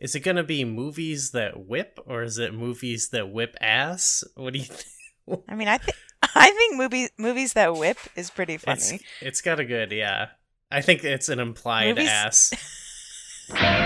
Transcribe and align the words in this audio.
is 0.00 0.14
it 0.14 0.20
going 0.20 0.36
to 0.36 0.44
be 0.44 0.64
movies 0.64 1.30
that 1.32 1.66
whip 1.66 1.98
or 2.06 2.22
is 2.22 2.38
it 2.38 2.52
movies 2.54 3.08
that 3.10 3.30
whip 3.30 3.56
ass? 3.60 4.24
What 4.34 4.52
do 4.52 4.58
you 4.58 4.64
think? 4.66 5.42
I 5.48 5.54
mean, 5.54 5.68
I 5.68 5.78
think 5.78 5.96
I 6.22 6.50
think 6.50 6.76
movies 6.76 7.10
movies 7.18 7.52
that 7.54 7.74
whip 7.76 7.98
is 8.14 8.30
pretty 8.30 8.58
funny. 8.58 8.78
It's, 8.80 8.92
it's 9.20 9.40
got 9.40 9.58
a 9.60 9.64
good, 9.64 9.90
yeah. 9.92 10.28
I 10.70 10.80
think 10.82 11.04
it's 11.04 11.28
an 11.28 11.38
implied 11.40 11.96
Movies- 11.96 12.08
ass. 12.10 12.52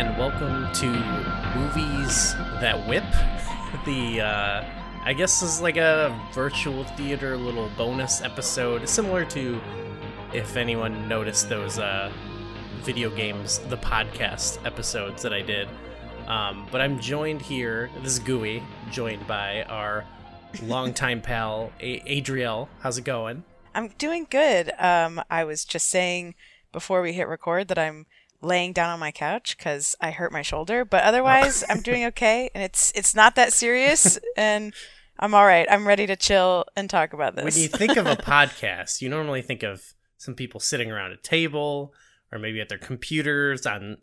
and 0.00 0.16
welcome 0.16 0.72
to 0.72 0.86
Movies 1.58 2.32
That 2.62 2.88
Whip. 2.88 3.04
The, 3.84 4.22
uh, 4.22 4.64
I 5.04 5.12
guess 5.12 5.40
this 5.40 5.54
is 5.54 5.60
like 5.60 5.76
a 5.76 6.18
virtual 6.32 6.84
theater 6.84 7.36
little 7.36 7.70
bonus 7.76 8.22
episode, 8.22 8.88
similar 8.88 9.26
to 9.26 9.60
if 10.32 10.56
anyone 10.56 11.06
noticed 11.06 11.50
those, 11.50 11.78
uh, 11.78 12.10
video 12.80 13.10
games, 13.10 13.58
the 13.68 13.76
podcast 13.76 14.64
episodes 14.66 15.22
that 15.22 15.34
I 15.34 15.42
did. 15.42 15.68
Um, 16.26 16.66
but 16.72 16.80
I'm 16.80 16.98
joined 16.98 17.42
here, 17.42 17.90
this 18.02 18.14
is 18.14 18.18
Gooey, 18.18 18.62
joined 18.90 19.26
by 19.26 19.64
our 19.64 20.06
longtime 20.62 21.20
pal, 21.20 21.72
A- 21.80 22.00
Adrielle. 22.20 22.68
How's 22.80 22.96
it 22.96 23.04
going? 23.04 23.44
I'm 23.74 23.88
doing 23.98 24.26
good. 24.30 24.72
Um, 24.78 25.22
I 25.30 25.44
was 25.44 25.66
just 25.66 25.88
saying 25.88 26.36
before 26.72 27.02
we 27.02 27.12
hit 27.12 27.28
record 27.28 27.68
that 27.68 27.78
I'm 27.78 28.06
laying 28.42 28.72
down 28.72 28.90
on 28.90 28.98
my 28.98 29.10
couch 29.10 29.56
because 29.56 29.96
I 30.00 30.10
hurt 30.10 30.32
my 30.32 30.42
shoulder, 30.42 30.84
but 30.84 31.04
otherwise 31.04 31.64
I'm 31.68 31.80
doing 31.80 32.04
okay, 32.06 32.50
and 32.54 32.62
it's 32.62 32.92
it's 32.94 33.14
not 33.14 33.34
that 33.36 33.52
serious, 33.52 34.18
and 34.36 34.72
I'm 35.18 35.34
all 35.34 35.44
right. 35.44 35.66
I'm 35.70 35.86
ready 35.86 36.06
to 36.06 36.16
chill 36.16 36.64
and 36.76 36.88
talk 36.88 37.12
about 37.12 37.36
this. 37.36 37.44
When 37.44 37.62
you 37.62 37.68
think 37.68 37.96
of 37.96 38.06
a 38.06 38.16
podcast, 38.16 39.02
you 39.02 39.08
normally 39.08 39.42
think 39.42 39.62
of 39.62 39.94
some 40.16 40.34
people 40.34 40.60
sitting 40.60 40.90
around 40.90 41.12
a 41.12 41.16
table 41.16 41.94
or 42.32 42.38
maybe 42.38 42.60
at 42.60 42.68
their 42.68 42.78
computers 42.78 43.66
on 43.66 43.98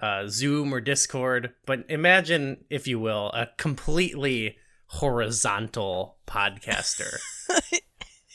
uh, 0.00 0.26
Zoom 0.28 0.72
or 0.72 0.80
Discord. 0.80 1.52
But 1.66 1.84
imagine, 1.88 2.64
if 2.70 2.86
you 2.86 2.98
will, 2.98 3.30
a 3.32 3.48
completely 3.56 4.56
horizontal 4.86 6.16
podcaster. 6.26 7.18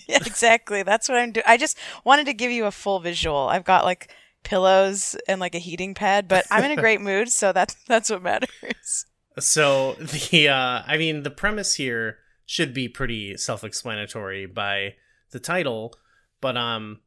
yeah, 0.08 0.18
exactly. 0.26 0.84
That's 0.84 1.08
what 1.08 1.18
I'm 1.18 1.32
doing. 1.32 1.46
I 1.48 1.58
just 1.58 1.78
wanted 2.04 2.26
to 2.26 2.34
give 2.34 2.52
you 2.52 2.66
a 2.66 2.72
full 2.72 3.00
visual. 3.00 3.48
I've 3.48 3.64
got 3.64 3.86
like 3.86 4.12
pillows 4.48 5.18
and 5.28 5.42
like 5.42 5.56
a 5.56 5.60
heating 5.60 5.94
pad, 5.94 6.30
but 6.30 6.46
I'm 6.50 6.64
in 6.64 6.72
a 6.72 6.82
great 6.82 7.02
mood, 7.10 7.30
so 7.30 7.52
that's 7.52 7.76
that's 7.88 8.10
what 8.10 8.24
matters. 8.24 9.06
so 9.40 9.94
the, 9.94 10.48
uh, 10.48 10.84
I 10.88 10.96
mean, 10.98 11.24
the 11.24 11.30
premise 11.30 11.76
here 11.76 12.20
should 12.46 12.74
be 12.74 12.88
pretty 12.88 13.36
self-explanatory 13.36 14.46
by 14.46 14.96
the 15.32 15.40
title, 15.40 15.94
but 16.40 16.56
um, 16.56 17.02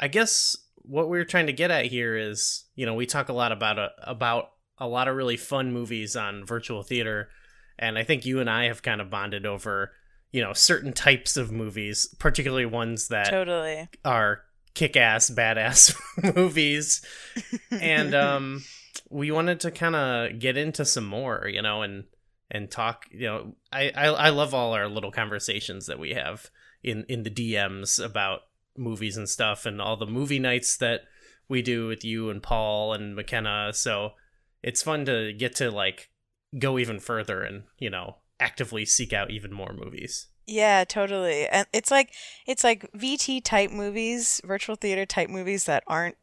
I 0.00 0.08
guess 0.08 0.56
what 0.76 1.10
we're 1.10 1.26
trying 1.26 1.48
to 1.48 1.52
get 1.52 1.70
at 1.70 1.84
here 1.84 2.16
is, 2.16 2.64
you 2.74 2.86
know, 2.86 2.94
we 2.94 3.04
talk 3.04 3.28
a 3.28 3.34
lot 3.34 3.52
about 3.52 3.78
a, 3.78 3.90
about 4.02 4.52
a 4.78 4.88
lot 4.88 5.06
of 5.06 5.16
really 5.16 5.36
fun 5.36 5.72
movies 5.72 6.16
on 6.16 6.46
virtual 6.46 6.82
theater, 6.82 7.28
and 7.78 7.98
I 7.98 8.04
think 8.04 8.24
you 8.24 8.40
and 8.40 8.48
I 8.48 8.64
have 8.64 8.82
kind 8.82 9.02
of 9.02 9.10
bonded 9.10 9.44
over, 9.44 9.92
you 10.32 10.40
know, 10.40 10.54
certain 10.54 10.94
types 10.94 11.36
of 11.36 11.52
movies, 11.52 12.14
particularly 12.18 12.64
ones 12.64 13.08
that 13.08 13.28
Totally. 13.28 13.86
are 14.02 14.40
kick-ass 14.76 15.30
badass 15.30 15.98
movies. 16.36 17.02
And 17.72 18.14
um 18.14 18.62
we 19.10 19.30
wanted 19.30 19.60
to 19.60 19.70
kind 19.70 19.96
of 19.96 20.38
get 20.38 20.56
into 20.56 20.84
some 20.84 21.06
more 21.06 21.48
you 21.52 21.62
know 21.62 21.82
and 21.82 22.04
and 22.50 22.70
talk 22.70 23.06
you 23.10 23.26
know 23.26 23.54
I, 23.72 23.90
I 23.94 24.06
i 24.06 24.28
love 24.30 24.54
all 24.54 24.72
our 24.72 24.88
little 24.88 25.10
conversations 25.10 25.86
that 25.86 25.98
we 25.98 26.14
have 26.14 26.50
in 26.82 27.04
in 27.08 27.22
the 27.22 27.30
dms 27.30 28.04
about 28.04 28.40
movies 28.76 29.16
and 29.16 29.28
stuff 29.28 29.66
and 29.66 29.80
all 29.80 29.96
the 29.96 30.06
movie 30.06 30.38
nights 30.38 30.76
that 30.78 31.02
we 31.48 31.62
do 31.62 31.86
with 31.86 32.04
you 32.04 32.30
and 32.30 32.42
paul 32.42 32.92
and 32.92 33.16
mckenna. 33.16 33.72
So 33.72 34.12
it's 34.62 34.82
fun 34.82 35.04
to 35.06 35.32
get 35.32 35.54
to 35.56 35.70
like 35.70 36.10
go 36.58 36.78
even 36.78 37.00
further 37.00 37.42
and 37.42 37.64
you 37.78 37.90
know 37.90 38.16
actively 38.38 38.84
seek 38.84 39.12
out 39.12 39.30
even 39.30 39.52
more 39.52 39.72
movies 39.72 40.26
Yeah, 40.46 40.84
totally. 40.84 41.48
And 41.48 41.66
it's 41.72 41.90
like 41.90 42.12
it's 42.46 42.62
like 42.64 42.90
VT 42.92 43.42
type 43.44 43.70
movies, 43.70 44.40
virtual 44.44 44.76
theater 44.76 45.04
type 45.04 45.28
movies 45.28 45.64
that 45.64 45.82
aren't 45.86 46.16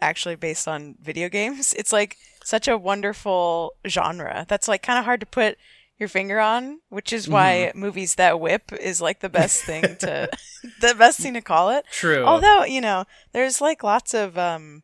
actually 0.00 0.36
based 0.36 0.66
on 0.66 0.96
video 1.00 1.28
games. 1.28 1.74
It's 1.74 1.92
like 1.92 2.16
such 2.42 2.68
a 2.68 2.78
wonderful 2.78 3.74
genre. 3.86 4.46
That's 4.48 4.68
like 4.68 4.82
kind 4.82 4.98
of 4.98 5.04
hard 5.04 5.20
to 5.20 5.26
put 5.26 5.58
your 5.98 6.08
finger 6.08 6.38
on, 6.40 6.80
which 6.88 7.12
is 7.12 7.28
why 7.28 7.72
movies 7.74 8.16
that 8.16 8.40
whip 8.40 8.72
is 8.72 9.00
like 9.00 9.20
the 9.20 9.28
best 9.28 9.62
thing 9.64 9.82
to 10.00 10.28
the 10.80 10.94
best 10.94 11.20
thing 11.20 11.34
to 11.34 11.40
call 11.40 11.70
it. 11.70 11.84
true 11.90 12.24
Although, 12.24 12.64
you 12.64 12.80
know, 12.80 13.04
there's 13.32 13.60
like 13.60 13.82
lots 13.82 14.14
of 14.14 14.38
um 14.38 14.82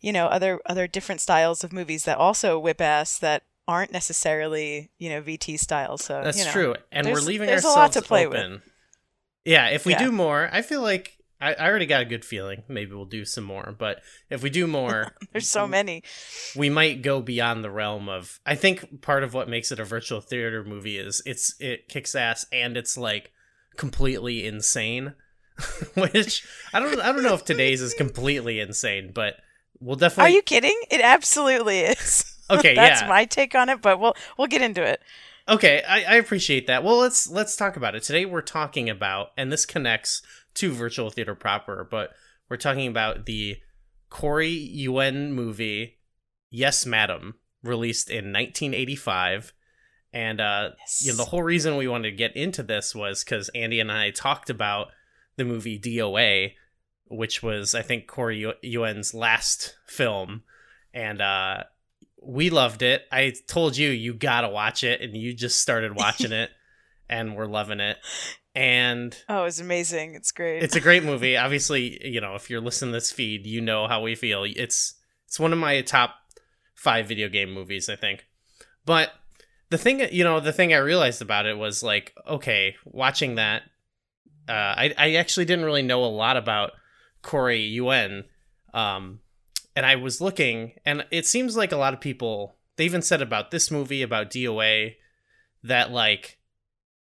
you 0.00 0.12
know, 0.12 0.26
other 0.26 0.60
other 0.66 0.86
different 0.86 1.20
styles 1.20 1.62
of 1.62 1.72
movies 1.72 2.04
that 2.04 2.18
also 2.18 2.58
whip 2.58 2.80
ass 2.80 3.18
that 3.18 3.42
aren't 3.70 3.92
necessarily, 3.92 4.90
you 4.98 5.08
know, 5.10 5.22
VT 5.22 5.58
style. 5.58 5.96
So 5.98 6.22
That's 6.24 6.38
you 6.38 6.44
know, 6.44 6.50
true, 6.52 6.74
and 6.92 7.06
we're 7.06 7.20
leaving 7.20 7.46
there's 7.46 7.64
a 7.64 7.68
ourselves 7.68 7.96
lot 7.96 8.02
to 8.02 8.06
play 8.06 8.26
with. 8.26 8.36
open. 8.38 8.62
Yeah, 9.44 9.68
if 9.68 9.86
we 9.86 9.92
Yeah. 9.92 9.98
do 10.04 10.12
more, 10.12 10.48
I 10.52 10.62
feel 10.62 10.82
like 10.82 11.16
I, 11.40 11.54
I 11.54 11.68
already 11.68 11.86
got 11.86 12.02
a 12.02 12.04
good 12.04 12.24
feeling. 12.24 12.64
Maybe 12.68 12.92
we'll 12.94 13.06
do 13.06 13.24
some 13.24 13.44
more, 13.44 13.74
but 13.78 14.02
if 14.28 14.42
we 14.42 14.50
do 14.50 14.66
more, 14.66 15.12
There's 15.32 15.48
so 15.48 15.66
many. 15.66 16.02
we 16.54 16.68
might 16.68 17.00
go 17.00 17.22
beyond 17.22 17.64
the 17.64 17.70
realm 17.70 18.08
of. 18.10 18.38
I 18.44 18.54
think 18.56 19.00
part 19.00 19.24
of 19.24 19.32
what 19.32 19.48
makes 19.48 19.72
it 19.72 19.80
a 19.80 19.84
virtual 19.84 20.20
theater 20.20 20.62
movie 20.64 20.98
is 20.98 21.22
it's 21.24 21.54
it 21.58 21.88
kicks 21.88 22.14
ass 22.14 22.44
and 22.52 22.76
it's 22.76 22.98
like 22.98 23.32
completely 23.76 24.46
insane. 24.46 25.14
Which 25.94 26.46
I 26.72 26.80
don't 26.80 27.00
I 27.00 27.12
don't 27.12 27.22
know 27.22 27.34
if 27.34 27.44
today's 27.44 27.80
is 27.80 27.94
completely 27.94 28.60
insane, 28.60 29.10
but 29.14 29.36
we'll 29.78 29.96
definitely. 29.96 30.32
Are 30.32 30.34
you 30.36 30.42
kidding? 30.42 30.78
It 30.90 31.00
absolutely 31.00 31.80
is. 31.80 32.24
Okay, 32.50 32.74
That's 32.76 33.02
yeah. 33.02 33.08
my 33.08 33.24
take 33.24 33.54
on 33.54 33.68
it, 33.68 33.80
but 33.82 33.98
we'll 34.00 34.14
we'll 34.36 34.48
get 34.48 34.62
into 34.62 34.82
it. 34.82 35.00
Okay, 35.48 35.82
I, 35.88 36.04
I 36.04 36.14
appreciate 36.16 36.66
that. 36.66 36.84
Well, 36.84 36.98
let's 36.98 37.28
let's 37.30 37.56
talk 37.56 37.76
about 37.76 37.94
it 37.94 38.02
today. 38.02 38.24
We're 38.24 38.42
talking 38.42 38.88
about, 38.90 39.28
and 39.36 39.50
this 39.50 39.66
connects 39.66 40.22
to 40.54 40.70
virtual 40.72 41.10
theater 41.10 41.34
proper, 41.34 41.86
but 41.90 42.10
we're 42.48 42.56
talking 42.56 42.86
about 42.86 43.26
the 43.26 43.56
Corey 44.10 44.48
Yuen 44.50 45.32
movie, 45.32 45.98
Yes, 46.50 46.84
Madam, 46.84 47.36
released 47.62 48.10
in 48.10 48.32
1985. 48.32 49.52
And 50.12 50.40
uh, 50.40 50.70
Yes. 50.78 51.02
you 51.04 51.12
know, 51.12 51.16
the 51.18 51.26
whole 51.26 51.42
reason 51.44 51.76
we 51.76 51.86
wanted 51.86 52.10
to 52.10 52.16
get 52.16 52.34
into 52.36 52.62
this 52.64 52.94
was 52.94 53.22
because 53.22 53.48
Andy 53.50 53.78
and 53.78 53.92
I 53.92 54.10
talked 54.10 54.50
about 54.50 54.88
the 55.36 55.44
movie 55.44 55.78
DOA, 55.78 56.54
which 57.06 57.42
was 57.42 57.74
I 57.74 57.82
think 57.82 58.08
Corey 58.08 58.38
Yu- 58.40 58.54
Yuen's 58.62 59.14
last 59.14 59.76
film, 59.86 60.42
and 60.92 61.20
uh, 61.22 61.64
we 62.22 62.50
loved 62.50 62.82
it. 62.82 63.02
I 63.10 63.32
told 63.46 63.76
you 63.76 63.90
you 63.90 64.14
gotta 64.14 64.48
watch 64.48 64.84
it, 64.84 65.00
and 65.00 65.16
you 65.16 65.32
just 65.34 65.60
started 65.60 65.94
watching 65.96 66.32
it, 66.32 66.50
and 67.08 67.34
we're 67.36 67.46
loving 67.46 67.80
it. 67.80 67.96
And 68.54 69.16
Oh, 69.28 69.44
it's 69.44 69.60
amazing. 69.60 70.14
It's 70.14 70.32
great. 70.32 70.62
it's 70.62 70.76
a 70.76 70.80
great 70.80 71.04
movie. 71.04 71.36
Obviously, 71.36 72.04
you 72.06 72.20
know 72.20 72.34
if 72.34 72.50
you're 72.50 72.60
listening 72.60 72.92
to 72.92 72.96
this 72.96 73.12
feed, 73.12 73.46
you 73.46 73.60
know 73.60 73.86
how 73.86 74.02
we 74.02 74.14
feel. 74.14 74.44
It's 74.44 74.94
it's 75.26 75.38
one 75.40 75.52
of 75.52 75.58
my 75.58 75.80
top 75.82 76.14
five 76.74 77.06
video 77.06 77.28
game 77.28 77.52
movies, 77.52 77.88
I 77.88 77.96
think. 77.96 78.26
But 78.84 79.10
the 79.68 79.78
thing, 79.78 80.00
you 80.10 80.24
know, 80.24 80.40
the 80.40 80.52
thing 80.52 80.72
I 80.74 80.78
realized 80.78 81.22
about 81.22 81.46
it 81.46 81.56
was 81.56 81.82
like, 81.82 82.12
okay, 82.26 82.74
watching 82.84 83.36
that, 83.36 83.62
uh, 84.48 84.52
I 84.52 84.94
I 84.98 85.14
actually 85.14 85.44
didn't 85.46 85.64
really 85.64 85.82
know 85.82 86.02
a 86.04 86.06
lot 86.06 86.36
about 86.36 86.72
Corey 87.22 87.60
Yuen, 87.60 88.24
um, 88.74 89.20
and 89.76 89.86
I 89.86 89.96
was 89.96 90.20
looking, 90.20 90.72
and 90.84 91.04
it 91.10 91.26
seems 91.26 91.56
like 91.56 91.72
a 91.72 91.76
lot 91.76 91.94
of 91.94 92.00
people 92.00 92.56
they 92.76 92.84
even 92.84 93.02
said 93.02 93.20
about 93.22 93.50
this 93.50 93.70
movie 93.70 94.02
about 94.02 94.30
DOA 94.30 94.94
that 95.62 95.90
like 95.90 96.38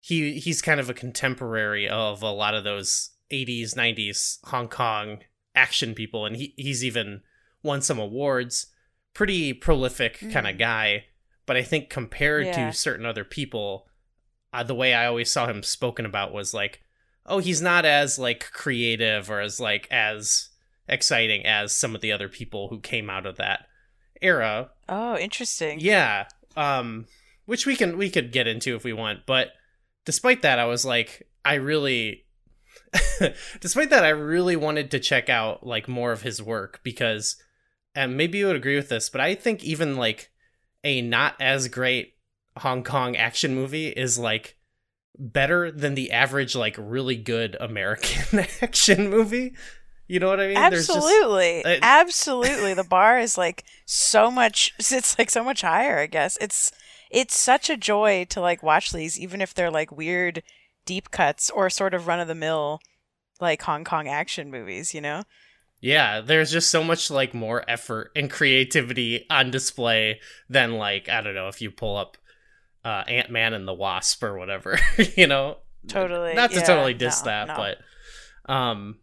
he 0.01 0.39
he's 0.39 0.61
kind 0.63 0.81
of 0.81 0.91
a 0.91 0.95
contemporary 0.95 1.89
of 1.89 2.23
a 2.23 2.31
lot 2.31 2.55
of 2.55 2.65
those 2.65 3.11
80s 3.33 3.75
90s 3.75 4.39
Hong 4.49 4.69
Kong 4.69 5.19
action 5.55 5.95
people 5.95 6.25
and 6.27 6.37
he 6.37 6.55
he's 6.57 6.85
even 6.85 7.21
won 7.63 7.83
some 7.83 7.99
awards 7.99 8.67
pretty 9.15 9.53
prolific 9.53 10.19
kind 10.33 10.47
of 10.47 10.57
guy 10.59 11.05
but 11.47 11.57
I 11.57 11.63
think 11.63 11.91
compared 11.91 12.47
Yeah. 12.47 12.71
to 12.71 12.77
certain 12.77 13.05
other 13.07 13.25
people 13.25 13.87
uh, 14.53 14.63
the 14.63 14.75
way 14.75 14.95
I 14.95 15.07
always 15.07 15.31
saw 15.31 15.47
him 15.47 15.63
spoken 15.63 16.07
about 16.07 16.33
was 16.33 16.55
like 16.55 16.81
oh 17.27 17.39
he's 17.39 17.61
not 17.61 17.85
as 17.85 18.19
like 18.19 18.51
creative 18.53 19.31
or 19.31 19.41
as 19.41 19.61
like 19.61 19.87
as 19.91 20.49
exciting 20.89 21.45
as 21.47 21.75
some 21.75 21.95
of 21.95 22.01
the 22.01 22.13
other 22.13 22.29
people 22.29 22.69
who 22.69 22.81
came 22.81 23.11
out 23.11 23.27
of 23.27 23.37
that 23.37 23.67
era 24.21 24.71
oh, 24.89 25.17
interesting. 25.17 25.81
yeah, 25.81 26.27
um, 26.57 27.07
which 27.47 27.67
we 27.67 27.77
can 27.77 27.97
we 27.97 28.11
could 28.11 28.33
get 28.33 28.47
into 28.47 28.75
if 28.75 28.85
we 28.85 28.93
want, 28.93 29.21
but 29.27 29.49
despite 30.05 30.43
that, 30.43 30.59
I 30.59 30.65
was 30.65 30.85
like, 30.85 31.29
I 31.45 31.55
really, 31.55 32.25
despite 33.61 33.91
that, 33.91 34.05
I 34.05 34.11
really 34.11 34.57
wanted 34.57 34.91
to 34.91 35.01
check 35.01 35.29
out 35.29 35.67
like 35.67 35.87
more 35.87 36.13
of 36.13 36.23
his 36.23 36.43
work 36.43 36.81
because 36.83 37.37
and 37.95 38.17
maybe 38.17 38.39
you 38.39 38.47
would 38.47 38.57
agree 38.57 38.77
with 38.77 38.89
this, 38.89 39.11
but 39.11 39.21
I 39.21 39.35
think 39.35 39.65
even 39.65 39.97
like 39.97 40.31
a 40.85 41.03
not 41.03 41.35
as 41.41 41.69
great 41.69 42.15
Hong 42.59 42.85
Kong 42.85 43.17
action 43.17 43.55
movie 43.55 43.89
is 43.89 44.19
like 44.19 44.57
better 45.19 45.71
than 45.71 45.95
the 45.95 46.13
average 46.13 46.55
like 46.55 46.77
really 46.79 47.17
good 47.17 47.57
American 47.61 48.39
action 48.63 49.11
movie. 49.11 49.55
You 50.09 50.19
know 50.21 50.29
what 50.29 50.41
I 50.41 50.49
mean? 50.49 50.57
Absolutely. 50.57 51.63
Just, 51.63 51.83
uh, 51.83 51.87
Absolutely. 51.87 52.75
The 52.75 52.83
bar 52.83 53.19
is 53.19 53.39
like 53.39 53.65
so 53.85 54.31
much 54.31 54.75
it's 54.79 55.19
like 55.19 55.31
so 55.31 55.45
much 55.45 55.61
higher, 55.61 55.99
I 55.99 56.07
guess. 56.07 56.37
It's 56.41 56.73
it's 57.11 57.37
such 57.37 57.71
a 57.71 57.77
joy 57.77 58.27
to 58.31 58.41
like 58.41 58.63
watch 58.63 58.91
these 58.91 59.21
even 59.21 59.41
if 59.41 59.55
they're 59.55 59.71
like 59.71 59.93
weird 59.93 60.43
deep 60.87 61.11
cuts 61.11 61.51
or 61.51 61.71
sort 61.71 61.95
of 61.95 62.07
run 62.07 62.21
of 62.21 62.29
the 62.29 62.35
mill 62.35 62.81
like 63.41 63.63
Hong 63.63 63.85
Kong 63.85 64.09
action 64.09 64.51
movies, 64.51 64.95
you 64.95 65.01
know? 65.01 65.23
Yeah, 65.81 66.21
there's 66.21 66.51
just 66.51 66.71
so 66.71 66.83
much 66.83 67.11
like 67.11 67.35
more 67.35 67.65
effort 67.69 68.11
and 68.17 68.31
creativity 68.31 69.27
on 69.31 69.51
display 69.51 70.21
than 70.49 70.73
like 70.73 71.09
I 71.09 71.21
don't 71.21 71.35
know 71.35 71.49
if 71.49 71.61
you 71.61 71.71
pull 71.71 71.97
up 71.97 72.17
uh, 72.85 73.05
Ant 73.07 73.31
Man 73.31 73.55
and 73.55 73.69
the 73.69 73.75
Wasp 73.75 74.23
or 74.23 74.37
whatever, 74.37 74.79
you 75.17 75.27
know. 75.27 75.59
Totally. 75.87 76.35
Not 76.35 76.51
to 76.51 76.57
yeah, 76.57 76.65
totally 76.65 76.95
diss 76.95 77.23
no, 77.23 77.27
that, 77.27 77.49
no. 77.49 77.57
but 77.57 78.53
um, 78.53 78.97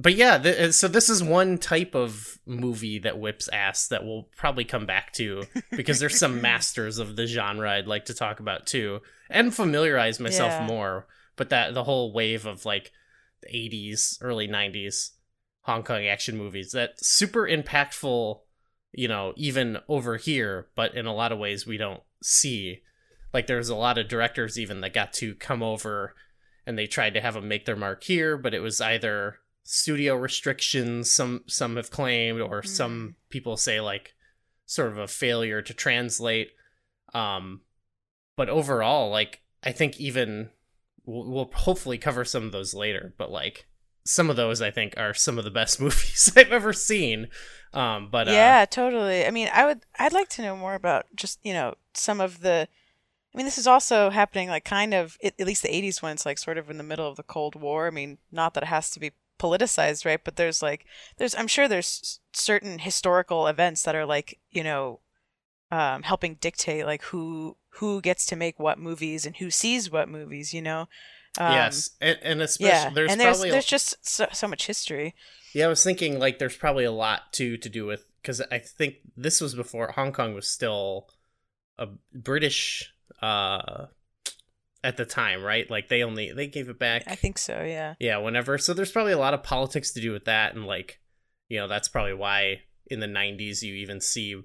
but 0.00 0.14
yeah. 0.14 0.38
Th- 0.38 0.58
uh, 0.58 0.72
so 0.72 0.88
this 0.88 1.08
is 1.10 1.22
one 1.22 1.58
type 1.58 1.94
of 1.94 2.38
movie 2.46 2.98
that 3.00 3.18
whips 3.18 3.48
ass 3.48 3.88
that 3.88 4.04
we'll 4.04 4.28
probably 4.36 4.64
come 4.64 4.86
back 4.86 5.12
to 5.14 5.42
because 5.70 6.00
there's 6.00 6.18
some 6.18 6.40
masters 6.50 6.98
of 6.98 7.16
the 7.16 7.26
genre 7.26 7.70
I'd 7.70 7.86
like 7.86 8.06
to 8.06 8.14
talk 8.14 8.40
about 8.40 8.66
too 8.66 9.00
and 9.28 9.54
familiarize 9.54 10.18
myself 10.20 10.52
Yeah. 10.52 10.66
more. 10.66 11.06
But 11.36 11.50
that 11.50 11.74
the 11.74 11.84
whole 11.84 12.12
wave 12.12 12.46
of 12.46 12.64
like 12.64 12.92
the 13.42 13.48
80s, 13.48 14.18
early 14.20 14.48
90s 14.48 15.10
Hong 15.62 15.82
Kong 15.82 16.06
action 16.06 16.36
movies 16.36 16.72
that 16.72 17.02
super 17.04 17.46
impactful, 17.46 18.40
you 18.92 19.08
know, 19.08 19.32
even 19.36 19.78
over 19.88 20.16
here, 20.16 20.68
but 20.74 20.94
in 20.94 21.06
a 21.06 21.14
lot 21.14 21.32
of 21.32 21.38
ways 21.38 21.66
we 21.66 21.76
don't 21.76 22.02
see. 22.22 22.80
Like 23.32 23.46
there's 23.46 23.68
a 23.68 23.76
lot 23.76 23.98
of 23.98 24.08
directors 24.08 24.58
even 24.58 24.80
that 24.80 24.92
got 24.94 25.12
to 25.14 25.34
come 25.34 25.62
over 25.62 26.14
and 26.66 26.76
they 26.78 26.86
tried 26.86 27.14
to 27.14 27.20
have 27.20 27.34
them 27.34 27.48
make 27.48 27.64
their 27.66 27.76
mark 27.76 28.04
here, 28.04 28.36
but 28.36 28.54
it 28.54 28.60
was 28.60 28.80
either 28.80 29.36
studio 29.72 30.16
restrictions 30.16 31.12
some 31.12 31.44
some 31.46 31.76
have 31.76 31.92
claimed 31.92 32.40
or 32.40 32.60
some 32.60 33.14
people 33.28 33.56
say 33.56 33.80
like 33.80 34.14
sort 34.66 34.90
of 34.90 34.98
a 34.98 35.06
failure 35.06 35.62
to 35.62 35.72
translate 35.72 36.50
um 37.14 37.60
but 38.36 38.48
overall 38.48 39.10
like 39.10 39.42
i 39.62 39.70
think 39.70 40.00
even 40.00 40.50
we'll, 41.04 41.30
we'll 41.30 41.50
hopefully 41.54 41.96
cover 41.96 42.24
some 42.24 42.42
of 42.44 42.50
those 42.50 42.74
later 42.74 43.14
but 43.16 43.30
like 43.30 43.68
some 44.04 44.28
of 44.28 44.34
those 44.34 44.60
i 44.60 44.72
think 44.72 44.92
are 44.96 45.14
some 45.14 45.38
of 45.38 45.44
the 45.44 45.50
best 45.52 45.80
movies 45.80 46.32
i've 46.36 46.50
ever 46.50 46.72
seen 46.72 47.28
um 47.72 48.08
but 48.10 48.26
uh, 48.26 48.32
yeah, 48.32 48.64
totally. 48.64 49.24
I 49.24 49.30
mean, 49.30 49.48
I 49.52 49.64
would 49.64 49.86
I'd 49.96 50.12
like 50.12 50.28
to 50.30 50.42
know 50.42 50.56
more 50.56 50.74
about 50.74 51.06
just, 51.14 51.38
you 51.44 51.52
know, 51.52 51.74
some 51.94 52.20
of 52.20 52.40
the 52.40 52.66
I 53.32 53.38
mean, 53.38 53.46
this 53.46 53.58
is 53.58 53.68
also 53.68 54.10
happening 54.10 54.48
like 54.48 54.64
kind 54.64 54.92
of 54.92 55.16
at 55.22 55.38
least 55.38 55.62
the 55.62 55.68
80s 55.68 56.02
when 56.02 56.12
it's 56.12 56.26
like 56.26 56.38
sort 56.38 56.58
of 56.58 56.68
in 56.68 56.78
the 56.78 56.82
middle 56.82 57.06
of 57.06 57.14
the 57.14 57.22
Cold 57.22 57.54
War. 57.54 57.86
I 57.86 57.90
mean, 57.90 58.18
not 58.32 58.54
that 58.54 58.64
it 58.64 58.66
has 58.66 58.90
to 58.90 58.98
be 58.98 59.12
politicized, 59.40 60.04
right? 60.04 60.22
But 60.22 60.36
there's 60.36 60.62
like 60.62 60.86
there's 61.18 61.34
I'm 61.34 61.48
sure 61.48 61.68
there's 61.68 62.20
certain 62.32 62.78
historical 62.80 63.46
events 63.46 63.82
that 63.84 63.94
are 63.94 64.06
like, 64.06 64.38
you 64.50 64.64
know, 64.64 65.00
um, 65.70 66.02
helping 66.02 66.34
dictate 66.36 66.86
like 66.86 67.02
who 67.04 67.56
who 67.74 68.00
gets 68.00 68.26
to 68.26 68.36
make 68.36 68.58
what 68.58 68.78
movies 68.78 69.26
and 69.26 69.36
who 69.36 69.50
sees 69.50 69.90
what 69.90 70.08
movies, 70.08 70.52
you 70.54 70.62
know. 70.62 70.88
Um, 71.38 71.52
yes 71.52 71.90
and, 72.00 72.18
and 72.22 72.42
especially 72.42 72.68
Yeah, 72.70 72.90
there's 72.90 73.10
and 73.12 73.20
there's 73.20 73.38
probably 73.38 73.50
there's 73.52 73.66
just 73.66 74.06
so, 74.06 74.26
so 74.32 74.48
much 74.48 74.66
history. 74.66 75.14
Yeah, 75.54 75.66
I 75.66 75.68
was 75.68 75.82
thinking 75.84 76.18
like 76.18 76.38
there's 76.38 76.56
probably 76.56 76.84
a 76.84 76.92
lot 76.92 77.32
too 77.32 77.56
to 77.58 77.68
do 77.68 77.86
with 77.86 78.04
because 78.22 78.40
I 78.40 78.58
think 78.58 78.96
this 79.16 79.40
was 79.40 79.54
before 79.54 79.92
Hong 79.92 80.12
Kong 80.12 80.34
was 80.34 80.48
still 80.48 81.08
a 81.78 81.88
British 82.12 82.92
uh 83.22 83.86
at 84.82 84.96
the 84.96 85.04
time, 85.04 85.42
right? 85.42 85.70
Like 85.70 85.88
they 85.88 86.02
only 86.02 86.32
they 86.32 86.46
gave 86.46 86.68
it 86.68 86.78
back. 86.78 87.04
I 87.06 87.14
think 87.14 87.38
so, 87.38 87.62
yeah. 87.62 87.94
yeah, 88.00 88.16
whenever. 88.18 88.58
So 88.58 88.72
there's 88.74 88.92
probably 88.92 89.12
a 89.12 89.18
lot 89.18 89.34
of 89.34 89.42
politics 89.42 89.92
to 89.92 90.00
do 90.00 90.12
with 90.12 90.24
that, 90.26 90.54
and 90.54 90.66
like 90.66 91.00
you 91.48 91.58
know 91.58 91.68
that's 91.68 91.88
probably 91.88 92.14
why 92.14 92.62
in 92.86 93.00
the 93.00 93.06
'90s 93.06 93.62
you 93.62 93.74
even 93.74 94.00
see 94.00 94.40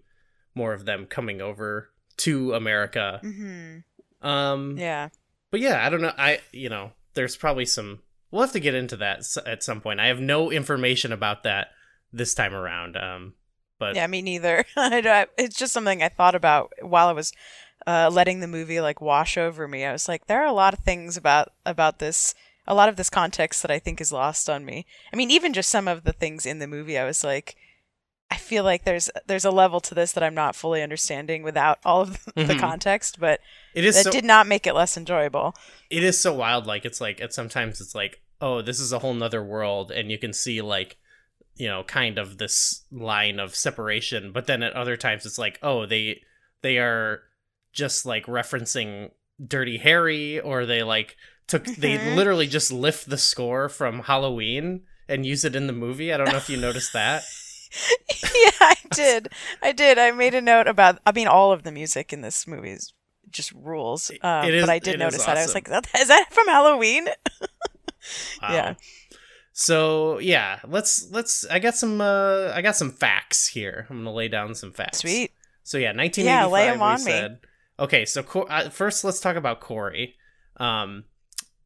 more 0.54 0.74
of 0.74 0.86
them 0.86 1.06
coming 1.06 1.42
over 1.42 1.90
to 2.18 2.54
America. 2.54 3.20
Mhm. 3.24 3.84
Um, 4.22 4.78
Yeah. 4.78 5.10
but 5.52 5.60
yeah, 5.60 5.86
I 5.86 5.90
don't 5.90 6.02
know. 6.02 6.14
I 6.18 6.40
you 6.52 6.70
know, 6.70 6.92
there's 7.14 7.36
probably 7.36 7.66
some. 7.66 8.02
We'll 8.31 8.42
have 8.42 8.52
to 8.54 8.60
get 8.60 8.76
into 8.76 8.98
that 8.98 9.24
at 9.46 9.64
some 9.64 9.80
point. 9.81 10.00
I 10.00 10.08
have 10.08 10.20
no 10.20 10.52
information 10.52 11.14
about 11.14 11.44
that 11.44 11.68
this 12.12 12.34
time 12.34 12.54
around. 12.54 12.98
Um, 12.98 13.34
but 13.80 13.96
Yeah, 13.96 14.08
me 14.08 14.22
neither. 14.22 14.66
I 14.76 15.00
don't- 15.02 15.30
it's 15.38 15.58
just 15.58 15.72
something 15.74 16.02
I 16.04 16.10
thought 16.10 16.36
about 16.36 16.74
while 16.81 17.08
I 17.08 17.14
was 17.14 17.31
uh, 17.88 18.10
letting 18.12 18.40
the 18.40 18.48
movie 18.48 18.82
like 18.82 19.02
wash 19.02 19.38
over 19.38 19.68
me. 19.68 19.86
I 19.86 19.92
was 19.92 20.08
like, 20.08 20.28
there 20.28 20.42
are 20.42 20.48
a 20.48 20.52
lot 20.54 20.74
of 20.74 20.80
things 20.80 21.18
about 21.18 21.54
about 21.66 22.00
this, 22.00 22.34
a 22.68 22.74
lot 22.76 22.90
of 22.90 22.96
this 22.96 23.10
context 23.10 23.62
that 23.62 23.72
I 23.72 23.80
think 23.80 24.02
is 24.02 24.12
lost 24.12 24.50
on 24.50 24.66
me. 24.66 24.86
I 25.14 25.16
mean, 25.16 25.32
even 25.32 25.54
just 25.54 25.70
some 25.70 25.88
of 25.88 26.04
the 26.04 26.14
things 26.14 26.46
in 26.46 26.60
the 26.60 26.68
movie, 26.68 26.98
I 26.98 27.06
was 27.06 27.24
like, 27.24 27.56
I 28.32 28.38
feel 28.38 28.64
like 28.64 28.86
there's 28.86 29.10
there's 29.28 29.46
a 29.46 29.52
level 29.52 29.80
to 29.82 29.94
this 29.94 30.12
that 30.14 30.24
I'm 30.24 30.34
not 30.34 30.56
fully 30.56 30.82
understanding 30.82 31.44
without 31.44 31.78
all 31.86 32.02
of 32.02 32.26
the 32.26 32.32
Mhm. 32.56 32.60
context, 32.60 33.20
but 33.20 33.40
it 33.76 33.86
is 33.86 33.96
that 33.96 34.06
so 34.06 34.12
did 34.12 34.26
not 34.26 34.48
make 34.48 34.66
it 34.66 34.74
less 34.74 34.98
enjoyable. 34.98 35.54
it 35.92 36.04
is 36.04 36.20
so 36.20 36.34
wild. 36.34 36.66
Like 36.66 36.86
it's 36.86 37.00
like 37.00 37.22
at 37.22 37.34
sometimes 37.34 37.80
it's 37.81 37.94
like 37.96 38.22
oh 38.42 38.62
this 38.62 38.80
is 38.80 38.92
a 38.92 39.00
whole 39.00 39.14
nother 39.14 39.44
world, 39.44 39.92
and 39.92 40.10
you 40.10 40.18
can 40.18 40.34
see 40.34 40.62
like 40.62 40.98
you 41.56 41.68
know 41.68 41.84
kind 41.84 42.18
of 42.18 42.40
this 42.40 42.84
line 42.92 43.40
of 43.40 43.56
separation. 43.56 44.31
But 44.31 44.48
then 44.48 44.64
at 44.64 44.74
other 44.74 44.98
times 44.98 45.26
it's 45.28 45.38
like 45.38 45.60
oh 45.62 45.86
they 45.86 46.22
they 46.64 46.80
are 46.80 47.22
just 47.75 48.06
like 48.06 48.25
referencing 48.25 49.12
Dirty 49.45 49.77
Harry, 49.77 50.39
or 50.39 50.66
they 50.66 50.81
like 50.81 51.16
took 51.48 51.66
they 51.66 52.16
literally 52.16 52.48
just 52.48 52.72
lift 52.72 53.07
the 53.10 53.18
score 53.19 53.69
from 53.69 54.00
Halloween 54.00 54.81
and 55.07 55.25
use 55.25 55.45
it 55.45 55.56
in 55.56 55.68
the 55.68 55.74
movie. 55.74 56.12
I 56.12 56.18
don't 56.18 56.31
know 56.31 56.38
if 56.38 56.50
you 56.50 56.57
noticed 56.57 56.94
that. 56.94 57.24
yeah, 58.33 58.51
I 58.62 58.75
did. 58.92 59.27
I 59.62 59.72
did. 59.74 60.00
I 60.00 60.10
made 60.12 60.33
a 60.33 60.42
note 60.42 60.68
about. 60.68 61.00
I 61.06 61.12
mean, 61.12 61.27
all 61.27 61.51
of 61.51 61.62
the 61.63 61.72
music 61.72 62.12
in 62.13 62.22
this 62.22 62.48
movie 62.48 62.72
is 62.72 62.94
just 63.30 63.51
rules. 63.51 64.10
Um, 64.21 64.45
is- 64.50 64.63
but 64.63 64.69
I 64.71 64.80
did 64.80 64.98
notice 64.98 65.25
that. 65.25 65.38
I 65.38 65.42
was 65.42 65.54
like, 65.54 65.68
"That- 65.68 65.88
"Is 66.00 66.07
that 66.07 66.28
from 66.31 66.48
Halloween?" 66.48 67.07
Wow. 68.42 68.50
Yeah. 68.54 68.74
So 69.54 70.19
yeah, 70.19 70.60
let's 70.68 71.10
let's. 71.12 71.45
I 71.48 71.60
got 71.60 71.75
some. 71.75 72.01
uh 72.01 72.51
I 72.54 72.62
got 72.62 72.75
some 72.75 72.92
facts 72.92 73.48
here. 73.48 73.88
I'm 73.89 73.98
gonna 74.00 74.13
lay 74.13 74.28
down 74.28 74.54
some 74.54 74.71
facts. 74.71 75.00
Sweet. 75.00 75.31
So 75.63 75.78
yeah, 75.78 75.89
1985. 75.94 76.25
Yeah, 76.25 76.45
lay 76.45 76.69
'em 76.69 76.78
we 76.80 76.83
on 76.83 76.94
me. 77.06 77.12
said. 77.12 77.39
Okay, 77.80 78.06
so 78.06 78.21
uh, 78.50 78.69
first 78.69 79.04
let's 79.04 79.19
talk 79.19 79.35
about 79.35 79.59
Corey. 79.59 80.16
Um, 80.57 81.04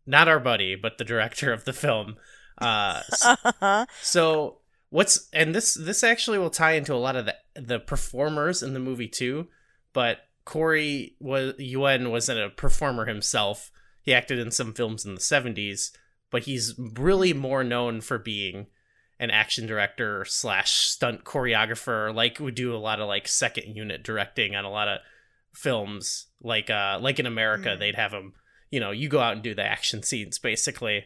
not 0.06 0.28
our 0.28 0.40
buddy, 0.40 0.76
but 0.76 0.98
the 0.98 1.04
director 1.04 1.54
of 1.54 1.66
the 1.66 1.74
film. 1.74 2.16
Uh, 2.58 3.02
Uh-huh. 3.22 3.86
so 4.02 4.58
what's 4.90 5.30
and 5.32 5.54
this 5.54 5.76
this 5.76 6.04
actually 6.04 6.38
will 6.40 6.50
tie 6.50 6.74
into 6.74 6.94
a 6.94 6.96
lot 6.96 7.16
of 7.16 7.26
the 7.26 7.36
the 7.56 7.80
performers 7.80 8.64
in 8.64 8.74
the 8.74 8.80
movie 8.80 9.08
too. 9.08 9.48
But 9.94 10.20
Corey 10.46 11.16
was 11.20 11.54
Yuen 11.60 12.10
wasn't 12.10 12.40
a 12.40 12.50
performer 12.50 13.06
himself. 13.06 13.72
He 14.02 14.14
acted 14.14 14.40
in 14.40 14.50
some 14.52 14.74
films 14.74 15.06
in 15.06 15.14
the 15.14 15.22
70s, 15.22 15.92
but 16.32 16.44
he's 16.44 16.74
really 16.78 17.34
more 17.34 17.64
known 17.64 18.02
for 18.02 18.18
being 18.18 18.68
an 19.20 19.30
action 19.30 19.68
director 19.68 20.26
slash 20.26 20.72
stunt 20.72 21.24
choreographer. 21.26 22.14
Like 22.14 22.40
would 22.40 22.56
do 22.56 22.74
a 22.76 22.78
lot 22.78 23.00
of 23.00 23.08
like 23.08 23.28
second 23.28 23.76
unit 23.76 24.04
directing 24.04 24.56
on 24.56 24.66
a 24.66 24.72
lot 24.72 24.88
of 24.88 25.00
films. 25.60 26.28
Like 26.42 26.70
uh 26.70 26.98
like 27.02 27.20
in 27.20 27.26
America, 27.26 27.70
Mm. 27.70 27.80
they'd 27.80 27.96
have 27.96 28.12
him. 28.14 28.34
You 28.72 28.80
know, 28.80 28.92
you 28.92 29.10
go 29.10 29.20
out 29.20 29.34
and 29.34 29.44
do 29.44 29.54
the 29.56 29.64
action 29.66 30.04
scenes 30.04 30.40
basically. 30.40 31.06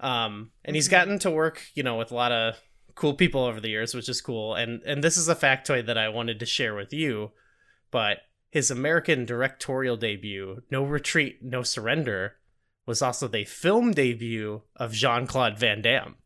Um, 0.00 0.50
and 0.64 0.74
he's 0.74 0.88
Mhm. 0.88 0.90
gotten 0.92 1.18
to 1.20 1.30
work, 1.30 1.62
you 1.74 1.82
know, 1.82 1.96
with 1.96 2.10
a 2.10 2.14
lot 2.14 2.32
of 2.32 2.56
cool 2.94 3.14
people 3.14 3.44
over 3.44 3.60
the 3.60 3.68
years, 3.70 3.94
which 3.94 4.08
is 4.08 4.20
cool. 4.20 4.54
And 4.54 4.82
and 4.84 5.02
this 5.04 5.16
is 5.16 5.28
a 5.28 5.34
factoid 5.36 5.86
that 5.86 5.98
I 5.98 6.08
wanted 6.08 6.40
to 6.40 6.46
share 6.46 6.74
with 6.74 6.92
you. 6.92 7.32
But 7.90 8.18
his 8.50 8.70
American 8.70 9.24
directorial 9.24 9.96
debut, 9.96 10.62
No 10.70 10.82
Retreat, 10.84 11.38
No 11.42 11.62
Surrender, 11.62 12.36
was 12.86 13.00
also 13.02 13.28
the 13.28 13.44
film 13.44 13.92
debut 13.92 14.62
of 14.76 14.92
Jean 14.92 15.26
Claude 15.26 15.58
Van 15.58 15.80
Damme. 15.82 16.16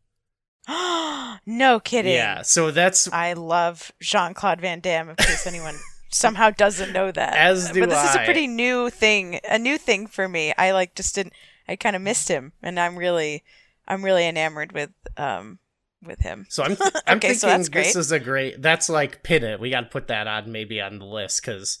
no 1.45 1.79
kidding. 1.79 2.13
Yeah, 2.13 2.41
so 2.41 2.71
that's 2.71 3.11
I 3.13 3.33
love 3.33 3.91
Jean 4.01 4.33
Claude 4.33 4.59
Van 4.61 4.79
Damme. 4.79 5.09
In 5.11 5.15
case 5.17 5.45
anyone 5.47 5.75
somehow 6.09 6.49
doesn't 6.49 6.93
know 6.93 7.11
that, 7.11 7.35
As 7.37 7.71
do 7.71 7.79
but 7.81 7.89
this 7.89 8.09
is 8.09 8.15
a 8.15 8.19
pretty 8.25 8.47
new 8.47 8.89
thing, 8.89 9.39
a 9.49 9.59
new 9.59 9.77
thing 9.77 10.07
for 10.07 10.27
me. 10.27 10.53
I 10.57 10.71
like 10.71 10.95
just 10.95 11.15
didn't. 11.15 11.33
I 11.67 11.75
kind 11.75 11.95
of 11.95 12.01
missed 12.01 12.27
him, 12.29 12.53
and 12.63 12.79
I'm 12.79 12.97
really, 12.97 13.43
I'm 13.87 14.03
really 14.05 14.27
enamored 14.27 14.71
with 14.71 14.91
um 15.17 15.59
with 16.03 16.19
him. 16.19 16.45
so 16.49 16.63
I'm 16.63 16.75
th- 16.75 16.93
I'm 17.07 17.17
Okay, 17.17 17.33
thinking 17.33 17.63
so 17.63 17.71
this 17.71 17.95
is 17.95 18.11
a 18.11 18.19
great. 18.19 18.61
That's 18.61 18.87
like 18.89 19.23
pin 19.23 19.43
it. 19.43 19.59
We 19.59 19.69
got 19.69 19.81
to 19.81 19.87
put 19.87 20.07
that 20.07 20.27
on 20.27 20.51
maybe 20.51 20.79
on 20.81 20.99
the 20.99 21.05
list 21.05 21.41
because 21.41 21.79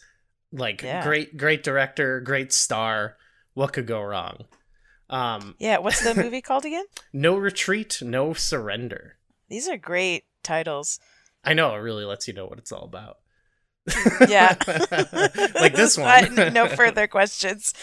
like 0.51 0.81
Yeah. 0.81 1.03
great 1.03 1.37
great 1.37 1.63
director, 1.63 2.19
great 2.19 2.51
star. 2.53 3.17
What 3.53 3.73
could 3.73 3.87
go 3.87 4.01
wrong? 4.01 4.45
Um, 5.09 5.55
Yeah, 5.57 5.77
what's 5.77 6.03
the 6.03 6.13
movie 6.21 6.41
called 6.41 6.65
again? 6.65 6.85
no 7.13 7.37
retreat, 7.37 7.99
no 8.01 8.33
surrender. 8.33 9.15
These 9.49 9.67
are 9.69 9.77
great 9.77 10.25
titles. 10.43 10.99
I 11.45 11.53
know 11.53 11.73
it 11.75 11.79
really 11.79 12.03
lets 12.03 12.27
you 12.27 12.33
know 12.33 12.45
what 12.45 12.59
it's 12.59 12.71
all 12.73 12.83
about. 12.83 13.19
Yeah. 14.27 14.55
like 15.59 15.75
this 15.75 15.97
I- 15.97 16.27
one. 16.29 16.53
no 16.53 16.67
further 16.67 17.07
questions. 17.07 17.73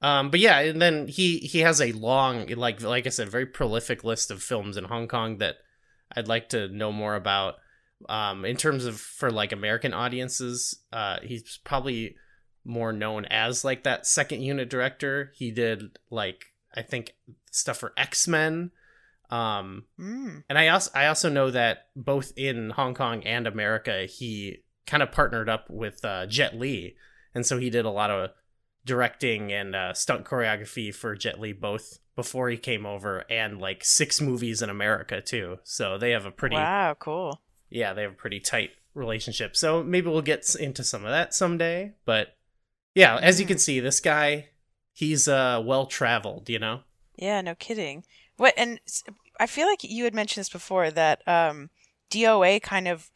Um, 0.00 0.30
but 0.30 0.40
yeah, 0.40 0.58
and 0.58 0.82
then 0.82 1.06
he 1.06 1.38
he 1.38 1.60
has 1.60 1.80
a 1.80 1.92
long, 1.92 2.46
like 2.48 2.82
like 2.82 3.06
I 3.06 3.10
said, 3.10 3.28
very 3.28 3.46
prolific 3.46 4.02
list 4.02 4.30
of 4.32 4.42
films 4.42 4.76
in 4.76 4.84
Hong 4.84 5.06
Kong 5.06 5.38
that 5.38 5.56
I'd 6.16 6.26
like 6.28 6.48
to 6.50 6.68
know 6.68 6.90
more 6.92 7.14
about. 7.14 7.54
Um, 8.08 8.44
in 8.44 8.56
terms 8.56 8.84
of 8.84 9.00
for 9.00 9.30
like 9.30 9.52
American 9.52 9.94
audiences, 9.94 10.76
uh, 10.92 11.18
he's 11.22 11.60
probably 11.62 12.16
more 12.64 12.92
known 12.92 13.26
as 13.26 13.64
like 13.64 13.84
that 13.84 14.04
second 14.06 14.42
unit 14.42 14.68
director. 14.68 15.30
He 15.36 15.52
did 15.52 15.98
like 16.10 16.46
I 16.74 16.82
think 16.82 17.14
stuff 17.52 17.78
for 17.78 17.92
X 17.96 18.26
Men. 18.26 18.72
Um, 19.30 19.84
Mm. 20.00 20.42
and 20.48 20.58
I 20.58 20.66
also 20.68 20.90
I 20.96 21.06
also 21.06 21.28
know 21.28 21.52
that 21.52 21.86
both 21.94 22.32
in 22.36 22.70
Hong 22.70 22.94
Kong 22.94 23.22
and 23.24 23.46
America, 23.46 24.04
he 24.06 24.61
kind 24.86 25.02
of 25.02 25.12
partnered 25.12 25.48
up 25.48 25.68
with 25.70 26.04
uh, 26.04 26.26
Jet 26.26 26.58
Li, 26.58 26.96
and 27.34 27.46
so 27.46 27.58
he 27.58 27.70
did 27.70 27.84
a 27.84 27.90
lot 27.90 28.10
of 28.10 28.30
directing 28.84 29.52
and 29.52 29.76
uh, 29.76 29.94
stunt 29.94 30.24
choreography 30.24 30.94
for 30.94 31.14
Jet 31.14 31.38
Li 31.40 31.52
both 31.52 31.98
before 32.16 32.50
he 32.50 32.56
came 32.56 32.84
over, 32.84 33.24
and 33.30 33.60
like 33.60 33.84
six 33.84 34.20
movies 34.20 34.60
in 34.60 34.68
America 34.68 35.20
too. 35.20 35.58
So 35.64 35.96
they 35.98 36.10
have 36.10 36.26
a 36.26 36.30
pretty 36.30 36.56
Wow, 36.56 36.96
cool. 36.98 37.40
yeah 37.70 37.94
they 37.94 38.02
have 38.02 38.12
a 38.12 38.16
pretty 38.16 38.40
tight 38.40 38.70
relationship. 38.94 39.56
So 39.56 39.82
maybe 39.82 40.08
we'll 40.10 40.20
get 40.22 40.54
into 40.56 40.84
some 40.84 41.04
of 41.04 41.10
that 41.10 41.32
someday. 41.32 41.92
But 42.04 42.36
yeah, 42.94 43.18
as 43.22 43.40
you 43.40 43.46
Mhm. 43.46 43.48
can 43.48 43.58
see, 43.58 43.80
this 43.80 44.00
guy 44.00 44.48
he's 44.92 45.26
uh 45.28 45.62
well 45.64 45.86
traveled, 45.86 46.50
you 46.50 46.58
know. 46.58 46.80
Yeah, 47.16 47.40
no 47.40 47.54
kidding. 47.54 48.04
What 48.36 48.52
and 48.58 48.80
I 49.40 49.46
feel 49.46 49.66
like 49.66 49.82
you 49.84 50.04
had 50.04 50.14
mentioned 50.14 50.42
this 50.42 50.50
before 50.50 50.90
that 50.90 51.26
um 51.26 51.70
DOA 52.10 52.60
kind 52.60 52.88
of 52.88 53.10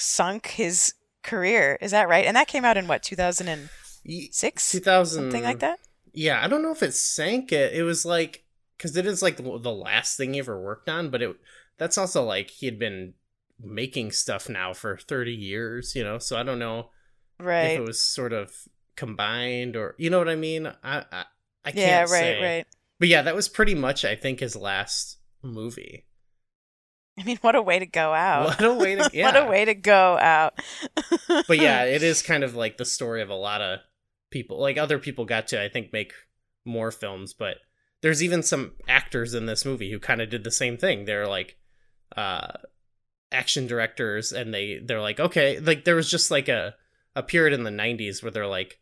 sunk 0.00 0.48
his 0.48 0.94
career. 1.22 1.78
Is 1.80 1.90
that 1.92 2.08
right? 2.08 2.24
And 2.24 2.36
that 2.36 2.48
came 2.48 2.64
out 2.64 2.76
in 2.76 2.86
what, 2.86 3.02
2006? 3.02 4.70
2000 4.72 5.22
Something 5.22 5.44
like 5.44 5.60
that? 5.60 5.78
Yeah, 6.12 6.42
I 6.42 6.48
don't 6.48 6.62
know 6.62 6.72
if 6.72 6.82
it 6.82 6.94
sank 6.94 7.52
it. 7.52 7.72
It 7.74 7.82
was 7.82 8.04
like 8.04 8.44
because 8.76 8.96
it 8.96 9.06
is 9.06 9.22
like 9.22 9.36
the 9.36 9.72
last 9.72 10.16
thing 10.16 10.32
he 10.34 10.40
ever 10.40 10.60
worked 10.60 10.88
on, 10.88 11.10
but 11.10 11.22
it 11.22 11.36
that's 11.78 11.98
also 11.98 12.24
like 12.24 12.50
he 12.50 12.66
had 12.66 12.78
been 12.78 13.14
making 13.62 14.10
stuff 14.12 14.48
now 14.48 14.72
for 14.72 14.96
30 14.96 15.32
years, 15.32 15.94
you 15.94 16.02
know. 16.02 16.18
So 16.18 16.36
I 16.36 16.42
don't 16.42 16.58
know 16.58 16.90
right. 17.38 17.72
if 17.72 17.78
it 17.78 17.86
was 17.86 18.02
sort 18.02 18.32
of 18.32 18.52
combined 18.96 19.76
or 19.76 19.94
you 19.98 20.10
know 20.10 20.18
what 20.18 20.28
I 20.28 20.36
mean. 20.36 20.66
I 20.66 21.04
I, 21.12 21.24
I 21.64 21.72
can't 21.72 21.76
Yeah, 21.76 22.00
right, 22.00 22.08
say. 22.08 22.42
right. 22.42 22.66
But 22.98 23.08
yeah, 23.08 23.22
that 23.22 23.34
was 23.36 23.48
pretty 23.48 23.74
much 23.74 24.04
I 24.04 24.16
think 24.16 24.40
his 24.40 24.56
last 24.56 25.18
movie. 25.42 26.06
I 27.20 27.24
mean, 27.24 27.36
what 27.42 27.54
a 27.54 27.60
way 27.60 27.78
to 27.78 27.86
go 27.86 28.14
out. 28.14 28.46
What 28.46 28.64
a 28.64 28.72
way 28.72 28.94
to 28.94 29.10
yeah. 29.12 29.26
what 29.32 29.36
a 29.36 29.50
way 29.50 29.64
to 29.66 29.74
go 29.74 30.16
out. 30.18 30.54
but 31.28 31.58
yeah, 31.58 31.84
it 31.84 32.02
is 32.02 32.22
kind 32.26 32.42
of 32.42 32.54
like 32.54 32.78
the 32.78 32.84
story 32.84 33.20
of 33.20 33.28
a 33.28 33.34
lot 33.34 33.60
of 33.60 33.80
people. 34.30 34.58
Like 34.58 34.78
other 34.78 34.98
people 34.98 35.26
got 35.26 35.48
to, 35.48 35.62
I 35.62 35.68
think, 35.68 35.92
make 35.92 36.12
more 36.64 36.90
films, 36.90 37.34
but 37.34 37.58
there's 38.00 38.22
even 38.22 38.42
some 38.42 38.72
actors 38.88 39.34
in 39.34 39.44
this 39.44 39.66
movie 39.66 39.90
who 39.90 39.98
kind 39.98 40.22
of 40.22 40.30
did 40.30 40.44
the 40.44 40.50
same 40.50 40.78
thing. 40.78 41.04
They're 41.04 41.28
like 41.28 41.58
uh 42.16 42.52
action 43.30 43.66
directors 43.66 44.32
and 44.32 44.52
they 44.52 44.80
they're 44.82 45.00
like, 45.00 45.20
okay, 45.20 45.60
like 45.60 45.84
there 45.84 45.96
was 45.96 46.10
just 46.10 46.30
like 46.30 46.48
a 46.48 46.74
a 47.14 47.22
period 47.22 47.52
in 47.52 47.64
the 47.64 47.70
90s 47.70 48.22
where 48.22 48.30
they're 48.30 48.46
like 48.46 48.78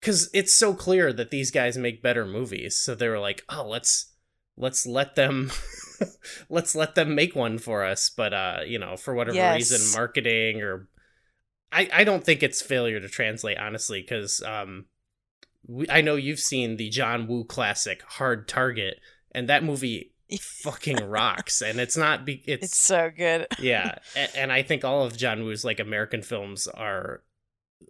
cuz 0.00 0.30
it's 0.32 0.54
so 0.54 0.72
clear 0.72 1.12
that 1.12 1.30
these 1.30 1.50
guys 1.50 1.76
make 1.76 2.02
better 2.02 2.24
movies. 2.24 2.76
So 2.76 2.94
they 2.94 3.08
were 3.08 3.18
like, 3.18 3.44
"Oh, 3.48 3.66
let's 3.68 4.14
let's 4.58 4.84
let 4.86 5.14
them 5.14 5.50
let's 6.50 6.74
let 6.74 6.94
them 6.94 7.14
make 7.14 7.34
one 7.34 7.58
for 7.58 7.84
us." 7.84 8.10
But 8.10 8.34
uh, 8.34 8.58
you 8.66 8.78
know, 8.78 8.96
for 8.96 9.14
whatever 9.14 9.36
Yes. 9.36 9.56
reason, 9.56 9.92
marketing 9.98 10.60
or 10.62 10.88
I, 11.72 11.88
I 11.92 12.04
don't 12.04 12.24
think 12.24 12.42
it's 12.42 12.60
failure 12.62 13.00
to 13.00 13.08
translate 13.08 13.58
honestly 13.58 14.00
because 14.02 14.42
um 14.42 14.86
we, 15.66 15.86
I 15.90 16.00
know 16.00 16.16
you've 16.16 16.38
seen 16.40 16.76
the 16.76 16.88
John 16.88 17.26
Woo 17.26 17.44
classic 17.44 18.02
Hard 18.02 18.48
Target 18.48 19.00
and 19.32 19.48
that 19.48 19.62
movie 19.64 20.12
fucking 20.40 20.96
rocks 21.08 21.60
and 21.60 21.78
it's 21.78 21.96
not 21.96 22.24
be 22.24 22.42
it's, 22.46 22.64
It's 22.66 22.78
so 22.78 23.10
good. 23.14 23.46
yeah 23.60 23.96
and, 24.16 24.30
and 24.34 24.52
I 24.52 24.62
think 24.62 24.84
all 24.84 25.04
of 25.04 25.16
John 25.16 25.44
Woo's 25.44 25.64
like 25.64 25.78
American 25.80 26.22
films 26.22 26.66
are 26.68 27.22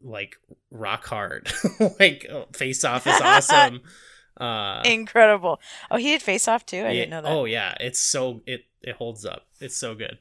like 0.03 0.37
rock 0.73 1.07
hard 1.07 1.51
like 2.01 2.27
oh, 2.31 2.47
Face 2.55 2.85
Off 2.85 3.07
is 3.07 3.21
awesome 3.21 3.81
uh 4.39 4.83
Incredible. 4.85 5.61
Oh, 5.91 5.97
he 5.97 6.09
did 6.13 6.23
Face 6.23 6.47
Off 6.49 6.65
too. 6.65 6.79
I 6.79 6.81
yeah, 6.91 6.93
didn't 6.93 7.11
know 7.11 7.23
that. 7.23 7.33
oh 7.33 7.45
yeah 7.45 7.75
it's 7.81 7.99
so 7.99 8.41
it 8.47 8.65
it 8.83 8.97
holds 8.97 9.25
up 9.27 9.47
it's 9.61 9.77
so 9.77 9.95
good 9.95 10.19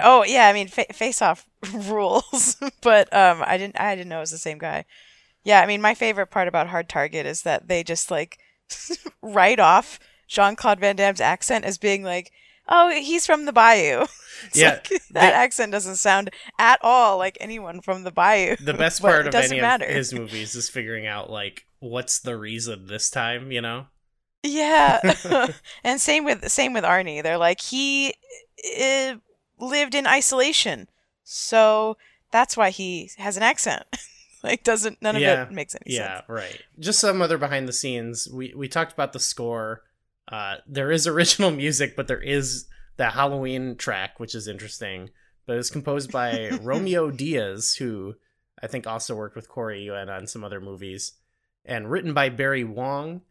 Oh 0.00 0.22
yeah, 0.24 0.46
I 0.46 0.52
mean 0.52 0.68
fa- 0.68 0.92
Face 0.92 1.20
Off 1.20 1.48
rules, 1.74 2.56
but 2.80 3.12
um, 3.12 3.42
I 3.44 3.58
didn't 3.58 3.80
I 3.80 3.96
didn't 3.96 4.08
know 4.08 4.18
it 4.18 4.20
was 4.20 4.30
the 4.30 4.38
same 4.38 4.58
guy. 4.58 4.84
Yeah, 5.42 5.60
I 5.62 5.66
mean 5.66 5.80
my 5.80 5.94
favorite 5.94 6.28
part 6.30 6.46
about 6.46 6.68
Hard 6.68 6.88
Target 6.88 7.26
is 7.26 7.42
that 7.42 7.66
they 7.66 7.82
just 7.82 8.08
like 8.10 8.38
write 9.22 9.58
off 9.58 9.98
Jean 10.28 10.54
Claude 10.54 10.78
Van 10.78 10.94
Damme's 10.94 11.20
accent 11.20 11.64
as 11.64 11.76
being 11.76 12.04
like, 12.04 12.30
oh, 12.68 12.90
he's 12.90 13.26
from 13.26 13.46
the 13.46 13.52
Bayou. 13.52 14.06
Yeah, 14.54 14.70
like, 14.74 14.88
that 14.88 15.02
they- 15.10 15.20
accent 15.32 15.72
doesn't 15.72 15.96
sound 15.96 16.30
at 16.58 16.78
all 16.82 17.18
like 17.18 17.36
anyone 17.40 17.80
from 17.80 18.04
the 18.04 18.12
Bayou. 18.12 18.54
the 18.64 18.72
best 18.74 19.02
part 19.02 19.26
of 19.26 19.34
any 19.34 19.60
matter. 19.60 19.86
of 19.86 19.90
his 19.94 20.14
movies 20.14 20.54
is 20.54 20.68
figuring 20.70 21.06
out 21.08 21.30
like 21.30 21.66
what's 21.80 22.18
the 22.18 22.36
reason 22.36 22.86
this 22.86 23.10
time 23.10 23.50
you 23.50 23.60
know? 23.60 23.86
Yeah, 24.42 25.00
and 25.84 26.00
same 26.00 26.24
with 26.24 26.48
same 26.50 26.72
with 26.72 26.84
Arnie. 26.84 27.22
They're 27.22 27.38
like 27.38 27.60
he 27.60 28.14
uh, 28.80 29.16
lived 29.58 29.94
in 29.94 30.06
isolation, 30.06 30.88
so 31.24 31.96
that's 32.30 32.56
why 32.56 32.70
he 32.70 33.10
has 33.18 33.36
an 33.36 33.42
accent. 33.42 33.84
like, 34.42 34.64
doesn't 34.64 35.02
none 35.02 35.16
of 35.16 35.22
Yeah, 35.22 35.42
it 35.42 35.50
makes 35.50 35.74
any 35.74 35.94
yeah 35.94 36.16
sense. 36.16 36.24
Yeah, 36.28 36.34
right. 36.34 36.62
Just 36.78 37.00
some 37.00 37.20
other 37.20 37.38
behind 37.38 37.68
the 37.68 37.72
scenes. 37.72 38.28
We 38.32 38.54
we 38.56 38.68
talked 38.68 38.92
about 38.92 39.12
the 39.12 39.20
score. 39.20 39.82
Uh 40.28 40.56
there 40.66 40.90
is 40.92 41.06
original 41.06 41.50
music 41.50 41.96
but 41.96 42.06
there 42.06 42.20
is 42.22 42.66
the 42.96 43.10
halloween 43.10 43.76
track 43.76 44.20
which 44.20 44.34
is 44.34 44.46
interesting. 44.48 45.10
But 45.46 45.54
it 45.54 45.56
was 45.56 45.70
composed 45.70 46.12
by 46.12 46.50
romeo 46.62 47.10
diaz 47.10 47.74
who 47.74 48.14
i 48.62 48.68
think 48.68 48.86
also 48.86 49.16
worked 49.16 49.34
with 49.34 49.48
corey 49.48 49.82
yuen 49.82 50.08
on 50.08 50.28
some 50.28 50.44
other 50.44 50.60
movies 50.60 51.12
and 51.64 51.90
written 51.90 52.12
by 52.14 52.28
barry 52.28 52.64
wong 52.64 53.22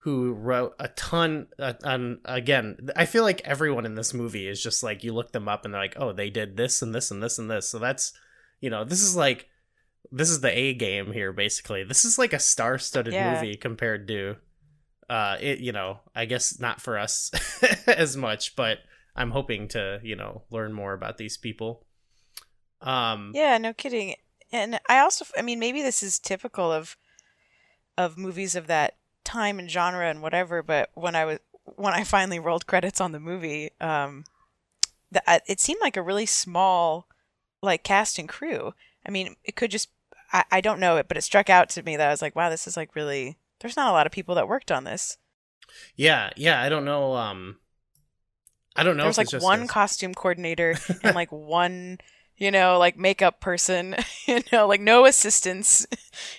who 0.00 0.32
wrote 0.32 0.74
a 0.78 0.88
ton 0.88 1.46
uh, 1.58 1.72
on 1.84 2.18
again 2.24 2.76
i 2.96 3.04
feel 3.04 3.22
like 3.24 3.40
everyone 3.44 3.84
in 3.84 3.94
this 3.96 4.14
movie 4.14 4.46
is 4.48 4.62
just 4.62 4.82
like 4.82 5.02
you 5.04 5.12
look 5.12 5.32
them 5.32 5.48
up 5.48 5.64
and 5.64 5.74
they're 5.74 5.80
like 5.80 5.96
oh 5.98 6.12
they 6.12 6.30
did 6.30 6.56
this 6.56 6.80
and 6.82 6.94
this 6.94 7.10
and 7.10 7.22
this 7.22 7.38
and 7.38 7.50
this 7.50 7.68
so 7.68 7.78
that's 7.78 8.12
you 8.60 8.70
know 8.70 8.84
this 8.84 9.02
is 9.02 9.16
like 9.16 9.48
this 10.12 10.30
is 10.30 10.40
the 10.40 10.56
A 10.56 10.72
game 10.72 11.12
here 11.12 11.32
basically. 11.32 11.82
This 11.82 12.04
is 12.04 12.16
like 12.16 12.32
a 12.32 12.38
star-studded 12.38 13.12
Yeah. 13.12 13.32
movie 13.34 13.56
compared 13.56 14.06
to 14.06 14.36
uh 15.10 15.36
it 15.40 15.58
you 15.58 15.72
know, 15.72 15.98
I 16.14 16.26
guess 16.26 16.60
not 16.60 16.80
for 16.80 16.96
us 16.96 17.32
as 17.88 18.16
much, 18.16 18.54
but 18.54 18.78
I'm 19.16 19.32
hoping 19.32 19.66
to, 19.68 19.98
you 20.04 20.14
know, 20.14 20.42
learn 20.48 20.72
more 20.72 20.92
about 20.92 21.18
these 21.18 21.36
people. 21.36 21.86
Um 22.80 23.32
Yeah, 23.34 23.58
no 23.58 23.72
kidding. 23.74 24.14
And 24.52 24.78
I 24.88 25.00
also, 25.00 25.24
I 25.36 25.42
mean, 25.42 25.58
maybe 25.58 25.82
this 25.82 26.04
is 26.04 26.20
typical 26.20 26.70
of 26.70 26.96
of 27.98 28.18
movies 28.18 28.54
of 28.54 28.66
that 28.66 28.96
time 29.24 29.58
and 29.58 29.70
genre 29.70 30.08
and 30.08 30.22
whatever. 30.22 30.62
But 30.62 30.90
when 30.94 31.14
I 31.14 31.24
was 31.24 31.38
when 31.76 31.94
I 31.94 32.04
finally 32.04 32.38
rolled 32.38 32.66
credits 32.66 33.00
on 33.00 33.12
the 33.12 33.20
movie, 33.20 33.70
um, 33.80 34.24
the, 35.10 35.28
I- 35.30 35.40
it 35.46 35.60
seemed 35.60 35.80
like 35.80 35.96
a 35.96 36.02
really 36.02 36.26
small 36.26 37.06
like 37.62 37.82
cast 37.82 38.18
and 38.18 38.28
crew. 38.28 38.74
I 39.06 39.10
mean, 39.10 39.36
it 39.44 39.56
could 39.56 39.70
just 39.70 39.88
I, 40.32 40.44
I 40.50 40.60
don't 40.60 40.80
know 40.80 40.96
it, 40.96 41.08
but 41.08 41.16
it 41.16 41.22
struck 41.22 41.48
out 41.50 41.68
to 41.70 41.82
me 41.82 41.96
that 41.96 42.08
I 42.08 42.10
was 42.10 42.22
like, 42.22 42.36
wow, 42.36 42.50
this 42.50 42.66
is 42.66 42.76
like 42.76 42.94
really. 42.96 43.38
There's 43.60 43.76
not 43.76 43.88
a 43.88 43.92
lot 43.92 44.06
of 44.06 44.12
people 44.12 44.34
that 44.34 44.48
worked 44.48 44.70
on 44.70 44.84
this. 44.84 45.16
yeah, 45.96 46.30
yeah, 46.36 46.60
I 46.62 46.68
don't 46.68 46.84
know 46.84 47.14
um 47.14 47.56
I 48.76 48.82
don't 48.82 48.96
know 48.98 49.04
There's 49.04 49.16
was 49.16 49.28
if 49.32 49.34
it's 49.34 49.42
like 49.42 49.42
one 49.42 49.62
us. 49.62 49.70
costume 49.70 50.14
coordinator 50.14 50.76
and 51.02 51.14
like 51.14 51.32
one 51.32 51.98
you 52.38 52.50
know 52.50 52.78
like 52.78 52.96
makeup 52.98 53.40
person 53.40 53.94
you 54.26 54.40
know 54.52 54.66
like 54.66 54.80
no 54.80 55.06
assistance. 55.06 55.86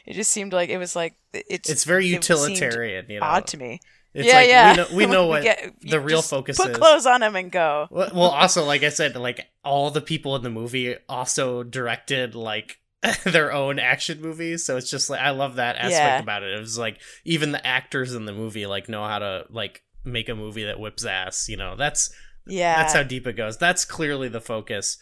it 0.06 0.14
just 0.14 0.32
seemed 0.32 0.54
like 0.54 0.70
it 0.70 0.78
was 0.78 0.96
like 0.96 1.16
it's 1.34 1.70
it's 1.70 1.84
very 1.84 2.06
it 2.08 2.12
utilitarian, 2.12 3.06
you 3.10 3.20
know. 3.20 3.26
odd 3.26 3.48
to 3.48 3.58
me 3.58 3.80
It's 4.14 4.28
yeah 4.28 4.36
like 4.36 4.48
yeah 4.50 4.72
we 4.72 4.78
know, 4.78 4.88
we 4.96 5.06
know 5.16 5.24
We 5.26 5.30
what 5.30 5.44
get- 5.44 5.74
the 5.82 6.00
real 6.00 6.22
focus 6.22 6.58
put 6.58 6.72
is. 6.72 6.78
Put 6.78 6.82
clothes 6.82 7.06
on 7.06 7.22
him 7.24 7.36
and 7.36 7.52
go 7.52 7.88
Well, 7.92 8.10
well, 8.14 8.30
also, 8.42 8.64
like 8.66 8.84
I 8.84 8.90
said, 8.90 9.16
like 9.16 9.46
all 9.64 9.92
the 9.92 10.02
people 10.02 10.36
in 10.36 10.44
the 10.44 10.50
movie 10.50 10.96
also 11.10 11.64
directed 11.64 12.34
like 12.36 12.80
their 13.26 13.54
own 13.54 13.78
action 13.80 14.22
movies. 14.22 14.66
So 14.66 14.76
it's 14.78 14.90
just 14.90 15.10
like 15.10 15.20
I 15.20 15.30
love 15.30 15.56
that 15.56 15.76
aspect 15.76 15.92
Yeah. 15.94 16.20
about 16.20 16.44
it. 16.44 16.54
It 16.56 16.60
was 16.60 16.78
like 16.78 17.00
even 17.26 17.52
the 17.52 17.66
actors 17.66 18.14
in 18.14 18.26
the 18.26 18.34
movie 18.34 18.66
like 18.66 18.90
know 18.90 19.04
how 19.06 19.20
to 19.20 19.46
like 19.50 19.84
make 20.04 20.30
a 20.30 20.36
movie 20.36 20.64
that 20.64 20.80
whips 20.80 21.06
ass. 21.06 21.48
You 21.48 21.58
know, 21.58 21.76
that's 21.76 22.10
yeah 22.48 22.78
that's 22.78 22.94
how 22.94 23.04
deep 23.04 23.28
it 23.28 23.34
goes. 23.34 23.58
That's 23.58 23.86
clearly 23.86 24.30
the 24.30 24.42
focus. 24.42 24.98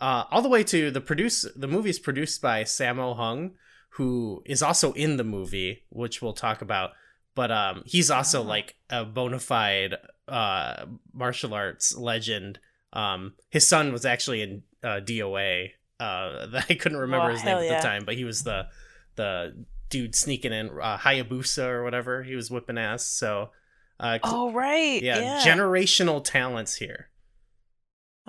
Uh, 0.00 0.24
all 0.30 0.42
the 0.42 0.48
way 0.48 0.62
to 0.64 0.90
the 0.90 1.00
produce. 1.00 1.44
The 1.56 1.66
movie's 1.68 1.98
produced 1.98 2.40
by 2.40 2.62
Sammo 2.64 3.16
Hung, 3.16 3.52
who 3.90 4.42
is 4.46 4.62
also 4.62 4.92
in 4.92 5.16
the 5.16 5.24
movie, 5.24 5.82
which 5.90 6.22
we'll 6.22 6.32
talk 6.34 6.62
about. 6.62 6.90
But 7.34 7.50
um, 7.50 7.82
he's 7.86 8.10
also 8.10 8.40
Oh. 8.40 8.44
like 8.44 8.76
a 8.90 9.04
bona 9.04 9.38
fide 9.40 9.94
uh, 10.28 10.86
martial 11.12 11.54
arts 11.54 11.96
legend. 11.96 12.58
Um, 12.92 13.34
his 13.50 13.66
son 13.66 13.92
was 13.92 14.04
actually 14.04 14.42
in 14.42 14.62
uh, 14.82 15.00
DOA. 15.00 15.70
Uh, 16.00 16.46
I 16.68 16.74
couldn't 16.74 16.98
remember 16.98 17.30
his 17.30 17.44
name 17.44 17.58
at 17.58 17.64
yeah. 17.64 17.76
the 17.80 17.82
time, 17.86 18.04
but 18.04 18.14
he 18.14 18.24
was 18.24 18.44
the 18.44 18.68
the 19.16 19.64
dude 19.90 20.14
sneaking 20.14 20.52
in 20.52 20.68
uh, 20.80 20.98
Hayabusa 20.98 21.66
or 21.66 21.82
whatever. 21.82 22.22
He 22.22 22.34
was 22.36 22.50
whipping 22.50 22.78
ass. 22.78 23.04
So, 23.04 23.50
uh, 23.98 24.18
Oh 24.22 24.52
right. 24.52 25.02
yeah, 25.02 25.18
Yeah. 25.18 25.40
generational 25.44 26.22
talents 26.22 26.76
here. 26.76 27.08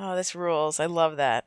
Oh, 0.01 0.15
this 0.15 0.33
rules. 0.33 0.79
I 0.79 0.85
love 0.85 1.17
that. 1.17 1.45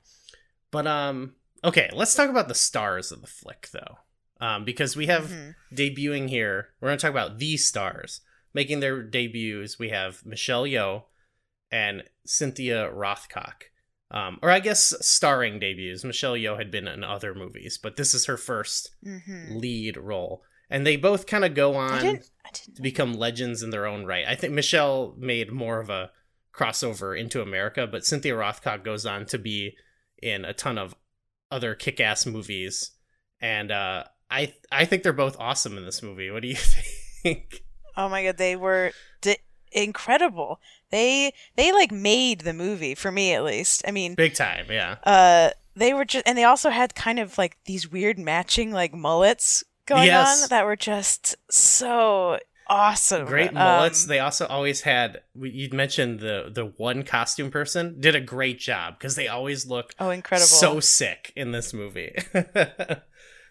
But 0.71 0.87
um, 0.87 1.35
okay, 1.65 1.89
let's 1.93 2.15
talk 2.15 2.29
about 2.29 2.49
the 2.49 2.55
stars 2.55 3.11
of 3.11 3.21
the 3.23 3.27
flick 3.27 3.69
though, 3.73 3.99
um, 4.41 4.65
because 4.65 4.95
we 4.97 5.07
have 5.07 5.25
Mhm. 5.31 5.55
debuting 5.75 6.29
here. 6.29 6.69
We're 6.81 6.89
gonna 6.89 6.99
talk 6.99 7.11
about 7.11 7.39
these 7.39 7.67
stars 7.67 8.21
making 8.55 8.81
their 8.81 9.03
debuts. 9.03 9.79
We 9.79 9.89
have 9.89 10.25
Michelle 10.27 10.65
Yeoh 10.65 11.05
and 11.71 12.03
Cynthia 12.27 12.91
Rothrock. 12.93 13.63
Um, 14.11 14.39
or 14.43 14.51
I 14.51 14.61
guess 14.61 14.93
starring 15.01 15.59
debuts. 15.59 16.05
Michelle 16.05 16.35
Yeoh 16.35 16.59
had 16.59 16.71
been 16.71 16.87
in 16.87 17.03
other 17.03 17.35
movies, 17.35 17.79
but 17.83 17.97
this 17.97 18.13
is 18.13 18.27
her 18.27 18.37
first 18.37 18.91
Mhm. 19.03 19.59
lead 19.59 19.97
role, 19.97 20.45
and 20.69 20.87
they 20.87 20.97
both 20.97 21.27
kind 21.27 21.47
of 21.47 21.55
go 21.55 21.75
I 21.75 21.89
on 21.95 22.01
didn't. 22.03 22.31
I 22.45 22.51
didn't. 22.51 22.77
to 22.77 22.83
become 22.83 23.15
legends 23.15 23.63
in 23.63 23.71
their 23.71 23.87
own 23.87 24.05
right. 24.05 24.27
I 24.29 24.35
think 24.35 24.53
Michelle 24.53 25.15
made 25.17 25.51
more 25.51 25.81
of 25.81 25.89
a 25.89 26.11
crossover 26.55 27.19
into 27.19 27.41
America, 27.43 27.87
but 27.87 28.05
Cynthia 28.05 28.35
Rothrock 28.35 28.85
goes 28.85 29.07
on 29.07 29.27
to 29.27 29.39
be 29.39 29.77
in 30.23 30.45
a 30.45 30.53
ton 30.53 30.79
of 30.79 30.95
other 31.51 31.75
kick-ass 31.75 32.27
movies, 32.27 32.93
and 33.41 33.71
uh, 33.71 34.05
I 34.31 34.55
I 34.71 34.85
think 34.85 35.03
they're 35.03 35.13
both 35.13 35.37
awesome 35.39 35.77
in 35.79 35.85
this 35.85 36.03
movie. 36.03 36.31
What 36.31 36.43
do 36.43 36.49
you 36.49 36.55
think? 37.23 37.63
Oh 37.97 38.09
my 38.09 38.25
god, 38.25 38.39
they 38.39 38.57
were 38.57 38.93
di- 39.21 39.37
incredible. 39.71 40.61
They 40.91 41.33
they 41.57 41.73
like 41.73 41.91
made 41.93 42.41
the 42.41 42.53
movie 42.55 42.95
for 42.95 43.11
me 43.13 43.35
at 43.35 43.45
least. 43.45 43.83
I 43.87 43.91
mean, 43.91 44.15
Big 44.15 44.35
time, 44.35 44.67
yeah. 44.71 44.97
uh, 45.05 45.51
they 45.75 45.95
were 45.95 46.05
just, 46.05 46.27
and 46.27 46.37
they 46.37 46.45
also 46.45 46.71
had 46.71 46.95
kind 46.95 47.19
of 47.19 47.39
like 47.39 47.57
these 47.65 47.91
weird 47.91 48.19
matching 48.19 48.73
like 48.73 48.93
mullets 48.95 49.65
going 49.87 50.05
Yes. 50.07 50.43
on 50.45 50.49
that 50.51 50.65
were 50.65 50.77
just 50.77 51.35
so 51.51 52.39
awesome. 52.73 53.27
Great 53.27 53.53
mullets. 53.53 54.05
Um, 54.05 54.09
they 54.09 54.19
also 54.19 54.47
always 54.47 54.81
had. 54.81 55.23
You'd 55.35 55.75
mentioned 55.75 56.21
the 56.21 56.51
the 56.53 56.65
one 56.65 57.03
costume 57.03 57.51
person 57.51 58.01
did 58.01 58.15
a 58.15 58.21
great 58.21 58.59
job 58.59 58.99
because 58.99 59.15
they 59.15 59.29
always 59.29 59.67
look 59.67 59.95
oh, 59.99 60.11
incredible! 60.11 60.47
so 60.47 60.81
sick 60.81 61.33
in 61.37 61.53
this 61.53 61.73
movie. 61.73 62.15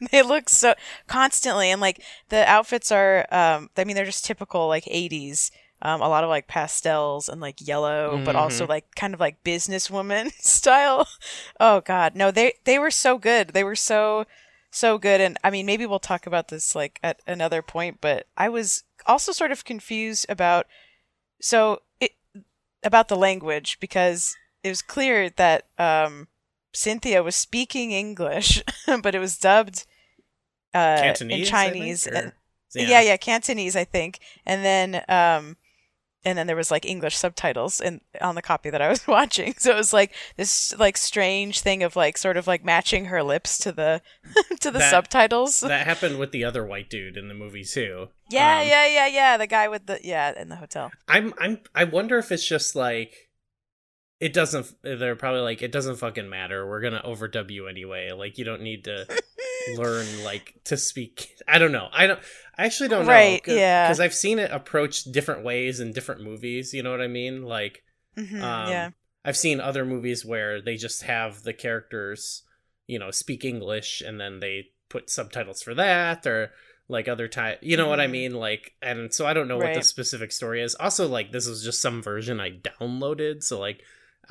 they 0.11 0.21
look 0.21 0.49
so 0.49 0.73
constantly 1.07 1.69
and 1.69 1.79
like 1.79 2.03
the 2.29 2.49
outfits 2.49 2.91
are 2.91 3.25
um 3.31 3.69
i 3.77 3.83
mean 3.83 3.95
they're 3.95 4.05
just 4.05 4.25
typical 4.25 4.67
like 4.67 4.85
80s 4.85 5.51
um, 5.83 6.01
a 6.01 6.09
lot 6.09 6.23
of 6.23 6.29
like 6.29 6.47
pastels 6.47 7.27
and 7.27 7.41
like 7.41 7.67
yellow 7.67 8.21
but 8.23 8.35
also 8.35 8.67
like 8.67 8.85
kind 8.95 9.13
of 9.13 9.19
like 9.19 9.43
businesswoman 9.43 10.31
style 10.39 11.07
oh 11.59 11.81
god 11.81 12.15
no 12.15 12.31
they 12.31 12.53
they 12.65 12.79
were 12.79 12.91
so 12.91 13.17
good 13.17 13.49
they 13.49 13.63
were 13.63 13.75
so 13.75 14.25
so 14.71 14.97
good 14.97 15.21
and 15.21 15.37
i 15.43 15.49
mean 15.49 15.65
maybe 15.65 15.85
we'll 15.85 15.99
talk 15.99 16.25
about 16.27 16.47
this 16.47 16.75
like 16.75 16.99
at 17.03 17.19
another 17.27 17.61
point 17.61 17.97
but 17.99 18.27
i 18.37 18.47
was 18.47 18.83
also 19.05 19.31
sort 19.31 19.51
of 19.51 19.63
confused 19.65 20.25
about 20.29 20.67
so 21.41 21.81
it 21.99 22.11
about 22.83 23.07
the 23.07 23.15
language 23.15 23.77
because 23.79 24.35
it 24.63 24.69
was 24.69 24.81
clear 24.81 25.29
that 25.29 25.65
um 25.77 26.27
Cynthia 26.73 27.21
was 27.21 27.35
speaking 27.35 27.91
English, 27.91 28.63
but 29.03 29.13
it 29.13 29.19
was 29.19 29.37
dubbed 29.37 29.85
uh, 30.73 30.95
Cantonese, 31.01 31.49
in 31.49 31.55
I 31.55 31.69
think, 31.69 31.73
Chinese. 31.75 32.07
or- 32.07 32.13
and- 32.15 32.31
yeah. 32.73 33.01
yeah, 33.01 33.17
Cantonese, 33.17 33.75
I 33.75 33.83
think. 33.83 34.19
And 34.45 34.63
then, 34.63 35.03
um, 35.09 35.57
and 36.23 36.37
then 36.37 36.47
there 36.47 36.55
was 36.55 36.69
like 36.71 36.85
English 36.85 37.15
subtitles 37.17 37.81
in 37.81 38.01
on 38.21 38.35
the 38.35 38.41
copy 38.41 38.69
that 38.69 38.81
I 38.81 38.89
was 38.89 39.07
watching. 39.07 39.55
So 39.57 39.71
it 39.71 39.75
was 39.77 39.93
like 39.93 40.13
this 40.37 40.77
like 40.77 40.97
strange 40.97 41.61
thing 41.61 41.83
of 41.83 41.95
like 41.95 42.17
sort 42.17 42.37
of 42.37 42.47
like 42.47 42.63
matching 42.63 43.05
her 43.05 43.23
lips 43.23 43.57
to 43.59 43.71
the 43.71 44.01
to 44.61 44.71
the 44.71 44.79
That- 44.79 44.91
subtitles. 44.91 45.59
that 45.61 45.87
happened 45.87 46.19
with 46.19 46.31
the 46.31 46.43
other 46.43 46.65
white 46.65 46.89
dude 46.89 47.17
in 47.17 47.27
the 47.27 47.33
movie 47.33 47.63
too. 47.63 48.09
yeah, 48.29 48.59
Um, 48.61 48.67
yeah, 48.67 48.87
yeah, 48.87 49.07
yeah. 49.07 49.37
The 49.37 49.47
guy 49.47 49.67
with 49.67 49.85
the 49.87 49.99
yeah 50.03 50.39
in 50.39 50.49
the 50.49 50.55
hotel. 50.57 50.91
I'm 51.07 51.33
I'm 51.39 51.59
I 51.75 51.83
wonder 51.85 52.17
if 52.17 52.31
it's 52.31 52.45
just 52.45 52.75
like 52.75 53.29
it 54.21 54.33
doesn't 54.33 54.71
they're 54.83 55.15
probably 55.15 55.41
like 55.41 55.61
it 55.63 55.71
doesn't 55.71 55.97
fucking 55.97 56.29
matter. 56.29 56.65
We're 56.67 56.81
to 56.81 57.01
overdub 57.01 57.49
you 57.49 57.67
anyway. 57.67 58.11
Like 58.11 58.37
you 58.37 58.45
don't 58.45 58.61
need 58.61 58.85
to 58.85 59.07
learn 59.77 60.05
like 60.23 60.53
to 60.65 60.77
speak. 60.77 61.35
I 61.47 61.57
don't 61.57 61.71
know. 61.71 61.89
I 61.91 62.07
don't 62.07 62.19
I 62.57 62.65
actually 62.65 62.89
don't 62.89 63.05
know 63.05 63.11
Right, 63.11 63.41
yeah. 63.47 63.87
cuz 63.87 63.99
I've 63.99 64.13
seen 64.13 64.37
it 64.39 64.51
approached 64.51 65.11
different 65.11 65.43
ways 65.43 65.79
in 65.79 65.91
different 65.91 66.21
movies, 66.21 66.73
you 66.73 66.83
know 66.83 66.91
what 66.91 67.01
I 67.01 67.07
mean? 67.07 67.43
Like 67.43 67.83
Mhm, 68.17 68.41
um, 68.41 68.67
yeah. 68.69 68.89
I've 69.25 69.37
seen 69.37 69.59
other 69.59 69.85
movies 69.85 70.23
where 70.25 70.61
they 70.61 70.75
just 70.75 71.03
have 71.03 71.43
the 71.43 71.53
characters, 71.53 72.43
you 72.87 72.99
know, 72.99 73.09
speak 73.11 73.43
English 73.43 74.01
and 74.01 74.19
then 74.21 74.39
they 74.39 74.69
put 74.89 75.09
subtitles 75.09 75.63
for 75.63 75.73
that 75.75 76.27
or 76.27 76.51
like 76.89 77.07
other 77.07 77.27
time 77.29 77.55
you 77.61 77.77
know 77.77 77.87
what 77.87 78.01
I 78.01 78.07
Mhm. 78.07 78.11
mean? 78.11 78.33
Like 78.35 78.73
and 78.83 79.11
so 79.13 79.25
I 79.25 79.33
don't 79.33 79.47
know 79.47 79.57
what 79.57 79.73
the 79.73 79.81
specific 79.81 80.31
story 80.31 80.61
is. 80.61 80.75
Also 80.75 81.07
like 81.07 81.31
this 81.31 81.47
was 81.47 81.63
just 81.63 81.81
some 81.81 82.03
version 82.03 82.39
I 82.39 82.51
downloaded, 82.51 83.41
so 83.43 83.59
like 83.59 83.81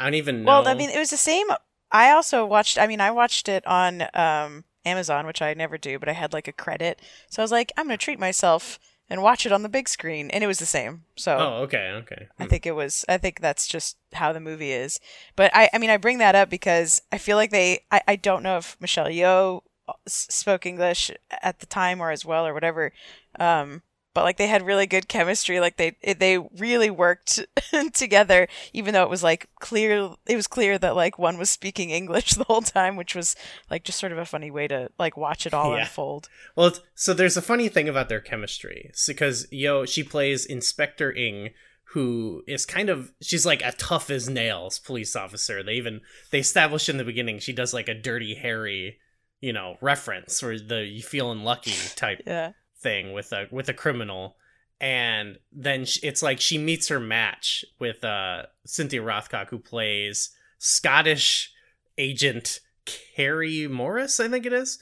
I 0.01 0.05
don't 0.05 0.15
even 0.15 0.43
know. 0.43 0.47
Well, 0.47 0.69
I 0.69 0.75
mean, 0.75 0.91
it 0.91 0.99
was 0.99 1.11
the 1.11 1.17
same. 1.17 1.47
I 1.93 2.11
also 2.11 2.47
watched. 2.47 2.79
I 2.79 2.87
mean, 2.87 3.01
I 3.01 3.11
watched 3.11 3.49
it 3.49 3.67
on 3.67 4.03
um, 4.15 4.65
Amazon, 4.85 5.27
which 5.27 5.43
I 5.43 5.55
never 5.55 5.77
do, 5.79 5.99
but 5.99 6.09
I 6.09 6.13
had 6.13 6.33
like 6.33 6.49
a 6.49 6.53
credit, 6.53 7.01
so 7.29 7.43
I 7.43 7.45
was 7.45 7.53
like, 7.53 7.73
I'm 7.77 7.87
gonna 7.87 7.97
treat 7.97 8.19
myself 8.19 8.79
and 9.09 9.23
watch 9.23 9.45
it 9.45 9.53
on 9.53 9.63
the 9.63 9.69
big 9.69 9.89
screen, 9.89 10.31
and 10.31 10.43
it 10.45 10.47
was 10.47 10.61
the 10.61 10.67
same. 10.67 11.03
So 11.17 11.37
Oh, 11.37 11.63
okay, 11.65 11.91
okay. 12.03 12.29
I 12.39 12.47
think 12.47 12.65
it 12.65 12.77
was. 12.77 13.05
I 13.09 13.19
think 13.19 13.41
that's 13.41 13.67
just 13.67 13.97
how 14.15 14.33
the 14.33 14.41
movie 14.41 14.73
is. 14.73 15.01
But 15.37 15.51
I, 15.55 15.69
I 15.73 15.79
mean, 15.79 15.91
I 15.91 15.97
bring 15.97 16.19
that 16.19 16.37
up 16.37 16.49
because 16.49 17.03
I 17.13 17.19
feel 17.19 17.37
like 17.37 17.51
they. 17.51 17.81
I, 17.91 18.01
I 18.09 18.17
don't 18.17 18.43
know 18.43 18.57
if 18.57 18.77
Michelle 18.81 19.09
Yeoh 19.09 19.63
spoke 20.07 20.65
English 20.65 21.11
at 21.43 21.59
the 21.59 21.67
time 21.67 22.01
or 22.01 22.11
as 22.11 22.25
well 22.25 22.47
or 22.47 22.55
whatever. 22.55 22.93
Um, 23.39 23.83
but 24.15 24.25
like 24.25 24.37
they 24.37 24.47
had 24.49 24.67
really 24.67 24.87
good 24.87 25.09
chemistry. 25.09 25.61
Like 25.61 25.77
they 25.77 25.97
they 26.19 26.39
really 26.39 26.91
worked 26.91 27.41
together, 27.95 28.49
even 28.73 28.95
though 28.95 29.03
it 29.05 29.11
was 29.11 29.23
like 29.23 29.49
clear. 29.61 30.11
It 30.27 30.37
was 30.37 30.47
clear 30.47 30.79
that 30.79 30.97
like 30.97 31.19
one 31.19 31.39
was 31.39 31.51
speaking 31.51 31.91
English 31.91 32.31
the 32.35 32.45
whole 32.45 32.63
time, 32.63 32.97
which 32.97 33.15
was 33.15 33.37
like 33.71 33.85
just 33.85 33.99
sort 33.99 34.13
of 34.13 34.19
a 34.19 34.25
funny 34.25 34.51
way 34.51 34.67
to 34.69 34.91
like 34.99 35.17
watch 35.17 35.47
it 35.47 35.55
all 35.55 35.75
Yeah. 35.75 35.83
unfold. 35.83 36.29
Well, 36.57 36.67
it's- 36.69 36.83
so 36.95 37.15
there's 37.15 37.37
a 37.37 37.43
funny 37.43 37.69
thing 37.69 37.89
about 37.89 38.09
their 38.09 38.21
chemistry. 38.21 38.91
Because 39.07 39.47
Yeoh, 39.53 39.89
she 39.89 40.03
plays 40.03 40.45
Inspector 40.45 41.13
Ng, 41.17 41.51
who 41.95 42.43
is 42.47 42.67
kind 42.67 42.89
of 42.89 43.13
she's 43.21 43.47
like 43.47 43.63
a 43.63 43.73
tough 43.73 44.11
as 44.11 44.29
nails 44.29 44.79
police 44.79 45.17
officer. 45.17 45.63
They 45.63 45.73
even 45.75 46.01
they 46.31 46.39
establish 46.41 46.89
in 46.89 46.97
the 46.99 47.05
beginning 47.05 47.39
she 47.39 47.53
does 47.53 47.73
like 47.75 47.89
a 47.89 47.95
dirty 47.95 48.35
Harry, 48.35 48.99
you 49.41 49.53
know, 49.53 49.77
reference 49.81 50.43
or 50.43 50.59
the 50.59 50.85
you 50.85 51.03
feeling 51.03 51.43
lucky 51.43 51.73
type 51.97 52.21
Yeah. 52.27 52.53
Thing 52.81 53.13
with 53.13 53.33
a 53.33 53.47
with 53.51 53.69
a 53.69 53.75
criminal. 53.75 54.37
And 54.81 55.39
then 55.53 55.85
it's 56.03 56.23
like 56.23 56.41
she 56.41 56.57
meets 56.57 56.89
her 56.89 57.01
match 57.01 57.65
with 57.79 58.03
uh 58.05 58.45
Cynthia 58.65 59.03
Rothrock, 59.03 59.49
who 59.51 59.59
plays 59.59 60.31
Scottish 60.59 61.53
agent 61.99 62.61
Carrie 62.87 63.67
Morris, 63.69 64.21
I 64.21 64.29
think 64.29 64.47
it 64.47 64.53
is. 64.53 64.79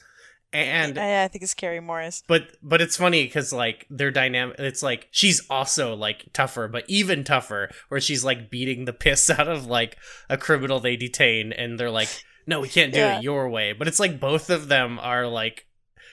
And 0.51 0.97
I, 0.97 1.25
I 1.25 1.27
think 1.27 1.43
it's 1.43 1.53
Carrie 1.53 1.79
Morris. 1.79 2.23
but 2.27 2.55
but 2.63 2.81
it's 2.81 2.97
funny 2.97 3.23
because 3.23 3.53
like 3.53 3.85
their 3.91 4.09
dynamic 4.09 4.55
it's 4.57 4.81
like 4.81 5.07
she's 5.11 5.45
also 5.47 5.93
like 5.95 6.25
tougher 6.33 6.67
but 6.67 6.85
even 6.87 7.23
tougher 7.23 7.69
where 7.89 8.01
she's 8.01 8.23
like 8.23 8.49
beating 8.49 8.85
the 8.85 8.93
piss 8.93 9.29
out 9.37 9.47
of 9.47 9.67
like 9.67 9.95
a 10.27 10.37
criminal 10.37 10.79
they 10.79 10.95
detain 10.95 11.51
and 11.53 11.79
they're 11.79 11.91
like 11.91 12.09
no 12.47 12.61
we 12.61 12.67
can't 12.67 12.91
do 12.93 12.97
Yeah. 12.99 13.17
it 13.19 13.23
your 13.23 13.47
way 13.47 13.73
but 13.73 13.87
it's 13.87 13.99
like 13.99 14.19
both 14.19 14.49
of 14.49 14.69
them 14.69 14.97
are 14.99 15.27
like 15.27 15.67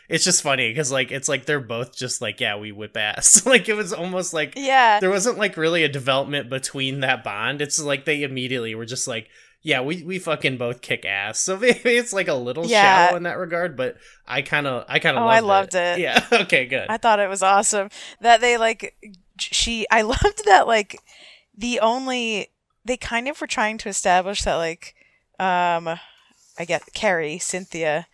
it's 0.08 0.24
just 0.24 0.42
funny 0.42 0.68
because 0.68 0.90
like 0.92 1.10
it's 1.10 1.28
like 1.28 1.46
they're 1.46 1.60
both 1.60 1.94
just 1.96 2.20
like 2.20 2.40
yeah 2.40 2.56
we 2.56 2.72
whip 2.72 2.96
ass 2.96 3.44
like 3.46 3.68
it 3.68 3.74
was 3.74 3.92
almost 3.92 4.32
like 4.32 4.54
Yeah. 4.56 5.00
there 5.00 5.10
wasn't 5.10 5.38
like 5.38 5.56
really 5.56 5.82
a 5.84 5.88
development 5.88 6.48
between 6.50 7.00
that 7.00 7.24
bond 7.24 7.60
it's 7.60 7.78
like 7.80 8.04
they 8.04 8.22
immediately 8.22 8.74
were 8.74 8.86
just 8.86 9.06
like 9.08 9.28
yeah 9.62 9.80
we, 9.80 10.02
we 10.04 10.18
fucking 10.18 10.56
both 10.58 10.80
kick 10.80 11.04
ass 11.04 11.40
so 11.46 11.56
maybe 11.58 11.90
it's 11.96 12.12
like 12.12 12.28
a 12.28 12.34
little 12.34 12.66
Yeah. 12.66 13.06
shallow 13.06 13.16
in 13.16 13.22
that 13.24 13.38
regard 13.38 13.76
but 13.76 13.96
i 14.26 14.42
kind 14.42 14.66
of 14.66 14.84
i 14.88 14.98
kind 14.98 15.16
of 15.16 15.24
Oh, 15.24 15.26
I 15.28 15.40
loved 15.40 15.74
it. 15.74 15.98
yeah 15.98 16.24
okay 16.32 16.66
good 16.66 16.86
I 16.88 16.96
thought 16.98 17.18
it 17.20 17.28
was 17.28 17.42
awesome 17.42 17.88
that 18.20 18.40
they 18.40 18.56
like 18.56 18.94
she 19.38 19.86
I 19.90 20.02
loved 20.02 20.44
that 20.46 20.66
like 20.66 21.00
the 21.56 21.80
only 21.80 22.48
they 22.84 22.96
kind 22.96 23.26
of 23.28 23.40
were 23.40 23.46
trying 23.46 23.78
to 23.78 23.88
establish 23.88 24.42
that 24.42 24.54
like 24.56 24.94
um 25.40 25.88
I 26.58 26.64
get 26.64 26.82
Carrie 26.94 27.38
Cynthia 27.38 28.06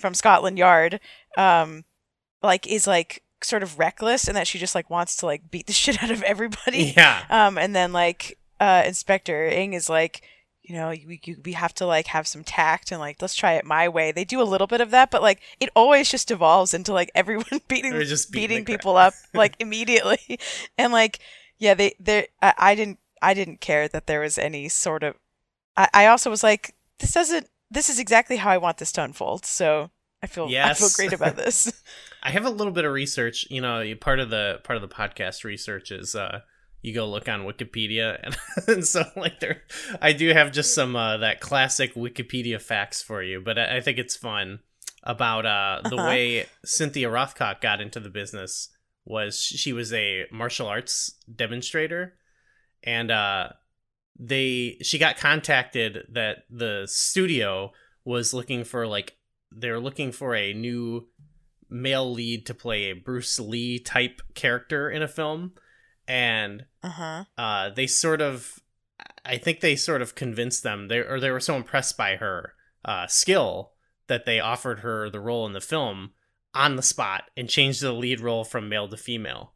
from 0.00 0.14
Scotland 0.14 0.58
Yard 0.58 1.00
um 1.36 1.84
like 2.42 2.66
is 2.66 2.86
like 2.86 3.22
sort 3.42 3.62
of 3.62 3.78
reckless 3.78 4.28
and 4.28 4.36
that 4.36 4.46
she 4.46 4.58
just 4.58 4.74
like 4.74 4.90
wants 4.90 5.16
to 5.16 5.26
like 5.26 5.50
beat 5.50 5.66
the 5.66 5.72
shit 5.82 6.02
out 6.02 6.10
of 6.10 6.22
everybody. 6.22 6.94
Yeah. 6.96 7.24
Um 7.30 7.58
and 7.58 7.74
then 7.74 7.92
like 7.92 8.38
uh 8.58 8.82
Inspector 8.86 9.46
Ng 9.46 9.72
is 9.72 9.88
like 9.88 10.22
you 10.62 10.74
know 10.74 10.90
we, 10.90 11.20
you, 11.24 11.36
we 11.44 11.52
have 11.52 11.74
to 11.74 11.86
like 11.86 12.06
have 12.08 12.26
some 12.26 12.44
tact 12.44 12.92
and 12.92 13.00
like 13.00 13.20
let's 13.20 13.34
try 13.34 13.54
it 13.54 13.64
my 13.64 13.88
way. 13.88 14.12
They 14.12 14.24
do 14.24 14.42
a 14.42 14.44
little 14.44 14.66
bit 14.66 14.80
of 14.80 14.90
that 14.90 15.10
but 15.10 15.22
like 15.22 15.40
it 15.58 15.70
always 15.74 16.10
just 16.10 16.28
devolves 16.28 16.74
into 16.74 16.92
like 16.92 17.10
everyone 17.14 17.60
beating 17.68 17.92
They're 17.92 18.04
just 18.04 18.32
beating 18.32 18.64
beating 18.64 18.64
people 18.64 18.96
up 18.96 19.14
like 19.34 19.54
immediately. 19.58 20.38
And 20.78 20.92
like 20.92 21.18
yeah 21.58 21.74
they 21.74 21.94
they 22.00 22.28
I, 22.42 22.54
I 22.56 22.74
didn't 22.74 22.98
i 23.22 23.34
didn't 23.34 23.60
care 23.60 23.86
that 23.86 24.06
there 24.06 24.20
was 24.20 24.38
any 24.38 24.66
sort 24.68 25.02
of 25.02 25.14
I, 25.76 25.88
I 25.94 26.06
also 26.06 26.30
was 26.30 26.42
like, 26.42 26.74
this 26.98 27.12
doesn't. 27.12 27.48
This 27.70 27.88
is 27.88 27.98
exactly 27.98 28.36
how 28.36 28.50
I 28.50 28.58
want 28.58 28.78
this 28.78 28.92
to 28.92 29.02
unfold. 29.04 29.44
So 29.46 29.90
I 30.22 30.26
feel 30.26 30.48
I 30.70 30.74
feel 30.74 30.88
great 30.94 31.12
about 31.12 31.36
this. 31.36 31.72
I 32.22 32.30
have 32.30 32.44
a 32.44 32.50
little 32.50 32.72
bit 32.72 32.84
of 32.84 32.92
research. 32.92 33.46
You 33.50 33.60
know, 33.60 33.82
part 34.00 34.20
of 34.20 34.30
the 34.30 34.60
part 34.64 34.76
of 34.76 34.82
the 34.82 34.94
podcast 34.94 35.44
research 35.44 35.90
is 35.90 36.14
uh, 36.14 36.40
you 36.82 36.92
go 36.94 37.08
look 37.08 37.28
on 37.28 37.40
Wikipedia, 37.42 38.18
and, 38.24 38.36
and 38.68 38.86
so 38.86 39.04
like 39.16 39.40
there, 39.40 39.62
I 40.02 40.12
do 40.12 40.28
have 40.32 40.52
just 40.52 40.74
some 40.74 40.96
uh, 40.96 41.18
that 41.18 41.40
classic 41.40 41.94
Wikipedia 41.94 42.60
facts 42.60 43.02
for 43.02 43.22
you. 43.22 43.40
But 43.40 43.58
I, 43.58 43.76
I 43.76 43.80
think 43.80 43.98
it's 43.98 44.16
fun 44.16 44.60
about 45.04 45.46
uh, 45.46 45.88
the 45.88 45.96
Uh-huh. 45.96 46.08
way 46.08 46.46
Cynthia 46.64 47.08
Rothrock 47.08 47.60
got 47.60 47.80
into 47.80 48.00
the 48.00 48.10
business 48.10 48.68
was 49.06 49.40
she 49.40 49.72
was 49.72 49.92
a 49.94 50.26
martial 50.30 50.66
arts 50.66 51.14
demonstrator, 51.34 52.14
and 52.84 53.10
uh, 53.10 53.48
they 54.18 54.76
she 54.82 54.98
got 54.98 55.16
contacted 55.16 56.06
that 56.12 56.44
the 56.50 56.84
studio 56.86 57.72
was 58.04 58.34
looking 58.34 58.64
for 58.64 58.86
like 58.86 59.16
they're 59.50 59.80
looking 59.80 60.12
for 60.12 60.34
a 60.34 60.52
new 60.52 61.06
male 61.68 62.12
lead 62.12 62.46
to 62.46 62.54
play 62.54 62.84
a 62.84 62.92
Bruce 62.94 63.38
Lee 63.38 63.78
type 63.78 64.20
character 64.34 64.90
in 64.90 65.02
a 65.02 65.08
film 65.08 65.52
and 66.08 66.64
Uh 66.82 66.88
huh. 66.88 67.24
uh 67.38 67.70
they 67.70 67.86
sort 67.86 68.20
of 68.20 68.58
I 69.24 69.36
think 69.38 69.60
they 69.60 69.76
sort 69.76 70.02
of 70.02 70.14
convinced 70.14 70.62
them 70.62 70.88
they 70.88 70.98
or 70.98 71.20
they 71.20 71.30
were 71.30 71.40
so 71.40 71.56
impressed 71.56 71.96
by 71.96 72.16
her 72.16 72.54
uh 72.84 73.06
skill 73.06 73.72
that 74.08 74.24
they 74.26 74.40
offered 74.40 74.80
her 74.80 75.08
the 75.08 75.20
role 75.20 75.46
in 75.46 75.52
the 75.52 75.60
film 75.60 76.10
on 76.52 76.74
the 76.76 76.82
spot 76.82 77.24
and 77.36 77.48
changed 77.48 77.80
the 77.80 77.92
lead 77.92 78.20
role 78.20 78.42
from 78.42 78.68
male 78.68 78.88
to 78.88 78.96
female. 78.96 79.52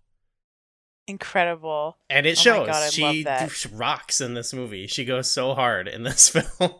Incredible. 1.07 1.99
And 2.09 2.27
it 2.27 2.38
Oh 2.38 2.43
shows 2.43 2.67
God, 2.67 2.93
she 2.93 3.69
rocks 3.73 4.21
in 4.21 4.35
this 4.35 4.55
movie. 4.55 4.87
She 4.87 5.05
goes 5.05 5.31
so 5.31 5.55
hard 5.55 5.87
in 5.87 6.03
this 6.03 6.29
film. 6.31 6.73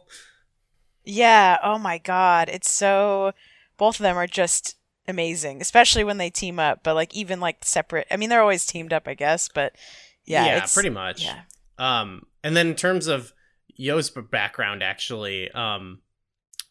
Yeah. 1.05 1.59
Oh 1.63 1.79
my 1.79 1.99
God. 1.99 2.49
It's 2.49 2.71
so. 2.71 3.33
Both 3.77 3.97
of 3.97 4.05
them 4.05 4.17
are 4.17 4.27
just 4.27 4.77
amazing, 5.07 5.61
especially 5.61 6.05
when 6.05 6.19
they 6.19 6.31
team 6.31 6.59
up. 6.59 6.83
But 6.83 6.95
like 6.95 7.15
even 7.15 7.41
like 7.41 7.65
separate. 7.65 8.07
I 8.11 8.17
mean, 8.17 8.31
they're 8.31 8.41
always 8.41 8.65
teamed 8.65 8.93
up, 8.93 9.07
I 9.07 9.15
guess. 9.15 9.49
But 9.53 9.75
yeah, 10.25 10.47
yeah 10.47 10.67
pretty 10.73 10.91
much. 10.91 11.25
Yeah. 11.25 11.41
Um, 11.79 12.27
and 12.43 12.57
then 12.57 12.69
in 12.69 12.75
terms 12.77 13.07
of 13.07 13.33
Yeoh's 13.79 14.11
background, 14.11 14.83
actually, 14.83 15.51
um, 15.51 16.01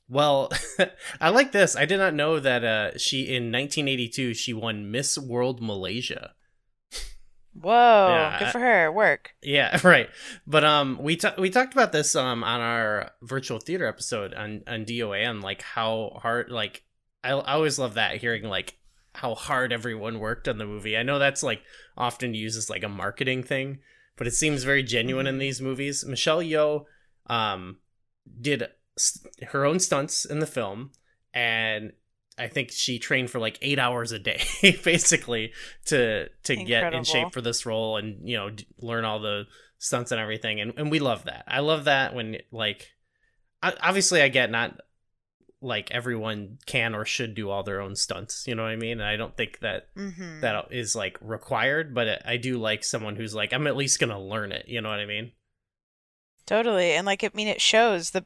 well, 0.09 0.51
I 1.21 1.29
like 1.29 1.51
this. 1.51 1.75
I 1.75 1.85
did 1.85 1.97
not 1.97 2.13
know 2.13 2.39
that 2.39 2.63
uh, 2.63 2.97
she 2.97 3.23
in 3.23 3.51
1982 3.51 4.33
she 4.33 4.53
won 4.53 4.91
Miss 4.91 5.17
World 5.17 5.61
Malaysia. 5.61 6.33
Whoa. 7.59 8.07
Yeah, 8.09 8.39
good 8.39 8.51
for 8.51 8.59
her. 8.59 8.91
Work. 8.91 9.35
Yeah, 9.41 9.79
right. 9.87 10.09
But 10.47 10.63
um, 10.63 10.97
we 11.01 11.15
ta- 11.15 11.35
we 11.37 11.49
talked 11.49 11.73
about 11.73 11.91
this 11.91 12.15
um 12.15 12.43
on 12.43 12.61
our 12.61 13.11
virtual 13.21 13.59
theater 13.59 13.85
episode 13.87 14.33
on 14.33 14.63
on 14.67 14.85
DOAN, 14.85 15.41
like 15.41 15.61
how 15.61 16.19
hard 16.21 16.49
like 16.49 16.83
I 17.23 17.29
I 17.31 17.53
always 17.53 17.77
love 17.79 17.93
that 17.95 18.17
hearing 18.17 18.43
like 18.43 18.77
how 19.15 19.35
hard 19.35 19.71
everyone 19.71 20.19
worked 20.19 20.47
on 20.47 20.57
the 20.57 20.65
movie. 20.65 20.97
I 20.97 21.03
know 21.03 21.19
that's 21.19 21.43
like 21.43 21.61
often 21.95 22.33
used 22.33 22.57
as 22.57 22.69
like 22.69 22.83
a 22.83 22.89
marketing 22.89 23.43
thing, 23.43 23.79
but 24.17 24.25
it 24.27 24.33
seems 24.33 24.63
very 24.63 24.81
genuine 24.81 25.27
in 25.27 25.37
these 25.37 25.61
movies. 25.61 26.03
Michelle 26.05 26.39
Yeoh 26.41 26.85
um 27.27 27.77
did 28.41 28.67
s- 28.97 29.25
her 29.49 29.65
own 29.65 29.79
stunts 29.79 30.25
in 30.25 30.39
the 30.39 30.47
film 30.47 30.91
and 31.33 31.93
I 32.37 32.47
think 32.47 32.71
she 32.71 32.97
trained 32.99 33.29
for 33.29 33.39
like 33.39 33.59
8 33.61 33.77
hours 33.79 34.11
a 34.11 34.19
day 34.19 34.41
basically 34.83 35.53
to 35.85 36.29
to 36.43 36.55
get 36.55 36.93
in 36.93 37.03
shape 37.03 37.31
for 37.33 37.41
this 37.41 37.65
role 37.65 37.97
and 37.97 38.27
you 38.27 38.35
know 38.37 38.49
d- 38.49 38.65
learn 38.79 39.05
all 39.05 39.19
the 39.19 39.45
stunts 39.77 40.11
and 40.11 40.19
everything 40.19 40.59
and 40.61 40.73
and 40.77 40.89
we 40.91 40.99
love 40.99 41.25
that. 41.25 41.43
I 41.47 41.59
love 41.59 41.83
that 41.85 42.13
when 42.15 42.37
like 42.51 42.89
I, 43.61 43.73
obviously 43.81 44.21
I 44.21 44.29
get 44.29 44.49
not 44.51 44.79
like 45.61 45.91
everyone 45.91 46.57
can 46.65 46.93
or 46.93 47.05
should 47.05 47.35
do 47.35 47.49
all 47.49 47.63
their 47.63 47.79
own 47.79 47.95
stunts, 47.95 48.45
you 48.47 48.55
know 48.55 48.63
what 48.63 48.71
I 48.71 48.75
mean? 48.75 48.99
And 48.99 49.03
I 49.07 49.15
don't 49.15 49.37
think 49.37 49.59
that 49.59 49.87
Mm-hmm. 49.95 50.41
that 50.41 50.67
is 50.71 50.95
like 50.95 51.17
required, 51.21 51.93
but 51.93 52.25
I 52.27 52.37
do 52.37 52.57
like 52.57 52.83
someone 52.83 53.15
who's 53.15 53.33
like 53.35 53.53
I'm 53.53 53.67
at 53.67 53.77
least 53.77 53.99
to 53.99 54.17
learn 54.19 54.51
it, 54.51 54.67
you 54.67 54.81
know 54.81 54.89
what 54.89 54.99
I 54.99 55.05
mean? 55.05 55.31
Totally. 56.45 56.91
And 56.93 57.05
like 57.05 57.23
I 57.23 57.29
mean 57.33 57.47
it 57.47 57.61
shows 57.61 58.11
the 58.11 58.25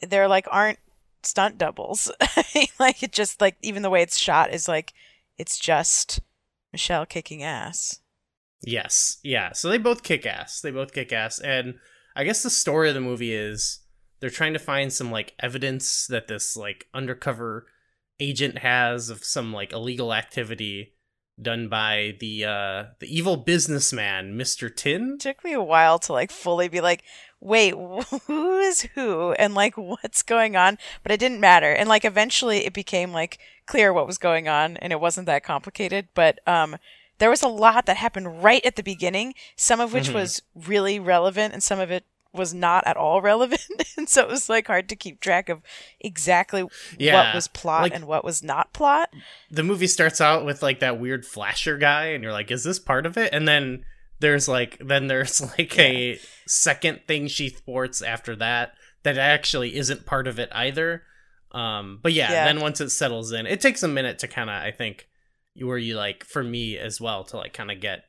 there 0.00 0.26
like 0.28 0.46
aren't 0.50 0.78
stunt 1.26 1.58
doubles. 1.58 2.10
like 2.78 3.02
it 3.02 3.12
just 3.12 3.40
like 3.40 3.56
even 3.62 3.82
the 3.82 3.90
way 3.90 4.02
it's 4.02 4.18
shot 4.18 4.52
is 4.52 4.68
like 4.68 4.92
it's 5.38 5.58
just 5.58 6.20
Michelle 6.72 7.06
kicking 7.06 7.42
ass. 7.42 8.00
Yes. 8.62 9.18
Yeah. 9.22 9.52
So 9.52 9.68
they 9.68 9.78
both 9.78 10.02
kick 10.02 10.24
ass. 10.24 10.60
They 10.60 10.70
both 10.70 10.92
kick 10.92 11.12
ass. 11.12 11.38
And 11.38 11.74
I 12.14 12.24
guess 12.24 12.42
the 12.42 12.50
story 12.50 12.88
of 12.88 12.94
the 12.94 13.00
movie 13.00 13.34
is 13.34 13.80
they're 14.20 14.30
trying 14.30 14.52
to 14.52 14.58
find 14.58 14.92
some 14.92 15.10
like 15.10 15.34
evidence 15.40 16.06
that 16.06 16.28
this 16.28 16.56
like 16.56 16.86
undercover 16.94 17.66
agent 18.20 18.58
has 18.58 19.10
of 19.10 19.24
some 19.24 19.52
like 19.52 19.72
illegal 19.72 20.14
activity 20.14 20.92
done 21.42 21.68
by 21.68 22.16
the 22.20 22.44
uh 22.44 22.84
the 22.98 23.06
evil 23.14 23.36
businessman, 23.36 24.34
Mr. 24.36 24.74
Tin. 24.74 25.14
It 25.14 25.20
took 25.20 25.44
me 25.44 25.52
a 25.52 25.62
while 25.62 25.98
to 26.00 26.12
like 26.12 26.30
fully 26.30 26.68
be 26.68 26.80
like, 26.80 27.02
wait, 27.40 27.74
who 28.26 28.58
is 28.60 28.82
who 28.94 29.32
and 29.32 29.54
like 29.54 29.76
what's 29.76 30.22
going 30.22 30.56
on? 30.56 30.78
But 31.02 31.12
it 31.12 31.20
didn't 31.20 31.40
matter. 31.40 31.72
And 31.72 31.88
like 31.88 32.04
eventually 32.04 32.64
it 32.66 32.72
became 32.72 33.12
like 33.12 33.38
clear 33.66 33.92
what 33.92 34.06
was 34.06 34.18
going 34.18 34.48
on 34.48 34.76
and 34.78 34.92
it 34.92 35.00
wasn't 35.00 35.26
that 35.26 35.44
complicated. 35.44 36.08
But 36.14 36.40
um 36.46 36.76
there 37.18 37.30
was 37.30 37.42
a 37.42 37.48
lot 37.48 37.86
that 37.86 37.98
happened 37.98 38.42
right 38.42 38.64
at 38.66 38.74
the 38.76 38.82
beginning, 38.82 39.34
some 39.56 39.78
of 39.80 39.92
which 39.92 40.08
Mhm. 40.08 40.14
was 40.14 40.42
really 40.54 40.98
relevant 40.98 41.52
and 41.52 41.62
some 41.62 41.78
of 41.78 41.90
it 41.90 42.04
was 42.32 42.54
not 42.54 42.86
at 42.86 42.96
all 42.96 43.20
relevant. 43.32 43.62
and 43.96 44.08
so 44.08 44.22
it 44.22 44.28
was 44.28 44.48
like 44.48 44.66
hard 44.66 44.88
to 44.88 44.96
keep 44.96 45.20
track 45.20 45.48
of 45.48 45.60
exactly 46.00 46.64
Yeah, 46.98 47.14
what 47.26 47.34
was 47.34 47.48
plot 47.48 47.82
like- 47.82 47.94
and 47.94 48.06
what 48.06 48.24
was 48.24 48.42
not 48.42 48.72
plot. 48.72 49.10
the 49.50 49.62
movie 49.62 49.86
starts 49.86 50.20
out 50.20 50.44
with 50.44 50.62
like 50.62 50.80
that 50.80 50.98
weird 50.98 51.24
flasher 51.26 51.76
guy 51.78 52.06
and 52.06 52.22
you're 52.22 52.32
like 52.32 52.50
is 52.50 52.64
this 52.64 52.78
part 52.78 53.06
of 53.06 53.16
it 53.16 53.32
and 53.32 53.46
then 53.46 53.84
there's 54.20 54.48
like 54.48 54.78
then 54.80 55.08
there's 55.08 55.40
like 55.58 55.78
a 55.78 56.18
second 56.46 57.00
thing 57.06 57.26
she 57.28 57.48
thwarts 57.48 58.02
after 58.02 58.34
that 58.36 58.72
that 59.02 59.18
actually 59.18 59.76
isn't 59.76 60.06
part 60.06 60.26
of 60.26 60.38
it 60.38 60.48
either 60.52 61.02
um 61.52 61.98
but 62.02 62.12
yeah, 62.12 62.30
Yeah. 62.30 62.44
then 62.46 62.60
once 62.60 62.80
it 62.80 62.90
settles 62.90 63.32
in 63.32 63.46
it 63.46 63.60
takes 63.60 63.82
a 63.82 63.88
minute 63.88 64.18
to 64.20 64.28
kind 64.28 64.48
of 64.48 64.56
i 64.56 64.70
think 64.70 65.06
where 65.60 65.76
you 65.76 65.96
like 65.96 66.24
for 66.24 66.42
me 66.42 66.78
as 66.78 66.98
well 67.00 67.24
to 67.24 67.36
like 67.36 67.52
kind 67.52 67.70
of 67.70 67.78
get 67.80 68.04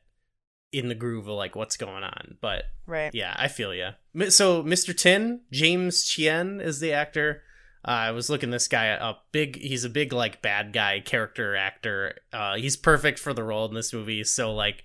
in 0.74 0.88
the 0.88 0.94
groove 0.94 1.28
of 1.28 1.34
like 1.36 1.54
what's 1.56 1.76
going 1.76 2.02
on 2.04 2.36
but 2.40 2.64
Right. 2.86 3.14
yeah, 3.14 3.34
I 3.38 3.48
feel. 3.48 3.72
Mi- 4.12 4.28
So 4.30 4.62
Mr. 4.62 4.94
Tin, 4.96 5.40
James 5.50 6.04
Tien 6.12 6.60
is 6.60 6.80
the 6.80 6.92
actor. 6.92 7.42
Uh, 7.86 7.90
I 7.90 8.10
was 8.12 8.28
looking 8.30 8.50
this 8.50 8.68
guy 8.68 8.90
up. 8.90 9.26
Big, 9.32 9.56
he's 9.60 9.84
a 9.84 9.88
big 9.90 10.12
like 10.12 10.42
bad 10.42 10.72
guy 10.72 11.00
character 11.00 11.54
actor. 11.56 12.18
Uh, 12.32 12.56
he's 12.56 12.76
perfect 12.76 13.18
for 13.18 13.32
the 13.34 13.42
role 13.42 13.66
in 13.68 13.74
this 13.74 13.92
movie. 13.92 14.18
He's 14.18 14.32
so 14.32 14.54
like, 14.54 14.84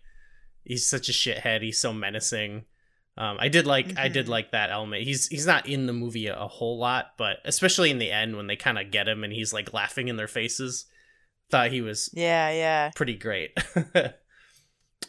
he's 0.64 0.86
such 0.86 1.10
a 1.10 1.14
shithead. 1.14 1.62
He's 1.62 1.80
so 1.80 1.92
menacing. 1.94 2.66
Um, 3.18 3.38
I 3.40 3.50
did 3.50 3.66
like, 3.68 3.98
I 3.98 4.08
did 4.08 4.28
Mhm. 4.28 4.30
like 4.30 4.52
that 4.52 4.70
element. 4.70 5.04
He's 5.04 5.28
he's 5.28 5.46
not 5.46 5.68
in 5.68 5.86
the 5.88 5.94
movie 5.94 6.28
a, 6.28 6.38
a 6.40 6.48
whole 6.48 6.78
lot, 6.80 7.14
but 7.18 7.38
especially 7.44 7.90
in 7.92 8.00
the 8.00 8.12
end 8.12 8.38
when 8.38 8.48
they 8.48 8.56
kind 8.56 8.80
of 8.80 8.92
get 8.92 9.08
him 9.10 9.24
and 9.26 9.34
he's 9.34 9.52
like 9.52 9.74
laughing 9.74 10.08
in 10.08 10.16
their 10.16 10.28
faces. 10.30 10.86
Thought 11.52 11.72
he 11.72 11.82
was 11.82 12.10
Yeah, 12.14 12.50
yeah. 12.52 12.92
pretty 12.96 13.16
great. 13.18 13.58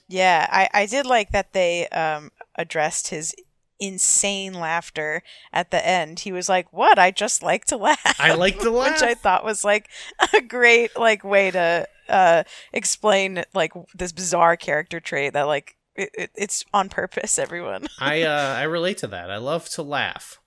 Yeah, 0.09 0.49
I, 0.51 0.69
I 0.73 0.87
did 0.87 1.07
like 1.07 1.31
that 1.33 1.53
they 1.53 1.89
um 1.89 2.33
addressed 2.57 3.09
his 3.09 3.35
insane 3.81 4.53
laughter 4.55 5.23
at 5.53 5.71
the 5.71 5.85
end. 5.87 6.21
He 6.21 6.33
was 6.33 6.49
like, 6.49 6.73
"What? 6.73 6.99
I 6.99 7.11
just 7.11 7.43
like 7.43 7.65
to 7.67 7.77
laugh." 7.77 8.21
I 8.21 8.35
like 8.35 8.61
to 8.61 8.71
which 8.71 9.03
I 9.03 9.15
thought 9.15 9.45
was 9.45 9.65
like 9.65 9.89
a 10.35 10.41
great 10.41 10.99
like 10.99 11.25
way 11.25 11.51
to 11.51 11.89
uh 12.09 12.43
explain 12.73 13.45
like 13.55 13.73
this 13.95 14.13
bizarre 14.13 14.57
character 14.57 15.01
trait 15.01 15.33
that 15.33 15.45
like 15.45 15.77
it, 15.97 16.11
it, 16.17 16.31
it's 16.35 16.65
on 16.73 16.89
purpose. 16.89 17.39
Everyone 17.39 17.87
I 17.99 18.23
uh, 18.23 18.55
I 18.59 18.63
relate 18.65 18.99
to 18.99 19.07
that. 19.09 19.31
I 19.31 19.39
love 19.39 19.69
to 19.71 19.83
laugh. 19.83 20.39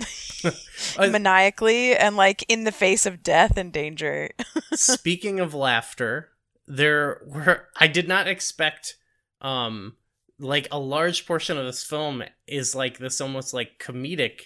Maniacally 0.98 1.96
and 1.96 2.16
like 2.16 2.44
in 2.48 2.64
the 2.64 2.72
face 2.72 3.06
of 3.06 3.22
death 3.22 3.56
and 3.56 3.72
danger. 3.72 4.30
speaking 4.72 5.38
of 5.40 5.54
laughter 5.54 6.30
there 6.66 7.20
were 7.26 7.68
i 7.76 7.86
did 7.86 8.08
not 8.08 8.26
expect 8.26 8.94
um 9.40 9.96
like 10.38 10.66
a 10.72 10.78
large 10.78 11.26
portion 11.26 11.58
of 11.58 11.64
this 11.66 11.84
film 11.84 12.22
is 12.46 12.74
like 12.74 12.98
this 12.98 13.20
almost 13.20 13.52
like 13.54 13.78
comedic 13.78 14.42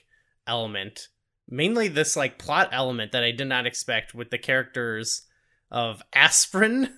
element 0.47 1.09
mainly 1.49 1.89
this 1.89 2.17
like 2.17 2.39
plot 2.39 2.69
element 2.73 3.13
that 3.13 3.23
i 3.23 3.31
did 3.31 3.47
not 3.47 3.67
expect 3.67 4.15
with 4.15 4.31
the 4.31 4.39
characters 4.39 5.23
of 5.71 6.03
aspirin 6.13 6.89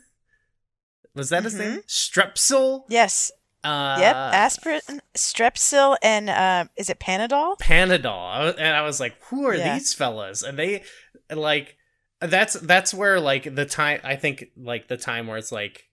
was 1.15 1.29
that 1.31 1.45
his 1.45 1.55
Mhm. 1.55 1.59
name 1.59 1.81
strepsil 1.89 2.85
yes. 2.89 3.31
uh 3.63 3.97
Yep. 4.01 4.17
Aspirin, 4.17 4.81
Strepsil, 5.15 5.97
and 6.03 6.31
uh, 6.31 6.65
is 6.79 6.89
it 6.89 6.99
Panadol? 6.99 7.59
Panadol. 7.59 8.55
And 8.57 8.75
I 8.75 8.81
was 8.81 9.01
like, 9.01 9.21
who 9.25 9.45
are 9.47 9.55
Yeah. 9.55 9.75
these 9.75 9.93
fellas? 9.93 10.43
And 10.43 10.59
they 10.59 10.83
like 11.31 11.77
that's 12.21 12.55
that's 12.55 12.93
where 12.93 13.21
like 13.21 13.55
the 13.55 13.67
time 13.67 14.01
I 14.05 14.17
think 14.17 14.47
like 14.57 14.89
the 14.89 14.97
time 14.97 15.27
where 15.27 15.39
it's 15.39 15.53
like 15.53 15.89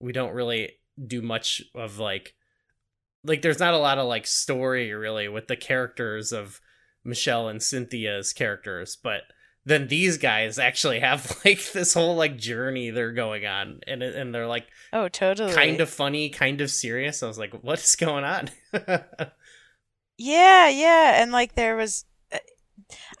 we 0.00 0.12
don't 0.12 0.34
really 0.34 0.72
do 1.06 1.22
much 1.22 1.62
of 1.74 1.98
like 1.98 2.34
like 3.24 3.42
there's 3.42 3.58
not 3.58 3.74
a 3.74 3.78
lot 3.78 3.98
of 3.98 4.06
like 4.06 4.26
story 4.26 4.92
really 4.92 5.28
with 5.28 5.46
the 5.48 5.56
characters 5.56 6.32
of 6.32 6.60
Michelle 7.04 7.48
and 7.48 7.62
Cynthia's 7.62 8.32
characters, 8.32 8.96
but 9.02 9.22
then 9.64 9.88
these 9.88 10.18
guys 10.18 10.58
actually 10.58 11.00
have 11.00 11.38
like 11.44 11.72
this 11.72 11.94
whole 11.94 12.14
like 12.16 12.36
journey 12.36 12.90
they're 12.90 13.12
going 13.12 13.46
on 13.46 13.80
and 13.86 14.02
and 14.02 14.34
they're 14.34 14.46
like 14.46 14.66
oh 14.92 15.08
totally. 15.08 15.52
kind 15.52 15.80
of 15.80 15.88
funny 15.88 16.28
kind 16.30 16.60
of 16.60 16.70
serious. 16.70 17.22
I 17.22 17.26
was 17.26 17.38
like 17.38 17.54
what 17.62 17.78
is 17.78 17.96
going 17.96 18.24
on? 18.24 18.50
Yeah 20.22 20.68
yeah 20.68 21.22
and 21.22 21.32
like 21.32 21.54
there 21.54 21.76
was 21.76 22.04
uh, 22.30 22.36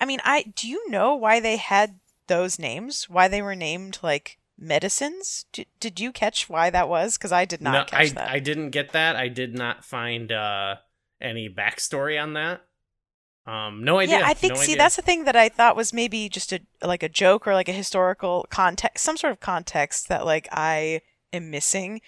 i 0.02 0.04
mean 0.04 0.20
i 0.22 0.42
do 0.54 0.68
you 0.68 0.90
know 0.90 1.14
why 1.14 1.40
they 1.40 1.56
had 1.56 1.98
those 2.30 2.60
names 2.60 3.08
why 3.10 3.26
they 3.26 3.42
were 3.42 3.56
named 3.56 3.98
like 4.02 4.38
medicines 4.56 5.46
did, 5.52 5.66
did 5.80 5.98
you 5.98 6.12
catch 6.12 6.48
why 6.48 6.70
that 6.70 6.88
was 6.88 7.18
because 7.18 7.32
i 7.32 7.44
did 7.44 7.60
not 7.60 7.72
no, 7.72 7.84
catch 7.84 8.10
I, 8.10 8.14
that 8.14 8.30
I 8.30 8.38
didn't 8.38 8.70
get 8.70 8.92
that 8.92 9.16
i 9.16 9.26
did 9.26 9.52
not 9.52 9.84
find 9.84 10.30
uh 10.30 10.76
any 11.20 11.48
backstory 11.48 12.22
on 12.22 12.34
that 12.34 12.62
um, 13.46 13.82
no 13.82 13.98
idea. 13.98 14.20
Yeah, 14.20 14.26
I 14.26 14.34
think. 14.34 14.54
no 14.54 14.60
see, 14.60 14.72
idea. 14.72 14.76
that's 14.76 14.96
the 14.96 15.02
thing 15.02 15.24
that 15.24 15.34
I 15.34 15.48
thought 15.48 15.74
was 15.74 15.92
maybe 15.92 16.28
just 16.28 16.52
a 16.52 16.60
like 16.82 17.02
a 17.02 17.08
joke 17.08 17.48
or 17.48 17.54
like 17.54 17.68
a 17.68 17.72
historical 17.72 18.46
context, 18.48 19.02
some 19.02 19.16
sort 19.16 19.32
of 19.32 19.40
context 19.40 20.08
that 20.08 20.24
like 20.24 20.46
I 20.52 21.00
am 21.32 21.50
missing. 21.50 22.00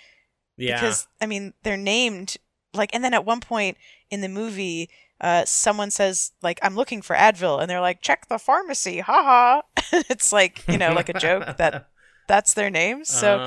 yeah. 0.57 0.77
Because 0.77 1.09
I 1.21 1.27
mean, 1.27 1.55
they're 1.63 1.77
named 1.77 2.37
like, 2.75 2.95
and 2.95 3.03
then 3.03 3.15
at 3.15 3.25
one 3.25 3.41
point 3.41 3.77
in 4.11 4.21
the 4.21 4.29
movie, 4.29 4.89
uh, 5.23 5.45
someone 5.47 5.91
says 5.91 6.33
like, 6.43 6.59
"I'm 6.63 6.75
looking 6.75 7.01
for 7.01 7.17
Advil," 7.17 7.61
and 7.61 7.71
they're 7.71 7.81
like, 7.81 8.03
"Check 8.03 8.29
the 8.29 8.39
pharmacy, 8.39 8.99
haha." 9.01 9.63
it's 9.93 10.33
like 10.33 10.63
you 10.69 10.77
know, 10.79 10.93
like 10.93 11.09
a 11.09 11.15
joke 11.15 11.57
that 11.57 11.89
that's 12.29 12.55
their 12.55 12.69
names. 12.71 13.09
So, 13.09 13.39
Oh. 13.41 13.47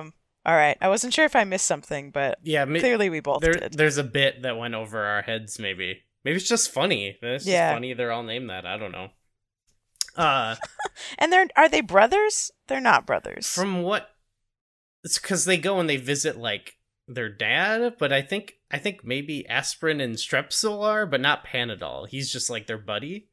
um, 0.00 0.12
all 0.46 0.54
right, 0.54 0.76
I 0.80 0.88
wasn't 0.88 1.12
sure 1.14 1.24
if 1.24 1.34
I 1.36 1.44
missed 1.44 1.66
something, 1.66 2.10
but 2.10 2.38
yeah, 2.42 2.64
ma- 2.64 2.78
clearly 2.80 3.10
we 3.10 3.20
both 3.20 3.40
there, 3.40 3.52
did. 3.54 3.74
there's 3.74 3.98
a 3.98 4.04
bit 4.04 4.42
that 4.42 4.56
went 4.56 4.74
over 4.74 5.02
our 5.04 5.22
heads. 5.22 5.58
Maybe, 5.58 6.02
maybe 6.24 6.36
it's 6.36 6.48
just 6.48 6.70
funny. 6.70 7.18
It's 7.20 7.44
just 7.44 7.46
Yeah. 7.46 7.72
funny. 7.74 7.92
They're 7.94 8.12
all 8.12 8.22
named 8.22 8.48
that. 8.50 8.64
I 8.66 8.76
don't 8.76 8.92
know. 8.92 9.08
Uh, 10.16 10.54
And 11.18 11.32
they're 11.32 11.46
are 11.56 11.68
they 11.68 11.80
brothers? 11.80 12.50
They're 12.68 12.80
not 12.80 13.06
brothers. 13.06 13.48
from 13.48 13.82
what? 13.82 14.10
It's 15.02 15.18
because 15.18 15.44
they 15.44 15.56
go 15.58 15.80
and 15.80 15.88
they 15.90 15.96
visit 15.96 16.36
like 16.38 16.76
their 17.08 17.28
dad, 17.28 17.94
but 17.98 18.12
I 18.12 18.22
think 18.22 18.54
I 18.74 18.78
think 18.78 19.04
maybe 19.04 19.46
aspirin 19.48 20.00
and 20.00 20.16
strepsil 20.16 20.82
are, 20.82 21.06
but 21.06 21.20
not 21.20 21.46
Panadol. 21.46 22.08
He's 22.08 22.32
just 22.32 22.50
like 22.50 22.66
their 22.66 22.76
buddy. 22.78 23.28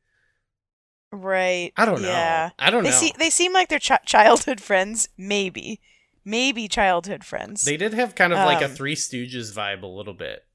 right. 1.11 1.73
I 1.75 1.85
don't 1.85 2.01
know. 2.01 2.07
Yeah. 2.07 2.51
I 2.59 2.69
don't 2.69 2.83
They 2.83 2.91
know. 2.91 2.95
see 2.95 3.13
they 3.17 3.29
seem 3.29 3.51
like 3.53 3.69
they're 3.69 3.79
ch- 3.79 4.05
childhood 4.05 4.61
friends, 4.61 5.09
maybe, 5.17 5.81
maybe 6.23 6.67
childhood 6.67 7.23
friends. 7.23 7.63
They 7.63 7.77
did 7.77 7.93
have 7.93 8.13
kind 8.15 8.31
of 8.33 8.39
like 8.39 8.61
a 8.61 8.65
Um, 8.65 8.71
Three 8.71 8.95
Stooges 8.95 9.53
vibe 9.53 9.81
a 9.83 9.87
little 9.87 10.13
bit, 10.13 10.45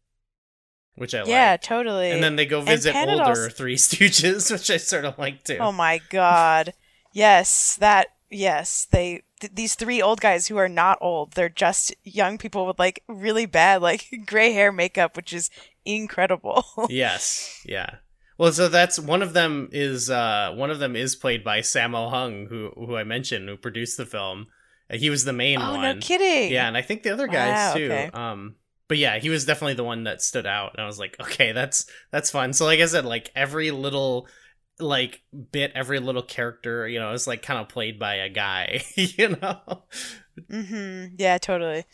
which 0.94 1.14
I 1.14 1.18
yeah, 1.18 1.22
like. 1.25 1.31
Yeah, 1.31 1.57
totally. 1.59 2.11
And 2.12 2.22
then 2.22 2.37
they 2.37 2.46
go 2.46 2.61
visit 2.61 2.94
Panadol's- 2.94 3.38
older 3.38 3.51
Three 3.51 3.77
Stooges, 3.87 4.51
which 4.53 4.70
I 4.70 4.77
sort 4.79 5.05
of 5.05 5.18
like 5.18 5.42
too. 5.44 5.59
oh 5.59 5.72
my 5.72 6.01
god, 6.11 6.72
yes, 7.12 7.77
that 7.77 8.07
yes, 8.31 8.87
they 8.90 9.22
th- 9.40 9.53
these 9.55 9.75
three 9.75 10.01
old 10.03 10.20
guys 10.20 10.46
who 10.49 10.57
are 10.57 10.68
not 10.68 10.99
old, 11.01 11.33
they're 11.33 11.49
just 11.49 11.94
young 12.05 12.38
people 12.38 12.66
with 12.66 12.79
like 12.79 13.03
really 13.09 13.46
bad 13.46 13.83
like 13.83 14.09
gray 14.27 14.53
hair 14.53 14.72
makeup, 14.72 15.16
which 15.16 15.33
is 15.33 15.51
incredible. 15.85 16.64
yes, 16.88 17.62
yeah. 17.64 17.96
Well, 18.38 18.53
so 18.53 18.68
that's 18.68 18.99
one 18.99 19.22
of 19.22 19.33
them 19.33 19.68
is 19.72 20.11
uh 20.11 20.53
one 20.55 20.70
of 20.70 20.79
them 20.79 20.94
is 20.94 21.16
played 21.16 21.42
by 21.42 21.61
Sammo 21.61 22.11
Hung, 22.11 22.46
who 22.46 22.70
who 22.77 22.96
I 22.96 23.05
mentioned, 23.05 23.49
who 23.49 23.57
produced 23.57 23.96
the 23.96 24.07
film. 24.07 24.49
Uh, 24.90 24.96
He 24.96 25.09
was 25.11 25.25
the 25.25 25.33
main 25.33 25.61
oh 25.61 25.72
one. 25.75 25.83
no 25.83 26.01
kidding. 26.01 26.53
Yeah, 26.53 26.68
and 26.68 26.77
I 26.77 26.83
think 26.83 27.03
the 27.03 27.12
other 27.12 27.27
guys 27.29 27.57
Wow, 27.57 27.75
too. 27.75 27.85
okay. 27.87 28.11
Um, 28.12 28.57
but 28.88 28.99
yeah, 28.99 29.18
he 29.18 29.31
was 29.31 29.46
definitely 29.46 29.75
the 29.75 29.85
one 29.85 30.05
that 30.05 30.22
stood 30.22 30.46
out, 30.46 30.72
and 30.75 30.83
I 30.83 30.87
was 30.87 30.99
like, 30.99 31.16
okay, 31.20 31.53
that's 31.53 31.87
that's 32.12 32.31
fun. 32.31 32.53
So 32.53 32.66
like 32.66 32.81
I 32.81 32.87
said, 32.87 33.05
like 33.07 33.33
every 33.35 33.70
little 33.70 34.29
like 34.78 35.22
bit, 35.52 35.72
every 35.74 36.00
little 36.00 36.22
character, 36.22 36.86
you 36.86 36.98
know, 36.98 37.12
is 37.12 37.26
like 37.26 37.42
kind 37.42 37.60
of 37.60 37.68
played 37.68 37.98
by 37.98 38.16
a 38.16 38.28
guy, 38.28 38.84
you 38.94 39.30
know. 39.30 39.84
Mm-hmm. 40.50 41.14
Yeah, 41.18 41.38
totally. 41.38 41.84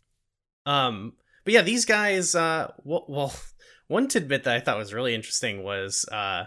Um, 0.67 1.15
but 1.45 1.55
yeah, 1.55 1.63
these 1.63 1.85
guys. 1.85 2.35
Uh, 2.35 2.73
well, 2.85 3.05
well, 3.09 3.35
one 3.89 4.09
tidbit 4.09 4.45
that 4.45 4.57
I 4.57 4.61
thought 4.61 4.79
was 4.79 4.95
really 4.95 5.15
interesting 5.15 5.63
was 5.63 6.05
uh, 6.11 6.45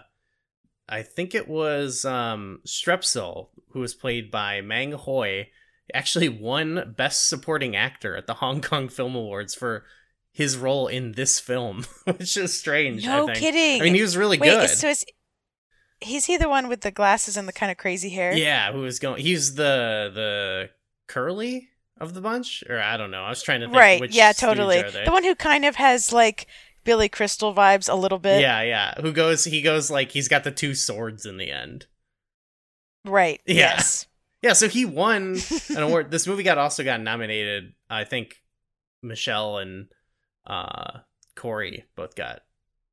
I 0.88 1.02
think 1.02 1.34
it 1.34 1.48
was 1.48 2.04
um 2.04 2.60
Strepsil, 2.66 3.48
who 3.70 3.80
was 3.80 3.94
played 3.94 4.30
by 4.30 4.60
Mang 4.60 4.92
Hoi, 4.92 5.48
actually 5.94 6.28
won 6.28 6.94
Best 6.96 7.28
Supporting 7.28 7.76
Actor 7.76 8.16
at 8.16 8.26
the 8.26 8.34
Hong 8.44 8.60
Kong 8.60 8.88
Film 8.88 9.14
Awards 9.14 9.54
for 9.54 9.84
his 10.32 10.56
role 10.56 10.86
in 10.86 11.12
this 11.12 11.40
film, 11.40 11.86
which 12.04 12.36
is 12.36 12.58
strange. 12.58 13.04
No 13.06 13.24
I 13.24 13.26
think. 13.26 13.38
kidding. 13.38 13.80
I 13.80 13.84
mean, 13.84 13.94
he 13.94 14.02
was 14.02 14.16
really 14.16 14.38
Wait, 14.38 14.48
good. 14.48 14.70
so 14.70 14.88
is 14.88 15.04
he's 16.00 16.26
he 16.26 16.36
the 16.36 16.48
one 16.48 16.68
with 16.68 16.82
the 16.82 16.90
glasses 16.90 17.36
and 17.36 17.46
the 17.48 17.52
kind 17.52 17.70
of 17.72 17.78
crazy 17.78 18.10
hair? 18.10 18.32
Yeah, 18.36 18.72
who 18.72 18.80
was 18.80 18.98
going? 18.98 19.22
He's 19.22 19.54
the 19.54 20.10
the 20.14 20.70
curly 21.08 21.68
of 21.98 22.14
the 22.14 22.20
bunch, 22.20 22.62
or 22.68 22.78
I 22.80 22.96
don't 22.96 23.10
know. 23.10 23.22
I 23.22 23.30
was 23.30 23.42
trying 23.42 23.60
to 23.60 23.66
think. 23.66 23.76
right. 23.76 24.00
Which 24.00 24.14
Yeah, 24.14 24.32
totally. 24.32 24.82
The 24.82 25.10
one 25.10 25.24
who 25.24 25.34
kind 25.34 25.64
of 25.64 25.76
has 25.76 26.12
like 26.12 26.46
Billy 26.84 27.08
Crystal 27.08 27.54
vibes 27.54 27.90
a 27.90 27.94
little 27.96 28.18
bit. 28.18 28.40
Yeah, 28.40 28.62
yeah. 28.62 28.94
Who 29.00 29.12
goes? 29.12 29.44
He 29.44 29.62
goes 29.62 29.90
like 29.90 30.10
he's 30.12 30.28
got 30.28 30.44
the 30.44 30.50
two 30.50 30.74
swords 30.74 31.24
in 31.26 31.36
the 31.38 31.50
end. 31.50 31.86
Right. 33.04 33.40
Yeah. 33.46 33.54
Yes. 33.54 34.06
Yeah, 34.42 34.52
so 34.52 34.68
he 34.68 34.84
won 34.84 35.38
an 35.70 35.82
award. 35.82 36.10
this 36.12 36.26
movie 36.26 36.44
got 36.44 36.58
also 36.58 36.84
got 36.84 37.00
nominated. 37.00 37.72
I 37.90 38.04
think 38.04 38.36
Michelle 39.02 39.58
and 39.58 39.88
uh 40.46 40.98
Corey 41.34 41.84
both 41.96 42.14
got 42.14 42.42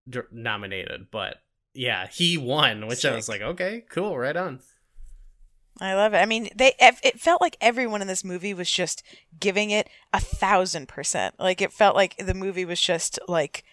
d- 0.10 0.22
nominated, 0.32 1.08
but 1.12 1.43
yeah, 1.74 2.08
he 2.08 2.38
won, 2.38 2.88
which 2.88 3.06
I 3.06 3.16
was 3.16 3.28
like, 3.30 3.42
okay, 3.42 3.84
cool, 3.90 4.18
right 4.18 4.36
on. 4.36 4.60
I 5.82 5.96
love 5.96 6.14
it. 6.14 6.18
I 6.18 6.26
mean, 6.26 6.50
they 6.56 6.74
it 6.80 7.20
felt 7.20 7.42
like 7.42 7.58
everyone 7.60 8.02
in 8.02 8.08
this 8.08 8.24
movie 8.24 8.54
was 8.54 8.70
just 8.70 9.02
giving 9.40 9.72
it 9.72 9.90
a 10.14 10.20
thousand 10.20 10.88
percent. 10.88 11.36
Like 11.40 11.62
it 11.62 11.74
felt 11.74 11.96
like 11.96 12.16
the 12.18 12.36
movie 12.36 12.64
was 12.66 12.80
just 12.80 13.18
like 13.28 13.64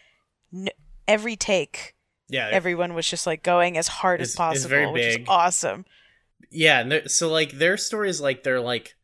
n- 0.52 0.70
every 1.06 1.36
take, 1.36 1.94
Yeah, 2.28 2.48
everyone 2.50 2.94
was 2.94 3.06
just 3.06 3.26
like 3.26 3.42
going 3.42 3.76
as 3.76 3.86
hard 3.88 4.22
as 4.22 4.28
it's 4.28 4.36
possible, 4.36 4.70
very 4.70 4.90
which 4.90 5.02
big. 5.02 5.20
is 5.22 5.28
awesome. 5.28 5.84
yeah. 6.50 6.80
And 6.80 7.10
so 7.10 7.28
like 7.30 7.52
their 7.52 7.76
stories, 7.76 8.18
like 8.18 8.44
they're 8.44 8.62
like 8.62 8.96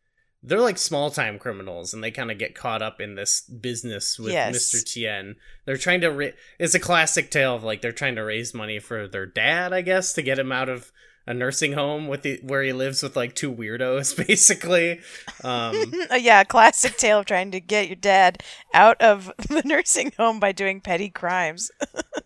they're 0.47 0.61
like 0.61 0.79
small 0.79 1.11
time 1.11 1.39
criminals, 1.39 1.93
and 1.93 2.03
they 2.03 2.11
kind 2.11 2.31
of 2.31 2.39
get 2.39 2.55
caught 2.55 2.81
up 2.81 3.01
in 3.01 3.17
this 3.17 3.41
business 3.43 4.19
with 4.19 4.33
Yes. 4.33 4.57
Mr. 4.57 4.85
Tien. 4.85 5.37
They're 5.65 5.77
trying 5.77 6.01
to. 6.03 6.09
Ra- 6.11 6.37
it's 6.59 6.75
a 6.75 6.81
classic 6.81 7.31
tale 7.31 7.55
of 7.55 7.65
like 7.65 7.83
they're 7.83 7.93
trying 7.93 8.15
to 8.15 8.23
raise 8.23 8.55
money 8.55 8.79
for 8.79 9.09
their 9.09 9.27
dad, 9.27 9.73
I 9.73 9.83
guess, 9.83 10.13
to 10.15 10.23
get 10.23 10.39
him 10.39 10.53
out 10.53 10.69
of 10.69 10.93
a 11.29 11.35
nursing 11.35 11.73
home 11.73 12.07
with 12.07 12.23
the 12.23 12.39
where 12.45 12.63
he 12.63 12.73
lives 12.73 13.03
with 13.03 13.17
like 13.17 13.35
two 13.35 13.53
weirdos, 13.53 14.17
basically. 14.27 15.01
Um, 15.43 15.93
Uh, 16.11 16.15
yeah, 16.15 16.45
classic 16.45 16.97
tale 16.97 17.19
of 17.19 17.27
trying 17.27 17.51
to 17.51 17.59
get 17.61 17.89
your 17.89 17.97
dad 17.97 18.43
out 18.73 19.01
of 19.03 19.33
the 19.49 19.63
nursing 19.65 20.13
home 20.17 20.39
by 20.39 20.53
doing 20.53 20.81
petty 20.81 21.11
crimes. 21.11 21.71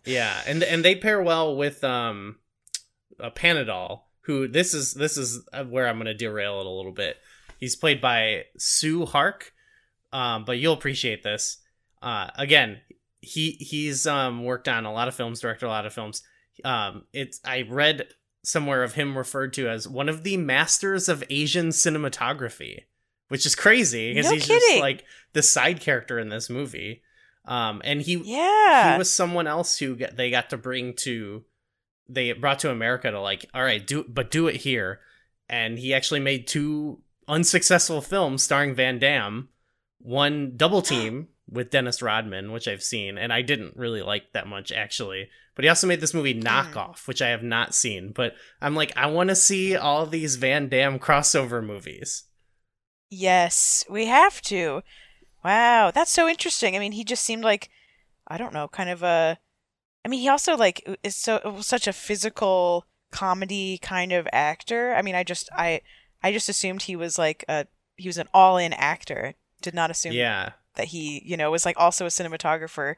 yeah, 0.04 0.42
and 0.46 0.62
and 0.62 0.84
they 0.84 0.94
pair 0.94 1.22
well 1.22 1.56
with 1.56 1.82
um, 1.82 2.36
a 3.18 3.30
Panadol. 3.30 4.02
Who 4.24 4.46
this 4.46 4.74
is 4.74 4.92
this 4.92 5.16
is 5.16 5.42
uh, 5.54 5.64
where 5.64 5.88
I'm 5.88 5.96
gonna 5.96 6.12
derail 6.12 6.60
it 6.60 6.66
a 6.66 6.70
little 6.70 6.92
bit. 6.92 7.16
He's 7.60 7.76
played 7.76 8.00
by 8.00 8.46
Tsui 8.58 9.06
Hark, 9.08 9.52
um, 10.12 10.44
but 10.44 10.58
you'll 10.58 10.72
appreciate 10.74 11.22
this. 11.22 11.58
Uh, 12.02 12.30
again, 12.36 12.80
he 13.20 13.52
he's 13.60 14.06
um 14.06 14.44
worked 14.44 14.66
on 14.66 14.86
a 14.86 14.92
lot 14.92 15.06
of 15.06 15.14
films, 15.14 15.40
directed 15.40 15.66
a 15.66 15.68
lot 15.68 15.86
of 15.86 15.92
films. 15.92 16.22
Um, 16.64 17.04
it's 17.12 17.38
I 17.44 17.62
read 17.68 18.08
somewhere 18.42 18.82
of 18.82 18.94
him 18.94 19.16
referred 19.16 19.52
to 19.52 19.68
as 19.68 19.86
one 19.86 20.08
of 20.08 20.22
the 20.24 20.38
masters 20.38 21.08
of 21.08 21.22
Asian 21.28 21.68
cinematography, 21.68 22.84
which 23.28 23.44
is 23.44 23.54
crazy 23.54 24.14
because 24.14 24.30
No 24.30 24.32
he's 24.34 24.46
just 24.46 24.80
like 24.80 25.04
the 25.34 25.42
side 25.42 25.80
character 25.80 26.18
in 26.18 26.30
this 26.30 26.48
movie. 26.50 27.02
Um, 27.44 27.80
and 27.84 28.00
he 28.02 28.14
Yeah. 28.24 28.92
he 28.94 28.98
was 28.98 29.10
someone 29.12 29.46
else 29.46 29.78
who 29.78 29.96
got, 29.96 30.16
they 30.16 30.30
got 30.30 30.50
to 30.50 30.56
bring 30.56 30.94
to 31.04 31.44
they 32.08 32.32
brought 32.32 32.58
to 32.60 32.70
America 32.70 33.10
to 33.10 33.20
like 33.20 33.44
all 33.54 33.62
right 33.62 33.86
do 33.86 34.04
but 34.08 34.30
do 34.30 34.46
it 34.48 34.56
here 34.56 35.00
and 35.48 35.78
he 35.78 35.94
actually 35.94 36.20
made 36.20 36.46
two 36.46 37.00
unsuccessful 37.30 38.00
films 38.00 38.42
starring 38.42 38.74
Van 38.74 38.98
Damme 38.98 39.48
one 39.98 40.52
double 40.56 40.82
team 40.82 41.28
with 41.48 41.70
Dennis 41.70 42.02
Rodman 42.02 42.52
which 42.52 42.68
I've 42.68 42.82
seen 42.82 43.16
and 43.18 43.32
I 43.32 43.42
didn't 43.42 43.76
really 43.76 44.02
like 44.02 44.32
that 44.32 44.46
much 44.46 44.70
actually 44.72 45.28
but 45.54 45.64
he 45.64 45.68
also 45.68 45.86
made 45.86 46.00
this 46.00 46.14
movie 46.14 46.38
Knockoff 46.38 47.06
which 47.08 47.22
I 47.22 47.28
have 47.28 47.42
not 47.42 47.74
seen 47.74 48.12
but 48.12 48.34
I'm 48.60 48.74
like 48.74 48.92
I 48.96 49.06
want 49.06 49.30
to 49.30 49.36
see 49.36 49.76
all 49.76 50.06
these 50.06 50.36
Van 50.36 50.68
Damme 50.68 50.98
crossover 50.98 51.64
movies 51.64 52.24
Yes, 53.10 53.84
we 53.90 54.06
have 54.06 54.40
to. 54.42 54.82
Wow, 55.44 55.90
that's 55.90 56.12
so 56.12 56.28
interesting. 56.28 56.76
I 56.76 56.78
mean, 56.78 56.92
he 56.92 57.04
just 57.04 57.24
seemed 57.24 57.42
like 57.42 57.68
I 58.28 58.38
don't 58.38 58.54
know, 58.54 58.68
kind 58.68 58.88
of 58.88 59.02
a 59.02 59.38
I 60.04 60.08
mean, 60.08 60.20
he 60.20 60.28
also 60.28 60.56
like 60.56 60.88
is 61.02 61.16
so 61.16 61.58
such 61.60 61.88
a 61.88 61.92
physical 61.92 62.86
comedy 63.10 63.78
kind 63.78 64.12
of 64.12 64.28
actor. 64.32 64.94
I 64.94 65.02
mean, 65.02 65.16
I 65.16 65.24
just 65.24 65.48
I 65.52 65.80
I 66.22 66.32
just 66.32 66.48
assumed 66.48 66.82
he 66.82 66.96
was 66.96 67.18
like 67.18 67.44
a 67.48 67.66
he 67.96 68.08
was 68.08 68.18
an 68.18 68.28
all-in 68.32 68.72
actor. 68.72 69.34
Did 69.62 69.74
not 69.74 69.90
assume 69.90 70.12
yeah 70.12 70.52
that 70.76 70.88
he, 70.88 71.22
you 71.24 71.36
know, 71.36 71.50
was 71.50 71.66
like 71.66 71.78
also 71.78 72.06
a 72.06 72.10
cinematographer. 72.10 72.94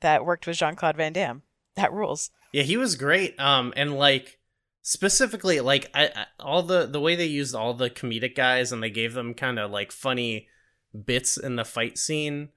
that 0.00 0.24
worked 0.24 0.46
with 0.46 0.56
Jean 0.56 0.74
Claude 0.74 0.96
Van 0.96 1.12
Damme. 1.12 1.42
That 1.76 1.92
rules. 1.92 2.30
Yeah, 2.52 2.62
he 2.62 2.76
was 2.76 2.96
great. 2.96 3.38
Um, 3.38 3.72
and 3.76 3.96
like 3.96 4.38
specifically, 4.82 5.60
like 5.60 5.90
I, 5.94 6.06
I 6.06 6.26
all 6.38 6.62
the 6.62 6.86
the 6.86 7.00
way 7.00 7.14
they 7.16 7.26
used 7.26 7.54
all 7.54 7.74
the 7.74 7.90
comedic 7.90 8.34
guys 8.34 8.72
and 8.72 8.82
they 8.82 8.90
gave 8.90 9.14
them 9.14 9.34
kind 9.34 9.58
of 9.58 9.70
like 9.70 9.92
funny 9.92 10.48
bits 11.04 11.36
in 11.36 11.56
the 11.56 11.64
fight 11.64 11.98
scene, 11.98 12.48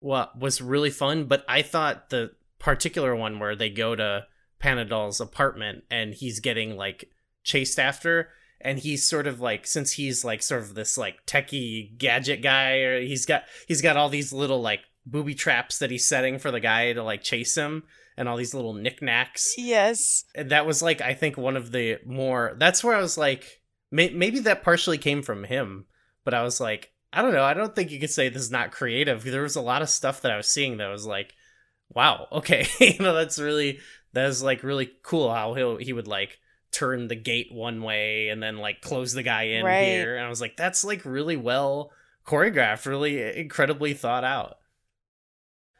what 0.00 0.38
was 0.38 0.60
really 0.60 0.90
fun. 0.90 1.24
But 1.24 1.44
I 1.48 1.62
thought 1.62 2.10
the 2.10 2.32
particular 2.58 3.14
one 3.16 3.38
where 3.38 3.56
they 3.56 3.70
go 3.70 3.96
to 3.96 4.26
Panadol's 4.62 5.20
apartment 5.20 5.84
and 5.90 6.14
he's 6.14 6.40
getting 6.40 6.76
like 6.76 7.10
chased 7.42 7.78
after 7.78 8.28
and 8.64 8.78
he's 8.78 9.06
sort 9.06 9.26
of 9.26 9.40
like 9.40 9.66
since 9.66 9.92
he's 9.92 10.24
like 10.24 10.42
sort 10.42 10.62
of 10.62 10.74
this 10.74 10.96
like 10.96 11.24
techie 11.26 11.96
gadget 11.98 12.42
guy 12.42 12.78
or 12.78 13.00
he's 13.00 13.26
got 13.26 13.42
he's 13.68 13.82
got 13.82 13.96
all 13.96 14.08
these 14.08 14.32
little 14.32 14.60
like 14.60 14.80
booby 15.04 15.34
traps 15.34 15.78
that 15.78 15.90
he's 15.90 16.06
setting 16.06 16.38
for 16.38 16.50
the 16.50 16.60
guy 16.60 16.92
to 16.92 17.02
like 17.02 17.22
chase 17.22 17.56
him 17.56 17.82
and 18.16 18.28
all 18.28 18.36
these 18.36 18.54
little 18.54 18.74
knickknacks. 18.74 19.54
Yes. 19.58 20.24
and 20.34 20.50
that 20.50 20.66
was 20.66 20.82
like 20.82 21.00
i 21.00 21.14
think 21.14 21.36
one 21.36 21.56
of 21.56 21.72
the 21.72 21.98
more 22.06 22.54
that's 22.58 22.84
where 22.84 22.94
i 22.94 23.00
was 23.00 23.18
like 23.18 23.60
may, 23.90 24.10
maybe 24.10 24.38
that 24.40 24.62
partially 24.62 24.98
came 24.98 25.22
from 25.22 25.44
him 25.44 25.86
but 26.24 26.34
i 26.34 26.42
was 26.42 26.60
like 26.60 26.92
i 27.12 27.20
don't 27.20 27.34
know. 27.34 27.44
I 27.44 27.54
don't 27.54 27.74
think 27.74 27.90
you 27.90 28.00
could 28.00 28.10
say 28.10 28.28
this 28.28 28.42
is 28.42 28.50
not 28.50 28.72
creative. 28.72 29.22
There 29.22 29.42
was 29.42 29.56
a 29.56 29.60
lot 29.60 29.82
of 29.82 29.90
stuff 29.90 30.22
that 30.22 30.32
i 30.32 30.36
was 30.36 30.48
seeing 30.48 30.78
that 30.78 30.88
was 30.88 31.06
like 31.06 31.34
wow 31.90 32.26
okay. 32.32 32.66
You 32.80 32.98
know 33.00 33.14
that's 33.14 33.38
really 33.38 33.80
that 34.12 34.26
is 34.26 34.42
like 34.42 34.62
really 34.62 34.90
cool 35.02 35.32
how 35.32 35.54
he 35.54 35.84
he 35.84 35.92
would 35.92 36.08
like 36.08 36.38
turn 36.72 37.08
the 37.08 37.14
gate 37.16 37.52
one 37.52 37.82
way 37.82 38.28
and 38.30 38.42
then 38.42 38.56
like 38.58 38.80
close 38.80 39.12
the 39.12 39.22
guy 39.22 39.42
in 39.44 39.64
Right. 39.64 39.84
here 39.84 40.16
and 40.16 40.24
i 40.24 40.28
was 40.28 40.40
like 40.40 40.56
that's 40.56 40.84
like 40.84 41.04
really 41.04 41.36
well 41.36 41.90
choreographed 42.26 42.86
really 42.86 43.22
incredibly 43.38 43.94
thought 43.94 44.24
out 44.24 44.56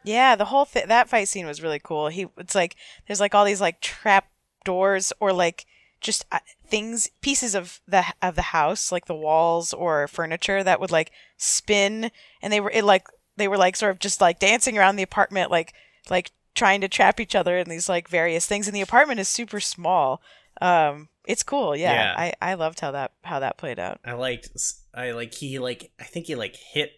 Yeah, 0.05 0.35
the 0.35 0.47
whole 0.47 0.67
th- 0.67 0.87
that 0.87 1.09
fight 1.09 1.29
scene 1.29 1.47
was 1.47 1.63
really 1.63 1.79
cool. 1.79 2.09
He 2.09 2.27
it's 2.37 2.55
like 2.55 2.77
there's 3.07 3.21
like 3.21 3.35
all 3.35 3.45
these 3.45 3.61
like 3.61 3.81
trap 3.81 4.29
doors 4.65 5.13
or 5.21 5.33
like 5.33 5.65
just 6.01 6.25
uh, 6.33 6.41
things 6.67 7.09
pieces 7.21 7.55
of 7.55 7.81
the 7.87 8.05
of 8.21 8.35
the 8.35 8.43
house 8.43 8.91
like 8.91 9.07
the 9.07 9.15
walls 9.15 9.73
or 9.73 10.09
furniture 10.09 10.65
that 10.65 10.81
would 10.81 10.91
like 10.91 11.13
spin 11.37 12.11
and 12.41 12.53
they 12.53 12.61
were 12.61 12.71
it 12.73 12.85
like 12.85 13.07
they 13.37 13.47
were 13.47 13.57
like 13.57 13.77
sort 13.77 13.93
of 13.93 14.01
just 14.01 14.21
like 14.21 14.41
dancing 14.41 14.77
around 14.77 14.97
the 14.97 15.03
apartment 15.05 15.51
like 15.51 15.73
like 16.11 16.33
trying 16.57 16.81
to 16.81 16.89
trap 16.89 17.21
each 17.21 17.37
other 17.37 17.57
in 17.57 17.69
these 17.69 17.89
like 17.89 18.09
various 18.09 18.47
things 18.47 18.67
and 18.67 18.75
the 18.75 18.81
apartment 18.81 19.21
is 19.21 19.29
super 19.29 19.61
small. 19.61 20.21
Um 20.61 21.09
it's 21.25 21.43
cool. 21.43 21.77
Yeah. 21.77 21.93
Yeah. 21.93 22.15
I 22.17 22.33
I 22.51 22.55
loved 22.55 22.81
how 22.81 22.93
that 22.93 23.13
how 23.23 23.41
that 23.41 23.59
played 23.59 23.79
out. 23.79 24.01
I 24.05 24.15
liked 24.15 24.51
I 24.95 25.13
like 25.13 25.35
he 25.35 25.59
like 25.59 25.93
I 26.01 26.05
think 26.05 26.27
he 26.27 26.35
like 26.35 26.57
hit 26.57 26.93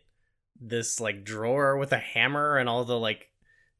this 0.60 1.00
like 1.00 1.24
drawer 1.24 1.76
with 1.76 1.92
a 1.92 1.98
hammer 1.98 2.56
and 2.56 2.68
all 2.68 2.84
the 2.84 2.98
like 2.98 3.30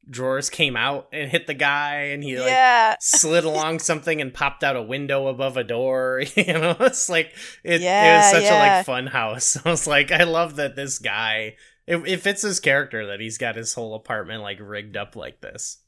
drawers 0.08 0.50
came 0.50 0.76
out 0.76 1.08
and 1.12 1.30
hit 1.30 1.46
the 1.46 1.54
guy 1.54 2.08
and 2.12 2.22
he 2.22 2.36
like 2.36 2.48
yeah. 2.48 2.96
slid 3.00 3.44
along 3.44 3.78
something 3.78 4.20
and 4.20 4.34
popped 4.34 4.62
out 4.62 4.76
a 4.76 4.82
window 4.82 5.28
above 5.28 5.56
a 5.56 5.64
door. 5.64 6.22
You 6.36 6.52
know, 6.52 6.76
it's 6.80 7.08
like 7.08 7.32
it, 7.62 7.80
it 7.80 8.16
was 8.16 8.30
such 8.30 8.44
a 8.44 8.58
like 8.58 8.84
fun 8.84 9.06
house. 9.06 9.56
I 9.64 9.70
was 9.70 9.86
like, 9.86 10.12
I 10.12 10.24
love 10.24 10.56
that 10.56 10.76
this 10.76 10.98
guy 10.98 11.54
it, 11.86 11.96
it 12.06 12.20
fits 12.20 12.42
his 12.42 12.60
character 12.60 13.06
that 13.06 13.20
he's 13.20 13.38
got 13.38 13.56
his 13.56 13.74
whole 13.74 13.94
apartment 13.94 14.42
like 14.42 14.58
rigged 14.60 14.96
up 14.96 15.16
like 15.16 15.40
this. 15.40 15.78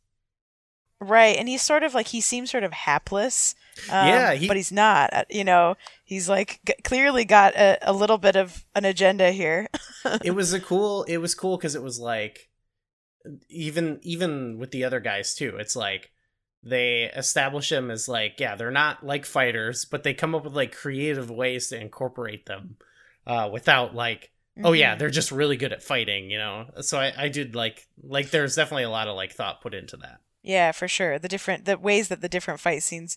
Right, 1.01 1.37
and 1.37 1.49
he's 1.49 1.63
sort 1.63 1.83
of 1.83 1.95
like 1.95 2.09
he 2.09 2.21
seems 2.21 2.51
sort 2.51 2.65
of 2.65 2.73
hapless. 2.73 3.55
Um, 3.91 4.09
Yeah, 4.09 4.35
he- 4.35 4.49
but 4.49 4.57
he's 4.57 4.73
not. 4.73 5.13
uh, 5.13 5.25
You 5.31 5.45
know, 5.45 5.77
he's 6.05 6.29
like 6.29 6.61
g- 6.67 6.75
clearly 6.85 7.25
got 7.25 7.55
a, 7.57 7.79
a 7.83 7.93
little 7.93 8.19
bit 8.19 8.37
of 8.37 8.65
an 8.75 8.85
agenda 8.85 9.31
here. 9.33 9.69
it 10.25 10.33
was 10.35 10.53
a 10.53 10.61
cool 10.61 11.05
it 11.05 11.19
was 11.19 11.35
cool 11.35 11.57
because 11.57 11.75
it 11.75 11.83
was 11.83 11.99
like 12.01 12.49
even 13.49 13.99
even 14.03 14.59
with 14.59 14.71
the 14.71 14.85
other 14.85 15.01
guys 15.01 15.35
too 15.35 15.57
it's 15.59 15.75
like 15.75 16.11
they 16.63 17.05
establish 17.17 17.71
them 17.71 17.91
as 17.91 18.09
like 18.09 18.39
yeah 18.39 18.55
they're 18.55 18.71
not 18.71 19.05
like 19.05 19.25
fighters 19.27 19.85
but 19.85 20.03
they 20.05 20.15
come 20.15 20.35
up 20.35 20.45
with 20.45 20.55
like 20.55 20.73
creative 20.73 21.29
ways 21.31 21.69
to 21.69 21.81
incorporate 21.81 22.47
them 22.47 22.77
uh 23.27 23.49
without 23.53 23.95
like 23.97 24.31
oh 24.63 24.73
yeah 24.73 24.95
Mhm. 24.95 24.99
they're 25.01 25.11
just 25.11 25.33
really 25.33 25.57
good 25.57 25.73
at 25.73 25.83
fighting 25.83 26.31
you 26.31 26.39
know 26.39 26.67
so 26.83 26.99
i 26.99 27.13
i 27.19 27.29
did 27.29 27.57
like 27.57 27.89
like 28.01 28.31
there's 28.31 28.55
definitely 28.55 28.85
a 28.85 28.91
lot 28.91 29.09
of 29.09 29.17
like 29.17 29.33
thought 29.33 29.61
put 29.61 29.75
into 29.75 29.97
that 29.99 30.21
yeah, 30.49 30.71
for 30.71 30.87
sure. 30.87 31.19
The 31.19 31.27
different 31.27 31.65
the 31.65 31.77
ways 31.77 32.07
that 32.07 32.21
the 32.21 32.29
different 32.29 32.61
fight 32.61 32.85
scenes 32.85 33.17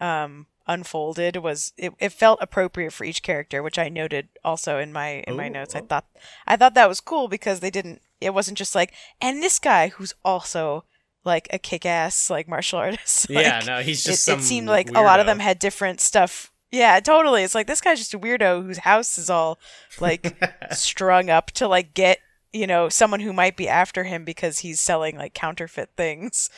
um 0.00 0.46
unfolded 0.66 1.36
was 1.36 1.72
it, 1.76 1.92
it 1.98 2.12
felt 2.12 2.38
appropriate 2.42 2.92
for 2.92 3.04
each 3.04 3.22
character, 3.22 3.62
which 3.62 3.78
I 3.78 3.88
noted 3.88 4.28
also 4.44 4.78
in 4.78 4.92
my 4.92 5.24
in 5.26 5.36
my 5.36 5.48
Ooh, 5.48 5.52
notes. 5.52 5.74
I 5.74 5.80
thought 5.80 6.06
I 6.46 6.56
thought 6.56 6.74
that 6.74 6.88
was 6.88 7.00
cool 7.00 7.28
because 7.28 7.60
they 7.60 7.70
didn't. 7.70 8.02
It 8.20 8.34
wasn't 8.34 8.58
just 8.58 8.74
like 8.74 8.92
and 9.20 9.42
this 9.42 9.58
guy 9.58 9.88
who's 9.88 10.14
also 10.24 10.84
like 11.24 11.48
a 11.52 11.58
kick-ass 11.58 12.30
like 12.30 12.48
martial 12.48 12.78
artist. 12.78 13.26
yeah 13.30 13.60
no 13.66 13.80
he's 13.80 14.04
it, 14.06 14.10
just 14.10 14.24
some 14.24 14.40
it 14.40 14.42
seemed 14.42 14.68
like 14.68 14.90
a 14.90 15.02
lot 15.02 15.20
of 15.20 15.26
them 15.26 15.38
had 15.38 15.58
different 15.58 16.00
stuff. 16.00 16.52
Yeah, 16.72 16.98
totally. 17.00 17.42
It's 17.42 17.54
like 17.54 17.68
this 17.68 17.80
guy's 17.80 17.98
just 17.98 18.14
a 18.14 18.18
weirdo 18.18 18.64
whose 18.64 18.78
house 18.78 19.18
is 19.18 19.30
all 19.30 19.58
like 20.00 20.36
strung 20.72 21.30
up 21.30 21.50
to 21.52 21.68
like 21.68 21.94
get 21.94 22.18
you 22.52 22.66
know 22.66 22.88
someone 22.88 23.20
who 23.20 23.32
might 23.32 23.56
be 23.56 23.68
after 23.68 24.04
him 24.04 24.24
because 24.24 24.60
he's 24.60 24.80
selling 24.80 25.16
like 25.16 25.34
counterfeit 25.34 25.90
things. 25.96 26.50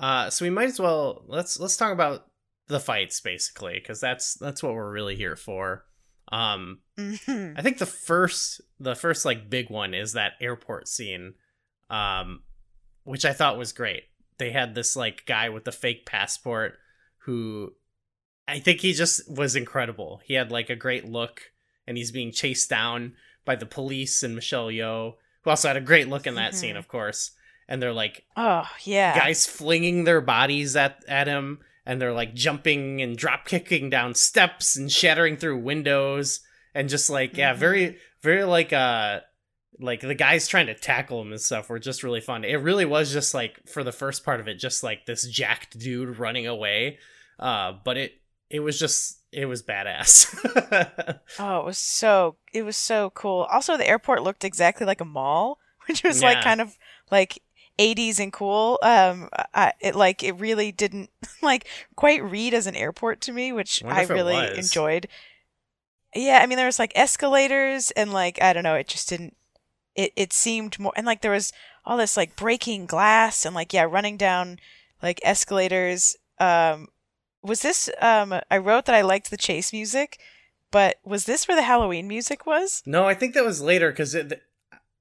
Uh, 0.00 0.28
so 0.28 0.44
we 0.44 0.50
might 0.50 0.68
as 0.68 0.80
well 0.80 1.22
let's 1.28 1.60
let's 1.60 1.76
talk 1.76 1.92
about 1.92 2.26
the 2.68 2.80
fights 2.80 3.20
basically 3.20 3.74
because 3.74 4.00
that's 4.00 4.34
that's 4.34 4.62
what 4.62 4.74
we're 4.74 4.90
really 4.92 5.16
here 5.16 5.36
for. 5.36 5.84
Um, 6.32 6.80
Mhm. 6.96 7.58
I 7.58 7.62
think 7.62 7.78
the 7.78 7.86
first 7.86 8.60
the 8.80 8.94
first 8.96 9.24
like 9.24 9.50
big 9.50 9.68
one 9.70 9.92
is 9.94 10.12
that 10.14 10.32
airport 10.40 10.88
scene, 10.88 11.34
um, 11.90 12.42
which 13.04 13.24
I 13.24 13.32
thought 13.32 13.58
was 13.58 13.72
great. 13.72 14.04
They 14.38 14.50
had 14.50 14.74
this 14.74 14.96
like 14.96 15.26
guy 15.26 15.48
with 15.50 15.64
the 15.64 15.72
fake 15.72 16.06
passport 16.06 16.78
who 17.18 17.74
I 18.48 18.58
think 18.58 18.80
he 18.80 18.92
just 18.92 19.30
was 19.30 19.56
incredible. 19.56 20.20
He 20.24 20.34
had 20.34 20.50
like 20.50 20.70
a 20.70 20.76
great 20.76 21.04
look 21.06 21.52
and 21.86 21.96
he's 21.96 22.10
being 22.12 22.32
chased 22.32 22.68
down 22.70 23.14
by 23.44 23.56
the 23.56 23.66
police 23.66 24.22
and 24.22 24.34
Michelle 24.34 24.68
Yeoh, 24.68 25.14
who 25.42 25.50
also 25.50 25.68
had 25.68 25.76
a 25.76 25.80
great 25.82 26.08
look 26.08 26.26
in 26.26 26.34
that 26.36 26.52
Mhm. 26.52 26.56
scene, 26.56 26.76
of 26.76 26.88
course. 26.88 27.32
And 27.68 27.80
they're 27.82 27.92
like 27.92 28.24
Oh 28.36 28.68
yeah, 28.84 29.18
guys 29.18 29.46
flinging 29.46 30.04
their 30.04 30.20
bodies 30.22 30.74
at 30.76 31.04
at 31.06 31.26
him 31.26 31.60
and 31.86 32.00
they're 32.00 32.12
like 32.12 32.34
jumping 32.34 33.02
and 33.02 33.16
drop 33.16 33.46
kicking 33.46 33.90
down 33.90 34.14
steps 34.14 34.76
and 34.76 34.90
shattering 34.90 35.36
through 35.36 35.58
windows 35.58 36.40
and 36.74 36.88
just 36.88 37.10
like 37.10 37.36
yeah 37.36 37.52
very 37.52 37.96
very 38.22 38.44
like 38.44 38.72
uh 38.72 39.20
like 39.80 40.00
the 40.00 40.14
guys 40.14 40.46
trying 40.46 40.66
to 40.66 40.74
tackle 40.74 41.20
him 41.20 41.32
and 41.32 41.40
stuff 41.40 41.68
were 41.68 41.80
just 41.80 42.04
really 42.04 42.20
fun. 42.20 42.44
It 42.44 42.56
really 42.56 42.84
was 42.84 43.12
just 43.12 43.34
like 43.34 43.68
for 43.68 43.82
the 43.82 43.90
first 43.90 44.24
part 44.24 44.40
of 44.40 44.46
it 44.46 44.54
just 44.54 44.82
like 44.82 45.04
this 45.04 45.26
jacked 45.26 45.76
dude 45.78 46.18
running 46.18 46.46
away 46.46 46.98
uh 47.40 47.72
but 47.84 47.96
it 47.96 48.12
it 48.50 48.60
was 48.60 48.78
just 48.78 49.18
it 49.32 49.46
was 49.46 49.62
badass. 49.62 50.30
Oh, 51.38 51.60
it 51.60 51.64
was 51.64 51.78
so 51.78 52.36
it 52.52 52.62
was 52.62 52.76
so 52.76 53.10
cool. 53.10 53.42
Also, 53.50 53.76
the 53.76 53.88
airport 53.88 54.22
looked 54.22 54.44
exactly 54.44 54.86
like 54.86 55.00
a 55.00 55.04
mall, 55.04 55.58
which 55.88 56.04
was 56.04 56.22
like 56.22 56.42
kind 56.42 56.60
of 56.60 56.78
like 57.10 57.42
80s 57.78 58.20
and 58.20 58.32
cool. 58.32 58.78
Um, 58.82 59.28
I, 59.52 59.72
it 59.80 59.94
like 59.94 60.22
it 60.22 60.32
really 60.32 60.72
didn't 60.72 61.10
like 61.42 61.66
quite 61.96 62.22
read 62.22 62.54
as 62.54 62.66
an 62.66 62.76
airport 62.76 63.20
to 63.22 63.32
me, 63.32 63.52
which 63.52 63.82
Wonder 63.84 64.00
I 64.00 64.04
really 64.04 64.34
was. 64.34 64.58
enjoyed. 64.58 65.08
Yeah, 66.14 66.40
I 66.42 66.46
mean 66.46 66.56
there 66.56 66.66
was 66.66 66.78
like 66.78 66.92
escalators 66.94 67.90
and 67.92 68.12
like 68.12 68.40
I 68.40 68.52
don't 68.52 68.62
know, 68.62 68.74
it 68.74 68.88
just 68.88 69.08
didn't. 69.08 69.36
It 69.94 70.12
it 70.16 70.32
seemed 70.32 70.78
more 70.78 70.92
and 70.96 71.06
like 71.06 71.22
there 71.22 71.30
was 71.30 71.52
all 71.84 71.96
this 71.96 72.16
like 72.16 72.36
breaking 72.36 72.86
glass 72.86 73.44
and 73.44 73.54
like 73.54 73.72
yeah 73.72 73.84
running 73.84 74.16
down 74.16 74.58
like 75.02 75.20
escalators. 75.24 76.16
Um, 76.38 76.88
was 77.42 77.62
this 77.62 77.90
um 78.00 78.34
I 78.50 78.58
wrote 78.58 78.86
that 78.86 78.94
I 78.94 79.02
liked 79.02 79.30
the 79.30 79.36
chase 79.36 79.72
music. 79.72 80.18
But 80.70 80.96
was 81.04 81.24
this 81.24 81.46
where 81.46 81.56
the 81.56 81.62
Halloween 81.62 82.08
music 82.08 82.46
was? 82.46 82.82
No, 82.84 83.06
I 83.06 83.14
think 83.14 83.34
that 83.34 83.44
was 83.44 83.62
later 83.62 83.90
because 83.90 84.12
it 84.12 84.42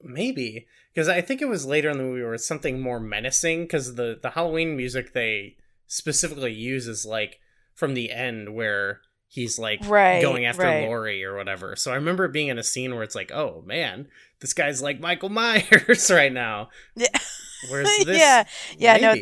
maybe 0.03 0.67
because 0.93 1.07
I 1.07 1.21
think 1.21 1.41
it 1.41 1.47
was 1.47 1.65
later 1.65 1.89
in 1.89 1.97
the 1.97 2.03
movie 2.03 2.21
where 2.21 2.35
it's 2.35 2.45
something 2.45 2.79
more 2.79 2.99
menacing 2.99 3.63
because 3.63 3.95
the 3.95 4.19
the 4.21 4.31
Halloween 4.31 4.75
music 4.77 5.13
they 5.13 5.57
specifically 5.87 6.53
use 6.53 6.87
is 6.87 7.05
like 7.05 7.39
from 7.73 7.93
the 7.93 8.11
end 8.11 8.53
where 8.53 9.01
he's 9.27 9.57
like 9.57 9.79
Right, 9.87 10.21
going 10.21 10.45
after 10.45 10.63
right. 10.63 10.87
Laurie 10.87 11.23
or 11.23 11.35
whatever. 11.35 11.75
So 11.75 11.91
I 11.91 11.95
remember 11.95 12.27
being 12.27 12.49
in 12.49 12.59
a 12.59 12.63
scene 12.63 12.93
where 12.93 13.03
it's 13.03 13.15
like, 13.15 13.31
oh 13.31 13.63
man, 13.65 14.07
this 14.39 14.53
guy's 14.53 14.81
like 14.81 14.99
Michael 14.99 15.29
Myers 15.41 16.11
right 16.11 16.31
now. 16.31 16.69
Yeah. 16.95 17.07
Whereas 17.69 17.87
this, 18.05 18.19
yeah, 18.19 18.43
yeah, 18.77 18.97
no. 18.97 19.15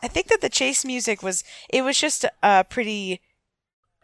I 0.00 0.06
think 0.06 0.28
that 0.28 0.40
the 0.40 0.48
chase 0.48 0.84
music 0.84 1.22
was 1.22 1.42
it 1.68 1.82
was 1.82 1.98
just 1.98 2.24
uh 2.42 2.62
pretty 2.64 3.20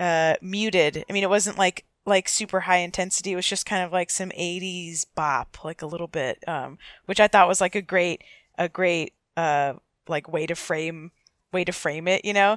uh 0.01 0.35
muted. 0.43 1.05
I 1.09 1.13
mean, 1.13 1.23
it 1.23 1.31
wasn't 1.31 1.59
like 1.59 1.85
like 2.07 2.29
super 2.29 2.61
high 2.61 2.79
intensity. 2.79 3.33
It 3.33 3.37
was 3.37 3.47
just 3.47 3.65
kind 3.67 3.83
of 3.83 3.93
like 3.93 4.11
some 4.11 4.31
80s 4.31 5.07
bop, 5.15 5.65
like 5.65 5.83
a 5.83 5.87
little 5.87 6.07
bit 6.09 6.43
um 6.49 6.79
which 7.07 7.21
I 7.21 7.29
thought 7.29 7.49
was 7.49 7.61
like 7.61 7.75
a 7.75 7.83
great 7.83 8.23
a 8.59 8.69
great 8.69 9.15
uh 9.37 9.75
like 10.09 10.29
way 10.29 10.47
to 10.47 10.55
frame 10.55 11.11
way 11.53 11.65
to 11.65 11.73
frame 11.73 12.07
it, 12.09 12.25
you 12.25 12.33
know. 12.35 12.53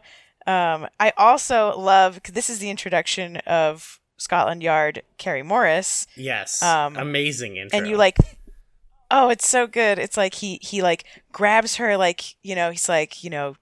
Um 0.46 0.88
I 1.00 1.14
also 1.18 1.78
love 1.78 2.22
'cause 2.24 2.34
this 2.34 2.50
is 2.50 2.60
the 2.60 2.70
introduction 2.70 3.38
of 3.48 4.00
Scotland 4.18 4.64
Yard 4.64 5.04
Carrie 5.18 5.44
Morris 5.44 6.08
Yes, 6.16 6.62
Um, 6.64 6.98
amazing 6.98 7.58
intro. 7.58 7.78
and 7.78 7.88
you 7.88 7.98
like 7.98 8.18
Oh, 9.10 9.30
it's 9.30 9.48
so 9.48 9.68
good. 9.68 10.00
It's 10.00 10.18
like 10.18 10.34
he 10.34 10.60
he 10.62 10.82
like 10.82 11.06
grabs 11.32 11.78
her 11.78 11.96
like, 11.96 12.36
you 12.44 12.56
know, 12.56 12.72
he's 12.72 12.90
like, 12.90 13.24
you 13.24 13.30
know, 13.30 13.56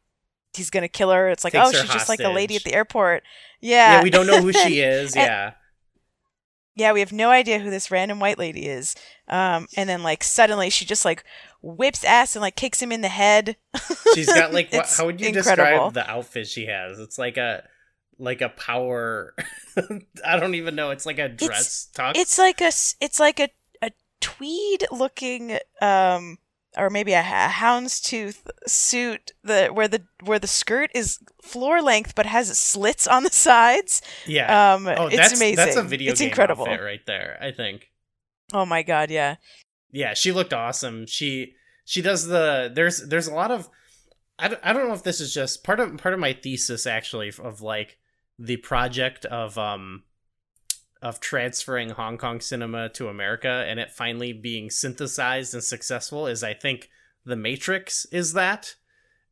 he's 0.55 0.71
going 0.71 0.81
to 0.81 0.87
kill 0.89 1.11
her. 1.11 1.29
It's 1.29 1.43
like, 1.43 1.53
Takes 1.53 1.67
"Oh, 1.67 1.71
she's 1.71 1.89
just 1.91 2.09
like 2.09 2.19
a 2.21 2.29
lady 2.29 2.55
at 2.55 2.63
the 2.63 2.73
airport." 2.73 3.21
Yeah. 3.61 3.97
Yeah, 3.97 4.01
we 4.03 4.09
don't 4.09 4.25
know 4.25 4.41
who 4.41 4.51
she 4.51 4.79
is. 4.79 5.15
Yeah. 5.15 5.51
Yeah, 6.75 6.91
we 6.91 6.99
have 6.99 7.13
no 7.13 7.29
idea 7.29 7.59
who 7.59 7.69
this 7.69 7.89
random 7.89 8.19
white 8.19 8.37
lady 8.37 8.67
is. 8.67 8.95
Um, 9.29 9.67
and 9.77 9.87
then 9.87 10.03
like 10.03 10.23
suddenly 10.23 10.69
she 10.69 10.85
just 10.85 11.05
like 11.05 11.23
whips 11.61 12.03
ass 12.03 12.35
and 12.35 12.41
like 12.41 12.55
kicks 12.55 12.81
him 12.81 12.91
in 12.91 13.01
the 13.01 13.07
head. 13.07 13.55
She's 14.13 14.27
got 14.27 14.53
like 14.53 14.71
what, 14.73 14.87
how 14.87 15.05
would 15.05 15.21
you 15.21 15.27
incredible. 15.27 15.55
describe 15.55 15.93
the 15.93 16.09
outfit 16.09 16.47
she 16.47 16.65
has? 16.65 16.99
It's 16.99 17.17
like 17.17 17.37
a 17.37 17.63
like 18.17 18.41
a 18.41 18.49
power 18.49 19.33
I 20.25 20.37
don't 20.37 20.55
even 20.55 20.75
know. 20.75 20.91
It's 20.91 21.05
like 21.05 21.19
a 21.19 21.29
dress 21.29 21.89
tux. 21.95 22.13
It's 22.15 22.37
like 22.37 22.61
a 22.61 22.71
it's 22.99 23.19
like 23.19 23.39
a 23.39 23.49
a 23.81 23.91
tweed 24.19 24.85
looking 24.91 25.57
um 25.81 26.37
or 26.77 26.89
maybe 26.89 27.13
a, 27.13 27.19
a 27.19 27.49
houndstooth 27.49 28.47
suit 28.67 29.31
the 29.43 29.67
where 29.67 29.87
the 29.87 30.03
where 30.23 30.39
the 30.39 30.47
skirt 30.47 30.91
is 30.93 31.19
floor 31.41 31.81
length 31.81 32.15
but 32.15 32.25
has 32.25 32.57
slits 32.57 33.07
on 33.07 33.23
the 33.23 33.31
sides. 33.31 34.01
yeah. 34.25 34.73
Um 34.73 34.87
oh, 34.87 35.07
it's 35.07 35.15
that's 35.17 35.33
amazing. 35.35 35.55
that's 35.57 35.75
a 35.75 35.83
video 35.83 36.11
it's 36.11 36.19
game 36.19 36.29
incredible. 36.29 36.65
outfit 36.65 36.81
right 36.81 37.05
there, 37.05 37.37
I 37.41 37.51
think. 37.51 37.91
Oh 38.53 38.65
my 38.65 38.83
god, 38.83 39.09
yeah. 39.11 39.35
Yeah, 39.91 40.13
she 40.13 40.31
looked 40.31 40.53
awesome. 40.53 41.07
She 41.07 41.53
she 41.85 42.01
does 42.01 42.27
the 42.27 42.71
there's 42.73 43.07
there's 43.07 43.27
a 43.27 43.33
lot 43.33 43.51
of 43.51 43.69
I 44.37 44.49
don't, 44.49 44.59
I 44.63 44.73
don't 44.73 44.87
know 44.87 44.93
if 44.93 45.03
this 45.03 45.21
is 45.21 45.33
just 45.33 45.63
part 45.63 45.79
of 45.79 45.97
part 45.97 46.13
of 46.13 46.19
my 46.19 46.33
thesis 46.33 46.85
actually 46.85 47.31
of 47.41 47.61
like 47.61 47.97
the 48.37 48.57
project 48.57 49.25
of 49.25 49.57
um 49.57 50.03
of 51.01 51.19
transferring 51.19 51.89
Hong 51.89 52.17
Kong 52.17 52.39
cinema 52.39 52.89
to 52.89 53.09
America 53.09 53.65
and 53.67 53.79
it 53.79 53.91
finally 53.91 54.33
being 54.33 54.69
synthesized 54.69 55.53
and 55.53 55.63
successful 55.63 56.27
is 56.27 56.43
I 56.43 56.53
think 56.53 56.89
The 57.25 57.35
Matrix 57.35 58.05
is 58.11 58.33
that 58.33 58.75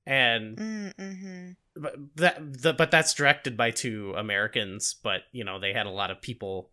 and 0.05 0.57
Mm-hmm. 0.57 1.51
but 1.75 1.95
that 2.15 2.61
the, 2.61 2.73
but 2.73 2.91
that's 2.91 3.13
directed 3.13 3.55
by 3.55 3.71
two 3.71 4.13
Americans, 4.17 4.95
but 5.01 5.21
you 5.31 5.43
know 5.43 5.59
they 5.59 5.73
had 5.73 5.85
a 5.85 5.91
lot 5.91 6.11
of 6.11 6.21
people 6.21 6.71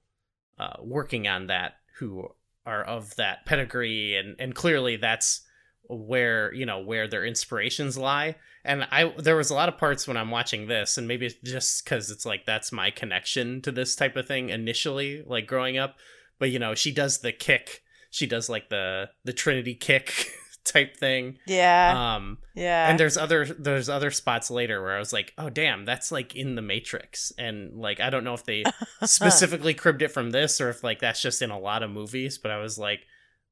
uh, 0.58 0.76
working 0.82 1.28
on 1.28 1.46
that 1.46 1.74
who 1.98 2.28
are 2.66 2.82
of 2.82 3.14
that 3.16 3.46
pedigree, 3.46 4.16
and 4.16 4.36
and 4.38 4.54
clearly 4.54 4.96
that's 4.96 5.42
where 5.90 6.52
you 6.54 6.66
know 6.66 6.80
where 6.80 7.08
their 7.08 7.24
inspirations 7.24 7.98
lie. 7.98 8.36
And 8.64 8.86
I 8.90 9.12
there 9.18 9.36
was 9.36 9.50
a 9.50 9.54
lot 9.54 9.68
of 9.68 9.78
parts 9.78 10.06
when 10.06 10.16
I'm 10.16 10.30
watching 10.30 10.66
this, 10.66 10.98
and 10.98 11.08
maybe 11.08 11.26
it's 11.26 11.36
just 11.42 11.84
because 11.84 12.10
it's 12.10 12.26
like 12.26 12.46
that's 12.46 12.72
my 12.72 12.90
connection 12.90 13.62
to 13.62 13.72
this 13.72 13.96
type 13.96 14.16
of 14.16 14.26
thing 14.26 14.50
initially, 14.50 15.22
like 15.26 15.46
growing 15.46 15.78
up. 15.78 15.96
But 16.38 16.50
you 16.50 16.58
know 16.58 16.74
she 16.74 16.92
does 16.92 17.18
the 17.18 17.32
kick, 17.32 17.82
she 18.10 18.26
does 18.26 18.48
like 18.48 18.68
the 18.68 19.10
the 19.24 19.32
Trinity 19.32 19.74
kick 19.74 20.30
type 20.64 20.96
thing. 20.96 21.38
Yeah. 21.46 22.14
Um, 22.16 22.38
yeah. 22.54 22.90
and 22.90 23.00
there's 23.00 23.16
other 23.16 23.46
there's 23.46 23.88
other 23.88 24.10
spots 24.10 24.50
later 24.50 24.82
where 24.82 24.94
I 24.94 24.98
was 24.98 25.12
like, 25.12 25.32
oh 25.38 25.48
damn, 25.48 25.84
that's 25.84 26.12
like 26.12 26.34
in 26.34 26.54
the 26.54 26.62
Matrix, 26.62 27.32
and 27.38 27.80
like 27.80 28.00
I 28.00 28.10
don't 28.10 28.24
know 28.24 28.34
if 28.34 28.44
they 28.44 28.64
specifically 29.04 29.74
cribbed 29.74 30.02
it 30.02 30.08
from 30.08 30.30
this 30.30 30.60
or 30.60 30.68
if 30.68 30.84
like 30.84 31.00
that's 31.00 31.22
just 31.22 31.42
in 31.42 31.50
a 31.50 31.58
lot 31.58 31.82
of 31.82 31.90
movies, 31.90 32.38
but 32.38 32.50
I 32.50 32.58
was 32.58 32.78
like, 32.78 33.06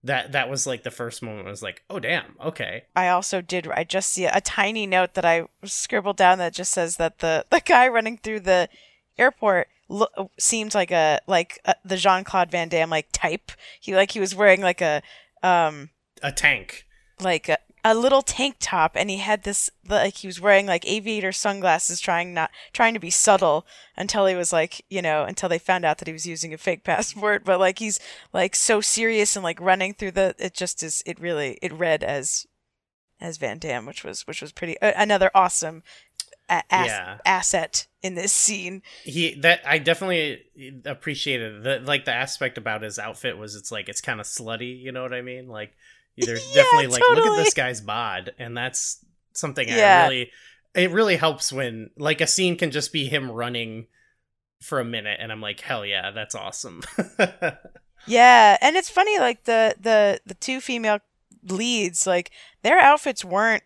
that 0.04 0.32
that 0.32 0.48
was 0.48 0.66
like 0.66 0.82
the 0.84 0.90
first 0.90 1.22
moment 1.22 1.46
I 1.46 1.50
was 1.50 1.62
like, 1.62 1.82
oh 1.90 1.98
damn, 1.98 2.36
okay, 2.42 2.84
I 2.94 3.08
also 3.08 3.40
did. 3.40 3.68
I 3.68 3.84
just 3.84 4.12
see 4.12 4.24
a 4.26 4.40
tiny 4.40 4.86
note 4.86 5.14
that 5.14 5.24
I 5.24 5.46
scribbled 5.64 6.16
down 6.16 6.38
that 6.38 6.54
just 6.54 6.72
says 6.72 6.96
that 6.96 7.18
the 7.18 7.44
the 7.50 7.60
guy 7.60 7.88
running 7.88 8.18
through 8.18 8.40
the 8.40 8.68
airport 9.18 9.68
lo- 9.88 10.30
seemed 10.38 10.74
like 10.74 10.90
a 10.90 11.20
like 11.26 11.60
a, 11.64 11.74
the 11.84 11.96
Jean 11.96 12.24
Claude 12.24 12.50
Van 12.50 12.68
Damme 12.68 12.90
like 12.90 13.08
type. 13.12 13.52
He 13.80 13.94
like 13.94 14.12
he 14.12 14.20
was 14.20 14.34
wearing 14.34 14.60
like 14.60 14.80
a 14.80 15.02
um 15.42 15.90
a 16.22 16.32
tank. 16.32 16.86
like 17.20 17.48
a, 17.48 17.58
a 17.84 17.94
little 17.94 18.22
tank 18.22 18.56
top, 18.60 18.92
and 18.94 19.08
he 19.10 19.18
had 19.18 19.42
this 19.44 19.70
like 19.88 20.16
he 20.18 20.26
was 20.26 20.40
wearing 20.40 20.66
like 20.66 20.86
aviator 20.86 21.32
sunglasses, 21.32 22.00
trying 22.00 22.34
not 22.34 22.50
trying 22.72 22.94
to 22.94 23.00
be 23.00 23.10
subtle 23.10 23.66
until 23.96 24.26
he 24.26 24.34
was 24.34 24.52
like 24.52 24.84
you 24.88 25.00
know 25.02 25.24
until 25.24 25.48
they 25.48 25.58
found 25.58 25.84
out 25.84 25.98
that 25.98 26.08
he 26.08 26.12
was 26.12 26.26
using 26.26 26.52
a 26.54 26.58
fake 26.58 26.84
passport. 26.84 27.44
But 27.44 27.60
like 27.60 27.78
he's 27.78 27.98
like 28.32 28.54
so 28.56 28.80
serious 28.80 29.36
and 29.36 29.42
like 29.44 29.60
running 29.60 29.94
through 29.94 30.12
the 30.12 30.34
it 30.38 30.54
just 30.54 30.82
is 30.82 31.02
it 31.06 31.20
really 31.20 31.58
it 31.62 31.72
read 31.72 32.02
as 32.04 32.46
as 33.20 33.36
Van 33.36 33.58
Damme, 33.58 33.86
which 33.86 34.04
was 34.04 34.26
which 34.26 34.40
was 34.42 34.52
pretty 34.52 34.80
uh, 34.80 34.92
another 34.96 35.30
awesome 35.34 35.82
a- 36.48 36.62
Yeah. 36.70 37.18
asset 37.26 37.86
in 38.02 38.14
this 38.14 38.32
scene. 38.32 38.82
He 39.04 39.34
that 39.40 39.60
I 39.66 39.78
definitely 39.78 40.42
appreciated 40.84 41.62
the 41.62 41.80
like 41.80 42.04
the 42.04 42.14
aspect 42.14 42.58
about 42.58 42.82
his 42.82 42.98
outfit 42.98 43.36
was 43.36 43.54
it's 43.56 43.70
like 43.72 43.88
it's 43.88 44.00
kind 44.00 44.20
of 44.20 44.26
slutty, 44.26 44.80
you 44.80 44.92
know 44.92 45.02
what 45.02 45.12
I 45.12 45.20
mean? 45.22 45.48
Like 45.48 45.74
there's 46.26 46.46
Yeah, 46.54 46.62
definitely 46.62 46.88
like 46.88 47.02
look 47.14 47.26
at 47.26 47.44
this 47.44 47.54
guy's 47.54 47.80
bod, 47.80 48.32
and 48.38 48.56
that's 48.56 49.04
something 49.32 49.68
Yeah. 49.68 50.02
I 50.02 50.08
really 50.08 50.30
it 50.74 50.90
really 50.90 51.16
helps 51.16 51.52
when 51.52 51.90
like 51.96 52.20
a 52.20 52.26
scene 52.26 52.56
can 52.56 52.70
just 52.70 52.92
be 52.92 53.06
him 53.06 53.30
running 53.30 53.86
for 54.60 54.80
a 54.80 54.84
minute, 54.84 55.18
and 55.20 55.30
I'm 55.32 55.40
like 55.40 55.60
hell 55.60 55.84
yeah, 55.86 56.10
that's 56.10 56.34
awesome. 56.34 56.82
Yeah, 58.06 58.56
and 58.60 58.76
it's 58.76 58.88
funny 58.88 59.18
like 59.18 59.44
the 59.44 59.74
the 59.78 60.20
the 60.24 60.34
two 60.34 60.60
female 60.60 61.00
leads 61.46 62.06
like 62.06 62.30
their 62.62 62.78
outfits 62.78 63.24
weren't 63.24 63.62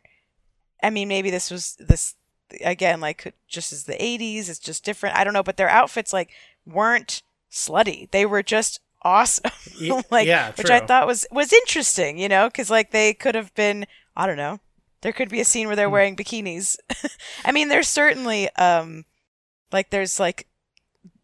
I 0.82 0.90
mean 0.90 1.08
maybe 1.08 1.30
this 1.30 1.50
was 1.50 1.76
this 1.78 2.14
again 2.60 3.00
like 3.00 3.34
just 3.48 3.72
as 3.72 3.84
the 3.84 3.94
80s 3.94 4.48
it's 4.48 4.58
just 4.58 4.84
different 4.84 5.16
I 5.16 5.24
don't 5.24 5.32
know 5.32 5.42
but 5.42 5.56
their 5.56 5.70
outfits 5.70 6.12
like 6.12 6.30
weren't 6.66 7.22
slutty 7.50 8.10
they 8.10 8.26
were 8.26 8.42
just 8.42 8.80
awesome 9.04 9.50
like 10.10 10.26
yeah, 10.26 10.52
which 10.52 10.70
I 10.70 10.80
thought 10.80 11.06
was 11.06 11.26
was 11.30 11.52
interesting 11.52 12.18
you 12.18 12.28
know 12.28 12.48
cuz 12.50 12.70
like 12.70 12.90
they 12.90 13.14
could 13.14 13.34
have 13.34 13.52
been 13.54 13.86
I 14.16 14.26
don't 14.26 14.36
know 14.36 14.60
there 15.02 15.12
could 15.12 15.28
be 15.28 15.40
a 15.40 15.44
scene 15.44 15.66
where 15.66 15.76
they're 15.76 15.88
Hmm. 15.88 15.92
wearing 15.92 16.16
bikinis 16.16 16.76
I 17.44 17.52
mean 17.52 17.68
there's 17.68 17.88
certainly 17.88 18.48
um 18.56 19.04
like 19.72 19.90
there's 19.90 20.20
like 20.20 20.46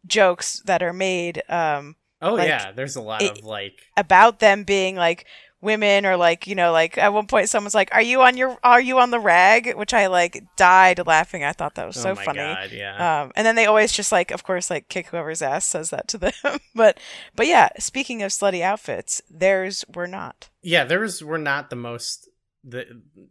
jokes 0.06 0.60
that 0.64 0.82
are 0.82 0.92
made 0.92 1.42
um 1.48 1.96
oh 2.22 2.34
like, 2.34 2.48
yeah, 2.48 2.72
there's 2.72 2.96
a 2.96 3.02
lot 3.02 3.22
it- 3.22 3.38
of 3.38 3.44
like 3.44 3.80
about 3.96 4.40
them 4.40 4.64
being 4.64 4.96
like 4.96 5.26
women 5.60 6.06
or 6.06 6.16
like 6.16 6.46
you 6.46 6.54
know 6.54 6.70
like 6.70 6.96
at 6.98 7.12
one 7.12 7.26
point 7.26 7.48
someone's 7.48 7.74
like 7.74 7.88
are 7.92 8.02
you 8.02 8.22
on 8.22 8.36
your 8.36 8.56
are 8.62 8.80
you 8.80 8.98
on 9.00 9.10
the 9.10 9.18
rag 9.18 9.74
which 9.74 9.92
i 9.92 10.06
like 10.06 10.44
died 10.56 11.04
laughing 11.04 11.42
i 11.42 11.52
thought 11.52 11.74
that 11.74 11.84
was 11.86 11.96
oh 11.98 12.02
so 12.02 12.14
my 12.14 12.24
funny 12.24 12.38
god, 12.38 12.70
yeah. 12.70 13.22
um 13.22 13.32
and 13.34 13.44
then 13.44 13.56
they 13.56 13.66
always 13.66 13.90
just 13.90 14.12
like 14.12 14.30
of 14.30 14.44
course 14.44 14.70
like 14.70 14.88
kick 14.88 15.08
whoever's 15.08 15.42
ass 15.42 15.64
says 15.64 15.90
that 15.90 16.06
to 16.06 16.16
them 16.16 16.32
but 16.76 16.98
but 17.34 17.48
yeah 17.48 17.68
speaking 17.78 18.22
of 18.22 18.30
slutty 18.30 18.62
outfits 18.62 19.20
theirs 19.28 19.84
were 19.92 20.06
not 20.06 20.48
yeah, 20.62 20.84
theirs 20.84 21.22
were 21.22 21.38
not 21.38 21.70
the 21.70 21.76
most 21.76 22.28
the 22.64 22.84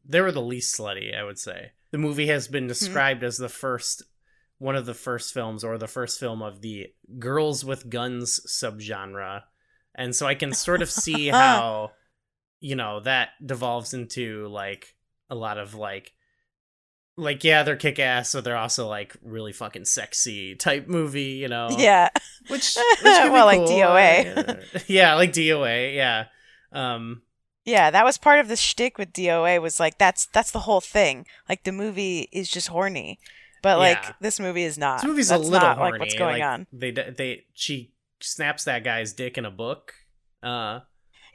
they 0.05 0.21
were 0.21 0.32
the 0.32 0.41
least 0.41 0.78
slutty, 0.78 1.15
I 1.15 1.23
would 1.23 1.38
say. 1.38 1.71
The 1.91 1.97
movie 1.97 2.28
has 2.28 2.47
been 2.47 2.67
described 2.67 3.23
as 3.23 3.38
the 3.38 3.49
first 3.49 4.03
one 4.57 4.75
of 4.75 4.86
the 4.86 4.93
first 4.93 5.34
films 5.34 5.63
or 5.63 5.78
the 5.78 5.88
first 5.88 6.19
film 6.19 6.41
of 6.41 6.61
the 6.61 6.88
girls 7.19 7.63
with 7.63 7.89
guns 7.89 8.39
subgenre. 8.47 9.43
And 9.93 10.15
so 10.15 10.25
I 10.25 10.36
can 10.36 10.53
sort 10.53 10.82
of 10.82 10.89
see 10.89 11.28
how 11.28 11.91
you 12.60 12.76
know 12.76 12.99
that 13.01 13.30
devolves 13.45 13.93
into 13.93 14.47
like 14.47 14.95
a 15.30 15.36
lot 15.36 15.58
of 15.58 15.76
like 15.76 16.14
like 17.20 17.43
yeah, 17.43 17.64
they're 17.64 17.76
kick 17.76 17.97
ass, 17.99 18.30
so 18.30 18.41
they're 18.41 18.55
also 18.58 18.88
like 18.88 19.16
really 19.24 19.51
fucking 19.51 19.86
sexy 19.86 20.55
type 20.55 20.88
movie, 20.88 21.39
you 21.41 21.47
know. 21.47 21.70
yeah 21.78 22.10
Which, 22.47 22.76
which 23.01 23.03
Well, 23.03 23.45
like 23.45 23.60
cool. 23.60 23.70
DOA. 23.70 24.84
yeah, 24.88 25.16
like 25.16 25.32
DOA, 25.34 25.95
yeah. 25.95 26.26
Um 26.72 27.22
yeah 27.66 27.91
that 27.91 28.05
was 28.05 28.18
part 28.18 28.39
of 28.39 28.47
the 28.47 28.55
shtick 28.55 28.97
with 28.97 29.12
doa 29.12 29.62
was 29.62 29.78
like 29.80 29.97
that's 29.97 30.26
that's 30.28 30.51
the 30.51 30.60
whole 30.62 30.80
thing 30.80 31.26
like 31.49 31.64
the 31.66 31.72
movie 31.74 32.30
is 32.32 32.47
just 32.49 32.70
horny 32.70 33.20
but 33.62 33.78
like 33.78 33.97
Yeah. 34.01 34.14
this 34.22 34.39
movie 34.39 34.64
is 34.64 34.78
not 34.78 35.01
This 35.01 35.08
movie's 35.10 35.28
that's 35.30 35.41
a 35.45 35.51
little 35.51 35.68
not 35.68 35.78
horny. 35.78 35.91
like 35.91 35.99
what's 35.99 36.14
going 36.16 36.39
like, 36.39 36.49
on 36.49 36.68
They 36.72 36.91
they 36.91 37.45
she 37.53 37.91
snaps 38.22 38.64
that 38.66 38.84
guy's 38.86 39.12
dick 39.14 39.38
in 39.38 39.43
a 39.45 39.51
book. 39.51 39.93
Uh, 40.41 40.80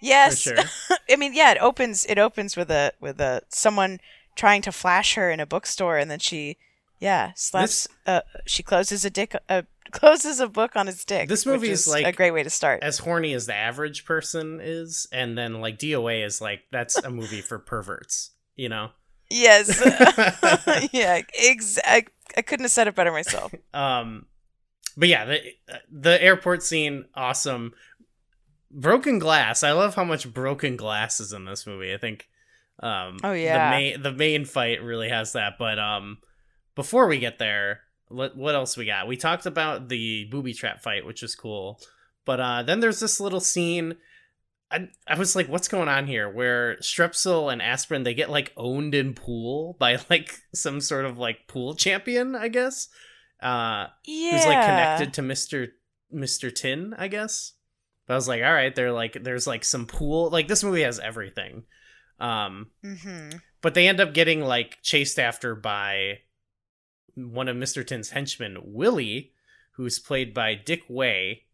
yes 0.03 0.39
sure. 0.39 0.57
I 1.11 1.17
mean, 1.17 1.33
yeah, 1.33 1.53
it 1.53 1.59
opens 1.59 2.05
it 2.05 2.19
opens 2.19 2.57
with 2.57 2.71
a 2.71 2.93
with 3.01 3.21
a 3.21 3.43
someone 3.49 4.01
trying 4.37 4.61
to 4.63 4.73
flash 4.73 5.15
her 5.15 5.31
in 5.31 5.41
a 5.41 5.47
bookstore, 5.47 5.97
and 5.99 6.11
then 6.11 6.19
she, 6.19 6.57
yeah, 7.01 7.33
slaps. 7.37 7.89
Uh, 8.07 8.21
she 8.47 8.63
closes 8.63 9.05
a 9.05 9.11
dick. 9.11 9.35
Uh, 9.49 9.63
closes 9.93 10.41
a 10.41 10.49
book 10.49 10.75
on 10.75 10.87
his 10.87 11.05
dick. 11.05 11.29
This 11.29 11.45
movie 11.47 11.71
is 11.71 11.87
like- 11.87 12.07
a 12.07 12.13
great 12.13 12.31
way 12.31 12.43
to 12.43 12.51
start. 12.51 12.83
As 12.83 12.99
horny 12.99 13.35
as 13.35 13.47
the 13.47 13.55
average 13.55 14.05
person 14.05 14.59
is, 14.63 15.07
and 15.13 15.37
then 15.39 15.61
like 15.61 15.79
DOA 15.79 16.25
is 16.25 16.41
like 16.41 16.61
that's 16.73 16.97
a 16.97 17.11
movie 17.11 17.41
for 17.43 17.59
perverts. 17.59 18.31
You 18.57 18.69
know. 18.69 18.91
yes. 19.31 19.81
yeah. 20.93 21.23
Ex- 21.39 21.79
I, 21.85 22.05
I 22.37 22.43
couldn't 22.43 22.65
have 22.65 22.71
said 22.71 22.87
it 22.87 22.95
better 22.95 23.13
myself. 23.13 23.55
Um, 23.73 24.27
but 24.97 25.09
yeah, 25.09 25.25
the 25.25 25.41
the 25.91 26.23
airport 26.23 26.63
scene, 26.63 27.07
awesome. 27.15 27.73
Broken 28.73 29.19
glass. 29.19 29.63
I 29.63 29.73
love 29.73 29.95
how 29.95 30.05
much 30.05 30.33
broken 30.33 30.77
glass 30.77 31.21
is 31.21 31.33
in 31.33 31.45
this 31.45 31.67
movie. 31.67 31.93
I 31.93 31.99
think. 31.99 32.29
Um, 32.81 33.19
Oh, 33.23 33.33
yeah. 33.33 33.67
The 33.71 33.77
main 33.77 34.03
the 34.03 34.13
main 34.13 34.45
fight 34.45 34.83
really 34.83 35.09
has 35.11 35.33
that. 35.35 35.55
But 35.59 35.79
um, 35.79 36.19
before 36.75 37.07
we 37.07 37.19
get 37.19 37.39
there, 37.39 37.81
what 38.09 38.37
what 38.37 38.55
else 38.55 38.77
we 38.77 38.87
got? 38.87 39.07
We 39.07 39.17
talked 39.17 39.47
about 39.47 39.89
the 39.89 40.25
booby 40.31 40.55
trap 40.55 40.83
fight, 40.83 41.05
which 41.07 41.23
is 41.23 41.35
cool. 41.35 41.81
But 42.25 42.41
uh, 42.41 42.63
then 42.63 42.81
there's 42.81 43.01
this 43.01 43.21
little 43.21 43.41
scene. 43.41 43.97
I, 44.71 44.89
I 45.07 45.19
was 45.19 45.37
like, 45.37 45.49
what's 45.49 45.69
going 45.69 45.89
on 45.89 46.07
here? 46.07 46.31
Where 46.31 46.77
Strepsil 46.77 47.53
and 47.53 47.61
Aspirin 47.61 48.05
they 48.05 48.15
get 48.15 48.31
like 48.31 48.53
owned 48.57 48.95
in 48.95 49.13
pool 49.13 49.77
by 49.79 49.99
like 50.11 50.41
some 50.55 50.81
sort 50.81 51.05
of 51.05 51.19
like 51.19 51.47
pool 51.47 51.75
champion, 51.75 52.35
I 52.35 52.49
guess. 52.49 52.89
Uh, 53.43 53.89
Yeah. 54.07 54.31
who's 54.31 54.47
like 54.47 54.65
connected 54.65 55.13
to 55.15 55.23
Mister 55.23 55.69
Mister 56.11 56.51
Tin, 56.51 56.95
I 56.97 57.09
guess. 57.09 57.53
But 58.07 58.15
I 58.15 58.17
was 58.17 58.29
like, 58.29 58.43
all 58.43 58.53
right, 58.53 58.75
they're 58.75 58.93
like, 58.93 59.23
there's 59.23 59.47
like 59.47 59.65
some 59.65 59.87
pool. 59.87 60.31
Like 60.31 60.49
this 60.49 60.65
movie 60.65 60.83
has 60.83 60.99
everything. 60.99 61.65
Um, 62.21 62.71
hmm 62.85 63.31
but 63.61 63.75
they 63.75 63.87
end 63.87 64.01
up 64.01 64.13
getting 64.13 64.41
like 64.41 64.79
chased 64.83 65.21
after 65.21 65.55
by 65.55 66.19
one 67.15 67.47
of 67.47 67.57
Mr. 67.57 67.87
Tin's 67.87 68.11
henchmen, 68.11 68.59
Willie, 68.65 69.33
who's 69.77 70.01
played 70.01 70.35
by 70.35 70.55
Dick 70.57 70.83
Wei, 70.89 71.45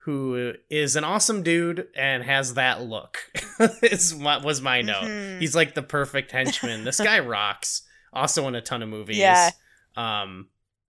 who 0.00 0.52
is 0.68 0.96
an 0.96 1.04
awesome 1.04 1.42
dude 1.42 1.88
and 1.96 2.22
has 2.22 2.54
that 2.54 2.82
look. 2.82 3.18
is 3.82 4.14
what 4.14 4.44
was 4.44 4.60
my 4.60 4.82
note. 4.82 5.04
Mhm. 5.04 5.40
He's 5.40 5.56
like 5.56 5.74
the 5.74 5.82
perfect 5.82 6.30
henchman. 6.30 6.84
this 6.84 7.00
guy 7.00 7.18
rocks. 7.20 7.82
Also 8.12 8.46
in 8.48 8.54
a 8.54 8.60
ton 8.60 8.82
of 8.82 8.88
movies. 8.90 9.16
Yeah. 9.16 9.50
Um 9.96 10.48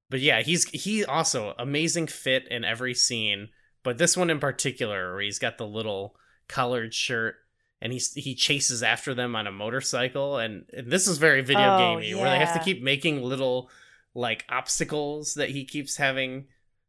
but 0.10 0.20
yeah, 0.20 0.42
he's 0.42 0.66
he 0.70 1.06
also 1.06 1.54
amazing 1.58 2.08
fit 2.08 2.48
in 2.52 2.64
every 2.66 2.94
scene, 2.94 3.50
but 3.88 3.98
this 3.98 4.18
one 4.18 4.30
in 4.30 4.38
particular 4.40 5.14
where 5.14 5.22
he's 5.22 5.40
got 5.40 5.58
the 5.58 5.66
little 5.66 6.14
collared 6.50 6.94
shirt 6.94 7.36
and 7.82 7.94
he's 7.94 8.14
he 8.14 8.36
chases 8.36 8.84
after 8.84 9.14
them 9.14 9.34
on 9.34 9.48
a 9.48 9.52
motorcycle 9.52 10.38
and, 10.38 10.66
and 10.74 10.92
this 10.92 11.08
is 11.08 11.18
very 11.20 11.42
video 11.42 11.76
Oh, 11.76 11.78
gamey 11.78 12.14
where 12.14 12.30
they 12.30 12.38
have 12.44 12.54
to 12.58 12.64
keep 12.66 12.84
making 12.84 13.22
little 13.22 13.70
like 14.14 14.44
obstacles 14.50 15.36
that 15.36 15.52
he 15.52 15.64
keeps 15.64 15.96
having 15.96 16.48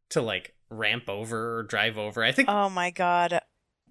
to 0.09 0.21
like 0.21 0.55
ramp 0.69 1.07
over 1.07 1.59
or 1.59 1.63
drive 1.63 1.97
over. 1.97 2.21
I 2.21 2.33
think 2.33 2.49
Oh 2.49 2.69
my 2.69 2.91
god, 2.91 3.31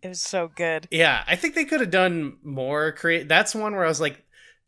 it 0.02 0.08
was 0.08 0.20
so 0.20 0.50
good. 0.54 0.86
yeah, 0.90 1.24
I 1.26 1.34
think 1.36 1.54
they 1.54 1.64
could 1.64 1.80
have 1.80 1.90
done 1.90 2.36
more 2.42 2.92
create 2.92 3.26
that's 3.26 3.54
one 3.54 3.74
where 3.74 3.86
I 3.86 3.88
was 3.88 4.02
like 4.02 4.22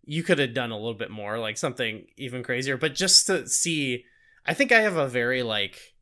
you 0.06 0.22
could 0.22 0.38
have 0.38 0.54
done 0.54 0.70
a 0.70 0.76
little 0.76 0.94
bit 0.94 1.10
more 1.10 1.38
like 1.38 1.58
something 1.58 2.06
even 2.16 2.42
crazier 2.42 2.78
but 2.78 2.94
just 2.94 3.26
to 3.26 3.46
see 3.46 4.04
I 4.46 4.54
think 4.54 4.72
I 4.72 4.80
have 4.80 4.96
a 4.96 5.06
very 5.08 5.42
like 5.42 5.94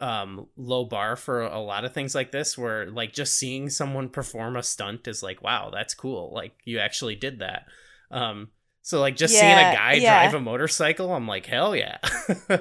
um 0.00 0.46
low 0.56 0.84
bar 0.84 1.16
for 1.16 1.42
a 1.42 1.60
lot 1.60 1.84
of 1.84 1.92
things 1.92 2.14
like 2.14 2.32
this 2.32 2.56
where 2.56 2.90
like 2.90 3.12
just 3.12 3.38
seeing 3.38 3.68
someone 3.68 4.08
perform 4.08 4.56
a 4.56 4.62
stunt 4.62 5.06
is 5.06 5.22
like 5.22 5.42
wow 5.42 5.70
that's 5.72 5.94
cool 5.94 6.32
like 6.34 6.52
you 6.64 6.78
actually 6.78 7.14
did 7.14 7.40
that 7.40 7.66
um 8.10 8.48
so 8.82 8.98
like 8.98 9.14
just 9.16 9.34
seeing 9.34 9.52
a 9.52 9.74
guy 9.74 9.94
yeah. 9.94 10.22
drive 10.22 10.34
a 10.34 10.40
motorcycle 10.40 11.12
i'm 11.12 11.28
like 11.28 11.46
hell 11.46 11.76
yeah 11.76 11.98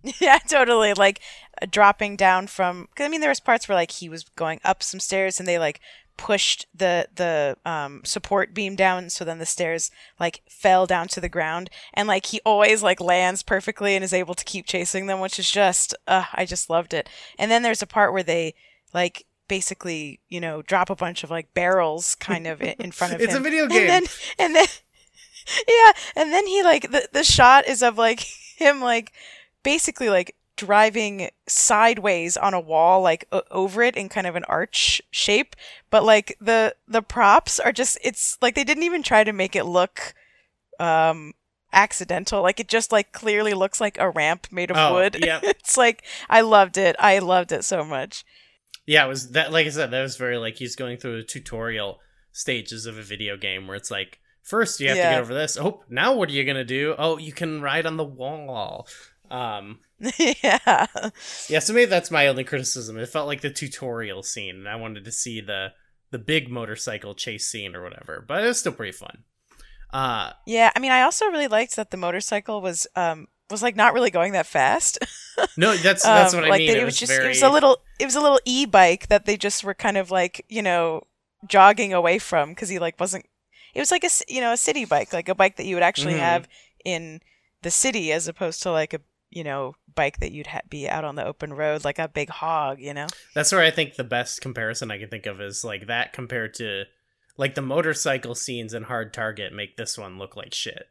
yeah, 0.20 0.38
totally. 0.38 0.94
Like 0.94 1.20
uh, 1.60 1.66
dropping 1.70 2.16
down 2.16 2.46
from. 2.46 2.88
Cause, 2.94 3.04
I 3.04 3.08
mean, 3.08 3.20
there 3.20 3.30
was 3.30 3.40
parts 3.40 3.68
where 3.68 3.76
like 3.76 3.90
he 3.90 4.08
was 4.08 4.24
going 4.36 4.60
up 4.64 4.82
some 4.82 5.00
stairs, 5.00 5.38
and 5.38 5.48
they 5.48 5.58
like 5.58 5.80
pushed 6.18 6.66
the 6.74 7.08
the 7.14 7.56
um 7.64 8.02
support 8.04 8.52
beam 8.52 8.76
down, 8.76 9.08
so 9.08 9.24
then 9.24 9.38
the 9.38 9.46
stairs 9.46 9.90
like 10.20 10.42
fell 10.50 10.84
down 10.86 11.08
to 11.08 11.20
the 11.20 11.28
ground, 11.30 11.70
and 11.94 12.06
like 12.06 12.26
he 12.26 12.40
always 12.44 12.82
like 12.82 13.00
lands 13.00 13.42
perfectly 13.42 13.94
and 13.94 14.04
is 14.04 14.12
able 14.12 14.34
to 14.34 14.44
keep 14.44 14.66
chasing 14.66 15.06
them, 15.06 15.20
which 15.20 15.38
is 15.38 15.50
just, 15.50 15.94
uh, 16.06 16.24
I 16.34 16.44
just 16.44 16.68
loved 16.68 16.92
it. 16.92 17.08
And 17.38 17.50
then 17.50 17.62
there's 17.62 17.80
a 17.82 17.86
part 17.86 18.12
where 18.12 18.22
they 18.22 18.54
like 18.92 19.24
basically, 19.48 20.20
you 20.28 20.40
know, 20.40 20.60
drop 20.60 20.90
a 20.90 20.96
bunch 20.96 21.24
of 21.24 21.30
like 21.30 21.54
barrels 21.54 22.14
kind 22.16 22.46
of 22.46 22.60
in 22.60 22.90
front 22.92 23.14
of 23.14 23.20
it's 23.22 23.32
him. 23.32 23.40
a 23.40 23.44
video 23.44 23.66
game 23.66 23.80
And 23.80 23.88
then 23.88 24.02
and 24.38 24.54
then 24.54 24.66
yeah, 25.68 25.92
and 26.16 26.32
then 26.32 26.46
he 26.46 26.62
like 26.62 26.90
the 26.90 27.08
the 27.12 27.24
shot 27.24 27.66
is 27.66 27.82
of 27.82 27.96
like 27.96 28.20
him 28.56 28.80
like 28.80 29.12
basically 29.62 30.10
like 30.10 30.34
driving 30.58 31.30
sideways 31.46 32.36
on 32.36 32.52
a 32.52 32.60
wall 32.60 33.00
like 33.00 33.24
o- 33.32 33.42
over 33.50 33.82
it 33.82 33.96
in 33.96 34.10
kind 34.10 34.26
of 34.26 34.36
an 34.36 34.44
arch 34.44 35.00
shape, 35.10 35.56
but 35.88 36.04
like 36.04 36.36
the 36.40 36.74
the 36.86 37.00
props 37.00 37.58
are 37.58 37.72
just 37.72 37.96
it's 38.02 38.36
like 38.42 38.54
they 38.54 38.64
didn't 38.64 38.82
even 38.82 39.02
try 39.02 39.24
to 39.24 39.32
make 39.32 39.56
it 39.56 39.64
look 39.64 40.12
um 40.78 41.32
accidental. 41.72 42.42
Like 42.42 42.60
it 42.60 42.68
just 42.68 42.92
like 42.92 43.12
clearly 43.12 43.54
looks 43.54 43.80
like 43.80 43.98
a 43.98 44.10
ramp 44.10 44.48
made 44.50 44.70
of 44.70 44.76
Oh, 44.76 44.94
wood. 44.94 45.16
yeah. 45.24 45.40
it's 45.44 45.76
like 45.76 46.02
I 46.28 46.40
loved 46.42 46.76
it. 46.76 46.96
I 46.98 47.18
loved 47.20 47.52
it 47.52 47.64
so 47.64 47.84
much. 47.84 48.24
Yeah, 48.86 49.04
it 49.04 49.08
was 49.08 49.30
that. 49.32 49.52
Like 49.52 49.66
I 49.66 49.70
said, 49.70 49.90
that 49.90 50.02
was 50.02 50.16
very 50.16 50.38
like 50.38 50.56
he's 50.56 50.76
going 50.76 50.98
through 50.98 51.18
the 51.18 51.24
tutorial 51.26 52.00
stages 52.32 52.86
of 52.86 52.98
a 52.98 53.02
video 53.02 53.36
game 53.36 53.66
where 53.66 53.76
it's 53.76 53.90
like 53.90 54.18
first 54.42 54.80
you 54.80 54.88
have 54.88 54.96
to 54.96 55.02
get 55.02 55.20
over 55.20 55.34
this. 55.34 55.56
Oh, 55.56 55.82
now 55.88 56.14
what 56.14 56.28
are 56.30 56.32
you 56.32 56.44
gonna 56.44 56.64
do? 56.64 56.94
Oh, 56.98 57.18
you 57.18 57.32
can 57.32 57.60
ride 57.60 57.86
on 57.86 57.96
the 57.96 58.04
wall. 58.04 58.86
Um, 59.30 59.80
yeah. 60.18 60.86
yeah. 61.48 61.58
So 61.58 61.72
maybe 61.72 61.86
that's 61.90 62.10
my 62.10 62.26
only 62.28 62.44
criticism. 62.44 62.98
It 62.98 63.08
felt 63.08 63.26
like 63.26 63.40
the 63.40 63.50
tutorial 63.50 64.22
scene, 64.22 64.56
and 64.56 64.68
I 64.68 64.76
wanted 64.76 65.04
to 65.04 65.12
see 65.12 65.40
the 65.40 65.72
the 66.10 66.18
big 66.18 66.50
motorcycle 66.50 67.14
chase 67.14 67.46
scene 67.46 67.74
or 67.74 67.82
whatever. 67.82 68.24
But 68.26 68.42
it 68.44 68.46
was 68.46 68.60
still 68.60 68.72
pretty 68.72 68.92
fun. 68.92 69.24
Uh, 69.92 70.32
Yeah, 70.46 70.70
I 70.76 70.78
mean 70.80 70.92
I 70.92 71.02
also 71.02 71.26
really 71.26 71.48
liked 71.48 71.76
that 71.76 71.90
the 71.90 71.96
motorcycle 71.96 72.60
was 72.60 72.86
um 72.94 73.28
was 73.50 73.62
like 73.62 73.76
not 73.76 73.94
really 73.94 74.10
going 74.10 74.32
that 74.32 74.46
fast. 74.46 74.98
no, 75.56 75.74
that's 75.76 76.02
that's 76.04 76.34
Um, 76.34 76.40
what 76.40 76.46
I 76.46 76.50
like 76.50 76.58
mean. 76.60 76.70
It, 76.70 76.76
it 76.78 76.84
was, 76.84 76.96
just 76.98 77.10
very 77.10 77.24
it 77.24 77.28
was 77.28 77.42
a 77.42 77.50
little 77.50 77.78
it 77.98 78.04
was 78.04 78.16
a 78.16 78.20
little 78.20 78.40
e-bike 78.44 79.08
that 79.08 79.24
they 79.26 79.36
just 79.36 79.64
were 79.64 79.74
kind 79.74 79.96
of 79.96 80.10
like 80.10 80.44
you 80.48 80.62
know 80.62 81.02
jogging 81.46 81.92
away 81.94 82.18
from 82.18 82.50
because 82.50 82.68
he 82.68 82.78
like 82.78 82.98
wasn't 83.00 83.24
it 83.74 83.80
was 83.80 83.90
like 83.90 84.04
a 84.04 84.10
you 84.28 84.40
know 84.40 84.52
a 84.52 84.56
city 84.56 84.84
bike 84.84 85.12
like 85.12 85.28
a 85.28 85.34
bike 85.34 85.56
that 85.56 85.66
you 85.66 85.76
would 85.76 85.82
actually 85.84 86.14
Mhm. 86.14 86.18
have 86.18 86.48
in 86.84 87.20
the 87.62 87.70
city 87.70 88.12
as 88.12 88.28
opposed 88.28 88.62
to 88.62 88.70
like 88.72 88.92
a 88.92 89.00
you 89.30 89.44
know 89.44 89.74
bike 89.98 90.20
that 90.20 90.30
you'd 90.30 90.46
ha- 90.46 90.60
be 90.70 90.88
out 90.88 91.04
on 91.04 91.16
the 91.16 91.26
open 91.26 91.52
road 91.52 91.84
like 91.84 91.98
a 91.98 92.06
big 92.06 92.28
hog 92.30 92.78
you 92.80 92.94
know? 92.94 93.08
That's 93.34 93.50
where 93.50 93.62
I 93.62 93.72
think 93.72 93.96
the 93.96 94.04
best 94.04 94.40
comparison 94.40 94.92
I 94.92 94.98
can 94.98 95.08
think 95.08 95.26
of 95.26 95.40
is 95.40 95.64
like 95.64 95.88
that 95.88 96.12
compared 96.12 96.54
to 96.54 96.84
like 97.36 97.56
the 97.56 97.62
motorcycle 97.62 98.36
scenes 98.36 98.74
in 98.74 98.84
Hard 98.84 99.12
Target 99.12 99.52
make 99.52 99.76
this 99.76 99.98
one 99.98 100.16
look 100.16 100.36
like 100.36 100.54
shit. 100.54 100.84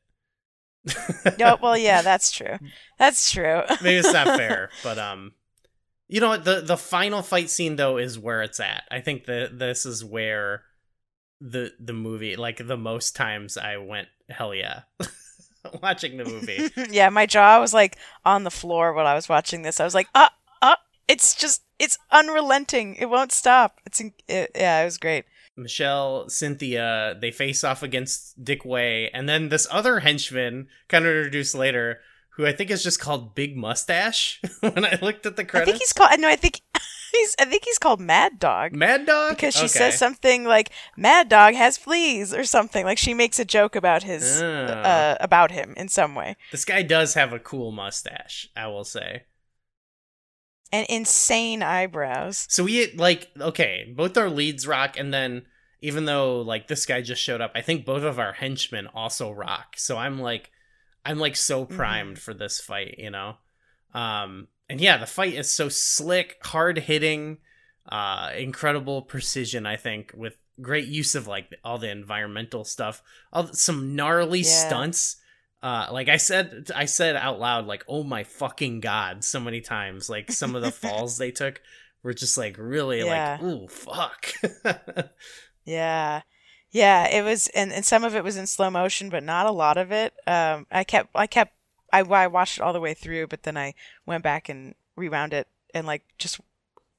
no 1.39 1.58
well 1.62 1.78
yeah 1.78 2.01
that's 2.10 2.32
true. 2.32 2.58
That's 2.99 3.32
true. 3.32 3.62
Maybe 3.82 3.97
it's 3.97 4.12
not 4.12 4.38
fair, 4.38 4.70
but 4.84 4.99
um 4.99 5.32
you 6.10 6.22
know 6.22 6.30
what? 6.30 6.45
The 6.45 6.62
the 6.62 6.78
final 6.78 7.22
fight 7.22 7.49
scene 7.49 7.78
though 7.78 7.97
is 7.97 8.20
where 8.20 8.41
it's 8.41 8.60
at. 8.60 8.84
I 8.91 8.99
think 9.01 9.26
that 9.26 9.58
this 9.58 9.86
is 9.86 10.03
where 10.03 10.64
the 11.39 11.72
the 11.80 11.93
movie 11.93 12.36
like 12.36 12.66
the 12.66 12.78
most 12.78 13.16
times 13.16 13.58
I 13.58 13.78
went 13.78 14.08
hell 14.30 14.53
yeah 14.53 14.82
watching 15.82 16.18
the 16.18 16.26
movie. 16.26 16.72
yeah, 16.91 17.09
my 17.09 17.26
jaw 17.26 17.59
was 17.59 17.74
like 17.74 17.97
on 18.26 18.43
the 18.43 18.51
floor 18.51 18.93
while 18.93 19.07
I 19.07 19.15
was 19.15 19.30
watching 19.30 19.61
this. 19.61 19.80
I 19.80 19.84
was 19.84 19.93
like, 19.95 20.07
uh, 20.15 20.30
uh, 20.61 20.76
it's 21.07 21.36
just, 21.36 21.63
it's 21.80 21.97
unrelenting. 22.11 22.95
It 22.95 23.09
won't 23.09 23.32
stop. 23.32 23.80
It's, 23.86 23.99
in- 24.01 24.13
it, 24.28 24.51
yeah, 24.55 24.82
it 24.82 24.86
was 24.86 24.97
great. 24.97 25.26
Michelle, 25.55 26.30
Cynthia, 26.30 27.18
they 27.20 27.32
face 27.32 27.63
off 27.63 27.82
against 27.82 28.43
Dick 28.43 28.63
Wei, 28.63 29.09
and 29.09 29.28
then 29.28 29.49
this 29.49 29.68
other 29.72 30.01
henchman, 30.01 30.68
kind 30.88 31.05
of 31.05 31.15
introduced 31.15 31.55
later, 31.55 31.99
who 32.38 32.45
I 32.45 32.51
think 32.51 32.70
is 32.70 32.84
just 32.84 32.99
called 32.99 33.34
Big 33.34 33.57
Mustache. 33.57 34.39
when 34.59 34.86
I 34.86 34.99
looked 35.01 35.26
at 35.26 35.36
the 35.36 35.43
credits, 35.43 35.70
I 35.70 35.72
think 35.72 35.82
he's 35.82 35.93
called, 35.93 36.20
no, 36.20 36.30
I 36.30 36.36
think 36.36 36.61
he's, 37.18 37.36
I 37.39 37.45
think 37.45 37.63
he's 37.65 37.78
called 37.80 37.99
Mad 37.99 38.39
Dog. 38.39 38.74
Mad 38.74 39.05
Dog 39.05 39.30
Because 39.32 39.53
she 39.55 39.61
Okay. 39.65 39.68
says 39.68 39.97
something 39.97 40.43
like 40.45 40.70
"Mad 40.95 41.30
Dog 41.30 41.53
has 41.55 41.78
fleas" 41.78 42.34
or 42.34 42.43
something. 42.43 42.86
Like 42.86 42.97
she 42.97 43.13
makes 43.13 43.39
a 43.39 43.45
joke 43.45 43.76
about 43.76 44.03
his, 44.03 44.41
Oh. 44.41 44.45
uh, 44.65 45.18
about 45.20 45.51
him 45.51 45.74
in 45.78 45.88
some 45.89 46.15
way. 46.15 46.36
This 46.51 46.65
guy 46.65 46.82
does 46.84 47.13
have 47.15 47.34
a 47.34 47.39
cool 47.39 47.72
mustache, 47.72 48.47
I 48.55 48.68
will 48.68 48.84
say. 48.84 49.24
And 50.72 50.86
insane 50.89 51.63
eyebrows. 51.63 52.45
So 52.49 52.65
we 52.65 52.91
like 52.93 53.30
okay, 53.39 53.93
both 53.95 54.18
our 54.18 54.30
leads 54.30 54.68
rock, 54.68 54.97
and 54.97 55.13
then 55.13 55.45
even 55.82 56.05
though 56.05 56.41
like 56.41 56.68
this 56.68 56.86
guy 56.86 57.01
just 57.01 57.22
showed 57.22 57.39
up, 57.39 57.51
I 57.55 57.61
think 57.61 57.86
both 57.86 58.03
of 58.03 58.20
our 58.20 58.34
henchmen 58.34 58.88
also 58.88 59.32
rock. 59.32 59.76
So 59.78 59.97
I'm 59.97 60.20
like, 60.20 60.51
I'm 61.05 61.20
like 61.20 61.38
so 61.38 61.63
primed 61.63 62.20
for 62.20 62.34
this 62.34 62.59
fight, 62.59 62.95
you 62.97 63.09
know. 63.11 63.38
Um, 63.93 64.49
and 64.70 64.80
yeah, 64.82 64.97
the 64.97 65.05
fight 65.05 65.34
is 65.34 65.51
so 65.51 65.70
slick, 65.70 66.38
hard 66.43 66.78
hitting, 66.80 67.38
uh, 67.89 68.32
incredible 68.38 69.01
precision. 69.01 69.65
I 69.65 69.78
think 69.78 70.11
with 70.15 70.38
great 70.61 70.88
use 70.88 71.15
of 71.15 71.28
like 71.28 71.53
all 71.63 71.78
the 71.78 71.89
environmental 71.89 72.63
stuff, 72.65 73.01
all 73.32 73.47
some 73.53 73.95
gnarly 73.95 74.39
Yeah. 74.39 74.45
stunts. 74.68 75.18
Uh, 75.63 75.88
like 75.91 76.07
I 76.09 76.18
said, 76.18 76.70
I 76.76 76.86
said 76.86 77.15
out 77.15 77.39
loud, 77.39 77.65
like, 77.65 77.84
"Oh 77.88 78.03
my 78.03 78.24
fucking 78.24 78.80
god!" 78.80 79.24
so 79.24 79.39
many 79.39 79.59
times. 79.61 80.09
Like 80.09 80.32
some 80.32 80.55
of 80.55 80.61
the 80.61 80.72
falls 80.84 81.18
they 81.18 81.32
took 81.32 81.61
were 82.03 82.13
just 82.13 82.38
like 82.38 82.55
really 82.59 82.99
Yeah. 82.99 83.38
like, 83.39 83.43
"Ooh, 83.43 83.68
fuck." 83.68 84.34
Yeah. 85.65 86.22
Yeah, 86.72 87.07
it 87.07 87.24
was 87.24 87.47
and, 87.49 87.72
and 87.72 87.86
some 87.86 88.03
of 88.03 88.15
it 88.15 88.24
was 88.24 88.38
in 88.38 88.47
slow 88.47 88.70
motion, 88.70 89.09
but 89.09 89.24
not 89.24 89.45
a 89.47 89.51
lot 89.51 89.78
of 89.78 89.91
it. 89.91 90.13
Um 90.28 90.68
I 90.72 90.84
kept 90.84 91.09
I 91.15 91.28
kept 91.28 91.53
I, 91.94 92.00
I 92.02 92.28
watched 92.28 92.58
it 92.58 92.62
all 92.64 92.74
the 92.74 92.80
way 92.82 92.94
through, 92.94 93.28
but 93.28 93.44
then 93.44 93.58
I 93.58 93.74
went 94.06 94.24
back 94.24 94.50
and 94.50 94.76
rewound 94.96 95.34
it 95.34 95.48
and 95.74 95.86
like 95.88 96.04
just 96.18 96.40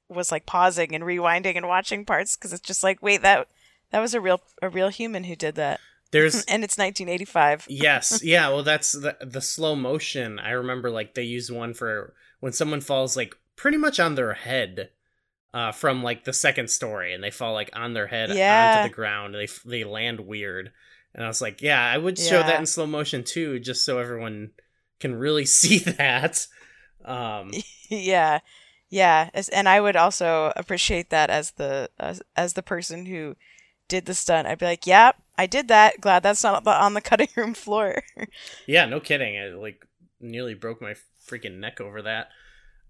was 0.07 0.31
like 0.31 0.45
pausing 0.45 0.95
and 0.95 1.03
rewinding 1.03 1.55
and 1.55 1.67
watching 1.67 2.05
parts 2.05 2.35
cuz 2.35 2.51
it's 2.53 2.61
just 2.67 2.83
like, 2.83 3.01
wait, 3.01 3.21
that 3.21 3.47
that 3.91 3.99
was 3.99 4.13
a 4.13 4.21
real 4.21 4.41
a 4.61 4.69
real 4.69 4.89
human 4.89 5.25
who 5.25 5.35
did 5.35 5.55
that. 5.55 5.79
There's 6.11 6.35
and 6.45 6.63
it's 6.63 6.77
1985. 6.77 7.65
yes, 7.69 8.21
yeah. 8.23 8.47
Well, 8.49 8.63
that's 8.63 8.93
the 8.93 9.17
the 9.21 9.41
slow 9.41 9.75
motion. 9.75 10.39
I 10.39 10.51
remember 10.51 10.89
like 10.89 11.13
they 11.13 11.23
use 11.23 11.51
one 11.51 11.73
for 11.73 12.13
when 12.39 12.53
someone 12.53 12.81
falls 12.81 13.15
like 13.17 13.35
pretty 13.55 13.77
much 13.77 13.99
on 13.99 14.15
their 14.15 14.33
head. 14.33 14.89
uh, 15.51 15.71
from 15.71 16.03
like 16.03 16.25
the 16.25 16.33
second 16.33 16.69
story, 16.69 17.11
and 17.11 17.23
they 17.23 17.31
fall 17.31 17.53
like 17.53 17.71
on 17.73 17.93
their 17.93 18.05
head 18.07 18.29
Yeah. 18.29 18.77
onto 18.77 18.87
the 18.89 18.93
ground. 18.95 19.33
They 19.33 19.47
they 19.65 19.83
land 19.83 20.19
weird, 20.21 20.71
and 21.15 21.25
I 21.25 21.27
was 21.27 21.41
like, 21.41 21.59
yeah, 21.63 21.83
I 21.83 21.97
would 21.97 22.19
show 22.19 22.43
that 22.43 22.59
in 22.59 22.67
slow 22.67 22.85
motion 22.85 23.23
too, 23.23 23.59
just 23.59 23.83
so 23.83 23.97
everyone 23.97 24.51
can 24.99 25.15
really 25.15 25.45
see 25.59 25.79
that. 25.79 26.45
Um, 27.05 27.51
yeah 27.89 28.39
yeah 28.91 29.29
as- 29.33 29.49
and 29.49 29.69
i 29.69 29.79
would 29.79 29.95
also 29.95 30.51
appreciate 30.55 31.09
that 31.11 31.29
as 31.29 31.51
the 31.51 31.89
as, 31.99 32.21
as 32.35 32.53
the 32.53 32.61
person 32.63 33.05
who 33.05 33.35
did 33.87 34.05
the 34.05 34.13
stunt 34.13 34.47
i'd 34.47 34.57
be 34.59 34.65
like 34.65 34.85
yep 34.87 35.15
i 35.37 35.45
did 35.45 35.67
that 35.69 36.01
glad 36.01 36.21
that's 36.23 36.43
not 36.43 36.65
on 36.67 36.93
the 36.95 37.01
cutting 37.09 37.29
room 37.35 37.53
floor 37.53 38.01
yeah, 38.67 38.85
no 38.85 38.99
kidding. 38.99 39.39
I 39.39 39.45
like 39.55 39.85
nearly 40.19 40.53
broke 40.55 40.81
my 40.81 40.95
freaking 41.27 41.59
neck 41.59 41.79
over 41.79 42.01
that. 42.01 42.29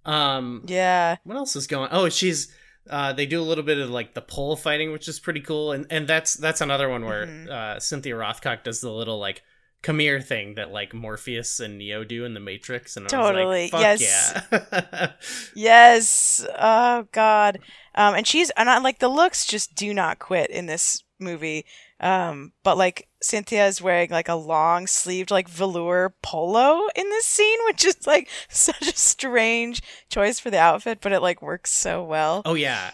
Um, 0.05 0.64
yeah 0.68 1.18
what 1.24 1.38
else 1.38 1.55
is 1.55 1.68
going 1.68 1.89
oh 1.91 2.10
she's 2.10 2.51
uh 2.89 3.14
they 3.14 3.26
do 3.26 3.39
a 3.41 3.43
little 3.43 3.64
bit 3.66 3.78
of 3.78 3.89
like 3.89 4.14
the 4.16 4.22
pole 4.22 4.55
fighting 4.55 4.91
which 4.91 5.07
is 5.07 5.20
pretty 5.20 5.41
cool 5.41 5.74
and 5.74 5.86
and 5.89 6.07
that's 6.07 6.34
that's 6.36 6.62
another 6.62 6.89
one 6.89 7.03
where 7.05 7.28
Mhm. 7.28 7.49
uh 7.49 7.80
cynthia 7.80 8.16
rothrock 8.16 8.64
does 8.64 8.80
the 8.82 8.89
little 8.91 9.20
like 9.20 9.43
come 9.82 9.99
here 9.99 10.19
thing 10.19 10.55
that 10.55 10.71
like 10.71 10.93
morpheus 10.93 11.59
and 11.59 11.77
neo 11.77 12.03
do 12.03 12.25
in 12.25 12.34
the 12.34 12.39
matrix 12.39 12.97
and 12.97 13.03
I 13.05 13.05
was 13.05 13.11
Totally, 13.11 13.61
like, 13.63 13.71
Fuck 13.71 13.82
yes. 13.82 14.43
yeah. 14.51 15.11
Yes. 15.55 16.45
Oh 16.57 17.07
god. 17.11 17.59
Um 17.95 18.15
and 18.15 18.27
she's 18.27 18.49
and 18.51 18.69
I, 18.69 18.80
like 18.80 18.99
the 18.99 19.07
looks 19.07 19.45
just 19.45 19.75
do 19.75 19.93
not 19.93 20.19
quit 20.19 20.49
in 20.49 20.65
this 20.65 21.03
movie. 21.19 21.65
Um 21.99 22.51
but 22.63 22.77
like 22.77 23.07
cynthia 23.21 23.67
is 23.67 23.82
wearing 23.82 24.09
like 24.09 24.30
a 24.30 24.36
long 24.36 24.88
sleeved 24.88 25.32
like 25.32 25.47
velour 25.49 26.13
polo 26.21 26.88
in 26.95 27.09
this 27.09 27.25
scene 27.25 27.59
which 27.65 27.86
is 27.86 28.05
like 28.07 28.30
such 28.49 28.88
a 28.88 28.97
strange 28.97 29.82
choice 30.09 30.39
for 30.39 30.49
the 30.49 30.59
outfit 30.59 30.99
but 31.01 31.11
it 31.13 31.21
like 31.21 31.41
works 31.41 31.71
so 31.71 32.03
well. 32.03 32.41
Oh 32.45 32.55
yeah. 32.55 32.91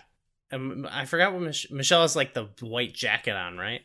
Um, 0.51 0.87
i 0.91 1.05
forgot 1.05 1.33
what 1.33 1.41
Mich- 1.41 1.71
michelle 1.71 2.03
has 2.03 2.15
like 2.15 2.35
the 2.35 2.47
white 2.61 2.93
jacket 2.93 3.35
on 3.35 3.57
right? 3.57 3.81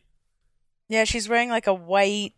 Yeah, 0.89 1.05
she's 1.05 1.29
wearing 1.29 1.49
like 1.49 1.67
a 1.67 1.73
white 1.75 2.35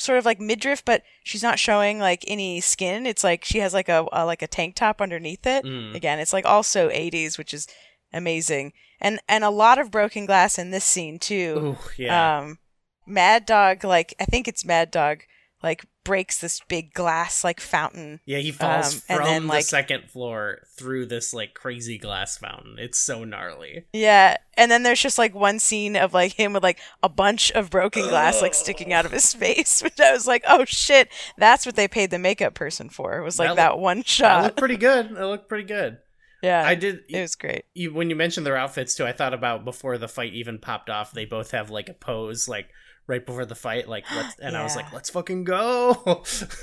sort 0.00 0.18
of 0.18 0.24
like 0.24 0.40
midriff, 0.40 0.84
but 0.84 1.02
she's 1.22 1.42
not 1.42 1.58
showing 1.58 1.98
like 1.98 2.24
any 2.26 2.60
skin. 2.60 3.06
It's 3.06 3.22
like 3.22 3.44
she 3.44 3.58
has 3.58 3.74
like 3.74 3.88
a, 3.88 4.06
a 4.12 4.24
like 4.24 4.42
a 4.42 4.46
tank 4.46 4.74
top 4.74 5.00
underneath 5.00 5.46
it. 5.46 5.64
Mm. 5.64 5.94
Again, 5.94 6.18
it's 6.18 6.32
like 6.32 6.46
also 6.46 6.88
80s, 6.88 7.36
which 7.36 7.52
is 7.52 7.68
amazing. 8.12 8.72
And 9.00 9.20
and 9.28 9.44
a 9.44 9.50
lot 9.50 9.78
of 9.78 9.90
broken 9.90 10.26
glass 10.26 10.58
in 10.58 10.70
this 10.70 10.84
scene 10.84 11.18
too. 11.18 11.76
Ooh, 11.78 11.90
yeah 11.98 12.38
Um 12.38 12.58
Mad 13.06 13.44
Dog 13.44 13.84
like 13.84 14.14
I 14.20 14.24
think 14.24 14.48
it's 14.48 14.64
Mad 14.64 14.90
Dog 14.90 15.20
like 15.62 15.84
breaks 16.04 16.40
this 16.40 16.60
big 16.68 16.92
glass 16.94 17.44
like 17.44 17.60
fountain. 17.60 18.20
yeah 18.24 18.38
he 18.38 18.50
falls 18.50 18.94
um, 18.94 19.00
from 19.18 19.24
then, 19.26 19.42
the 19.42 19.48
like- 19.48 19.64
second 19.64 20.10
floor 20.10 20.60
through 20.78 21.04
this 21.06 21.34
like 21.34 21.52
crazy 21.54 21.98
glass 21.98 22.38
fountain 22.38 22.76
it's 22.78 22.98
so 22.98 23.22
gnarly 23.24 23.84
Yeah, 23.92 24.36
and 24.56 24.70
then 24.70 24.82
there's 24.82 25.02
just 25.02 25.18
like 25.18 25.34
one 25.34 25.58
scene 25.58 25.96
of 25.96 26.14
like 26.14 26.32
him 26.32 26.52
with 26.54 26.62
like 26.62 26.78
a 27.02 27.08
bunch 27.08 27.50
of 27.52 27.70
broken 27.70 28.02
glass 28.08 28.40
like 28.40 28.54
sticking 28.54 28.92
out 28.92 29.04
of 29.04 29.12
his 29.12 29.32
face, 29.34 29.82
which 29.82 30.00
I 30.00 30.12
was 30.12 30.26
like, 30.26 30.42
oh 30.48 30.64
shit, 30.66 31.08
that's 31.36 31.66
what 31.66 31.76
they 31.76 31.86
paid 31.88 32.10
the 32.10 32.18
makeup 32.18 32.54
person 32.54 32.88
for. 32.88 33.18
It 33.18 33.22
was 33.24 33.38
like 33.38 33.50
That 33.50 33.56
that, 33.56 33.72
look- 33.74 33.80
one 33.82 33.98
it 34.00 34.08
shot. 34.08 34.42
looked 34.44 34.56
pretty 34.58 34.76
good 34.78 35.06
it 35.12 35.24
looked 35.24 35.48
pretty 35.48 35.64
good 35.66 35.98
yeah, 36.42 36.62
i 36.66 36.74
did 36.74 37.00
it 37.10 37.20
was 37.20 37.34
great. 37.34 37.64
you, 37.74 37.92
when 37.92 38.08
you 38.08 38.16
mentioned 38.16 38.46
their 38.46 38.56
outfits 38.56 38.94
too, 38.94 39.04
I 39.04 39.12
thought 39.12 39.34
about 39.34 39.66
before 39.66 39.98
the 39.98 40.08
fight 40.08 40.32
even 40.32 40.58
popped 40.58 40.88
off. 40.88 41.12
They 41.12 41.26
both 41.26 41.50
have 41.50 41.68
like 41.68 41.90
a 41.90 41.92
pose, 41.94 42.48
like 42.48 42.70
right 43.06 43.24
before 43.24 43.44
the 43.46 43.54
fight, 43.54 43.88
like 43.88 44.04
let's, 44.14 44.38
and 44.42 44.56
I 44.56 44.62
was 44.62 44.76
like, 44.76 44.92
let's 44.92 45.10
fucking 45.10 45.44
go. 45.44 46.22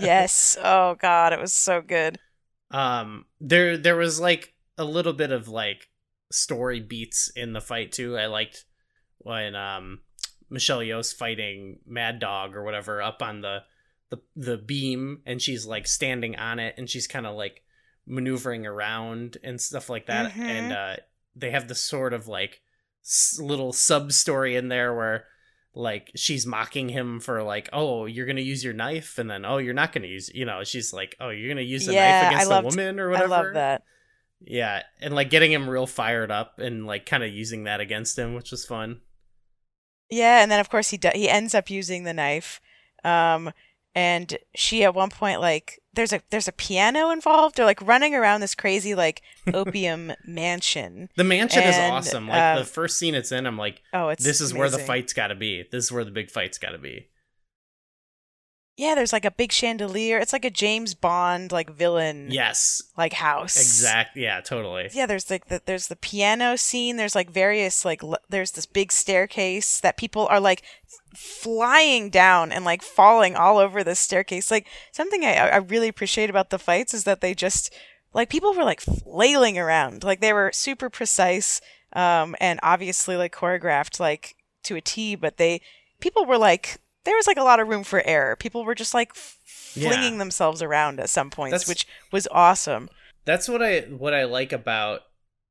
Yes. 0.00 0.56
Oh 0.62 0.94
god, 0.96 1.32
it 1.32 1.40
was 1.40 1.52
so 1.52 1.80
good. 1.80 2.18
Um, 2.70 3.26
there 3.40 3.76
there 3.76 3.96
was 3.96 4.20
like 4.20 4.54
a 4.78 4.84
little 4.84 5.12
bit 5.12 5.30
of 5.30 5.48
like 5.48 5.88
story 6.32 6.80
beats 6.80 7.30
in 7.36 7.52
the 7.52 7.60
fight 7.60 7.92
too. 7.92 8.16
I 8.18 8.26
liked 8.26 8.64
when 9.18 9.54
um 9.54 10.00
Michelle 10.50 10.80
Yeoh's 10.80 11.12
fighting 11.12 11.78
Mad 11.86 12.18
Dog 12.18 12.54
or 12.56 12.62
whatever 12.64 13.00
up 13.02 13.22
on 13.22 13.40
the 13.40 13.62
the 14.10 14.20
the 14.36 14.56
beam, 14.58 15.22
and 15.26 15.40
she's 15.40 15.66
like 15.66 15.86
standing 15.86 16.36
on 16.36 16.58
it, 16.58 16.74
and 16.76 16.88
she's 16.90 17.06
kind 17.06 17.26
of 17.26 17.36
like 17.36 17.62
maneuvering 18.06 18.66
around 18.66 19.38
and 19.42 19.60
stuff 19.60 19.88
like 19.88 20.06
that. 20.06 20.32
Mhm. 20.32 20.40
And 20.40 20.72
uh, 20.72 20.96
they 21.36 21.50
have 21.50 21.68
this 21.68 21.80
sort 21.80 22.12
of 22.12 22.28
like 22.28 22.60
s- 23.04 23.38
little 23.40 23.72
sub 23.72 24.12
story 24.12 24.56
in 24.56 24.68
there 24.68 24.94
where 24.94 25.26
like 25.74 26.10
she's 26.14 26.46
mocking 26.46 26.88
him 26.88 27.18
for 27.20 27.42
like 27.42 27.68
oh 27.72 28.06
you're 28.06 28.26
gonna 28.26 28.40
use 28.40 28.62
your 28.62 28.72
knife 28.74 29.18
and 29.18 29.28
then 29.28 29.44
oh 29.44 29.58
you're 29.58 29.74
not 29.74 29.92
gonna 29.92 30.06
use 30.06 30.30
you 30.32 30.44
know 30.44 30.62
she's 30.62 30.92
like 30.92 31.16
oh 31.20 31.30
you're 31.30 31.48
gonna 31.48 31.60
use 31.62 31.88
a 31.88 31.92
Yeah, 31.92 32.22
knife 32.22 32.30
against 32.32 32.50
loved- 32.50 32.64
a 32.66 32.68
woman 32.68 33.00
or 33.00 33.08
I 33.08 33.12
whatever 33.12 33.28
love 33.28 33.54
that. 33.54 33.82
yeah 34.40 34.82
and 35.00 35.14
like 35.14 35.30
getting 35.30 35.50
him 35.50 35.68
real 35.68 35.86
fired 35.88 36.30
up 36.30 36.58
and 36.60 36.86
like 36.86 37.06
kind 37.06 37.24
of 37.24 37.30
using 37.32 37.64
that 37.64 37.80
against 37.80 38.16
him 38.18 38.34
which 38.34 38.50
was 38.52 38.64
fun 38.64 39.00
Yeah, 40.10 40.42
and 40.42 40.50
then 40.52 40.60
of 40.60 40.68
course 40.70 40.90
he 40.90 40.96
do- 40.96 41.10
he 41.14 41.28
ends 41.28 41.54
up 41.54 41.68
using 41.70 42.04
the 42.04 42.12
knife. 42.12 42.60
Um 43.02 43.50
and 43.94 44.36
she 44.54 44.84
at 44.84 44.94
one 44.94 45.10
point 45.10 45.40
like 45.40 45.80
there's 45.92 46.12
a 46.12 46.20
there's 46.30 46.48
a 46.48 46.52
piano 46.52 47.10
involved. 47.10 47.56
They're 47.56 47.64
like 47.64 47.80
running 47.82 48.14
around 48.14 48.40
this 48.40 48.54
crazy 48.54 48.94
like 48.94 49.22
opium 49.54 50.12
mansion. 50.26 51.08
the 51.16 51.24
mansion 51.24 51.62
is 51.62 51.76
awesome 51.76 52.28
like 52.28 52.56
the 52.56 52.60
um, 52.62 52.66
first 52.66 52.98
scene 52.98 53.14
it's 53.14 53.30
in 53.32 53.46
i'm 53.46 53.58
like 53.58 53.82
Oh, 53.92 54.08
it's 54.08 54.24
this 54.24 54.40
is 54.40 54.52
where 54.54 54.68
the 54.70 54.78
fight's 54.78 55.12
gotta 55.12 55.34
be 55.34 55.64
this 55.70 55.84
is 55.84 55.92
where 55.92 56.04
the 56.04 56.10
big 56.10 56.30
fight's 56.30 56.58
gotta 56.58 56.78
be 56.78 57.08
Yeah, 58.76 58.96
there's 58.96 59.12
like 59.12 59.24
a 59.24 59.30
big 59.30 59.52
chandelier. 59.52 60.18
It's 60.18 60.32
like 60.32 60.44
a 60.44 60.50
James 60.50 60.94
Bond 60.94 61.52
like 61.52 61.70
villain 61.70 62.28
yes 62.30 62.82
like 62.96 63.12
house. 63.12 63.56
Exactly. 63.56 64.22
yeah 64.24 64.40
totally 64.40 64.88
Yeah, 64.92 65.06
there's 65.06 65.30
like 65.30 65.46
the 65.46 65.62
there's 65.64 65.86
the 65.88 65.96
piano 65.96 66.56
scene. 66.56 66.96
There's 66.96 67.14
like 67.14 67.30
various 67.30 67.84
like 67.84 68.02
l- 68.02 68.18
there's 68.28 68.50
this 68.52 68.66
big 68.66 68.90
staircase 68.90 69.78
that 69.80 69.96
people 69.96 70.26
are 70.26 70.40
like 70.40 70.62
flying 71.14 72.10
down 72.10 72.50
and 72.52 72.64
like 72.64 72.82
falling 72.82 73.36
all 73.36 73.58
over 73.58 73.84
the 73.84 73.94
staircase. 73.94 74.50
Like 74.50 74.66
something 74.92 75.24
I 75.24 75.36
I 75.36 75.56
really 75.56 75.88
appreciate 75.88 76.30
about 76.30 76.50
the 76.50 76.58
fights 76.58 76.94
is 76.94 77.04
that 77.04 77.20
they 77.20 77.34
just 77.34 77.72
like 78.12 78.28
people 78.28 78.54
were 78.54 78.64
like 78.64 78.80
flailing 78.80 79.58
around. 79.58 80.02
Like 80.04 80.20
they 80.20 80.32
were 80.32 80.50
super 80.52 80.90
precise 80.90 81.60
um 81.92 82.34
and 82.40 82.58
obviously 82.62 83.16
like 83.16 83.32
choreographed 83.32 84.00
like 84.00 84.34
to 84.64 84.74
a 84.74 84.80
T, 84.80 85.14
but 85.14 85.36
they 85.36 85.60
people 86.00 86.24
were 86.26 86.38
like 86.38 86.78
there 87.04 87.16
was 87.16 87.26
like 87.26 87.36
a 87.36 87.42
lot 87.44 87.60
of 87.60 87.68
room 87.68 87.84
for 87.84 88.02
error. 88.06 88.36
People 88.36 88.64
were 88.64 88.74
just 88.74 88.94
like 88.94 89.10
f- 89.14 89.38
Yeah. 89.74 89.88
flinging 89.90 90.18
themselves 90.18 90.62
around 90.62 91.00
at 91.00 91.10
some 91.10 91.30
points, 91.30 91.52
That's- 91.52 91.68
which 91.68 91.86
was 92.12 92.26
awesome. 92.30 92.88
that's 93.26 93.48
what 93.48 93.62
i 93.62 93.80
what 93.80 94.12
i 94.12 94.24
like 94.24 94.52
about 94.52 95.00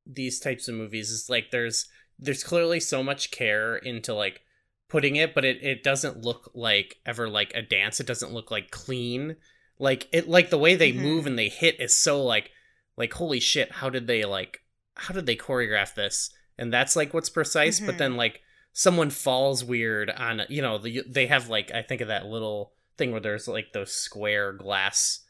these 0.06 0.39
types 0.39 0.68
of 0.68 0.76
movies 0.76 1.10
is 1.10 1.28
like 1.28 1.49
there's 1.51 1.88
there's 2.20 2.43
clearly 2.43 2.80
so 2.80 3.01
much 3.01 3.32
care 3.32 3.76
into 3.78 4.14
like 4.14 4.41
putting 4.89 5.16
it 5.16 5.34
but 5.34 5.43
it, 5.43 5.58
it 5.64 5.82
doesn't 5.82 6.22
look 6.22 6.51
like 6.54 6.97
ever 7.06 7.28
like 7.28 7.51
a 7.56 7.62
dance 7.64 7.99
it 7.99 8.06
doesn't 8.06 8.32
look 8.32 8.51
like 8.51 8.70
clean 8.70 9.36
like 9.80 10.08
it 10.12 10.30
like 10.30 10.51
the 10.51 10.58
way 10.60 10.76
they 10.76 10.91
Mhm. 10.93 10.97
move 10.97 11.26
and 11.26 11.39
they 11.39 11.49
hit 11.49 11.80
is 11.80 11.95
so 11.95 12.24
like 12.24 12.51
like 12.95 13.12
holy 13.14 13.39
shit 13.39 13.72
how 13.72 13.89
did 13.89 14.06
they 14.06 14.24
like 14.24 14.60
how 14.95 15.14
did 15.16 15.26
they 15.26 15.36
choreograph 15.36 15.95
this 15.95 16.30
and 16.60 16.72
that's 16.72 16.95
like 16.95 17.12
what's 17.12 17.30
precise 17.32 17.80
but 17.80 17.95
Mhm. 17.95 17.97
then 17.97 18.16
like 18.18 18.41
someone 18.74 19.10
falls 19.10 19.64
weird 19.64 20.10
on 20.10 20.42
you 20.50 20.62
know 20.62 20.78
the, 20.78 21.04
they 21.08 21.28
have 21.28 21.50
like 21.50 21.72
i 21.74 21.82
think 21.82 22.02
of 22.02 22.08
that 22.08 22.26
little 22.26 22.74
thing 22.98 23.12
where 23.12 23.22
there's 23.22 23.48
like 23.48 23.72
those 23.74 23.94
square 23.94 24.52
glass 24.52 25.22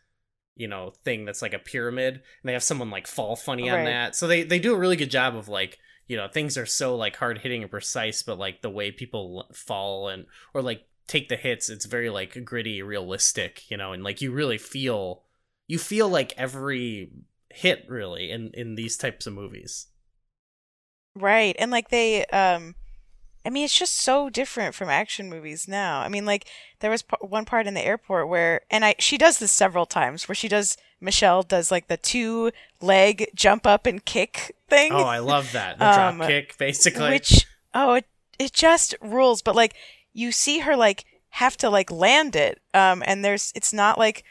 you 0.55 0.67
know 0.67 0.91
thing 1.03 1.25
that's 1.25 1.41
like 1.41 1.53
a 1.53 1.59
pyramid 1.59 2.15
and 2.15 2.21
they 2.43 2.53
have 2.53 2.63
someone 2.63 2.89
like 2.89 3.07
fall 3.07 3.35
funny 3.35 3.69
on 3.69 3.85
that 3.85 4.15
so 4.15 4.27
they 4.27 4.43
they 4.43 4.59
do 4.59 4.73
a 4.73 4.77
really 4.77 4.95
good 4.95 5.11
job 5.11 5.35
of 5.35 5.47
like 5.47 5.79
you 6.07 6.15
know 6.15 6.27
things 6.27 6.57
are 6.57 6.65
so 6.65 6.95
like 6.95 7.15
hard 7.15 7.39
hitting 7.39 7.61
and 7.61 7.71
precise 7.71 8.21
but 8.23 8.37
like 8.37 8.61
the 8.61 8.69
way 8.69 8.91
people 8.91 9.49
fall 9.53 10.09
and 10.09 10.25
or 10.53 10.61
like 10.61 10.87
take 11.07 11.27
the 11.27 11.35
hits 11.35 11.69
it's 11.69 11.85
very 11.85 12.09
like 12.09 12.45
gritty 12.45 12.81
realistic 12.81 13.69
you 13.69 13.77
know 13.77 13.93
and 13.93 14.03
like 14.03 14.21
you 14.21 14.31
really 14.31 14.57
feel 14.57 15.23
you 15.67 15.77
feel 15.77 16.07
like 16.07 16.33
every 16.37 17.11
hit 17.49 17.85
really 17.89 18.31
in 18.31 18.51
in 18.53 18.75
these 18.75 18.95
types 18.95 19.27
of 19.27 19.33
movies 19.33 19.87
Right. 21.15 21.55
And 21.59 21.71
like 21.71 21.89
they 21.89 22.25
um 22.25 22.75
I 23.45 23.49
mean 23.49 23.65
it's 23.65 23.77
just 23.77 23.95
so 23.97 24.29
different 24.29 24.73
from 24.75 24.89
action 24.89 25.29
movies 25.29 25.67
now. 25.67 25.99
I 26.01 26.09
mean 26.09 26.25
like 26.25 26.45
there 26.79 26.91
was 26.91 27.01
p- 27.01 27.15
one 27.21 27.45
part 27.45 27.67
in 27.67 27.73
the 27.73 27.85
airport 27.85 28.27
where 28.29 28.61
and 28.71 28.85
I 28.85 28.95
she 28.99 29.17
does 29.17 29.39
this 29.39 29.51
several 29.51 29.85
times 29.85 30.27
where 30.27 30.35
she 30.35 30.47
does 30.47 30.77
Michelle 31.01 31.43
does 31.43 31.69
like 31.71 31.87
the 31.87 31.97
two 31.97 32.51
leg 32.81 33.27
jump 33.35 33.67
up 33.67 33.85
and 33.85 34.03
kick 34.05 34.55
thing. 34.69 34.91
Oh 34.93 35.03
i 35.03 35.19
love 35.19 35.51
that. 35.53 35.77
The 35.79 35.85
Um, 35.85 36.17
drop 36.17 36.29
kick 36.29 36.57
basically. 36.57 37.09
which 37.09 37.45
oh 37.73 37.93
it 37.95 38.05
it 38.39 38.53
just 38.53 38.95
rules 39.01 39.41
but 39.41 39.55
like 39.55 39.73
you 40.13 40.31
see 40.31 40.59
her 40.59 40.75
like 40.75 41.05
have 41.29 41.57
to 41.57 41.69
like 41.69 41.91
land 41.91 42.35
it 42.35 42.61
um 42.73 43.03
and 43.05 43.25
there's 43.25 43.51
it's 43.55 43.73
not 43.73 43.97
like 43.97 44.23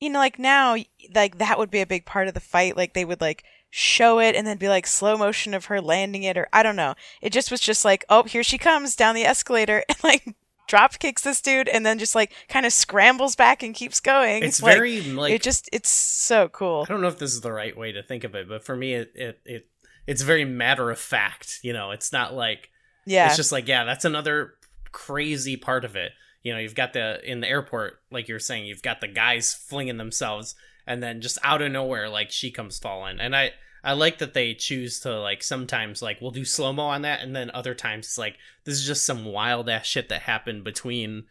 you 0.00 0.10
know 0.10 0.18
like 0.18 0.38
now 0.38 0.76
like 1.14 1.38
that 1.38 1.58
would 1.58 1.70
be 1.70 1.80
a 1.80 1.86
big 1.86 2.04
part 2.04 2.26
of 2.28 2.34
the 2.34 2.40
fight 2.40 2.76
like 2.76 2.94
they 2.94 3.04
would 3.04 3.20
like 3.20 3.44
show 3.76 4.20
it 4.20 4.36
and 4.36 4.46
then 4.46 4.56
be 4.56 4.68
like 4.68 4.86
slow 4.86 5.16
motion 5.16 5.52
of 5.52 5.64
her 5.64 5.80
landing 5.80 6.22
it 6.22 6.36
or 6.36 6.46
I 6.52 6.62
don't 6.62 6.76
know 6.76 6.94
it 7.20 7.32
just 7.32 7.50
was 7.50 7.60
just 7.60 7.84
like 7.84 8.04
oh 8.08 8.22
here 8.22 8.44
she 8.44 8.56
comes 8.56 8.94
down 8.94 9.16
the 9.16 9.24
escalator 9.24 9.82
and 9.88 9.98
like 10.04 10.36
drop 10.66 10.98
kicks 10.98 11.22
this 11.22 11.40
dude 11.40 11.68
and 11.68 11.84
then 11.84 11.98
just 11.98 12.14
like 12.14 12.32
kind 12.48 12.66
of 12.66 12.72
scrambles 12.72 13.36
back 13.36 13.62
and 13.62 13.74
keeps 13.74 14.00
going. 14.00 14.42
It's 14.42 14.62
like, 14.62 14.76
very 14.76 15.02
like 15.02 15.32
it 15.32 15.42
just 15.42 15.68
it's 15.72 15.88
so 15.88 16.48
cool. 16.48 16.84
I 16.88 16.92
don't 16.92 17.00
know 17.00 17.08
if 17.08 17.18
this 17.18 17.34
is 17.34 17.40
the 17.40 17.52
right 17.52 17.76
way 17.76 17.92
to 17.92 18.02
think 18.02 18.24
of 18.24 18.34
it, 18.34 18.48
but 18.48 18.64
for 18.64 18.76
me, 18.76 18.94
it 18.94 19.12
it, 19.14 19.40
it 19.44 19.66
it's 20.06 20.22
very 20.22 20.44
matter 20.44 20.90
of 20.90 20.98
fact. 20.98 21.60
You 21.62 21.72
know, 21.72 21.90
it's 21.90 22.12
not 22.12 22.34
like 22.34 22.70
Yeah. 23.06 23.26
it's 23.26 23.36
just 23.36 23.52
like 23.52 23.68
yeah, 23.68 23.84
that's 23.84 24.04
another 24.04 24.54
crazy 24.92 25.56
part 25.56 25.84
of 25.84 25.96
it. 25.96 26.12
You 26.42 26.52
know, 26.52 26.58
you've 26.58 26.74
got 26.74 26.92
the 26.92 27.20
in 27.28 27.40
the 27.40 27.48
airport, 27.48 28.00
like 28.10 28.28
you're 28.28 28.38
saying, 28.38 28.66
you've 28.66 28.82
got 28.82 29.00
the 29.00 29.08
guys 29.08 29.52
flinging 29.52 29.96
themselves, 29.96 30.54
and 30.86 31.02
then 31.02 31.20
just 31.20 31.38
out 31.42 31.62
of 31.62 31.72
nowhere, 31.72 32.08
like 32.08 32.30
she 32.30 32.50
comes 32.50 32.78
falling, 32.78 33.20
and 33.20 33.34
I. 33.34 33.52
I 33.86 33.92
like 33.92 34.16
that 34.20 34.32
they 34.32 34.54
choose 34.54 35.00
to 35.00 35.20
like 35.20 35.42
sometimes 35.42 36.00
like 36.00 36.18
we'll 36.22 36.30
do 36.30 36.46
slow 36.46 36.72
mo 36.72 36.84
on 36.84 37.02
that, 37.02 37.20
and 37.20 37.36
then 37.36 37.50
other 37.52 37.74
times 37.74 38.06
it's 38.06 38.16
like 38.16 38.38
this 38.64 38.76
is 38.76 38.86
just 38.86 39.04
some 39.04 39.26
wild 39.26 39.68
ass 39.68 39.84
shit 39.84 40.08
that 40.08 40.22
happened 40.22 40.64
between 40.64 41.24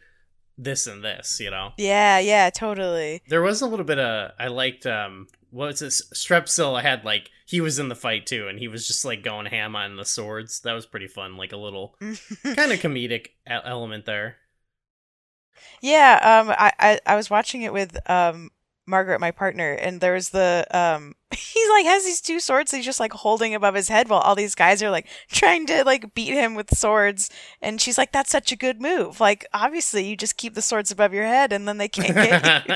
this 0.56 0.86
and 0.86 1.02
this, 1.02 1.40
you 1.40 1.50
know. 1.50 1.72
yeah, 1.76 2.18
yeah, 2.18 2.50
totally. 2.50 3.22
There 3.28 3.42
was 3.42 3.60
a 3.60 3.66
little 3.66 3.84
bit 3.84 3.98
of 3.98 4.32
I 4.38 4.46
liked 4.48 4.86
um 4.86 5.26
what 5.50 5.66
was 5.66 5.80
this 5.80 6.02
Strepsil 6.12 6.80
had 6.82 7.04
like 7.04 7.30
he 7.46 7.60
was 7.60 7.78
in 7.78 7.88
the 7.88 7.94
fight 7.94 8.26
too 8.26 8.48
and 8.48 8.58
he 8.58 8.68
was 8.68 8.86
just 8.86 9.04
like 9.04 9.22
going 9.22 9.46
ham 9.46 9.76
on 9.76 9.96
the 9.96 10.04
swords. 10.04 10.60
That 10.60 10.72
was 10.72 10.86
pretty 10.86 11.08
fun, 11.08 11.36
like 11.36 11.52
a 11.52 11.56
little 11.56 11.96
kind 12.00 12.72
of 12.72 12.80
comedic 12.80 13.28
element 13.46 14.06
there. 14.06 14.36
Yeah, 15.80 16.42
um, 16.42 16.50
I, 16.50 16.72
I, 16.78 17.00
I 17.06 17.16
was 17.16 17.30
watching 17.30 17.62
it 17.62 17.72
with 17.72 17.96
um 18.10 18.50
Margaret, 18.86 19.20
my 19.20 19.30
partner, 19.30 19.72
and 19.72 20.00
there 20.00 20.14
was 20.14 20.30
the 20.30 20.66
um 20.70 21.14
he's 21.34 21.70
like 21.70 21.84
has 21.86 22.04
these 22.04 22.20
two 22.20 22.40
swords 22.40 22.70
he's 22.70 22.84
just 22.84 23.00
like 23.00 23.12
holding 23.12 23.54
above 23.54 23.74
his 23.74 23.88
head 23.88 24.08
while 24.08 24.20
all 24.20 24.34
these 24.34 24.54
guys 24.54 24.82
are 24.82 24.90
like 24.90 25.06
trying 25.30 25.66
to 25.66 25.84
like 25.84 26.14
beat 26.14 26.32
him 26.32 26.54
with 26.54 26.76
swords 26.76 27.30
and 27.60 27.80
she's 27.80 27.98
like 27.98 28.12
that's 28.12 28.30
such 28.30 28.52
a 28.52 28.56
good 28.56 28.80
move 28.80 29.20
like 29.20 29.46
obviously 29.52 30.06
you 30.06 30.16
just 30.16 30.36
keep 30.36 30.54
the 30.54 30.62
swords 30.62 30.90
above 30.90 31.12
your 31.12 31.24
head 31.24 31.52
and 31.52 31.66
then 31.66 31.78
they 31.78 31.88
can't 31.88 32.14
get 32.14 32.68
you 32.68 32.74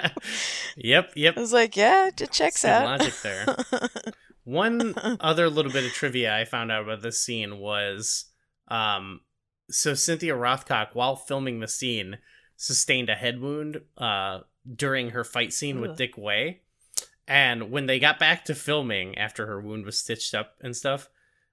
yep, 0.76 1.10
yep. 1.14 1.36
i 1.36 1.40
was 1.40 1.52
like 1.52 1.76
yeah 1.76 2.08
it 2.08 2.30
checks 2.30 2.64
out 2.64 2.84
logic 2.84 3.14
there. 3.22 3.56
One 4.44 4.94
other 5.20 5.50
little 5.50 5.70
bit 5.70 5.84
of 5.84 5.92
trivia 5.92 6.34
I 6.34 6.46
found 6.46 6.72
out 6.72 6.84
about 6.84 7.02
this 7.02 7.22
scene 7.22 7.58
was 7.58 8.26
um 8.68 9.20
so 9.70 9.92
Cynthia 9.92 10.34
Rothrock 10.34 10.94
while 10.94 11.16
filming 11.16 11.60
the 11.60 11.68
scene 11.68 12.16
sustained 12.56 13.10
a 13.10 13.14
head 13.14 13.40
wound 13.40 13.82
uh 13.98 14.40
during 14.74 15.10
her 15.10 15.24
fight 15.24 15.52
scene 15.52 15.80
with 15.80 15.96
Dick 15.96 16.16
Wei. 16.16 16.60
And 17.26 17.70
when 17.70 17.86
they 17.86 17.98
got 17.98 18.18
back 18.18 18.44
to 18.46 18.54
filming 18.54 19.16
after 19.18 19.46
her 19.46 19.60
wound 19.60 19.84
was 19.84 19.98
stitched 19.98 20.34
up 20.34 20.54
and 20.60 20.76
stuff, 20.76 21.08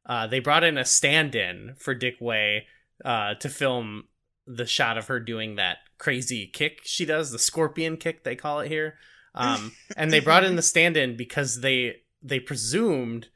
uh 0.06 0.28
they 0.28 0.40
brought 0.40 0.64
in 0.64 0.78
a 0.78 0.86
stand-in 0.86 1.76
for 1.78 1.94
Dick 1.94 2.16
Wei 2.20 2.68
uh 3.04 3.34
to 3.36 3.50
film 3.50 4.06
the 4.48 4.66
shot 4.66 4.98
of 4.98 5.08
her 5.08 5.20
doing 5.20 5.56
that 5.56 5.78
crazy 5.98 6.46
kick 6.48 6.82
she 6.84 7.06
does, 7.06 7.32
the 7.32 7.40
scorpion 7.40 7.98
kick 7.98 8.24
they 8.24 8.36
call 8.36 8.60
it 8.60 8.68
here. 8.70 8.96
Um 9.34 9.72
and 9.98 10.12
they 10.12 10.20
brought 10.20 10.44
in 10.44 10.56
the 10.56 10.62
stand-in 10.62 11.16
because 11.18 11.62
they 11.62 11.98
they 12.22 12.40
presumed 12.40 13.28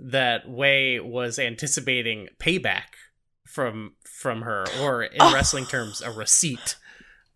that 0.00 0.48
Wei 0.48 0.98
was 1.00 1.38
anticipating 1.38 2.28
payback 2.38 2.94
from 3.46 3.94
from 4.04 4.42
her, 4.42 4.64
or 4.80 5.02
in 5.04 5.20
Oh. 5.20 5.32
wrestling 5.32 5.66
terms, 5.66 6.00
a 6.02 6.10
receipt. 6.10 6.76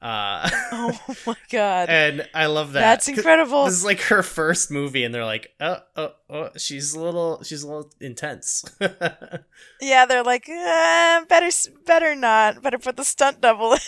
Uh, 0.00 0.48
oh 0.72 0.98
my 1.26 1.34
god 1.50 1.88
and 1.88 2.28
I 2.32 2.46
love 2.46 2.72
that. 2.74 2.80
That's 2.80 3.08
incredible 3.08 3.64
This 3.64 3.74
is 3.74 3.84
like 3.84 4.00
her 4.02 4.22
first 4.22 4.70
movie, 4.70 5.02
and 5.02 5.12
they're 5.12 5.24
like, 5.24 5.52
"Oh, 5.60 5.78
oh, 5.96 6.12
oh 6.30 6.48
she's 6.56 6.94
a 6.94 7.00
little, 7.00 7.42
she's 7.42 7.64
a 7.64 7.66
little 7.66 7.90
intense." 8.00 8.64
yeah 9.80 10.06
they're 10.06 10.22
like 10.22 10.48
eh, 10.48 11.24
better 11.28 11.48
better 11.84 12.14
not 12.14 12.62
better 12.62 12.78
put 12.78 12.96
the 12.96 13.04
stunt 13.04 13.40
double 13.40 13.72
in 13.72 13.78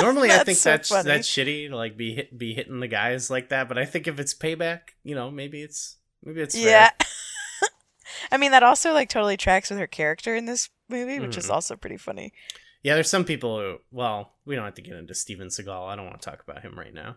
Normally, 0.00 0.30
I 0.30 0.44
think 0.44 0.58
so 0.58 0.70
that's 0.70 0.88
funny. 0.88 1.02
that's 1.08 1.28
shitty 1.28 1.68
to 1.68 1.74
like 1.76 1.96
be 1.96 2.14
hit, 2.14 2.38
be 2.38 2.54
hitting 2.54 2.78
the 2.78 2.86
guys 2.86 3.28
like 3.28 3.48
that. 3.48 3.68
But 3.68 3.76
I 3.76 3.84
think 3.86 4.06
if 4.06 4.20
it's 4.20 4.34
payback, 4.34 4.80
you 5.02 5.16
know, 5.16 5.32
maybe 5.32 5.62
it's 5.62 5.96
maybe 6.22 6.42
it's. 6.42 6.54
Yeah. 6.56 6.90
I 8.30 8.36
mean, 8.36 8.52
that 8.52 8.62
also 8.62 8.92
like 8.92 9.08
totally 9.08 9.36
tracks 9.36 9.68
with 9.70 9.80
her 9.80 9.88
character 9.88 10.36
in 10.36 10.44
this 10.44 10.68
movie, 10.88 11.18
which 11.18 11.36
is 11.36 11.48
Mhm. 11.48 11.54
also 11.54 11.74
pretty 11.74 11.96
funny. 11.96 12.32
Yeah, 12.82 12.94
there's 12.94 13.10
some 13.10 13.24
people 13.24 13.58
who, 13.58 13.78
well, 13.90 14.32
we 14.46 14.54
don't 14.56 14.64
have 14.64 14.74
to 14.74 14.82
get 14.82 14.94
into 14.94 15.14
Steven 15.14 15.48
Seagal. 15.48 15.88
I 15.88 15.96
don't 15.96 16.06
want 16.06 16.20
to 16.20 16.30
talk 16.30 16.42
about 16.42 16.62
him 16.62 16.78
right 16.78 16.94
now. 16.94 17.16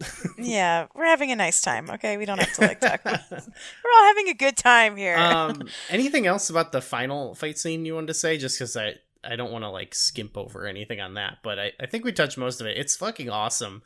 Yeah, 0.38 0.86
we're 0.94 1.04
having 1.04 1.30
a 1.30 1.36
nice 1.36 1.60
time. 1.60 1.90
Okay, 1.90 2.16
we 2.16 2.24
don't 2.24 2.38
have 2.40 2.52
to 2.54 2.60
like 2.62 2.80
talk. 2.80 3.02
About 3.02 3.20
We're 3.30 3.38
all 3.38 4.04
having 4.06 4.28
a 4.28 4.34
good 4.34 4.56
time 4.56 4.96
here. 4.96 5.16
um, 5.16 5.68
anything 5.90 6.26
else 6.26 6.48
about 6.48 6.72
the 6.72 6.80
final 6.80 7.34
fight 7.34 7.58
scene 7.58 7.84
you 7.84 7.94
wanted 7.94 8.06
to 8.08 8.14
say? 8.14 8.38
Just 8.38 8.58
because 8.58 8.74
I, 8.76 8.94
I 9.22 9.36
don't 9.36 9.52
want 9.52 9.64
to 9.64 9.68
like 9.68 9.94
skimp 9.94 10.38
over 10.38 10.66
anything 10.66 11.00
on 11.00 11.14
that, 11.14 11.38
but 11.42 11.58
I, 11.58 11.72
I 11.78 11.84
think 11.86 12.04
we 12.06 12.12
touched 12.12 12.38
most 12.38 12.62
of 12.62 12.66
it. 12.66 12.78
It's 12.78 12.96
fucking 12.96 13.28
awesome. 13.28 13.82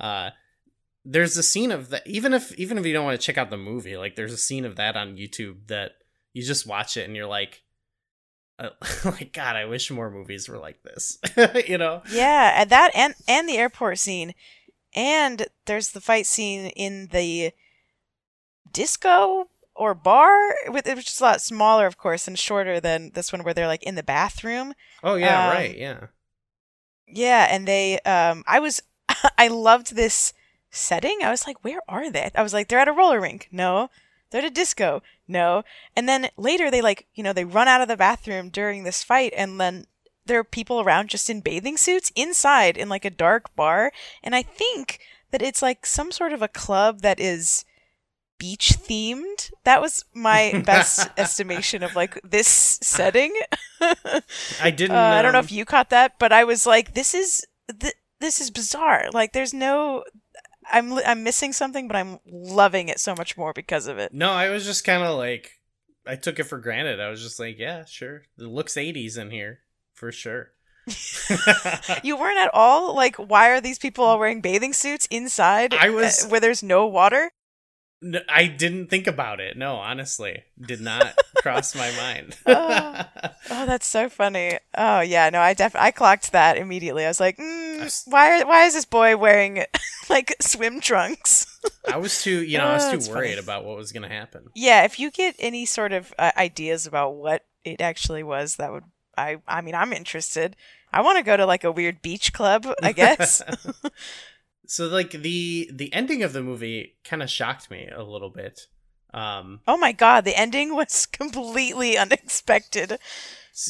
Uh, 0.00 0.30
there's 1.04 1.36
a 1.36 1.42
scene 1.42 1.72
of 1.72 1.88
that. 1.90 2.06
Even 2.06 2.32
if 2.32 2.54
even 2.54 2.78
if 2.78 2.86
you 2.86 2.92
don't 2.92 3.04
want 3.04 3.20
to 3.20 3.24
check 3.26 3.36
out 3.36 3.50
the 3.50 3.56
movie, 3.56 3.96
like 3.96 4.14
there's 4.14 4.32
a 4.32 4.38
scene 4.38 4.64
of 4.64 4.76
that 4.76 4.96
on 4.96 5.16
YouTube 5.16 5.66
that 5.66 5.92
you 6.32 6.44
just 6.44 6.66
watch 6.66 6.96
it 6.96 7.06
and 7.06 7.16
you're 7.16 7.26
like, 7.26 7.62
uh, 8.58 8.70
like 9.04 9.32
God, 9.32 9.56
I 9.56 9.64
wish 9.64 9.90
more 9.90 10.10
movies 10.10 10.48
were 10.48 10.58
like 10.58 10.82
this. 10.82 11.18
you 11.68 11.78
know? 11.78 12.02
yeah, 12.10 12.60
and 12.60 12.70
that 12.70 12.90
and 12.94 13.14
and 13.28 13.48
the 13.48 13.58
airport 13.58 13.98
scene, 13.98 14.34
and 14.94 15.46
there's 15.66 15.90
the 15.90 16.00
fight 16.00 16.26
scene 16.26 16.66
in 16.70 17.08
the 17.12 17.52
disco 18.72 19.48
or 19.74 19.94
bar, 19.94 20.54
with 20.68 20.86
which 20.86 21.08
is 21.08 21.20
a 21.20 21.24
lot 21.24 21.40
smaller, 21.42 21.86
of 21.86 21.98
course, 21.98 22.26
and 22.26 22.38
shorter 22.38 22.80
than 22.80 23.10
this 23.14 23.32
one, 23.32 23.42
where 23.44 23.52
they're 23.54 23.66
like 23.66 23.82
in 23.82 23.94
the 23.94 24.02
bathroom. 24.02 24.72
Oh 25.02 25.16
yeah, 25.16 25.48
Um, 25.48 25.54
right, 25.54 25.76
yeah. 25.76 26.06
Yeah, 27.06 27.46
and 27.50 27.68
they 27.68 28.00
um 28.00 28.42
I 28.46 28.58
was 28.58 28.82
I 29.38 29.48
loved 29.48 29.94
this 29.94 30.32
setting. 30.70 31.18
I 31.22 31.30
was 31.30 31.46
like, 31.46 31.62
where 31.62 31.80
are 31.88 32.10
they? 32.10 32.30
I 32.34 32.42
was 32.42 32.52
like, 32.52 32.68
they're 32.68 32.78
at 32.78 32.88
a 32.88 32.92
roller 32.92 33.20
rink. 33.20 33.48
No. 33.52 33.90
They're 34.30 34.42
at 34.42 34.48
a 34.48 34.50
disco. 34.50 35.02
No. 35.28 35.62
And 35.96 36.08
then 36.08 36.28
later 36.36 36.70
they 36.70 36.82
like, 36.82 37.06
you 37.14 37.22
know, 37.22 37.32
they 37.32 37.44
run 37.44 37.68
out 37.68 37.80
of 37.80 37.88
the 37.88 37.96
bathroom 37.96 38.48
during 38.48 38.84
this 38.84 39.02
fight 39.02 39.32
and 39.36 39.60
then 39.60 39.86
there 40.26 40.38
are 40.38 40.44
people 40.44 40.80
around 40.80 41.08
just 41.08 41.30
in 41.30 41.40
bathing 41.40 41.76
suits 41.76 42.12
inside 42.16 42.76
in 42.76 42.88
like 42.88 43.04
a 43.04 43.10
dark 43.10 43.54
bar. 43.54 43.92
And 44.22 44.34
I 44.34 44.42
think 44.42 45.00
that 45.30 45.42
it's 45.42 45.62
like 45.62 45.86
some 45.86 46.10
sort 46.12 46.32
of 46.32 46.42
a 46.42 46.48
club 46.48 47.02
that 47.02 47.20
is 47.20 47.64
beach 48.38 48.76
themed. 48.76 49.52
That 49.64 49.80
was 49.80 50.04
my 50.14 50.62
best 50.66 51.08
estimation 51.16 51.82
of 51.82 51.94
like 51.94 52.20
this 52.22 52.48
setting. 52.82 53.34
I 53.80 54.70
didn't. 54.70 54.96
Uh, 54.96 55.00
I 55.00 55.22
don't 55.22 55.32
know 55.32 55.38
um, 55.38 55.44
if 55.44 55.52
you 55.52 55.64
caught 55.64 55.90
that, 55.90 56.18
but 56.18 56.32
I 56.32 56.44
was 56.44 56.66
like, 56.66 56.94
"This 56.94 57.14
is 57.14 57.44
th- 57.80 57.94
this 58.20 58.40
is 58.40 58.50
bizarre. 58.50 59.08
Like, 59.12 59.32
there's 59.32 59.54
no, 59.54 60.04
I'm 60.72 60.92
I'm 60.98 61.22
missing 61.22 61.52
something, 61.52 61.88
but 61.88 61.96
I'm 61.96 62.18
loving 62.26 62.88
it 62.88 62.98
so 63.00 63.14
much 63.16 63.36
more 63.36 63.52
because 63.52 63.86
of 63.86 63.98
it." 63.98 64.12
No, 64.12 64.30
I 64.30 64.48
was 64.50 64.64
just 64.64 64.84
kind 64.84 65.02
of 65.02 65.16
like, 65.16 65.52
I 66.06 66.16
took 66.16 66.38
it 66.38 66.44
for 66.44 66.58
granted. 66.58 67.00
I 67.00 67.08
was 67.08 67.22
just 67.22 67.38
like, 67.40 67.58
yeah, 67.58 67.84
sure. 67.84 68.22
It 68.38 68.44
looks 68.44 68.74
80s 68.74 69.18
in 69.18 69.30
here 69.30 69.60
for 69.94 70.12
sure. 70.12 70.50
You 72.02 72.16
weren't 72.16 72.38
at 72.38 72.50
all 72.54 72.94
like, 72.94 73.16
why 73.16 73.48
are 73.50 73.60
these 73.60 73.78
people 73.78 74.04
all 74.04 74.18
wearing 74.18 74.40
bathing 74.40 74.72
suits 74.72 75.06
inside 75.10 75.74
I 75.74 75.90
was- 75.90 76.24
uh, 76.24 76.28
where 76.28 76.40
there's 76.40 76.62
no 76.62 76.86
water? 76.86 77.30
N- 78.02 78.20
I 78.28 78.46
didn't 78.46 78.88
think 78.88 79.06
about 79.06 79.40
it. 79.40 79.56
No, 79.56 79.76
honestly, 79.76 80.44
did 80.60 80.80
not 80.80 81.14
cross 81.36 81.74
my 81.74 81.90
mind. 81.96 82.36
Ah. 82.46 83.10
Oh, 83.48 83.64
that's 83.64 83.86
so 83.86 84.08
funny. 84.08 84.58
Oh 84.76 85.00
yeah, 85.00 85.30
no, 85.30 85.38
I 85.40 85.54
def 85.54 85.76
I 85.76 85.92
clocked 85.92 86.32
that 86.32 86.56
immediately. 86.58 87.04
I 87.04 87.08
was 87.08 87.20
like, 87.20 87.36
mm, 87.38 88.02
why 88.08 88.40
are, 88.42 88.46
why 88.46 88.64
is 88.64 88.74
this 88.74 88.84
boy 88.84 89.16
wearing 89.16 89.64
like 90.10 90.34
swim 90.40 90.80
trunks? 90.80 91.46
I 91.86 91.96
was 91.98 92.20
too, 92.24 92.42
you 92.42 92.58
know, 92.58 92.64
I 92.66 92.74
was 92.74 92.84
Oh, 92.86 92.90
too 92.98 93.12
worried 93.14 93.30
funny. 93.36 93.38
about 93.38 93.64
what 93.64 93.76
was 93.76 93.92
gonna 93.92 94.08
happen. 94.08 94.50
Yeah, 94.56 94.82
if 94.84 94.98
you 94.98 95.12
get 95.12 95.36
any 95.38 95.64
sort 95.64 95.92
of 95.92 96.12
uh, 96.18 96.32
ideas 96.36 96.86
about 96.88 97.14
what 97.14 97.44
it 97.64 97.80
actually 97.80 98.24
was, 98.24 98.56
that 98.56 98.72
would 98.72 98.84
I 99.16 99.36
I 99.46 99.60
mean, 99.60 99.76
I'm 99.76 99.92
interested. 99.92 100.56
I 100.92 101.02
want 101.02 101.18
to 101.18 101.24
go 101.24 101.36
to 101.36 101.46
like 101.46 101.62
a 101.62 101.70
weird 101.70 102.02
beach 102.02 102.32
club, 102.32 102.66
I 102.82 102.90
guess. 102.90 103.42
So, 104.66 104.86
like 104.86 105.10
the 105.10 105.70
the 105.72 105.92
ending 105.92 106.22
of 106.22 106.32
the 106.32 106.42
movie 106.42 106.96
kind 107.04 107.22
of 107.22 107.30
shocked 107.30 107.70
me 107.70 107.88
a 107.94 108.02
little 108.02 108.30
bit. 108.30 108.66
Um, 109.14 109.60
oh 109.66 109.76
my 109.76 109.92
god, 109.92 110.24
the 110.24 110.38
ending 110.38 110.74
was 110.74 111.06
completely 111.12 111.96
unexpected. 111.96 112.98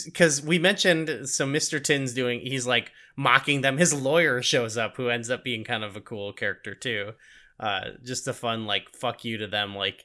because 0.04 0.42
we 0.42 0.58
mentioned 0.58 1.28
so 1.28 1.46
Mr. 1.46 1.82
Tin's 1.82 2.12
doing 2.12 2.40
he's 2.40 2.66
like 2.66 2.92
mocking 3.16 3.60
them. 3.60 3.78
His 3.78 3.94
lawyer 3.94 4.42
shows 4.42 4.76
up, 4.76 4.96
who 4.96 5.08
ends 5.08 5.30
up 5.30 5.44
being 5.44 5.64
kind 5.64 5.84
of 5.84 5.96
a 5.96 6.00
cool 6.00 6.32
character 6.32 6.74
too. 6.74 7.12
Uh, 7.58 7.90
just 8.04 8.28
a 8.28 8.32
fun 8.32 8.66
like 8.66 8.94
fuck 8.94 9.24
you 9.24 9.38
to 9.38 9.46
them. 9.46 9.74
Like 9.74 10.04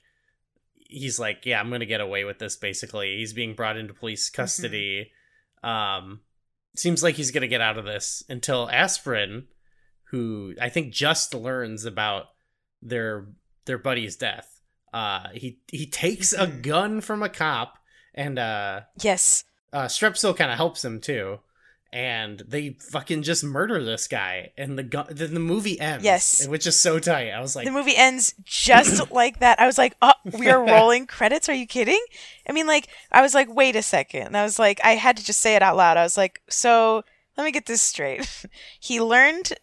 he's 0.75 1.19
like, 1.19 1.45
yeah, 1.45 1.59
I'm 1.59 1.69
gonna 1.69 1.85
get 1.85 2.01
away 2.01 2.23
with 2.23 2.39
this. 2.39 2.55
Basically, 2.55 3.17
he's 3.17 3.33
being 3.33 3.55
brought 3.55 3.77
into 3.77 3.93
police 3.93 4.29
custody. 4.29 5.11
Um, 5.63 6.21
seems 6.75 7.03
like 7.03 7.15
he's 7.15 7.31
gonna 7.31 7.47
get 7.47 7.61
out 7.61 7.77
of 7.77 7.85
this 7.85 8.23
until 8.29 8.69
Aspirin, 8.69 9.47
who 10.11 10.53
I 10.61 10.69
think 10.69 10.93
just 10.93 11.33
learns 11.33 11.85
about 11.85 12.25
their 12.81 13.27
their 13.65 13.77
buddy's 13.77 14.15
death. 14.15 14.61
Uh, 14.93 15.29
he 15.33 15.59
he 15.71 15.85
takes 15.87 16.33
a 16.33 16.47
Mhm. 16.47 16.61
gun 16.61 17.01
from 17.01 17.23
a 17.23 17.29
cop 17.29 17.77
and 18.13 18.37
uh 18.37 18.81
Yes. 19.01 19.43
uh, 19.73 19.85
Strepsil 19.85 20.35
kind 20.35 20.51
of 20.51 20.57
helps 20.57 20.83
him 20.83 20.99
too, 20.99 21.39
and 21.93 22.41
they 22.47 22.77
fucking 22.91 23.23
just 23.23 23.43
murder 23.43 23.81
this 23.83 24.07
guy, 24.09 24.51
and 24.57 24.77
the 24.77 24.83
gu- 24.83 25.05
then 25.13 25.33
the 25.33 25.39
movie 25.39 25.79
ends. 25.79 26.03
Yes. 26.03 26.45
which 26.47 26.67
is 26.67 26.77
so 26.79 26.99
tight. 26.99 27.29
I 27.31 27.39
was 27.39 27.55
like, 27.55 27.65
the 27.65 27.71
movie 27.71 27.95
ends 27.95 28.33
just 28.43 29.11
like 29.21 29.39
that. 29.39 29.59
I 29.61 29.65
was 29.65 29.77
like, 29.77 29.95
"Oh, 30.01 30.11
we 30.37 30.49
are 30.49 30.61
rolling 30.65 31.07
credits. 31.07 31.47
Are 31.47 31.53
you 31.53 31.67
kidding?" 31.67 32.03
I 32.49 32.51
mean, 32.51 32.67
like, 32.67 32.87
I 33.13 33.21
was 33.21 33.33
like, 33.33 33.47
"Wait 33.53 33.75
a 33.77 33.81
second. 33.81 34.23
And 34.27 34.37
I 34.37 34.43
was 34.43 34.59
like, 34.59 34.81
I 34.83 34.91
had 34.95 35.15
to 35.17 35.23
just 35.23 35.39
say 35.39 35.55
it 35.55 35.61
out 35.61 35.77
loud. 35.77 35.95
I 35.95 36.03
was 36.03 36.17
like, 36.17 36.41
"So, 36.49 37.03
let 37.37 37.45
me 37.45 37.51
get 37.53 37.65
this 37.65 37.81
straight. 37.81 38.27
he 38.81 38.99
learned 38.99 39.53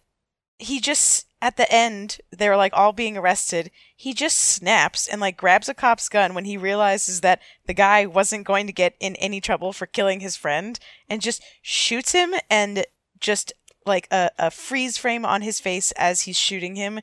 he 0.58 0.80
just 0.80 1.26
at 1.40 1.56
the 1.56 1.72
end 1.72 2.18
they're 2.32 2.56
like 2.56 2.72
all 2.74 2.92
being 2.92 3.16
arrested. 3.16 3.70
He 3.96 4.12
just 4.12 4.38
snaps 4.38 5.06
and 5.06 5.20
like 5.20 5.36
grabs 5.36 5.68
a 5.68 5.74
cop's 5.74 6.08
gun 6.08 6.34
when 6.34 6.44
he 6.44 6.56
realizes 6.56 7.20
that 7.20 7.40
the 7.66 7.74
guy 7.74 8.06
wasn't 8.06 8.46
going 8.46 8.66
to 8.66 8.72
get 8.72 8.94
in 9.00 9.16
any 9.16 9.40
trouble 9.40 9.72
for 9.72 9.86
killing 9.86 10.20
his 10.20 10.36
friend 10.36 10.78
and 11.08 11.22
just 11.22 11.42
shoots 11.62 12.12
him 12.12 12.34
and 12.50 12.84
just 13.20 13.52
like 13.86 14.08
a, 14.10 14.30
a 14.38 14.50
freeze 14.50 14.98
frame 14.98 15.24
on 15.24 15.42
his 15.42 15.60
face 15.60 15.92
as 15.92 16.22
he's 16.22 16.38
shooting 16.38 16.74
him 16.74 17.00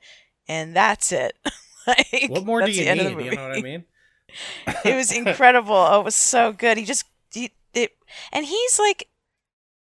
and 0.47 0.75
that's 0.75 1.11
it. 1.11 1.37
like, 1.87 2.25
what 2.27 2.45
more 2.45 2.61
do 2.61 2.71
you 2.71 2.83
the 2.83 2.89
end 2.89 2.99
of 3.01 3.05
the 3.05 3.15
need? 3.15 3.25
You 3.25 3.35
know 3.35 3.47
what 3.47 3.57
I 3.57 3.61
mean? 3.61 3.85
it 4.85 4.95
was 4.95 5.11
incredible. 5.11 5.75
Oh, 5.75 6.01
it 6.01 6.05
was 6.05 6.15
so 6.15 6.51
good. 6.51 6.77
He 6.77 6.85
just 6.85 7.05
he, 7.31 7.51
it, 7.73 7.91
and 8.31 8.45
he's 8.45 8.79
like, 8.79 9.07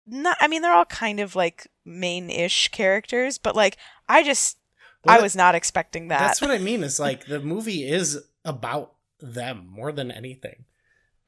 not. 0.05 0.37
I 0.39 0.47
mean, 0.47 0.61
they're 0.61 0.73
all 0.73 0.85
kind 0.85 1.19
of 1.19 1.35
like 1.35 1.67
main-ish 1.85 2.69
characters, 2.69 3.37
but 3.37 3.55
like, 3.55 3.77
I 4.09 4.23
just, 4.23 4.57
Well, 5.03 5.17
I 5.17 5.21
was 5.21 5.35
not 5.35 5.55
expecting 5.55 6.07
that. 6.09 6.19
That's 6.19 6.41
what 6.41 6.51
I 6.51 6.57
mean. 6.57 6.83
Is 6.83 6.99
like 6.99 7.25
the 7.25 7.39
movie 7.39 7.87
is 7.87 8.19
about 8.43 8.93
them 9.19 9.67
more 9.69 9.91
than 9.91 10.11
anything. 10.11 10.65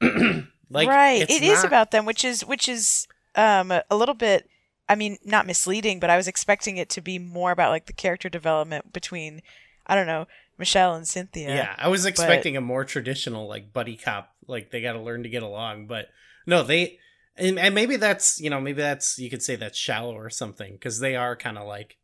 like 0.70 0.88
right. 0.88 1.22
It 1.28 1.42
is 1.42 1.58
not- 1.62 1.64
about 1.66 1.90
them, 1.90 2.04
which 2.04 2.24
is 2.24 2.44
which 2.44 2.68
is 2.68 3.06
um 3.34 3.70
a, 3.70 3.84
a 3.90 3.96
little 3.96 4.14
bit. 4.14 4.48
I 4.88 4.94
mean, 4.94 5.18
not 5.24 5.46
misleading, 5.46 6.00
but 6.00 6.08
I 6.08 6.16
was 6.16 6.26
expecting 6.26 6.78
it 6.78 6.88
to 6.90 7.02
be 7.02 7.18
more 7.18 7.50
about 7.50 7.70
like 7.70 7.86
the 7.86 7.92
character 7.92 8.30
development 8.30 8.90
between, 8.92 9.42
I 9.86 9.94
don't 9.94 10.06
know, 10.06 10.26
Michelle 10.56 10.94
and 10.94 11.06
Cynthia. 11.06 11.48
Yeah, 11.54 11.74
I 11.76 11.88
was 11.88 12.06
expecting 12.06 12.56
a 12.56 12.62
more 12.62 12.84
traditional 12.86 13.46
like 13.46 13.72
buddy 13.72 13.96
cop, 13.96 14.34
like 14.46 14.70
they 14.70 14.80
got 14.80 14.94
to 14.94 15.00
learn 15.00 15.24
to 15.24 15.28
get 15.28 15.42
along, 15.42 15.88
but 15.88 16.08
no, 16.46 16.62
they 16.62 16.98
and, 17.38 17.58
and 17.58 17.74
maybe 17.74 17.96
that's 17.96 18.40
you 18.40 18.50
know 18.50 18.60
maybe 18.60 18.82
that's 18.82 19.18
you 19.18 19.30
could 19.30 19.42
say 19.42 19.56
that's 19.56 19.78
shallow 19.78 20.14
or 20.16 20.30
something 20.30 20.72
because 20.72 21.00
they 21.00 21.16
are 21.16 21.36
kind 21.36 21.58
of 21.58 21.66
like 21.66 21.96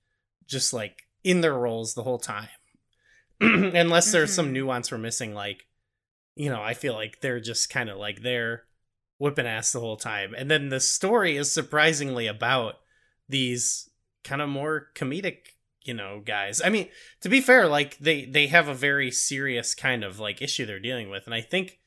just 0.46 0.72
like 0.72 1.02
in 1.22 1.40
their 1.40 1.54
roles 1.54 1.94
the 1.94 2.02
whole 2.02 2.18
time, 2.18 2.48
unless 3.40 4.12
there's 4.12 4.34
some 4.34 4.48
Mhm. 4.48 4.52
nuance 4.52 4.90
we're 4.90 4.98
missing. 4.98 5.34
Like 5.34 5.66
you 6.36 6.50
know, 6.50 6.62
I 6.62 6.74
feel 6.74 6.94
like 6.94 7.20
they're 7.20 7.40
just 7.40 7.70
kind 7.70 7.88
of 7.88 7.96
like 7.98 8.22
they're 8.22 8.64
whipping 9.18 9.46
ass 9.46 9.72
the 9.72 9.80
whole 9.80 9.96
time, 9.96 10.34
and 10.36 10.50
then 10.50 10.68
the 10.68 10.80
story 10.80 11.36
is 11.36 11.52
surprisingly 11.52 12.26
about 12.26 12.74
these 13.28 13.88
kind 14.22 14.42
of 14.42 14.48
more 14.48 14.88
comedic 14.94 15.38
you 15.82 15.92
know 15.92 16.22
guys 16.24 16.62
i 16.64 16.70
mean 16.70 16.88
to 17.20 17.28
be 17.28 17.42
fair 17.42 17.66
like 17.66 17.98
they 17.98 18.24
they 18.24 18.46
have 18.46 18.68
a 18.68 18.74
very 18.74 19.10
serious 19.10 19.74
kind 19.74 20.02
of 20.02 20.18
like 20.18 20.40
issue 20.40 20.64
they're 20.64 20.80
dealing 20.80 21.10
with 21.10 21.26
and 21.26 21.34
i 21.34 21.42
think 21.42 21.78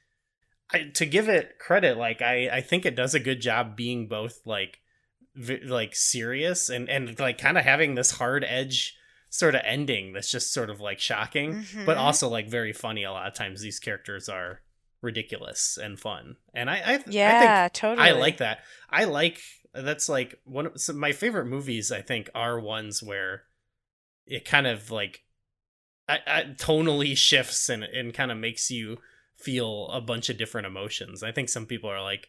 I, 0.74 0.90
to 0.96 1.06
give 1.06 1.30
it 1.30 1.60
credit 1.60 1.98
like 1.98 2.22
i 2.22 2.50
i 2.50 2.62
think 2.62 2.86
it 2.86 2.96
does 2.96 3.14
a 3.14 3.20
good 3.20 3.42
job 3.42 3.76
being 3.78 4.08
both 4.08 4.42
like 4.46 4.80
v- 5.36 5.64
like 5.64 5.96
serious 5.96 6.70
and 6.70 6.90
and 6.90 7.18
like 7.20 7.38
kind 7.38 7.58
of 7.58 7.64
having 7.64 7.96
this 7.96 8.12
hard 8.12 8.44
edge 8.44 8.96
sort 9.30 9.56
of 9.56 9.62
ending 9.66 10.14
that's 10.14 10.32
just 10.32 10.54
sort 10.54 10.70
of 10.70 10.80
like 10.82 11.00
shocking 11.00 11.66
but 11.86 11.98
Mhm. 11.98 12.02
also 12.02 12.28
like 12.30 12.50
very 12.50 12.74
funny 12.74 13.04
a 13.04 13.12
lot 13.12 13.28
of 13.28 13.34
times 13.34 13.62
these 13.62 13.80
characters 13.80 14.28
are 14.30 14.62
ridiculous 15.02 15.78
and 15.82 16.00
fun 16.00 16.36
and 16.54 16.70
i 16.70 16.76
i, 16.78 16.94
I 16.94 16.98
think 16.98 17.14
Yeah, 17.14 17.70
totally. 17.72 18.08
I 18.08 18.12
like 18.12 18.38
that. 18.38 18.60
I 18.90 19.04
like 19.06 19.40
that's 19.74 20.10
like 20.10 20.40
one 20.44 20.66
of 20.68 20.82
so 20.82 20.92
my 20.94 21.12
favorite 21.12 21.46
movies. 21.46 21.92
I 21.92 22.02
think 22.02 22.30
are 22.34 22.60
ones 22.60 23.04
where 23.04 23.44
it 24.26 24.44
kind 24.44 24.66
of 24.66 24.90
like 24.90 25.24
I, 26.10 26.20
I, 26.26 26.44
tonally 26.58 27.16
shifts 27.16 27.70
and 27.70 27.84
and 27.84 28.14
kind 28.14 28.32
of 28.32 28.38
makes 28.38 28.72
you 28.72 28.98
feel 29.38 29.88
a 29.90 30.02
bunch 30.02 30.30
of 30.30 30.38
different 30.38 30.68
emotions. 30.68 31.24
I 31.24 31.32
think 31.32 31.50
some 31.50 31.66
people 31.66 31.90
are 31.90 32.02
like, 32.02 32.28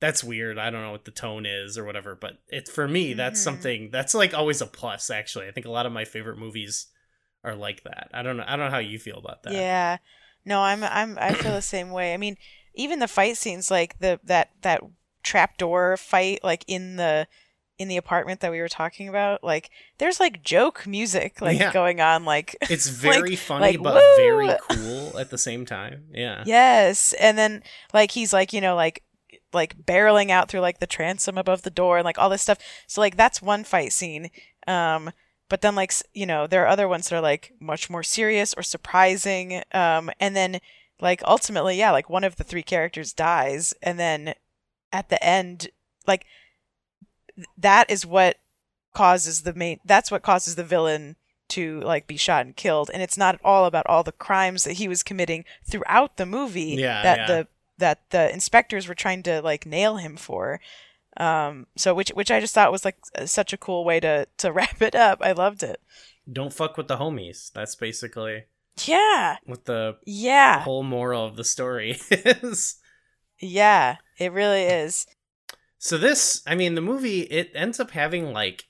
"That's 0.00 0.22
weird. 0.24 0.58
I 0.58 0.70
don't 0.70 0.82
know 0.82 0.92
what 0.92 1.04
the 1.04 1.10
tone 1.10 1.46
is 1.46 1.78
or 1.78 1.84
whatever." 1.84 2.14
But 2.14 2.38
it 2.48 2.68
for 2.68 2.86
me, 2.88 3.14
that's 3.14 3.40
Mhm. 3.40 3.44
something 3.44 3.90
that's 3.90 4.14
like 4.14 4.34
always 4.34 4.60
a 4.60 4.66
plus. 4.66 5.10
Actually, 5.10 5.48
I 5.48 5.52
think 5.52 5.66
a 5.66 5.70
lot 5.70 5.86
of 5.86 5.92
my 5.92 6.04
favorite 6.04 6.38
movies 6.38 6.88
are 7.44 7.54
like 7.54 7.84
that. 7.84 8.08
I 8.12 8.22
don't 8.22 8.36
know. 8.36 8.44
I 8.46 8.56
don't 8.56 8.66
know 8.66 8.70
how 8.72 8.78
you 8.78 8.98
feel 8.98 9.18
about 9.18 9.42
that. 9.44 9.52
Yeah. 9.52 9.98
No, 10.44 10.60
I'm 10.60 10.82
I'm 10.84 11.16
I 11.18 11.34
feel 11.34 11.52
the 11.52 11.62
same 11.62 11.90
way. 11.90 12.14
I 12.14 12.16
mean, 12.16 12.36
even 12.74 12.98
the 12.98 13.08
fight 13.08 13.36
scenes 13.36 13.70
like 13.70 13.98
the 13.98 14.18
that 14.24 14.50
that 14.62 14.82
trapdoor 15.22 15.96
fight 15.96 16.42
like 16.42 16.64
in 16.66 16.96
the 16.96 17.26
in 17.78 17.88
the 17.88 17.96
apartment 17.96 18.40
that 18.40 18.50
we 18.50 18.60
were 18.60 18.68
talking 18.68 19.08
about, 19.08 19.42
like 19.44 19.70
there's 19.98 20.18
like 20.20 20.42
joke 20.42 20.86
music 20.86 21.40
like 21.40 21.58
Yeah. 21.58 21.72
going 21.72 22.00
on 22.00 22.24
like 22.24 22.56
It's 22.62 23.02
Like- 23.04 23.14
very 23.14 23.36
funny, 23.36 23.60
like, 23.76 23.82
but 23.82 23.94
woo! 23.94 24.16
very 24.16 24.50
cool 24.70 25.18
at 25.18 25.30
the 25.30 25.38
same 25.38 25.64
time. 25.64 26.04
Yeah. 26.12 26.42
Yes, 26.46 27.12
and 27.14 27.38
then 27.38 27.62
like 27.94 28.10
he's 28.12 28.32
like 28.32 28.52
you 28.52 28.60
know 28.60 28.74
like 28.74 29.02
like 29.52 29.78
barreling 29.86 30.30
out 30.30 30.48
through 30.50 30.60
like 30.60 30.78
the 30.80 30.86
transom 30.86 31.38
above 31.38 31.62
the 31.62 31.70
door 31.70 31.96
and 31.98 32.04
like 32.04 32.18
all 32.18 32.28
this 32.28 32.42
stuff. 32.42 32.58
So 32.86 33.00
like 33.00 33.16
that's 33.16 33.40
one 33.40 33.64
fight 33.64 33.92
scene. 33.92 34.30
Um, 34.66 35.10
but 35.48 35.62
then 35.62 35.74
like 35.74 35.92
you 36.12 36.26
know 36.26 36.46
there 36.46 36.62
are 36.64 36.68
other 36.68 36.88
ones 36.88 37.08
that 37.08 37.16
are 37.16 37.22
like 37.22 37.52
much 37.60 37.88
more 37.88 38.02
serious 38.02 38.52
or 38.54 38.62
surprising. 38.62 39.62
Um, 39.72 40.10
and 40.20 40.34
then 40.36 40.60
like 41.00 41.22
ultimately 41.24 41.78
yeah 41.78 41.92
like 41.92 42.10
one 42.10 42.24
of 42.24 42.36
the 42.36 42.44
three 42.44 42.62
characters 42.64 43.12
dies, 43.12 43.72
and 43.82 43.98
then 43.98 44.34
at 44.92 45.08
the 45.10 45.22
end 45.24 45.68
like 46.06 46.26
that 47.56 47.90
is 47.90 48.04
what 48.06 48.36
causes 48.94 49.42
the 49.42 49.54
main. 49.54 49.80
That's 49.84 50.10
what 50.10 50.22
causes 50.22 50.54
the 50.56 50.64
villain 50.64 51.16
to 51.50 51.80
like 51.80 52.06
be 52.06 52.18
shot 52.18 52.44
and 52.44 52.54
killed 52.54 52.90
and 52.92 53.02
it's 53.02 53.16
not 53.16 53.34
at 53.36 53.40
all 53.42 53.64
about 53.64 53.86
all 53.86 54.02
the 54.02 54.12
crimes 54.12 54.64
that 54.64 54.74
he 54.74 54.86
was 54.86 55.02
committing 55.02 55.46
throughout 55.64 56.18
the 56.18 56.26
movie 56.26 56.76
Yeah, 56.78 57.02
that 57.02 57.18
yeah. 57.20 57.26
the 57.26 57.48
that 57.78 58.10
the 58.10 58.30
inspectors 58.30 58.86
were 58.86 58.94
trying 58.94 59.22
to 59.22 59.40
like 59.40 59.64
nail 59.64 59.96
him 59.96 60.18
for 60.18 60.60
um 61.16 61.66
so 61.74 61.94
which 61.94 62.10
which 62.10 62.30
i 62.30 62.38
just 62.38 62.52
thought 62.54 62.70
was 62.70 62.84
like 62.84 62.96
such 63.24 63.54
a 63.54 63.56
cool 63.56 63.82
way 63.82 63.98
to 63.98 64.26
to 64.36 64.52
wrap 64.56 64.82
it 64.82 64.94
up 64.94 65.20
i 65.22 65.32
loved 65.32 65.62
it 65.62 65.80
Don't 66.30 66.52
fuck 66.52 66.76
with 66.76 66.86
the 66.88 66.98
homies. 66.98 67.50
That's 67.54 67.74
basically 67.76 68.44
yeah 68.84 69.36
what 69.46 69.64
the 69.64 69.96
yeah 70.04 70.60
whole 70.60 70.82
moral 70.82 71.24
of 71.24 71.36
the 71.36 71.44
story 71.44 71.98
is. 72.10 72.76
yeah 73.40 73.96
it 74.18 74.32
really 74.32 74.64
is 74.64 75.06
So 75.78 75.96
this, 75.96 76.42
I 76.46 76.54
mean, 76.54 76.74
the 76.74 76.80
movie 76.80 77.20
it 77.22 77.52
ends 77.54 77.78
up 77.80 77.92
having 77.92 78.32
like 78.32 78.64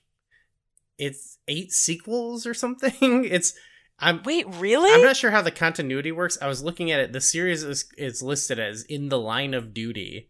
it's 0.97 1.37
eight 1.47 1.71
sequels 1.71 2.45
or 2.45 2.53
something. 2.63 3.25
It's 3.25 3.53
I'm 3.99 4.21
wait 4.23 4.45
really 4.55 4.91
I'm 4.93 5.01
not 5.03 5.17
sure 5.17 5.31
how 5.31 5.41
the 5.41 5.51
continuity 5.51 6.11
works. 6.11 6.37
I 6.41 6.47
was 6.47 6.63
looking 6.63 6.91
at 6.91 6.99
it. 6.99 7.11
The 7.13 7.21
series 7.21 7.63
is 7.63 7.91
is 7.97 8.21
listed 8.23 8.59
as 8.59 8.83
in 8.83 9.09
the 9.09 9.19
line 9.19 9.53
of 9.53 9.73
duty. 9.73 10.29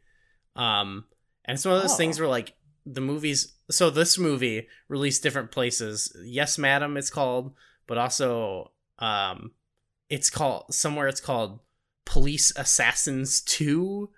Um 0.56 1.06
and 1.46 1.56
it's 1.56 1.66
one 1.66 1.76
of 1.76 1.82
those 1.82 1.94
Oh. 1.94 1.98
things 1.98 2.20
where 2.20 2.30
like 2.30 2.56
the 2.86 3.02
movies 3.02 3.56
so 3.70 3.90
this 3.90 4.18
movie 4.18 4.68
released 4.88 5.22
different 5.22 5.52
places. 5.52 6.16
Yes, 6.24 6.58
Madam 6.58 6.98
it's 6.98 7.10
called, 7.12 7.54
but 7.88 7.98
also 7.98 8.72
um 9.00 9.52
it's 10.10 10.30
called 10.30 10.74
somewhere 10.74 11.08
it's 11.08 11.22
called 11.22 11.60
Police 12.06 12.52
Assassins 12.56 13.42
2. 13.42 14.10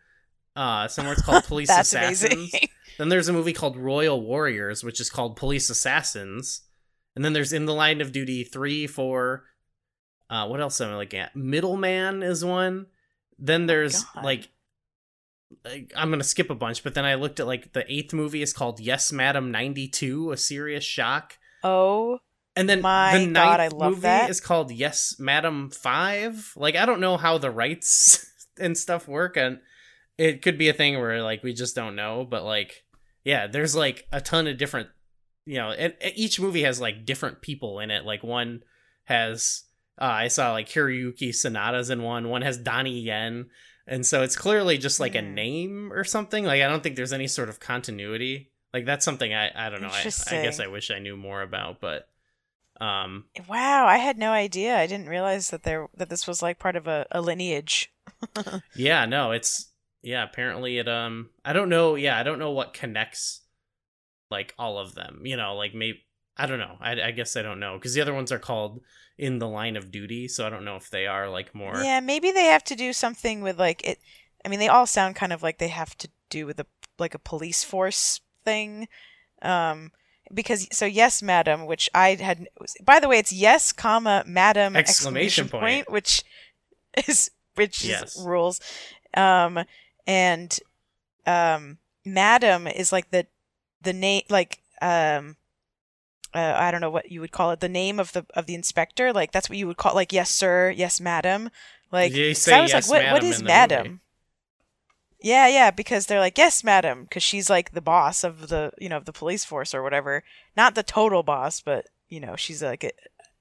Uh 0.56 0.88
somewhere 0.88 1.14
it's 1.14 1.22
called 1.22 1.44
Police 1.46 1.70
Assassins. 1.70 2.24
amazing 2.34 2.70
Then 2.98 3.10
there's 3.10 3.30
a 3.30 3.34
movie 3.34 3.54
called 3.54 3.78
Royal 3.78 4.22
Warriors, 4.22 4.84
which 4.84 5.00
is 5.00 5.10
called 5.10 5.36
Police 5.36 5.70
Assassins. 5.70 6.62
And 7.16 7.24
then 7.26 7.34
there's 7.34 7.52
In 7.54 7.66
the 7.66 7.74
Line 7.74 8.00
of 8.02 8.12
Duty 8.12 8.44
3, 8.44 8.88
4. 8.88 9.44
Uh, 10.30 10.48
what 10.48 10.62
else 10.62 10.80
am 10.80 10.92
I 10.92 10.98
looking 10.98 11.20
at? 11.20 11.36
Middleman 11.36 12.24
is 12.24 12.44
one. 12.46 12.88
Then 13.40 13.66
there's 13.66 14.04
God. 14.04 14.24
like, 14.24 14.50
like, 15.66 15.92
I'm 15.96 16.10
going 16.10 16.20
to 16.22 16.26
skip 16.26 16.50
a 16.50 16.56
bunch, 16.56 16.84
but 16.84 16.94
then 16.94 17.04
I 17.04 17.16
looked 17.16 17.40
at 17.40 17.48
like 17.48 17.74
the 17.74 17.84
eighth 17.92 18.14
movie 18.14 18.42
is 18.42 18.54
called 18.54 18.80
Yes, 18.80 19.12
Madam 19.12 19.52
92, 19.52 20.32
A 20.32 20.38
Serious 20.38 20.84
Shock. 20.86 21.38
oh 21.64 22.20
And 22.56 22.70
then 22.70 22.82
My 22.82 23.14
the 23.18 23.26
ninth 23.26 23.34
God, 23.34 23.60
I 23.60 23.68
love 23.70 23.92
movie 23.92 24.02
that. 24.02 24.30
is 24.30 24.40
called 24.40 24.72
Yes, 24.72 25.16
Madam 25.20 25.70
5. 25.70 26.54
Like, 26.56 26.76
I 26.76 26.86
don't 26.86 27.02
know 27.02 27.18
how 27.18 27.38
the 27.38 27.52
rights 27.52 28.26
and 28.60 28.78
stuff 28.78 29.08
work. 29.08 29.36
And 29.38 29.60
it 30.22 30.42
could 30.44 30.58
be 30.58 30.70
a 30.70 30.74
thing 30.74 31.00
where 31.00 31.24
like 31.24 31.42
we 31.44 31.52
just 31.54 31.76
don't 31.76 31.96
know, 31.96 32.26
but 32.30 32.44
like, 32.44 32.84
yeah, 33.24 33.48
there's 33.48 33.76
like 33.76 34.08
a 34.12 34.22
ton 34.22 34.46
of 34.46 34.58
different, 34.58 34.90
you 35.46 35.58
know, 35.58 35.72
and, 35.72 35.96
and 36.00 36.14
each 36.16 36.40
movie 36.40 36.62
has 36.64 36.80
like 36.80 37.06
different 37.06 37.42
people 37.42 37.80
in 37.80 37.90
it. 37.90 38.06
Like 38.06 38.24
one 38.24 38.62
has, 39.06 39.64
uh, 40.00 40.06
I 40.06 40.28
saw 40.28 40.52
like 40.52 40.70
Hiroyuki 40.70 41.30
Sanada 41.30 41.90
in 41.90 42.04
one. 42.04 42.30
One 42.30 42.44
has 42.44 42.58
Donnie 42.58 43.00
Yen, 43.00 43.50
and 43.88 44.06
so 44.06 44.22
it's 44.22 44.36
clearly 44.36 44.78
just 44.78 45.00
like 45.00 45.16
a 45.16 45.22
Hmm. 45.22 45.34
name 45.34 45.94
or 45.94 46.04
something. 46.04 46.46
Like 46.46 46.62
I 46.62 46.68
don't 46.68 46.84
think 46.84 46.96
there's 46.96 47.14
any 47.14 47.28
sort 47.28 47.50
of 47.50 47.60
continuity. 47.60 48.52
Like 48.74 48.86
that's 48.86 49.04
something 49.06 49.34
I 49.34 49.50
I 49.56 49.70
don't 49.70 49.82
know. 49.82 49.90
I, 49.92 50.06
I 50.30 50.42
guess 50.44 50.60
I 50.60 50.68
wish 50.68 50.92
I 50.92 51.00
knew 51.00 51.18
more 51.18 51.42
about, 51.42 51.82
but 51.82 52.08
um, 52.80 53.26
wow 53.48 53.86
i 53.86 53.98
had 53.98 54.18
no 54.18 54.32
idea 54.32 54.76
i 54.76 54.88
didn't 54.88 55.08
realize 55.08 55.52
that 55.52 55.62
there 55.62 55.88
that 55.96 56.10
this 56.10 56.26
was 56.26 56.42
like 56.42 56.58
part 56.58 56.76
of 56.76 56.88
a, 56.88 57.06
a 57.12 57.22
lineage 57.22 57.94
yeah, 58.76 59.06
no, 59.06 59.32
it's 59.32 59.71
yeah. 60.02 60.24
Apparently, 60.24 60.78
it 60.78 60.88
um, 60.88 61.30
I 61.46 61.54
don't 61.54 61.70
know. 61.70 61.96
Yeah, 61.96 62.18
I 62.18 62.24
don't 62.24 62.40
know 62.40 62.52
what 62.52 62.74
connects 62.74 63.42
like 64.30 64.54
all 64.58 64.78
of 64.78 64.96
them. 64.96 65.22
You 65.26 65.38
know, 65.38 65.56
like 65.56 65.74
maybe 65.74 66.04
I 66.38 66.46
don't 66.48 66.60
know. 66.60 66.78
I, 66.80 67.02
I 67.02 67.12
guess 67.12 67.36
I 67.36 67.42
don't 67.42 67.60
know 67.60 67.78
because 67.78 67.94
the 67.94 68.02
other 68.02 68.14
ones 68.14 68.32
are 68.32 68.40
called 68.40 68.82
in 69.18 69.40
the 69.40 69.48
line 69.48 69.76
of 69.76 69.92
duty, 69.92 70.28
so 70.28 70.46
I 70.46 70.50
don't 70.50 70.66
know 70.66 70.76
if 70.78 70.90
they 70.90 71.06
are 71.08 71.30
like 71.30 71.54
more. 71.54 71.82
Yeah, 71.84 72.00
maybe 72.00 72.32
they 72.32 72.46
have 72.46 72.64
to 72.66 72.76
do 72.76 72.94
something 72.94 73.42
with 73.42 73.60
like 73.60 73.86
it. 73.88 74.00
I 74.44 74.50
mean, 74.50 74.60
they 74.60 74.68
all 74.68 74.88
sound 74.88 75.16
kind 75.16 75.34
of 75.34 75.44
like 75.44 75.58
they 75.60 75.68
have 75.68 75.98
to 76.00 76.10
do 76.30 76.46
with 76.46 76.60
a 76.60 76.66
like 76.98 77.14
a 77.14 77.20
police 77.20 77.64
force 77.64 78.22
thing. 78.44 78.88
Um, 79.42 79.92
because 80.34 80.68
so 80.72 80.86
yes, 80.86 81.22
madam, 81.22 81.66
which 81.66 81.90
I 81.94 82.16
had. 82.16 82.48
By 82.84 83.00
the 83.00 83.08
way, 83.08 83.20
it's 83.20 83.34
yes, 83.34 83.72
comma, 83.72 84.24
madam 84.26 84.76
Exclamation 84.76 85.46
exclamation 85.46 85.50
point. 85.50 85.62
point, 85.88 85.92
which 85.92 86.24
is 87.08 87.30
which 87.56 87.84
Yes. 87.84 88.16
is 88.16 88.26
rules. 88.26 88.62
Um, 89.14 89.60
and 90.08 90.58
um, 91.26 91.78
madam 92.06 92.68
is 92.68 92.92
like 92.92 93.12
the 93.12 93.28
the 93.82 93.94
name 93.94 94.24
like 94.30 94.62
um. 94.82 95.38
Uh, 96.34 96.56
I 96.56 96.72
don't 96.72 96.80
know 96.80 96.90
what 96.90 97.12
you 97.12 97.20
would 97.20 97.34
call 97.34 97.52
it. 97.52 97.60
The 97.60 97.68
name 97.68 98.00
of 98.00 98.14
the 98.14 98.26
of 98.36 98.46
the 98.46 98.56
inspector, 98.56 99.12
like 99.12 99.34
that's 99.34 99.50
what 99.50 99.58
you 99.58 99.68
would 99.68 99.76
call, 99.76 99.94
like 99.94 100.14
yes 100.14 100.32
sir, 100.32 100.70
yes 100.70 101.02
madam, 101.02 101.50
like. 101.92 102.14
Say 102.14 102.54
I 102.54 102.62
was 102.62 102.72
yes, 102.72 102.90
like, 102.90 103.04
what, 103.04 103.14
what 103.16 103.24
is 103.26 103.44
madam? 103.44 103.84
movie. 103.86 104.00
Yeah, 105.20 105.48
yeah, 105.48 105.70
because 105.72 106.06
they're 106.06 106.22
like, 106.22 106.38
yes, 106.38 106.64
madam, 106.64 107.04
because 107.04 107.22
she's 107.22 107.50
like 107.50 107.74
the 107.74 107.82
boss 107.82 108.24
of 108.24 108.48
the, 108.48 108.72
you 108.80 108.88
know, 108.88 108.96
of 108.96 109.04
the 109.04 109.12
police 109.12 109.44
force 109.44 109.76
or 109.76 109.84
whatever. 109.84 110.24
Not 110.56 110.74
the 110.74 110.84
total 110.84 111.22
boss, 111.22 111.60
but 111.60 111.88
you 112.08 112.22
know, 112.22 112.38
she's 112.38 112.64
like, 112.64 112.86
a, 112.86 112.92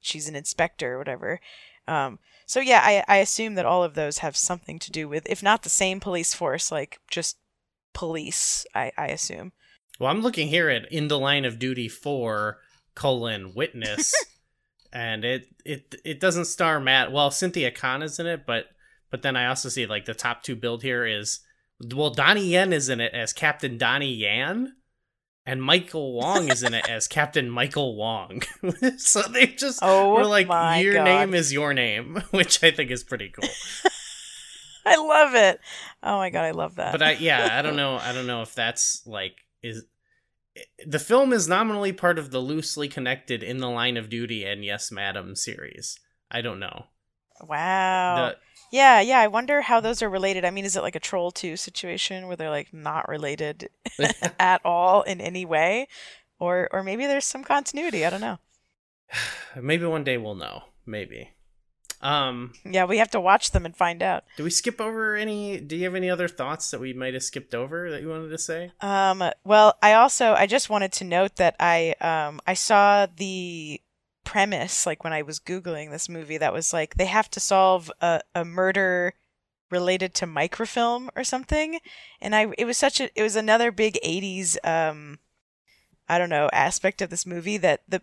she's 0.01 0.29
an 0.29 0.35
inspector 0.35 0.95
or 0.95 0.99
whatever. 0.99 1.41
Um, 1.91 2.21
so 2.47 2.61
yeah, 2.61 2.81
I, 2.83 3.05
I 3.09 3.17
assume 3.19 3.55
that 3.57 3.67
all 3.67 3.83
of 3.83 3.95
those 3.95 4.19
have 4.19 4.37
something 4.37 4.79
to 4.79 4.91
do 4.93 5.09
with, 5.09 5.27
if 5.29 5.43
not 5.43 5.63
the 5.63 5.69
same 5.69 5.99
police 5.99 6.35
force, 6.35 6.71
like 6.71 7.01
just 7.11 7.37
police. 7.93 8.65
I, 8.75 8.93
I 8.97 9.09
assume. 9.09 9.53
Well, 9.99 10.11
I'm 10.11 10.23
looking 10.23 10.49
here 10.49 10.71
at 10.71 10.91
In 10.91 11.09
the 11.09 11.19
Line 11.19 11.45
of 11.45 11.59
Duty 11.59 11.89
4 11.89 12.59
colon 12.95 13.55
witness, 13.55 14.15
and 14.93 15.25
it 15.25 15.47
it 15.65 15.97
it 16.05 16.21
doesn't 16.21 16.47
star 16.47 16.81
Matt. 16.81 17.13
Well, 17.13 17.31
Cynthia 17.31 17.73
Khan 17.73 18.03
is 18.03 18.19
in 18.19 18.27
it, 18.27 18.47
but 18.47 18.67
but 19.11 19.23
then 19.23 19.37
I 19.37 19.47
also 19.47 19.69
see 19.69 19.87
like 19.87 20.05
the 20.05 20.15
top 20.15 20.43
two 20.43 20.57
build 20.57 20.83
here 20.83 21.05
is 21.05 21.41
well 21.95 22.11
Donnie 22.11 22.47
Yen 22.47 22.73
is 22.73 22.89
in 22.89 23.01
it 23.01 23.13
as 23.13 23.33
Captain 23.33 23.77
Donnie 23.79 24.15
Yan, 24.15 24.75
and 25.47 25.63
Michael 25.63 26.13
Wong 26.13 26.51
is 26.51 26.63
in 26.63 26.75
it 26.75 26.89
as 26.89 27.09
Captain 27.19 27.49
Michael 27.51 27.97
Wong. 27.97 28.43
so 28.99 29.23
they 29.23 29.47
just 29.47 29.81
Oh 29.83 30.15
were 30.15 30.25
like 30.27 30.47
your 30.83 30.95
God. 30.95 31.05
name 31.05 31.35
is 31.35 31.53
your 31.53 31.73
name, 31.75 32.23
which 32.31 32.63
I 32.63 32.71
think 32.71 32.91
is 32.91 33.03
pretty 33.05 33.29
cool. 33.31 33.49
I 34.87 34.97
love 34.97 35.35
it. 35.35 35.61
Oh 36.03 36.17
my 36.19 36.31
god, 36.31 36.45
I 36.45 36.51
love 36.53 36.77
that. 36.77 36.93
but 36.93 37.03
I 37.03 37.13
yeah, 37.13 37.49
I 37.53 37.63
don't 37.63 37.77
know. 37.77 37.97
I 37.97 38.13
don't 38.13 38.27
know 38.27 38.43
if 38.43 38.55
that's 38.55 39.03
like 39.07 39.37
is 39.63 39.85
the 40.87 40.99
film 40.99 41.33
is 41.33 41.49
nominally 41.49 41.93
part 41.93 42.19
of 42.19 42.31
the 42.31 42.41
loosely 42.41 42.89
connected 42.89 43.43
in 43.43 43.59
the 43.59 43.69
line 43.71 43.97
of 43.97 44.09
duty 44.11 44.45
and 44.45 44.65
yes 44.65 44.91
madam 44.91 45.37
series. 45.37 45.99
I 46.31 46.41
don't 46.43 46.61
know. 46.61 46.87
wow. 47.47 48.33
Yeah, 48.71 49.01
yeah. 49.01 49.19
I 49.19 49.27
wonder 49.27 49.61
how 49.63 49.81
those 49.81 50.01
are 50.03 50.09
related. 50.09 50.45
I 50.45 50.51
mean, 50.51 50.65
is 50.65 50.77
it 50.77 50.83
like 50.83 50.95
a 50.97 51.01
Troll 51.01 51.31
2 51.31 51.57
situation 51.57 52.27
where 52.29 52.37
they're 52.37 52.51
like 52.51 52.73
not 52.73 53.09
related 53.09 53.69
at 54.39 54.61
all 54.65 55.03
in 55.03 55.21
any 55.21 55.45
way? 55.45 55.89
Or 56.39 56.69
or 56.73 56.83
maybe 56.83 57.07
there's 57.07 57.27
some 57.27 57.45
continuity. 57.45 58.07
I 58.07 58.11
don't 58.11 58.21
know. 58.21 58.39
maybe 59.61 59.85
one 59.87 60.05
day 60.05 60.17
we'll 60.17 60.35
know. 60.35 60.65
Maybe. 60.87 61.31
Um, 62.03 62.55
Yeah, 62.65 62.87
we 62.87 62.97
have 62.97 63.11
to 63.11 63.21
watch 63.21 63.51
them 63.51 63.67
and 63.67 63.77
find 63.77 64.03
out. 64.03 64.25
do 64.39 64.45
we 64.45 64.49
skip 64.51 64.81
over 64.81 65.17
any? 65.17 65.61
Do 65.61 65.77
you 65.77 65.85
have 65.85 65.95
any 65.95 66.09
other 66.09 66.29
thoughts 66.29 66.71
that 66.71 66.81
we 66.81 66.95
might 66.95 67.13
have 67.13 67.23
skipped 67.23 67.55
over 67.55 67.91
that 67.91 68.01
you 68.01 68.09
wanted 68.09 68.31
to 68.31 68.39
say? 68.39 68.73
Um, 68.81 69.23
well, 69.45 69.77
I 69.83 69.93
also 69.93 70.33
I 70.33 70.47
just 70.47 70.71
wanted 70.71 70.93
to 70.93 71.05
note 71.05 71.37
that 71.37 71.57
I 71.61 71.95
um 72.01 72.41
I 72.47 72.55
saw 72.55 73.07
the 73.15 73.81
premise 74.31 74.87
like 74.87 75.03
when 75.03 75.13
I 75.13 75.23
was 75.23 75.41
googling 75.41 75.91
this 75.91 76.09
movie 76.09 76.39
that 76.39 76.53
was 76.53 76.73
like 76.73 76.95
they 76.95 77.07
have 77.07 77.29
to 77.33 77.41
solve 77.41 77.91
a, 78.01 78.21
a 78.33 78.45
murder 78.45 79.15
related 79.73 80.15
to 80.15 80.27
microfilm 80.27 81.11
or 81.17 81.25
something. 81.25 81.81
And 82.21 82.33
I 82.33 82.47
it 82.57 82.65
was 82.65 82.79
such 82.79 83.01
a 83.01 83.11
it 83.19 83.25
was 83.25 83.35
another 83.35 83.73
big 83.73 83.99
80s 84.05 84.57
um 84.65 85.19
I 86.09 86.17
don't 86.17 86.31
know 86.31 86.49
aspect 86.53 87.03
of 87.03 87.11
this 87.11 87.27
movie 87.27 87.57
that 87.57 87.83
the 87.89 88.03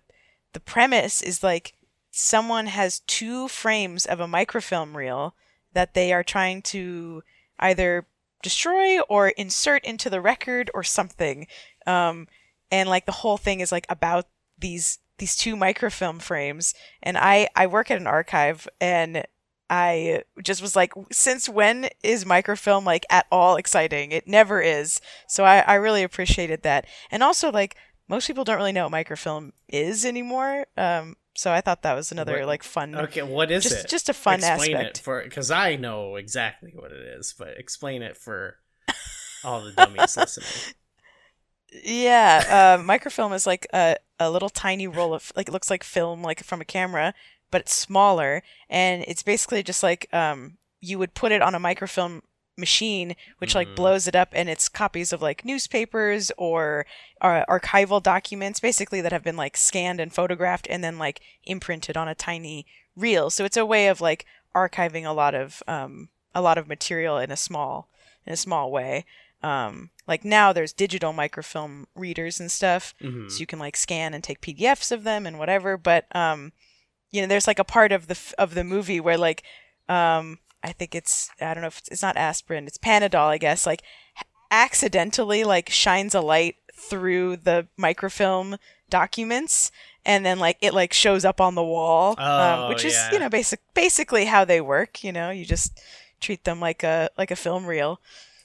the 0.51 0.59
premise 0.59 1.21
is 1.21 1.43
like 1.43 1.75
someone 2.11 2.67
has 2.67 2.99
two 3.07 3.47
frames 3.47 4.05
of 4.05 4.19
a 4.19 4.27
microfilm 4.27 4.97
reel 4.97 5.33
that 5.71 5.93
they 5.93 6.11
are 6.11 6.23
trying 6.25 6.61
to 6.63 7.23
either 7.57 8.05
destroy 8.43 8.99
or 9.03 9.29
insert 9.29 9.85
into 9.85 10.09
the 10.09 10.19
record 10.19 10.69
or 10.73 10.83
something. 10.83 11.47
Um 11.85 12.27
and 12.69 12.89
like 12.89 13.05
the 13.05 13.21
whole 13.23 13.37
thing 13.37 13.61
is 13.61 13.71
like 13.71 13.85
about 13.87 14.27
these 14.59 14.99
these 15.19 15.35
two 15.35 15.55
microfilm 15.55 16.19
frames 16.19 16.73
and 17.01 17.17
i 17.17 17.47
i 17.55 17.65
work 17.67 17.89
at 17.91 17.97
an 17.99 18.07
archive 18.07 18.67
and 18.79 19.23
i 19.69 20.21
just 20.43 20.61
was 20.61 20.75
like 20.75 20.93
since 21.11 21.49
when 21.49 21.89
is 22.03 22.25
microfilm 22.25 22.85
like 22.85 23.05
at 23.09 23.25
all 23.31 23.57
exciting? 23.57 24.11
It 24.11 24.27
never 24.27 24.61
is. 24.61 25.01
So 25.27 25.43
i 25.43 25.59
i 25.59 25.73
really 25.75 26.03
appreciated 26.03 26.63
that. 26.63 26.85
And 27.11 27.21
also 27.21 27.51
like 27.51 27.75
most 28.07 28.27
people 28.27 28.45
don't 28.45 28.55
really 28.57 28.71
know 28.71 28.83
what 28.85 28.91
microfilm 28.93 29.51
is 29.67 30.05
anymore. 30.05 30.67
Um 30.77 31.17
so 31.35 31.51
i 31.51 31.59
thought 31.61 31.81
that 31.83 31.93
was 31.95 32.11
another 32.13 32.39
What- 32.39 32.47
like 32.47 32.63
fun 32.63 32.95
Okay, 32.95 33.23
what 33.23 33.51
is 33.51 33.63
just 33.63 33.85
it? 33.85 33.89
just 33.89 34.07
a 34.09 34.13
fun 34.13 34.35
explain 34.39 34.75
aspect. 34.77 34.97
it 34.99 35.03
for 35.03 35.21
because 35.23 35.51
I 35.51 35.75
know 35.75 36.15
exactly 36.15 36.71
what 36.73 36.91
it 36.91 37.01
is, 37.19 37.35
but 37.37 37.57
explain 37.57 38.01
it 38.03 38.15
for 38.15 38.55
all 39.43 39.63
the 39.65 39.71
dummies 39.73 40.15
listening. 40.17 40.73
Yeah, 41.71 42.77
uh, 42.79 42.83
microfilm 42.83 43.33
is 43.33 43.45
like 43.45 43.67
a, 43.73 43.97
a 44.19 44.31
little 44.31 44.49
tiny 44.49 44.87
roll 44.87 45.13
of 45.13 45.31
like 45.35 45.49
it 45.49 45.51
looks 45.51 45.69
like 45.69 45.83
film 45.83 46.21
like 46.21 46.43
from 46.43 46.61
a 46.61 46.65
camera, 46.65 47.13
but 47.51 47.61
it's 47.61 47.75
smaller 47.75 48.41
and 48.69 49.03
it's 49.07 49.23
basically 49.23 49.63
just 49.63 49.83
like 49.83 50.07
um 50.13 50.57
you 50.79 50.97
would 50.99 51.13
put 51.13 51.31
it 51.31 51.41
on 51.41 51.55
a 51.55 51.59
microfilm 51.59 52.21
machine 52.59 53.15
which 53.37 53.53
like 53.53 53.67
Mhm. 53.67 53.75
blows 53.75 54.07
it 54.07 54.15
up 54.15 54.29
and 54.33 54.49
it's 54.49 54.67
copies 54.67 55.13
of 55.13 55.21
like 55.21 55.45
newspapers 55.45 56.31
or 56.37 56.87
uh, 57.21 57.45
archival 57.47 58.01
documents 58.01 58.59
basically 58.59 58.99
that 59.01 59.11
have 59.11 59.23
been 59.23 59.37
like 59.37 59.55
scanned 59.55 59.99
and 59.99 60.11
photographed 60.13 60.65
and 60.69 60.83
then 60.83 60.97
like 60.97 61.19
imprinted 61.43 61.95
on 61.95 62.07
a 62.07 62.15
tiny 62.15 62.65
reel. 62.95 63.29
So 63.29 63.45
it's 63.45 63.57
a 63.57 63.65
way 63.65 63.87
of 63.87 64.01
like 64.01 64.25
archiving 64.55 65.05
a 65.05 65.11
lot 65.11 65.35
of 65.35 65.61
um 65.67 66.09
a 66.33 66.41
lot 66.41 66.57
of 66.57 66.67
material 66.67 67.17
in 67.19 67.29
a 67.29 67.37
small 67.37 67.89
in 68.25 68.33
a 68.33 68.37
small 68.37 68.71
way. 68.71 69.05
Um, 69.43 69.91
like 70.07 70.25
now 70.25 70.51
there's 70.53 70.73
digital 70.73 71.13
microfilm 71.13 71.87
readers 71.95 72.39
and 72.39 72.49
stuff, 72.51 72.93
Mhm. 73.01 73.29
so 73.31 73.39
you 73.39 73.45
can 73.45 73.59
like 73.59 73.77
scan 73.77 74.13
and 74.13 74.23
take 74.23 74.41
PDFs 74.41 74.91
of 74.91 75.03
them 75.03 75.25
and 75.25 75.37
whatever. 75.37 75.77
But 75.77 76.05
um, 76.15 76.53
you 77.11 77.21
know, 77.21 77.27
there's 77.27 77.47
like 77.47 77.59
a 77.59 77.63
part 77.63 77.91
of 77.91 78.07
the 78.07 78.13
f- 78.15 78.33
of 78.37 78.53
the 78.55 78.63
movie 78.63 78.99
where 78.99 79.17
like 79.17 79.43
um, 79.89 80.39
I 80.63 80.71
think 80.71 80.95
it's 80.95 81.29
I 81.39 81.53
don't 81.53 81.61
know 81.61 81.67
if 81.67 81.79
it's, 81.79 81.89
it's 81.89 82.01
not 82.01 82.17
aspirin, 82.17 82.65
it's 82.67 82.77
Panadol, 82.79 83.27
I 83.27 83.37
guess. 83.37 83.65
Like 83.65 83.83
accidentally 84.51 85.43
like 85.43 85.69
shines 85.69 86.15
a 86.15 86.21
light 86.21 86.55
through 86.73 87.37
the 87.37 87.67
microfilm 87.77 88.57
documents 88.89 89.71
and 90.05 90.25
then 90.25 90.39
like 90.39 90.57
it 90.61 90.73
like 90.73 90.93
shows 90.93 91.25
up 91.25 91.41
on 91.41 91.55
the 91.55 91.63
wall 91.63 92.15
Oh, 92.17 92.63
um, 92.63 92.69
which 92.69 92.85
is 92.85 92.93
yeah. 92.93 93.11
you 93.11 93.19
know 93.19 93.29
basic 93.29 93.59
basically 93.73 94.25
how 94.25 94.45
they 94.45 94.61
work 94.61 95.03
you 95.03 95.11
know 95.11 95.29
you 95.29 95.43
just 95.43 95.81
treat 96.21 96.43
them 96.45 96.59
like 96.61 96.83
a 96.83 97.09
like 97.17 97.29
a 97.31 97.35
film 97.35 97.65
reel 97.65 97.99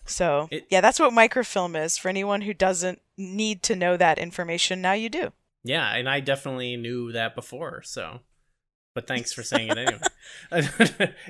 so 0.05 0.49
It- 0.51 0.67
yeah 0.71 0.81
that's 0.81 0.99
what 1.01 1.13
microfilm 1.13 1.77
is 1.77 1.97
for 1.99 2.09
anyone 2.09 2.43
who 2.43 2.55
doesn't 2.55 3.01
need 3.17 3.63
to 3.65 3.77
know 3.77 3.97
that 3.97 4.19
information 4.19 4.81
now 4.83 4.93
you 4.93 5.09
do 5.09 5.33
Yeah, 5.65 5.95
and 5.95 6.09
I 6.09 6.21
definitely 6.21 6.77
knew 6.77 7.13
that 7.13 7.35
before, 7.35 7.83
so 7.83 8.21
but 8.95 9.07
thanks 9.07 9.33
for 9.33 9.43
saying 9.43 9.69
it 9.69 9.79
anyway. 9.79 10.01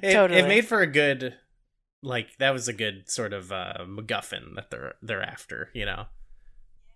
it, 0.03 0.12
Totally. 0.14 0.41
it 0.41 0.49
made 0.49 0.66
for 0.66 0.81
a 0.81 0.87
good 0.87 1.35
like 2.03 2.37
that 2.39 2.51
was 2.53 2.66
a 2.66 2.73
good 2.73 3.09
sort 3.11 3.33
of 3.33 3.53
uh 3.53 3.85
MacGuffin 3.87 4.55
that 4.57 4.70
they're 4.70 4.95
they're 5.03 5.23
after, 5.23 5.68
you 5.75 5.85
know. 5.85 6.07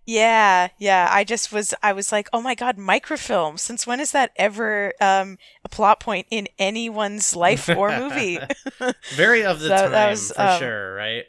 yeah 0.07 0.69
yeah 0.79 1.09
i 1.11 1.25
just 1.25 1.53
was 1.53 1.75
i 1.83 1.93
was 1.93 2.13
like 2.13 2.29
oh 2.33 2.41
my 2.41 2.55
god 2.55 2.79
microfilm 2.79 3.57
since 3.59 3.87
when 3.89 3.99
is 4.01 4.13
that 4.13 4.31
ever 4.37 4.93
um 5.01 5.37
a 5.65 5.69
plot 5.69 5.99
point 6.01 6.27
in 6.31 6.47
anyone's 6.59 7.35
life 7.35 7.69
or 7.69 7.91
movie 7.97 8.39
Very 9.15 9.45
of 9.45 9.59
the 9.61 9.69
So 9.69 9.77
time 9.77 9.91
that 9.93 10.11
was, 10.11 10.31
for 10.33 10.41
um, 10.43 10.59
sure, 10.61 10.95
right? 10.95 11.25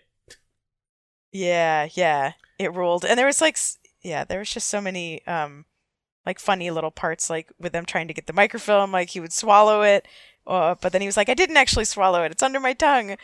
Yeah, 1.31 1.87
yeah, 1.93 2.33
it 2.57 2.73
ruled. 2.73 3.05
And 3.05 3.17
there 3.17 3.25
was 3.25 3.41
like, 3.41 3.57
yeah, 4.01 4.23
there 4.23 4.39
was 4.39 4.49
just 4.51 4.67
so 4.67 4.81
many, 4.81 5.25
um, 5.27 5.65
like 6.25 6.39
funny 6.39 6.71
little 6.71 6.91
parts, 6.91 7.29
like 7.29 7.51
with 7.59 7.71
them 7.73 7.85
trying 7.85 8.07
to 8.07 8.13
get 8.13 8.27
the 8.27 8.33
microfilm, 8.33 8.91
like 8.91 9.09
he 9.11 9.19
would 9.19 9.33
swallow 9.33 9.81
it, 9.81 10.07
uh, 10.45 10.75
but 10.81 10.91
then 10.91 11.01
he 11.01 11.07
was 11.07 11.17
like, 11.17 11.29
I 11.29 11.33
didn't 11.33 11.57
actually 11.57 11.85
swallow 11.85 12.23
it. 12.23 12.31
It's 12.31 12.43
under 12.43 12.59
my 12.59 12.73
tongue. 12.73 13.17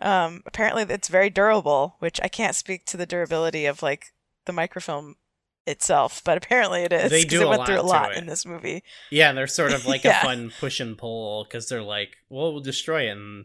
Um, 0.00 0.42
apparently 0.46 0.82
it's 0.84 1.08
very 1.08 1.28
durable, 1.30 1.96
which 1.98 2.20
I 2.22 2.28
can't 2.28 2.56
speak 2.56 2.86
to 2.86 2.96
the 2.96 3.06
durability 3.06 3.66
of 3.66 3.82
like 3.82 4.06
the 4.46 4.52
microfilm 4.52 5.16
itself, 5.66 6.22
but 6.24 6.38
apparently 6.38 6.82
it 6.82 6.92
is. 6.92 7.10
They 7.10 7.24
do 7.24 7.42
it 7.42 7.44
a 7.44 7.48
went 7.48 7.66
through 7.66 7.80
a 7.80 7.82
lot 7.82 8.04
to 8.04 8.08
lot 8.08 8.12
it. 8.12 8.18
in 8.18 8.26
this 8.26 8.46
movie. 8.46 8.82
Yeah, 9.10 9.28
and 9.28 9.36
they're 9.38 9.46
sort 9.46 9.72
of 9.72 9.84
like 9.86 10.04
Yeah. 10.04 10.20
a 10.20 10.24
fun 10.24 10.52
push 10.58 10.80
and 10.80 10.96
pull 10.96 11.44
because 11.44 11.68
they're 11.68 11.82
like, 11.82 12.16
well, 12.30 12.52
we'll 12.52 12.62
destroy 12.62 13.08
it. 13.08 13.10
And 13.16 13.44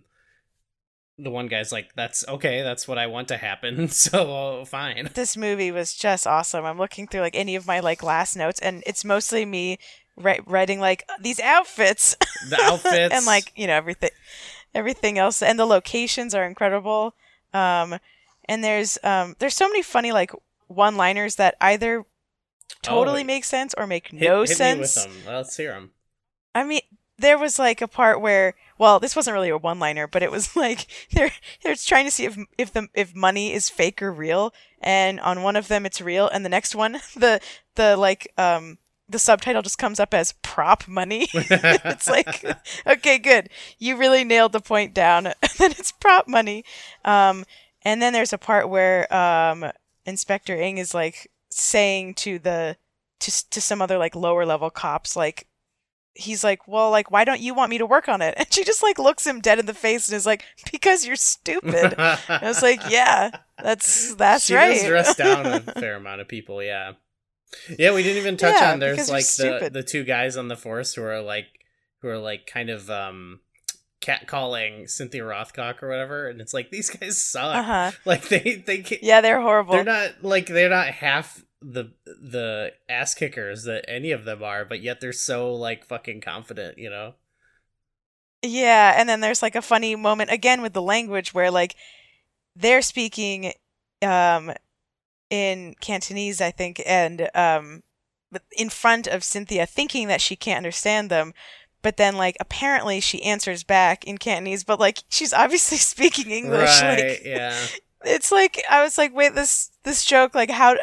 the 1.17 1.29
one 1.31 1.47
guy's 1.47 1.71
like, 1.71 1.93
"That's 1.95 2.27
okay. 2.27 2.61
That's 2.61 2.87
what 2.87 2.97
I 2.97 3.07
want 3.07 3.27
to 3.29 3.37
happen. 3.37 3.87
So 3.89 4.65
fine." 4.65 5.09
This 5.13 5.37
movie 5.37 5.71
was 5.71 5.93
just 5.93 6.27
awesome. 6.27 6.65
I'm 6.65 6.77
looking 6.77 7.07
through 7.07 7.21
like 7.21 7.35
any 7.35 7.55
of 7.55 7.65
my 7.67 7.79
like 7.79 8.03
last 8.03 8.35
notes, 8.35 8.59
and 8.59 8.83
it's 8.85 9.05
mostly 9.05 9.45
me 9.45 9.79
ri- 10.17 10.41
writing 10.45 10.79
like 10.79 11.03
these 11.21 11.39
outfits, 11.39 12.15
The 12.49 12.61
outfits 12.61 13.13
and 13.15 13.25
like 13.25 13.53
you 13.55 13.67
know 13.67 13.75
everything, 13.75 14.11
everything 14.73 15.17
else, 15.17 15.41
and 15.41 15.57
the 15.57 15.65
locations 15.65 16.33
are 16.35 16.45
incredible. 16.45 17.15
Um, 17.53 17.99
and 18.45 18.63
there's 18.63 18.97
um 19.03 19.35
there's 19.39 19.55
so 19.55 19.67
many 19.67 19.81
funny 19.81 20.11
like 20.11 20.31
one-liners 20.67 21.35
that 21.35 21.55
either 21.61 22.05
totally 22.81 23.21
Oh, 23.21 23.25
make 23.25 23.45
sense 23.45 23.73
or 23.77 23.87
make 23.87 24.09
hit, 24.09 24.21
no 24.21 24.41
hit 24.41 24.57
sense. 24.57 24.75
Me 24.75 24.81
with 24.81 25.23
them. 25.25 25.33
Let's 25.33 25.55
hear 25.55 25.71
them. 25.71 25.91
I 26.53 26.63
mean, 26.63 26.81
there 27.17 27.37
was 27.37 27.59
like 27.59 27.81
a 27.81 27.87
part 27.87 28.19
where, 28.19 28.55
well, 28.77 28.99
this 28.99 29.15
wasn't 29.15 29.33
really 29.33 29.49
a 29.49 29.57
one-liner, 29.57 30.07
but 30.07 30.23
it 30.23 30.31
was 30.31 30.55
like 30.55 30.87
they're 31.11 31.31
they're 31.63 31.75
trying 31.75 32.05
to 32.05 32.11
see 32.11 32.25
if 32.25 32.37
if 32.57 32.73
the 32.73 32.87
if 32.93 33.15
money 33.15 33.53
is 33.53 33.69
fake 33.69 34.01
or 34.01 34.11
real, 34.11 34.53
and 34.81 35.19
on 35.19 35.43
one 35.43 35.55
of 35.55 35.67
them 35.67 35.85
it's 35.85 36.01
real, 36.01 36.27
and 36.27 36.45
the 36.45 36.49
next 36.49 36.75
one 36.75 36.93
the 37.15 37.39
the 37.75 37.95
like 37.97 38.31
um 38.37 38.77
the 39.07 39.19
subtitle 39.19 39.61
just 39.61 39.77
comes 39.77 39.99
up 39.99 40.15
as 40.15 40.33
prop 40.41 40.87
money. 40.87 41.27
it's 41.33 42.09
like, 42.09 42.43
okay, 42.87 43.19
good, 43.19 43.49
you 43.77 43.97
really 43.97 44.23
nailed 44.23 44.51
the 44.51 44.59
point 44.59 44.95
down. 44.95 45.25
then 45.57 45.71
it's 45.71 45.91
prop 45.91 46.27
money, 46.27 46.65
um, 47.03 47.45
and 47.83 48.01
then 48.01 48.13
there's 48.13 48.33
a 48.33 48.37
part 48.37 48.69
where 48.69 49.13
um 49.13 49.71
Inspector 50.05 50.53
Ng 50.53 50.77
is 50.77 50.93
like 50.93 51.31
saying 51.49 52.15
to 52.15 52.39
the 52.39 52.77
to 53.19 53.49
to 53.49 53.61
some 53.61 53.81
other 53.81 53.97
like 53.97 54.15
lower 54.15 54.45
level 54.45 54.69
cops 54.69 55.15
like 55.15 55.47
he's 56.15 56.43
like, 56.43 56.67
"Well, 56.67 56.89
like 56.91 57.11
why 57.11 57.23
don't 57.25 57.39
you 57.41 57.53
want 57.53 57.69
me 57.69 57.77
to 57.77 57.85
work 57.85 58.07
on 58.09 58.21
it?" 58.21 58.33
And 58.39 58.51
she 58.51 58.63
just 58.63 58.81
like 58.81 58.97
looks 58.97 59.25
him 59.27 59.41
dead 59.41 59.59
in 59.59 59.65
the 59.65 59.73
face 59.73 60.07
and 60.09 60.15
is 60.15 60.25
like, 60.25 60.43
"Because 60.71 61.05
you're 61.05 61.15
stupid." 61.15 61.95
I 61.99 62.39
was 62.41 62.61
like, 62.61 62.81
"Yeah, 62.89 63.31
that's 63.61 64.15
that's 64.15 64.49
right. 64.49 64.77
she 64.77 64.87
right." 64.87 65.05
does 65.05 65.15
dress 65.15 65.15
down 65.15 65.45
a 65.45 65.59
fair 65.79 65.95
amount 65.95 66.21
of 66.21 66.27
people. 66.27 66.63
Yeah, 66.63 66.93
yeah. 67.77 67.93
We 67.93 68.03
didn't 68.03 68.17
even 68.19 68.37
touch 68.37 68.55
Yeah, 68.59 68.71
on. 68.73 68.79
There's 68.79 69.09
like 69.09 69.23
the 69.25 69.29
stupid. 69.29 69.73
the 69.73 69.83
two 69.83 70.03
guys 70.03 70.37
on 70.37 70.47
the 70.47 70.57
force 70.57 70.93
who 70.95 71.03
are 71.03 71.21
like 71.21 71.47
who 72.01 72.07
are 72.09 72.17
like 72.19 72.45
kind 72.47 72.69
of 72.69 72.89
um 72.89 73.41
catcalling 74.01 74.89
Cynthia 74.89 75.21
Rothrock 75.23 75.81
or 75.81 75.89
whatever, 75.89 76.27
and 76.27 76.39
it's 76.41 76.53
like 76.53 76.69
these 76.71 76.89
guys 76.89 77.21
suck. 77.21 77.55
uh-huh. 77.55 77.91
Like 78.05 78.27
they 78.29 78.63
they 78.65 78.83
Yeah, 79.01 79.21
they're 79.21 79.41
horrible. 79.41 79.73
they're 79.73 79.83
not 79.83 80.23
like 80.23 80.47
they're 80.47 80.69
not 80.69 80.87
half 80.87 81.43
the 81.65 81.91
the 82.05 82.73
ass 82.87 83.15
kickers 83.15 83.63
that 83.63 83.85
any 83.87 84.11
of 84.11 84.25
them 84.25 84.43
are, 84.43 84.63
but 84.65 84.81
yet 84.81 85.01
they're 85.01 85.11
so 85.11 85.53
like 85.53 85.85
fucking 85.85 86.21
confident. 86.21 86.77
You 86.77 86.89
know. 86.89 87.13
Yeah, 88.43 88.93
and 88.95 89.09
then 89.09 89.21
there's 89.21 89.41
like 89.41 89.55
a 89.55 89.61
funny 89.61 89.95
moment 89.95 90.29
again 90.29 90.61
with 90.61 90.73
the 90.73 90.81
language 90.81 91.33
where 91.33 91.49
like 91.49 91.75
they're 92.55 92.83
speaking 92.83 93.53
um 94.01 94.51
in 95.29 95.75
Cantonese, 95.81 96.39
I 96.39 96.51
think, 96.51 96.81
and 96.85 97.29
um 97.33 97.81
in 98.57 98.69
front 98.69 99.07
of 99.07 99.23
Cynthia 99.23 99.65
thinking 99.65 100.07
that 100.07 100.21
she 100.21 100.35
can't 100.35 100.57
understand 100.57 101.09
them. 101.09 101.33
But 101.81 101.97
then 101.97 102.15
like 102.15 102.37
apparently 102.39 102.99
she 102.99 103.23
answers 103.23 103.63
back 103.63 104.03
in 104.03 104.17
Cantonese, 104.19 104.63
but 104.63 104.79
like 104.79 105.03
she's 105.09 105.33
obviously 105.33 105.77
speaking 105.79 106.29
English. 106.29 106.81
right. 106.81 107.09
Like 107.09 107.21
yeah. 107.25 107.57
it's 108.03 108.31
like 108.31 108.61
I 108.69 108.83
was 108.83 108.99
like, 108.99 109.15
wait, 109.15 109.33
this 109.33 109.71
this 109.83 110.05
joke, 110.05 110.35
like 110.35 110.51
how 110.51 110.75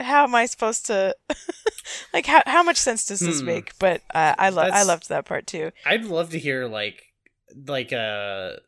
how 0.00 0.24
am 0.24 0.34
I 0.34 0.46
supposed 0.46 0.86
to 0.86 1.14
like 2.12 2.26
how 2.26 2.42
how 2.46 2.62
much 2.62 2.76
sense 2.76 3.06
does 3.06 3.20
this 3.20 3.40
Hmm. 3.40 3.46
make? 3.46 3.78
But 3.78 4.02
uh, 4.14 4.34
I 4.38 4.50
love 4.50 4.70
I 4.72 4.82
loved 4.82 5.08
that 5.08 5.24
part 5.24 5.46
too. 5.46 5.72
I'd 5.84 6.04
love 6.04 6.30
to 6.30 6.38
hear 6.38 6.66
like 6.66 7.02
like 7.66 7.92
a 7.92 8.58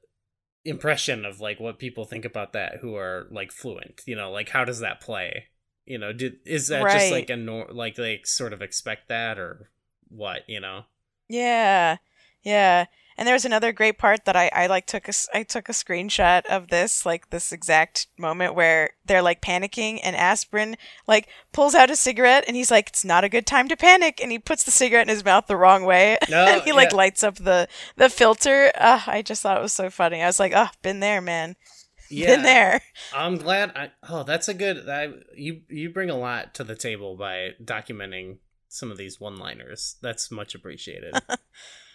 impression 0.64 1.24
of 1.24 1.40
like 1.40 1.58
what 1.60 1.78
people 1.78 2.04
think 2.04 2.24
about 2.24 2.52
that 2.52 2.78
who 2.80 2.94
are 2.96 3.26
like 3.30 3.52
fluent. 3.52 4.02
You 4.06 4.16
know, 4.16 4.30
like 4.30 4.50
how 4.50 4.64
does 4.64 4.80
that 4.80 5.00
play? 5.00 5.44
You 5.86 5.98
know, 5.98 6.12
did 6.12 6.36
is 6.44 6.68
that 6.68 6.82
just 6.90 7.10
like 7.10 7.30
a 7.30 7.36
nor- 7.36 7.68
like 7.72 7.94
they 7.96 8.20
sort 8.24 8.52
of 8.52 8.62
expect 8.62 9.08
that 9.08 9.38
or 9.38 9.70
what? 10.08 10.42
You 10.48 10.60
know. 10.60 10.82
Yeah, 11.28 11.96
yeah. 12.42 12.86
And 13.18 13.26
there 13.26 13.34
was 13.34 13.44
another 13.44 13.72
great 13.72 13.98
part 13.98 14.24
that 14.26 14.36
I, 14.36 14.48
I 14.54 14.66
like 14.68 14.86
took 14.86 15.08
a 15.08 15.12
I 15.34 15.42
took 15.42 15.68
a 15.68 15.72
screenshot 15.72 16.46
of 16.46 16.68
this 16.68 17.04
like 17.04 17.30
this 17.30 17.52
exact 17.52 18.06
moment 18.16 18.54
where 18.54 18.90
they're 19.04 19.22
like 19.22 19.42
panicking 19.42 19.98
and 20.04 20.14
Aspirin 20.14 20.76
like 21.08 21.28
pulls 21.52 21.74
out 21.74 21.90
a 21.90 21.96
cigarette 21.96 22.44
and 22.46 22.56
he's 22.56 22.70
like 22.70 22.88
it's 22.88 23.04
not 23.04 23.24
a 23.24 23.28
good 23.28 23.44
time 23.44 23.66
to 23.68 23.76
panic 23.76 24.20
and 24.22 24.30
he 24.30 24.38
puts 24.38 24.62
the 24.62 24.70
cigarette 24.70 25.08
in 25.08 25.14
his 25.14 25.24
mouth 25.24 25.48
the 25.48 25.56
wrong 25.56 25.84
way 25.84 26.16
No, 26.30 26.46
and 26.46 26.62
he 26.62 26.72
like 26.72 26.92
yeah. 26.92 26.96
lights 26.96 27.24
up 27.24 27.34
the 27.34 27.66
the 27.96 28.08
filter. 28.08 28.70
Uh, 28.78 29.00
I 29.06 29.22
just 29.22 29.42
thought 29.42 29.58
it 29.58 29.62
was 29.62 29.72
so 29.72 29.90
funny. 29.90 30.22
I 30.22 30.26
was 30.26 30.38
like, 30.38 30.52
oh, 30.54 30.68
been 30.82 31.00
there, 31.00 31.20
man, 31.20 31.56
Yeah, 32.10 32.36
been 32.36 32.42
there. 32.42 32.80
I'm 33.12 33.36
glad. 33.36 33.72
I 33.76 33.90
oh, 34.08 34.22
that's 34.22 34.48
a 34.48 34.54
good. 34.54 34.88
I 34.88 35.08
you 35.36 35.62
you 35.68 35.90
bring 35.90 36.08
a 36.08 36.16
lot 36.16 36.54
to 36.54 36.64
the 36.64 36.74
table 36.74 37.16
by 37.16 37.50
documenting 37.62 38.38
some 38.68 38.90
of 38.90 38.96
these 38.96 39.20
one-liners. 39.20 39.96
That's 40.00 40.30
much 40.30 40.54
appreciated. 40.54 41.14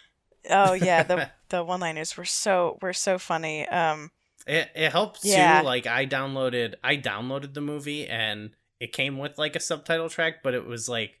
Oh 0.50 0.72
yeah, 0.72 1.02
the 1.02 1.22
the 1.48 1.64
one 1.64 1.80
liners 1.80 2.16
were 2.16 2.24
so 2.24 2.78
were 2.82 2.92
so 2.92 3.18
funny. 3.18 3.66
Um, 3.68 4.10
It 4.46 4.70
it 4.74 4.92
helped 4.92 5.22
Yeah. 5.22 5.60
too. 5.60 5.60
Like 5.60 5.86
I 5.86 6.06
downloaded 6.06 6.74
I 6.84 6.96
downloaded 6.96 7.54
the 7.54 7.60
movie 7.60 8.06
and 8.06 8.54
it 8.80 8.92
came 8.92 9.18
with 9.18 9.38
like 9.38 9.56
a 9.56 9.60
subtitle 9.60 10.08
track, 10.10 10.42
but 10.42 10.54
it 10.54 10.66
was 10.66 10.88
like 10.88 11.20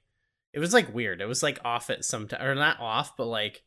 it 0.52 0.58
was 0.58 0.74
like 0.74 0.92
weird. 0.94 1.20
It 1.20 1.26
was 1.26 1.42
like 1.42 1.58
off 1.64 1.90
at 1.90 2.04
some 2.04 2.28
time 2.28 2.42
or 2.46 2.54
not 2.54 2.80
off, 2.80 3.16
but 3.16 3.26
like 3.26 3.62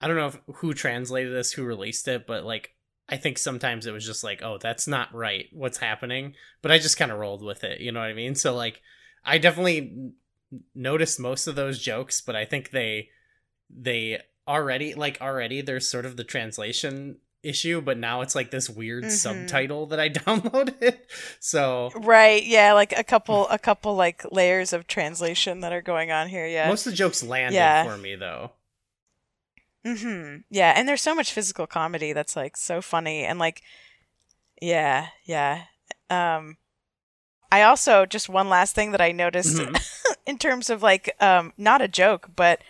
I 0.00 0.08
don't 0.08 0.16
know 0.16 0.28
if, 0.28 0.40
who 0.56 0.74
translated 0.74 1.32
this, 1.34 1.52
who 1.52 1.64
released 1.64 2.08
it, 2.08 2.26
but 2.26 2.44
like 2.44 2.74
I 3.08 3.16
think 3.18 3.38
sometimes 3.38 3.86
it 3.86 3.92
was 3.92 4.06
just 4.06 4.24
like, 4.24 4.42
oh, 4.42 4.58
that's 4.58 4.88
not 4.88 5.14
right. 5.14 5.46
What's 5.52 5.78
happening? 5.78 6.34
But 6.62 6.72
I 6.72 6.78
just 6.78 6.98
kind 6.98 7.12
of 7.12 7.18
rolled 7.18 7.44
with 7.44 7.64
it. 7.64 7.80
You 7.80 7.92
know 7.92 8.00
what 8.00 8.10
I 8.10 8.14
mean? 8.14 8.34
So 8.36 8.54
like 8.54 8.82
I 9.24 9.38
definitely 9.38 10.12
noticed 10.74 11.20
most 11.20 11.46
of 11.46 11.54
those 11.54 11.78
jokes, 11.78 12.20
but 12.20 12.36
I 12.36 12.44
think 12.44 12.70
they 12.70 13.10
they 13.70 14.20
already 14.48 14.94
like 14.94 15.18
already 15.20 15.60
there's 15.60 15.88
sort 15.88 16.06
of 16.06 16.16
the 16.16 16.24
translation 16.24 17.18
issue, 17.42 17.80
but 17.80 17.98
now 17.98 18.20
it's 18.20 18.34
like 18.36 18.50
this 18.52 18.70
weird 18.70 19.04
Mhm. 19.04 19.10
subtitle 19.10 19.86
that 19.86 19.98
I 19.98 20.08
downloaded. 20.22 20.98
So 21.40 21.90
right, 21.96 22.44
yeah, 22.44 22.72
like 22.72 22.96
a 22.96 23.02
couple 23.04 23.48
a 23.48 23.58
couple 23.58 23.94
like 23.96 24.24
layers 24.30 24.72
of 24.72 24.86
translation 24.86 25.60
that 25.60 25.72
are 25.72 25.82
going 25.82 26.10
on 26.12 26.28
here. 26.28 26.46
Yeah. 26.46 26.68
most 26.68 26.86
of 26.86 26.92
the 26.92 26.96
jokes 26.96 27.22
landed 27.22 27.56
Yeah. 27.56 27.84
for 27.84 27.96
me 27.98 28.14
though. 28.14 28.52
Mm-hmm. 29.86 30.42
Yeah, 30.50 30.72
and 30.76 30.88
there's 30.88 31.02
so 31.02 31.14
much 31.14 31.32
physical 31.32 31.66
comedy 31.66 32.12
that's 32.12 32.36
like 32.36 32.56
so 32.56 32.80
funny 32.80 33.24
and 33.24 33.38
like 33.38 33.62
yeah, 34.60 35.08
yeah. 35.24 35.64
Um 36.10 36.56
I 37.50 37.62
also 37.62 38.06
just 38.06 38.28
one 38.28 38.48
last 38.48 38.74
thing 38.74 38.92
that 38.92 39.00
I 39.00 39.10
noticed 39.12 39.56
Mhm. 39.56 40.16
in 40.26 40.38
terms 40.38 40.70
of 40.70 40.82
like 40.82 41.10
um 41.20 41.52
not 41.58 41.82
a 41.82 41.88
joke, 41.88 42.30
but 42.36 42.60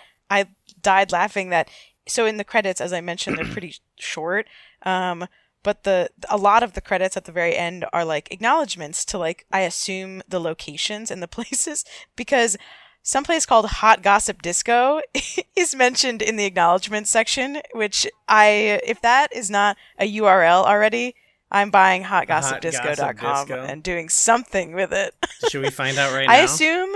died 0.83 1.13
laughing 1.13 1.51
that 1.51 1.69
so 2.09 2.27
in 2.27 2.37
the 2.37 2.45
credits 2.45 2.81
as 2.81 2.93
I 2.93 3.01
mentioned 3.01 3.39
they're 3.39 3.45
pretty 3.45 3.77
short. 3.99 4.47
Um 4.83 5.27
but 5.63 5.85
the 5.85 6.11
a 6.29 6.37
lot 6.37 6.63
of 6.65 6.73
the 6.73 6.81
credits 6.81 7.17
at 7.17 7.25
the 7.25 7.33
very 7.33 7.57
end 7.57 7.85
are 7.93 8.05
like 8.05 8.33
acknowledgments 8.33 9.05
to 9.07 9.19
like 9.19 9.47
I 9.53 9.61
assume 9.61 10.23
the 10.29 10.41
locations 10.41 11.11
and 11.11 11.23
the 11.23 11.29
places 11.39 11.85
because 12.17 12.57
some 13.05 13.25
place 13.25 13.47
called 13.47 13.67
Hot 13.67 14.01
Gossip 14.03 14.43
Disco 14.43 15.01
is 15.57 15.75
mentioned 15.75 16.23
in 16.23 16.37
the 16.37 16.45
acknowledgments 16.45 17.11
section, 17.11 17.59
which 17.73 18.07
I 18.29 18.81
if 18.85 19.01
that 19.03 19.35
is 19.35 19.51
not 19.51 19.77
a 19.99 20.17
URL 20.19 20.65
already, 20.65 21.17
I'm 21.51 21.71
buying 21.71 22.05
hotgossipdisco.com 22.05 23.17
Hotgossip 23.17 23.47
Disco. 23.49 23.63
and 23.65 23.83
doing 23.83 24.09
something 24.09 24.73
with 24.75 24.93
it. 24.93 25.15
Should 25.51 25.63
we 25.63 25.71
find 25.71 25.99
out 25.99 26.13
right 26.13 26.27
now? 26.29 26.33
I 26.33 26.39
assume 26.39 26.91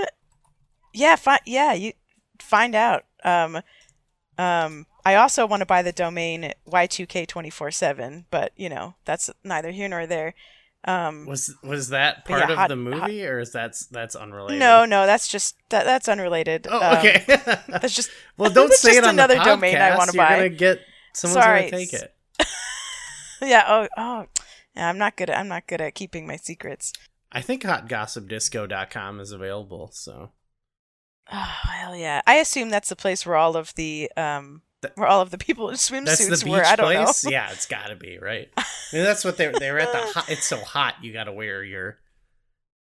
yeah, 0.94 1.16
fi- 1.16 1.40
yeah, 1.44 1.72
you 1.72 1.92
find 2.40 2.74
out. 2.74 3.04
Um 3.24 3.60
um 4.38 4.86
I 5.04 5.14
also 5.14 5.46
want 5.46 5.60
to 5.60 5.66
buy 5.66 5.82
the 5.82 5.92
domain 5.92 6.52
Y2K247, 6.68 8.24
but 8.30 8.52
you 8.56 8.68
know, 8.68 8.94
that's 9.04 9.30
neither 9.44 9.70
here 9.70 9.88
nor 9.88 10.06
there. 10.06 10.34
Um 10.84 11.26
was 11.26 11.54
was 11.62 11.88
that 11.88 12.24
But 12.26 12.32
yeah, 12.32 12.38
part 12.40 12.50
of 12.50 12.56
hot- 12.58 12.68
the 12.68 12.76
movie 12.76 13.26
or 13.26 13.38
is 13.40 13.52
that 13.52 13.74
that's 13.90 14.14
unrelated? 14.14 14.60
no, 14.60 14.84
no, 14.84 15.06
that's 15.06 15.26
just 15.28 15.56
that 15.70 15.84
that's 15.84 16.08
unrelated. 16.08 16.66
Oh, 16.70 16.78
Um, 16.80 16.98
okay. 16.98 17.24
that's 17.68 17.94
just 17.94 18.10
well, 18.36 18.50
don't 18.50 18.72
say 18.72 18.88
just 18.90 18.98
it 18.98 19.04
on 19.04 19.10
another 19.14 19.34
the 19.34 19.40
podcast. 19.40 19.44
domain 19.44 19.76
I 19.76 19.96
wanna 19.96 20.12
You're 20.12 20.22
buy. 20.24 20.36
gonna 20.36 20.48
get 20.50 20.80
someone's 21.12 21.44
Sorry. 21.44 21.70
gonna 21.70 21.70
take 21.86 21.92
it. 21.94 22.14
yeah. 23.42 23.64
Oh, 23.66 23.88
oh. 23.96 24.26
Yeah, 24.76 24.88
I'm 24.90 24.98
not 24.98 25.16
good. 25.16 25.30
At, 25.30 25.38
I'm 25.38 25.48
not 25.48 25.66
good 25.66 25.80
at 25.80 25.94
keeping 25.94 26.26
my 26.26 26.36
secrets. 26.36 26.92
I 27.32 27.40
think 27.40 27.62
hotgossipdisco.com 27.62 29.20
is 29.20 29.32
available. 29.32 29.90
So 29.92 30.30
Oh 31.32 31.36
hell 31.36 31.96
yeah! 31.96 32.22
I 32.26 32.36
assume 32.36 32.70
that's 32.70 32.88
the 32.88 32.96
place 32.96 33.26
where 33.26 33.36
all 33.36 33.56
of 33.56 33.74
the 33.74 34.10
um 34.16 34.62
where 34.94 35.08
all 35.08 35.20
of 35.22 35.30
the 35.30 35.38
people 35.38 35.68
in 35.68 35.72
that's 35.72 35.90
swimsuits 35.90 36.38
the 36.40 36.44
beach 36.44 36.52
were. 36.52 36.64
I 36.64 36.76
don't 36.76 36.86
place. 36.94 37.24
know. 37.24 37.30
Yeah, 37.30 37.50
it's 37.50 37.66
got 37.66 37.88
to 37.88 37.96
be 37.96 38.18
right. 38.18 38.48
I 38.56 38.64
mean, 38.92 39.02
that's 39.02 39.24
what 39.24 39.36
they're 39.36 39.52
they're 39.52 39.80
at 39.80 39.90
the. 39.92 39.98
Hot, 40.14 40.30
it's 40.30 40.46
so 40.46 40.58
hot. 40.58 40.94
You 41.02 41.12
got 41.12 41.24
to 41.24 41.32
wear 41.32 41.64
your 41.64 41.98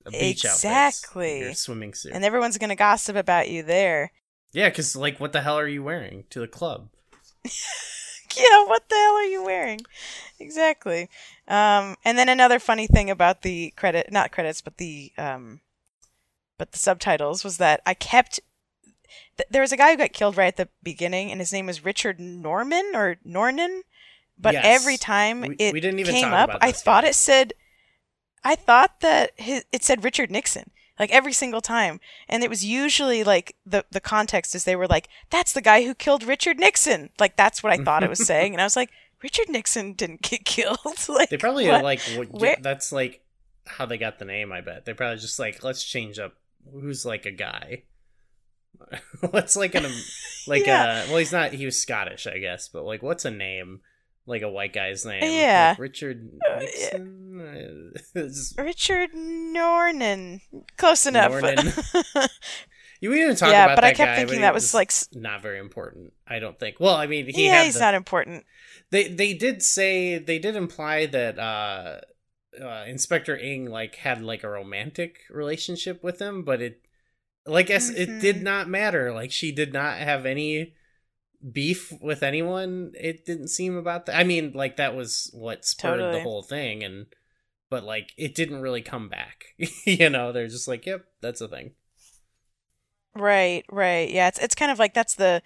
beach 0.10 0.46
outfits, 0.46 0.64
Exactly. 0.64 1.40
your 1.42 1.54
swimming 1.54 1.94
suit. 1.94 2.14
And 2.14 2.24
everyone's 2.26 2.58
gonna 2.58 2.76
gossip 2.76 3.16
about 3.16 3.50
you 3.50 3.62
there. 3.62 4.12
yeah, 4.54 4.70
because 4.70 4.96
like, 4.96 5.20
what 5.20 5.34
the 5.34 5.42
hell 5.42 5.60
are 5.60 5.68
you 5.68 5.84
wearing 5.84 6.24
to 6.32 6.40
the 6.40 6.48
club? 6.48 6.90
yeah, 7.46 8.66
what 8.66 8.88
the 8.90 8.96
hell 8.96 9.14
are 9.16 9.24
you 9.26 9.44
wearing? 9.44 9.82
Exactly. 10.40 11.10
Um, 11.48 11.96
and 12.04 12.18
then 12.18 12.30
another 12.30 12.58
funny 12.60 12.88
thing 12.88 13.10
about 13.12 13.42
the 13.44 13.74
credit, 13.76 14.12
not 14.12 14.32
credits, 14.32 14.62
but 14.62 14.78
the 14.78 15.12
um, 15.18 15.60
but 16.62 16.74
the 16.74 16.78
subtitles 16.78 17.44
was 17.44 17.58
that 17.58 17.82
I 17.88 17.96
kept. 17.96 18.40
Th- 19.36 19.48
there 19.50 19.64
was 19.64 19.72
a 19.72 19.78
guy 19.78 19.90
who 19.90 19.98
got 19.98 20.14
killed 20.14 20.38
right 20.38 20.46
at 20.46 20.58
the 20.58 20.70
beginning, 20.84 21.32
and 21.32 21.40
his 21.42 21.52
name 21.52 21.66
was 21.66 21.84
Richard 21.84 22.20
Norman 22.20 22.92
or 22.94 23.18
Nornan. 23.26 23.82
But 24.38 24.54
Yes. 24.54 24.64
every 24.64 24.96
time 24.98 25.42
We- 25.42 25.56
it 25.58 25.74
we 25.74 25.80
even 25.82 26.06
came 26.06 26.32
up, 26.32 26.52
I 26.62 26.72
thought 26.72 27.04
guy. 27.04 27.10
it 27.10 27.16
said, 27.16 27.54
I 28.44 28.54
thought 28.54 29.00
that 29.00 29.32
his, 29.40 29.66
it 29.72 29.84
said 29.84 30.04
Richard 30.04 30.30
Nixon, 30.30 30.70
like 31.00 31.10
every 31.10 31.34
single 31.34 31.62
time, 31.62 32.00
and 32.30 32.44
it 32.44 32.50
was 32.52 32.64
usually 32.64 33.24
like 33.24 33.56
the 33.66 33.84
the 33.90 34.00
context 34.00 34.54
is 34.54 34.64
they 34.64 34.76
were 34.76 34.88
like, 34.88 35.10
"That's 35.32 35.54
the 35.54 35.62
guy 35.62 35.84
who 35.84 35.96
killed 35.96 36.22
Richard 36.24 36.60
Nixon," 36.60 37.10
like 37.20 37.36
that's 37.38 37.64
what 37.64 37.74
I 37.74 37.84
thought 37.84 38.04
it 38.04 38.10
was 38.10 38.24
saying, 38.34 38.54
and 38.54 38.62
I 38.62 38.66
was 38.66 38.76
like, 38.76 38.92
Richard 39.24 39.50
Nixon 39.50 39.94
didn't 39.94 40.22
get 40.30 40.46
killed. 40.46 40.78
like 41.10 41.30
They 41.32 41.38
probably 41.38 41.68
what? 41.68 41.84
like 41.84 42.02
what, 42.30 42.62
that's 42.62 42.92
like 42.92 43.22
how 43.68 43.86
they 43.86 43.98
got 43.98 44.18
the 44.20 44.26
name. 44.26 44.52
I 44.52 44.62
bet 44.62 44.86
they 44.86 44.94
probably 44.94 45.18
just 45.20 45.38
like 45.40 45.64
let's 45.64 45.84
change 45.84 46.18
up 46.18 46.34
who's 46.72 47.06
like 47.06 47.26
a 47.26 47.32
guy. 47.32 47.84
what's 49.32 49.56
like 49.56 49.76
an 49.76 49.86
like 50.48 50.66
Yeah. 50.66 51.04
uh 51.06 51.10
well 51.10 51.18
he's 51.18 51.32
not 51.32 51.52
he 51.54 51.66
was 51.66 51.80
Scottish 51.80 52.26
I 52.26 52.40
guess 52.40 52.68
but 52.70 52.84
like 52.84 53.04
what's 53.04 53.26
a 53.26 53.32
name 53.32 53.82
like 54.26 54.42
a 54.42 54.50
white 54.50 54.74
guy's 54.74 55.06
name 55.06 55.22
Yeah. 55.24 55.72
Like 55.72 55.80
Richard 55.80 56.30
Uh. 56.50 56.60
Nixon 56.60 57.94
Richard 58.58 59.12
Nornan, 59.14 60.42
close 60.78 61.06
enough. 61.06 61.32
Nornan. 61.32 62.30
you 63.02 63.10
we 63.12 63.18
didn't 63.18 63.38
talk 63.38 63.52
yeah, 63.52 63.66
about 63.66 63.76
but 63.78 63.82
that 63.82 63.88
I 63.88 63.94
kept 63.94 64.12
guy, 64.12 64.16
thinking 64.18 64.42
that 64.42 64.52
he 64.52 64.54
was 64.54 64.74
like, 64.74 64.92
not 65.14 65.42
very 65.42 65.60
important 65.60 66.14
I 66.28 66.40
don't 66.40 66.58
think 66.60 66.80
well 66.80 66.96
I 66.96 67.08
mean 67.08 67.28
he 67.28 67.46
yeah, 67.46 67.56
had 67.58 67.66
he's 67.66 67.76
the- 67.76 67.82
not 67.82 67.94
important. 67.94 68.46
They 68.90 69.08
they 69.10 69.34
did 69.34 69.62
say 69.62 70.18
they 70.18 70.40
did 70.40 70.56
imply 70.56 71.06
that 71.08 71.38
uh, 71.40 72.02
uh 72.60 72.84
Inspector 72.88 73.36
Ng 73.38 73.66
like 73.70 73.96
had 73.96 74.22
like 74.22 74.44
a 74.44 74.50
romantic 74.50 75.20
relationship 75.30 76.04
with 76.04 76.20
him, 76.20 76.44
but 76.44 76.62
it 76.62 76.82
like 77.46 77.70
as 77.70 77.90
it 77.90 78.20
did 78.22 78.38
Mhm. 78.38 78.44
not 78.44 78.70
matter. 78.70 79.14
Like 79.14 79.32
she 79.32 79.52
did 79.52 79.74
not 79.74 79.98
have 79.98 80.26
any 80.26 80.74
beef 81.52 81.92
with 82.02 82.24
anyone. 82.24 82.94
It 83.00 83.26
didn't 83.26 83.48
seem 83.50 83.76
about 83.78 84.06
that. 84.06 84.18
I 84.18 84.24
mean, 84.24 84.52
like 84.54 84.78
that 84.78 84.96
was 84.96 85.30
what 85.34 85.66
spurred 85.66 86.14
the 86.14 86.20
whole 86.24 86.44
thing, 86.44 86.84
and 86.84 87.08
but 87.70 87.84
like 87.84 88.12
it 88.18 88.36
didn't 88.36 88.62
really 88.62 88.82
come 88.82 89.10
back. 89.10 89.46
you 89.86 90.10
know, 90.10 90.32
they're 90.32 90.48
just 90.48 90.68
like, 90.68 90.86
yep, 90.86 91.06
that's 91.22 91.42
a 91.42 91.48
thing. 91.48 91.72
Right, 93.16 93.66
right. 93.70 94.10
Yeah, 94.10 94.28
it's 94.28 94.40
it's 94.40 94.56
kind 94.56 94.72
of 94.72 94.80
like 94.80 94.94
that's 94.94 95.16
the 95.16 95.42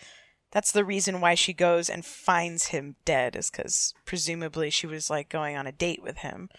that's 0.52 0.72
the 0.72 0.86
reason 0.86 1.20
why 1.22 1.36
she 1.36 1.54
goes 1.54 1.90
and 1.90 2.06
finds 2.06 2.68
him 2.68 2.96
dead 3.06 3.36
is 3.36 3.50
cuz 3.50 3.94
presumably 4.06 4.70
she 4.70 4.88
was 4.88 5.10
like 5.10 5.30
going 5.30 5.58
on 5.58 5.66
a 5.68 5.72
date 5.72 6.04
with 6.04 6.18
him. 6.20 6.50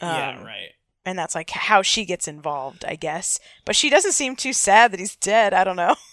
Yeah, 0.00 0.36
Um, 0.38 0.44
right. 0.44 0.70
And 1.04 1.18
that's 1.18 1.34
like 1.34 1.50
how 1.50 1.80
she 1.82 2.04
gets 2.04 2.28
involved, 2.28 2.84
I 2.84 2.94
guess. 2.96 3.40
But 3.64 3.76
she 3.76 3.88
doesn't 3.88 4.12
seem 4.12 4.36
too 4.36 4.52
sad 4.52 4.92
that 4.92 5.00
he's 5.00 5.16
dead. 5.16 5.54
I 5.54 5.64
don't 5.64 5.76
know. 5.76 5.94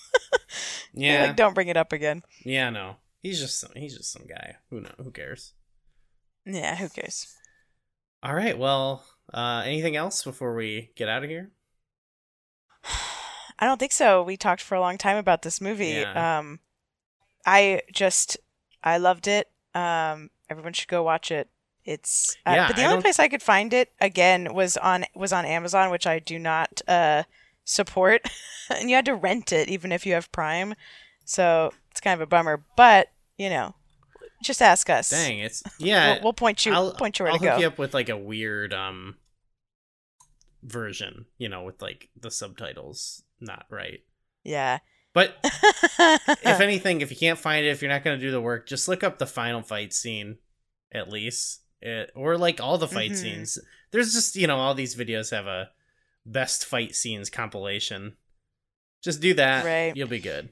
Yeah, 0.94 1.26
like 1.26 1.36
don't 1.36 1.54
bring 1.54 1.68
it 1.68 1.76
up 1.76 1.92
again. 1.92 2.24
yeah, 2.46 2.70
no. 2.70 2.96
He's 3.22 3.38
just 3.40 3.60
some, 3.60 3.72
he's 3.76 3.98
just 3.98 4.14
some 4.14 4.26
guy. 4.26 4.56
Who 4.70 4.80
know? 4.80 4.92
Who 5.04 5.12
cares? 5.12 5.52
Yeah, 6.46 6.76
who 6.78 6.88
cares? 6.88 7.36
All 8.24 8.34
right. 8.34 8.58
Well, 8.58 9.04
uh, 9.34 9.64
anything 9.66 9.98
else 9.98 10.24
before 10.24 10.56
we 10.56 10.92
get 10.96 11.10
out 11.10 11.24
of 11.26 11.30
here? 11.30 11.52
I 13.60 13.66
don't 13.66 13.78
think 13.80 13.92
so. 13.92 14.24
We 14.24 14.38
talked 14.38 14.62
for 14.62 14.76
a 14.76 14.80
long 14.80 14.98
time 14.98 15.18
about 15.18 15.42
this 15.42 15.60
movie. 15.62 15.88
Yeah. 15.88 16.40
Um 16.40 16.60
I 17.46 17.82
just 17.92 18.38
I 18.84 18.98
loved 18.98 19.28
it. 19.28 19.50
Um 19.74 20.30
everyone 20.50 20.74
should 20.74 20.88
go 20.88 21.04
watch 21.04 21.32
it. 21.32 21.50
It's 21.86 22.36
uh, 22.46 22.52
Yeah, 22.56 22.68
but 22.68 22.76
the 22.76 22.82
I 22.82 22.86
only 22.86 22.96
don't- 22.96 23.02
place 23.04 23.20
I 23.20 23.28
could 23.28 23.44
find 23.44 23.74
it 23.74 23.92
again 24.02 24.54
was 24.54 24.76
on 24.78 25.06
was 25.16 25.32
on 25.32 25.46
Amazon, 25.46 25.92
which 25.92 26.08
I 26.08 26.20
do 26.20 26.40
not 26.40 26.82
uh 26.88 27.24
support. 27.64 28.28
and 28.70 28.90
you 28.90 28.96
had 28.96 29.06
to 29.06 29.16
rent 29.16 29.52
it 29.54 29.70
even 29.70 29.92
if 29.92 30.06
you 30.06 30.14
have 30.14 30.32
Prime. 30.32 30.74
So, 31.28 31.72
it's 31.90 32.00
kind 32.02 32.14
of 32.14 32.22
a 32.22 32.28
bummer, 32.28 32.64
but, 32.78 33.08
you 33.38 33.50
know, 33.50 33.74
just 34.44 34.62
ask 34.62 34.90
us. 34.92 35.10
Dang, 35.10 35.40
it's 35.40 35.64
yeah. 35.80 36.14
We'll, 36.16 36.24
we'll 36.26 36.34
point 36.34 36.66
you 36.66 36.74
I'll 36.74 36.94
point 36.94 37.18
you 37.18 37.24
where 37.24 37.32
I'll 37.34 37.40
to 37.40 37.46
hook 37.46 37.56
go. 37.56 37.62
you 37.62 37.68
up 37.68 37.78
with 37.80 37.94
like 37.96 38.10
a 38.10 38.18
weird 38.18 38.74
um 38.74 39.16
version, 40.64 41.26
you 41.38 41.50
know, 41.50 41.64
with 41.64 41.82
like 41.82 42.10
the 42.20 42.32
subtitles 42.32 43.24
not 43.40 43.66
right. 43.70 44.00
Yeah. 44.44 44.80
But 45.14 45.38
if 45.44 46.60
anything, 46.60 47.02
if 47.02 47.10
you 47.10 47.18
can't 47.18 47.40
find 47.40 47.66
it, 47.66 47.70
if 47.70 47.82
you're 47.82 47.92
not 47.92 48.04
going 48.04 48.20
to 48.20 48.26
do 48.26 48.32
the 48.32 48.42
work, 48.42 48.68
just 48.68 48.88
look 48.88 49.04
up 49.04 49.18
the 49.18 49.26
final 49.26 49.62
fight 49.62 49.94
scene 49.94 50.38
at 50.94 51.10
least, 51.10 51.62
it, 51.86 52.12
or 52.16 52.38
like 52.38 52.60
all 52.62 52.78
the 52.78 52.88
fight 52.88 53.12
Mhm. 53.12 53.16
scenes. 53.18 53.60
There's 53.92 54.14
just 54.14 54.36
you 54.36 54.48
know 54.48 54.58
all 54.58 54.74
these 54.74 54.96
videos 54.96 55.32
have 55.32 55.48
a 55.48 55.72
best 56.26 56.66
fight 56.66 56.96
scenes 56.96 57.30
compilation. 57.30 58.18
Just 59.04 59.22
do 59.22 59.34
that, 59.36 59.64
Right. 59.66 59.96
You'll 59.96 60.08
be 60.08 60.20
good. 60.20 60.50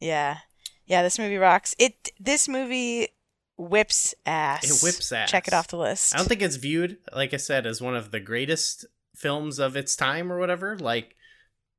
Yeah. 0.00 0.38
Yeah, 0.86 1.02
this 1.02 1.18
movie 1.18 1.36
rocks. 1.36 1.74
It 1.78 2.10
this 2.18 2.48
movie 2.48 3.08
whips 3.56 4.14
ass. 4.26 4.64
It 4.64 4.84
whips 4.84 5.12
ass. 5.12 5.30
Check 5.30 5.46
it 5.46 5.54
off 5.54 5.68
the 5.68 5.76
list. 5.76 6.14
I 6.14 6.18
don't 6.18 6.26
think 6.26 6.42
it's 6.42 6.56
viewed, 6.56 6.98
like 7.14 7.34
I 7.34 7.36
said, 7.36 7.66
as 7.66 7.80
one 7.80 7.94
of 7.94 8.10
the 8.10 8.20
greatest 8.20 8.86
films 9.14 9.58
of 9.58 9.76
its 9.76 9.94
time 9.94 10.32
or 10.32 10.38
whatever. 10.38 10.76
Like, 10.78 11.14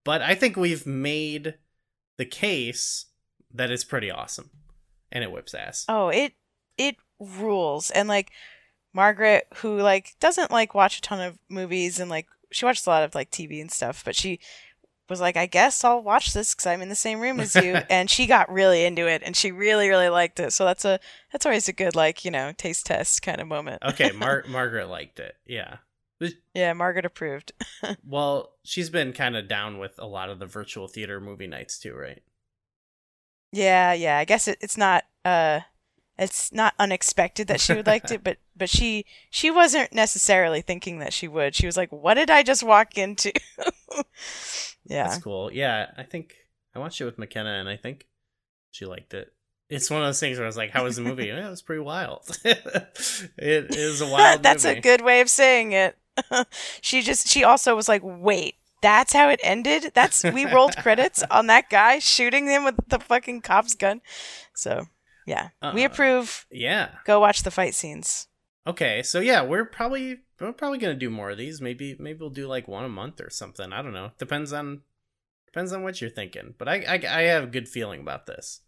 but 0.05 0.21
I 0.21 0.35
think 0.35 0.55
we've 0.55 0.85
made 0.85 1.55
the 2.17 2.25
case 2.25 3.07
that 3.53 3.71
it's 3.71 3.83
pretty 3.83 4.11
awesome, 4.11 4.51
and 5.11 5.23
it 5.23 5.31
whips 5.31 5.53
ass. 5.53 5.85
oh, 5.89 6.09
it 6.09 6.33
it 6.77 6.95
rules. 7.21 7.91
And 7.91 8.09
like 8.09 8.31
Margaret 8.93 9.47
who 9.55 9.79
like 9.79 10.15
doesn't 10.19 10.51
like 10.51 10.73
watch 10.73 10.97
a 10.97 11.01
ton 11.01 11.21
of 11.21 11.37
movies 11.49 11.99
and 11.99 12.09
like 12.09 12.27
she 12.51 12.65
watches 12.65 12.85
a 12.85 12.89
lot 12.89 13.03
of 13.03 13.15
like 13.15 13.31
TV 13.31 13.61
and 13.61 13.71
stuff, 13.71 14.03
but 14.03 14.15
she 14.15 14.39
was 15.09 15.21
like, 15.21 15.37
I 15.37 15.45
guess 15.45 15.83
I'll 15.83 16.01
watch 16.01 16.33
this 16.33 16.53
because 16.53 16.65
I'm 16.65 16.81
in 16.81 16.89
the 16.89 16.95
same 16.95 17.19
room 17.19 17.39
as 17.39 17.55
you, 17.55 17.75
and 17.89 18.09
she 18.09 18.25
got 18.25 18.51
really 18.51 18.85
into 18.85 19.07
it, 19.07 19.21
and 19.23 19.35
she 19.35 19.51
really, 19.51 19.89
really 19.89 20.09
liked 20.09 20.39
it. 20.39 20.53
So 20.53 20.65
that's 20.65 20.85
a 20.85 20.99
that's 21.31 21.45
always 21.45 21.67
a 21.67 21.73
good 21.73 21.95
like 21.95 22.25
you 22.25 22.31
know 22.31 22.53
taste 22.57 22.85
test 22.87 23.21
kind 23.21 23.39
of 23.39 23.47
moment. 23.47 23.83
okay, 23.83 24.11
Mar- 24.15 24.45
Margaret 24.47 24.87
liked 24.87 25.19
it. 25.19 25.35
Yeah. 25.45 25.77
Yeah, 26.53 26.73
Margaret 26.73 27.05
approved. 27.05 27.51
Well, 28.05 28.53
she's 28.63 28.91
been 28.91 29.11
kind 29.11 29.35
of 29.35 29.47
down 29.47 29.79
with 29.79 29.97
a 29.97 30.05
lot 30.05 30.29
of 30.29 30.37
the 30.37 30.45
virtual 30.45 30.87
theater 30.87 31.19
movie 31.19 31.47
nights 31.47 31.79
too, 31.79 31.95
right? 31.95 32.21
Yeah, 33.51 33.93
yeah. 33.93 34.17
I 34.17 34.25
guess 34.25 34.47
it, 34.47 34.57
it's 34.61 34.77
not 34.77 35.05
uh 35.25 35.61
it's 36.17 36.51
not 36.51 36.73
unexpected 36.77 37.47
that 37.47 37.61
she 37.61 37.73
would 37.73 37.87
like 37.87 38.09
it, 38.11 38.23
but 38.23 38.37
but 38.55 38.69
she 38.69 39.05
she 39.29 39.49
wasn't 39.49 39.93
necessarily 39.93 40.61
thinking 40.61 40.99
that 40.99 41.13
she 41.13 41.27
would. 41.27 41.55
She 41.55 41.65
was 41.65 41.77
like, 41.77 41.91
"What 41.91 42.15
did 42.15 42.29
I 42.29 42.43
just 42.43 42.63
walk 42.63 42.97
into?" 42.97 43.31
yeah. 44.85 45.07
That's 45.07 45.23
cool. 45.23 45.51
Yeah, 45.51 45.91
I 45.97 46.03
think 46.03 46.35
I 46.75 46.79
watched 46.79 47.01
it 47.01 47.05
with 47.05 47.17
McKenna, 47.17 47.51
and 47.51 47.67
I 47.67 47.77
think 47.77 48.07
she 48.71 48.85
liked 48.85 49.13
it. 49.13 49.33
It's 49.69 49.89
one 49.89 50.01
of 50.01 50.07
those 50.07 50.19
things 50.19 50.37
where 50.37 50.45
I 50.45 50.47
was 50.49 50.57
like, 50.57 50.71
"How 50.71 50.83
was 50.83 50.97
the 50.97 51.01
movie?" 51.01 51.25
yeah, 51.27 51.47
it 51.47 51.49
was 51.49 51.61
pretty 51.61 51.81
wild. 51.81 52.37
it 52.43 53.75
is 53.75 54.01
a 54.01 54.07
wild. 54.07 54.43
That's 54.43 54.65
movie. 54.65 54.79
a 54.79 54.81
good 54.81 55.01
way 55.01 55.21
of 55.21 55.29
saying 55.29 55.71
it. 55.71 55.97
she 56.81 57.01
just 57.01 57.27
she 57.27 57.43
also 57.43 57.75
was 57.75 57.87
like, 57.87 58.01
"Wait, 58.03 58.55
that's 58.81 59.13
how 59.13 59.29
it 59.29 59.39
ended? 59.43 59.91
That's 59.93 60.23
we 60.23 60.45
rolled 60.45 60.75
credits 60.77 61.23
on 61.31 61.47
that 61.47 61.69
guy 61.69 61.99
shooting 61.99 62.47
him 62.47 62.65
with 62.65 62.75
the 62.89 62.99
fucking 62.99 63.41
cop's 63.41 63.75
gun." 63.75 64.01
So, 64.53 64.87
yeah. 65.25 65.49
we 65.73 65.83
Uh, 65.83 65.87
approve. 65.87 66.45
Yeah. 66.51 66.89
Go 67.05 67.19
watch 67.19 67.43
the 67.43 67.51
fight 67.51 67.75
scenes. 67.75 68.27
Okay. 68.65 69.03
So 69.03 69.19
yeah, 69.19 69.41
we're 69.43 69.65
probably 69.65 70.19
we're 70.39 70.53
probably 70.53 70.77
gonna 70.77 70.95
do 70.95 71.09
more 71.09 71.31
of 71.31 71.37
these. 71.37 71.61
Maybe 71.61 71.95
maybe 71.99 72.19
we'll 72.19 72.29
do 72.29 72.47
like 72.47 72.67
one 72.67 72.85
a 72.85 72.89
month 72.89 73.21
or 73.21 73.29
something. 73.29 73.71
I 73.73 73.81
don't 73.81 73.93
know. 73.93 74.11
Depends 74.17 74.53
on 74.53 74.81
depends 75.47 75.71
on 75.73 75.83
what 75.83 76.01
you're 76.01 76.09
thinking. 76.09 76.55
But 76.57 76.67
I 76.67 76.75
I, 76.83 77.19
I 77.19 77.21
have 77.23 77.43
a 77.43 77.47
good 77.47 77.67
feeling 77.67 78.01
about 78.01 78.25
this. 78.25 78.61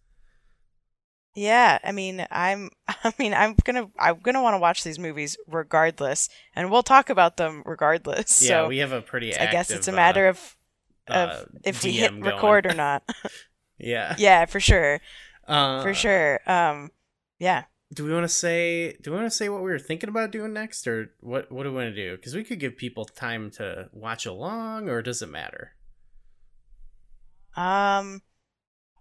Yeah, 1.35 1.79
I 1.83 1.91
mean, 1.91 2.25
I'm 2.29 2.69
I 2.87 3.13
mean, 3.17 3.33
I'm 3.33 3.55
going 3.63 3.75
to 3.75 3.91
I'm 3.97 4.19
going 4.19 4.35
to 4.35 4.41
want 4.41 4.53
to 4.53 4.59
watch 4.59 4.83
these 4.83 4.99
movies 4.99 5.37
regardless, 5.47 6.29
and 6.55 6.69
we'll 6.69 6.83
talk 6.83 7.09
about 7.09 7.37
them 7.37 7.63
regardless. 7.65 8.41
Yeah, 8.41 8.63
so 8.63 8.67
we 8.67 8.77
have 8.79 8.91
a 8.91 9.01
pretty. 9.01 9.35
I 9.35 9.51
guess 9.51 9.71
it's 9.71 9.87
a 9.87 9.91
matter 9.91 10.27
uh, 10.27 10.29
of 10.29 10.57
of 11.07 11.29
uh, 11.29 11.43
if 11.63 11.83
we 11.83 11.93
hit 11.93 12.11
going. 12.11 12.23
record 12.23 12.65
or 12.65 12.73
not. 12.73 13.03
Yeah. 13.79 14.15
yeah, 14.19 14.45
for 14.45 14.59
sure. 14.59 15.01
Uh, 15.47 15.81
For 15.83 15.93
sure. 15.93 16.39
Um 16.49 16.91
yeah. 17.39 17.63
do 17.93 18.05
we 18.05 18.13
want 18.13 18.23
to 18.23 18.29
say 18.29 18.93
do 19.01 19.11
we 19.11 19.17
want 19.17 19.29
to 19.29 19.35
say 19.37 19.49
what 19.49 19.61
we 19.63 19.69
were 19.69 19.79
thinking 19.79 20.09
about 20.09 20.31
doing 20.31 20.53
next 20.53 20.87
or 20.87 21.11
what 21.19 21.51
what 21.51 21.63
do 21.63 21.69
we 21.69 21.75
want 21.75 21.93
to 21.93 21.95
do 22.09 22.15
because 22.15 22.33
we 22.35 22.43
could 22.43 22.59
give 22.59 22.77
people 22.77 23.05
time 23.05 23.51
to 23.51 23.89
watch 23.91 24.25
along 24.25 24.87
or 24.89 25.01
does 25.01 25.21
it 25.21 25.29
matter 25.29 25.73
Um 27.55 28.21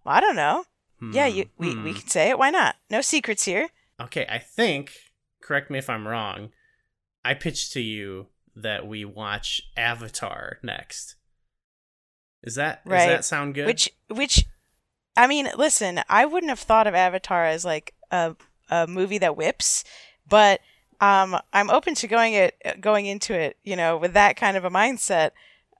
I 0.05 0.21
don't 0.21 0.37
know. 0.37 0.65
Yeah, 1.13 1.27
you 1.27 1.47
we, 1.59 1.73
Hmm, 1.73 1.85
we 1.85 1.93
hmm. 1.93 1.99
can 1.99 2.09
say 2.09 2.29
it. 2.31 2.39
Why 2.39 2.51
not? 2.51 2.77
No 2.91 3.01
secrets 3.01 3.45
here. 3.45 3.69
okay 4.01 4.27
i 4.29 4.39
think 4.39 4.93
correct 5.43 5.71
me 5.71 5.79
if 5.79 5.89
i'm 5.91 6.07
wrong 6.09 6.51
i 7.25 7.35
pitched 7.35 7.73
to 7.73 7.81
you 7.81 8.27
that 8.57 8.87
we 8.87 9.05
watch 9.05 9.63
avatar 9.77 10.59
next 10.63 11.17
is 12.43 12.55
that 12.57 12.81
Right. 12.85 12.99
does 12.99 13.07
that 13.17 13.25
sound 13.25 13.55
good 13.55 13.67
Which 13.67 13.91
which 14.09 14.45
I 15.17 15.27
mean, 15.27 15.49
listen, 15.57 16.01
I 16.09 16.25
wouldn't 16.25 16.51
have 16.51 16.59
thought 16.59 16.87
of 16.87 16.95
Avatar 16.95 17.45
as 17.45 17.65
like 17.65 17.95
a 18.11 18.35
a 18.71 18.87
movie 18.87 19.19
that 19.19 19.37
whips, 19.37 19.85
but 20.29 20.61
um, 21.01 21.37
I'm 21.53 21.69
open 21.69 21.95
to 21.97 22.07
going 22.07 22.35
it 22.35 22.81
going 22.81 23.07
into 23.07 23.35
it, 23.35 23.57
you 23.63 23.77
know, 23.77 23.97
with 23.97 24.15
that 24.15 24.37
kind 24.37 24.57
of 24.57 24.65
a 24.65 24.71
mindset 24.71 25.31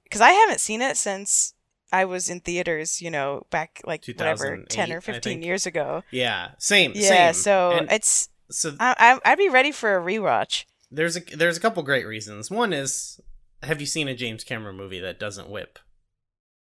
because 0.03 0.21
I 0.21 0.31
haven't 0.31 0.59
seen 0.59 0.81
it 0.81 0.97
since 0.97 1.53
I 1.91 2.05
was 2.05 2.29
in 2.29 2.39
theaters, 2.39 3.01
you 3.01 3.09
know, 3.09 3.45
back 3.49 3.81
like 3.85 4.05
whatever 4.05 4.63
10 4.67 4.91
or 4.91 5.01
15 5.01 5.41
years 5.41 5.65
ago. 5.65 6.03
Yeah, 6.11 6.51
same. 6.57 6.91
Yeah, 6.95 7.31
same. 7.31 7.33
so 7.33 7.71
And 7.71 7.91
it's 7.91 8.29
so 8.49 8.75
I, 8.79 8.95
I 9.25 9.31
I'd 9.31 9.37
be 9.37 9.49
ready 9.49 9.71
for 9.71 9.95
a 9.95 10.01
rewatch. 10.01 10.65
there's 10.91 11.17
a 11.17 11.21
there's 11.35 11.57
a 11.57 11.61
couple 11.61 11.81
great 11.83 12.05
reasons. 12.05 12.51
One 12.51 12.73
is, 12.73 13.19
have 13.63 13.79
you 13.79 13.87
seen 13.87 14.07
a 14.07 14.15
James 14.15 14.43
Cameron 14.43 14.75
movie 14.75 14.99
that 14.99 15.19
doesn't 15.19 15.49
whip? 15.49 15.79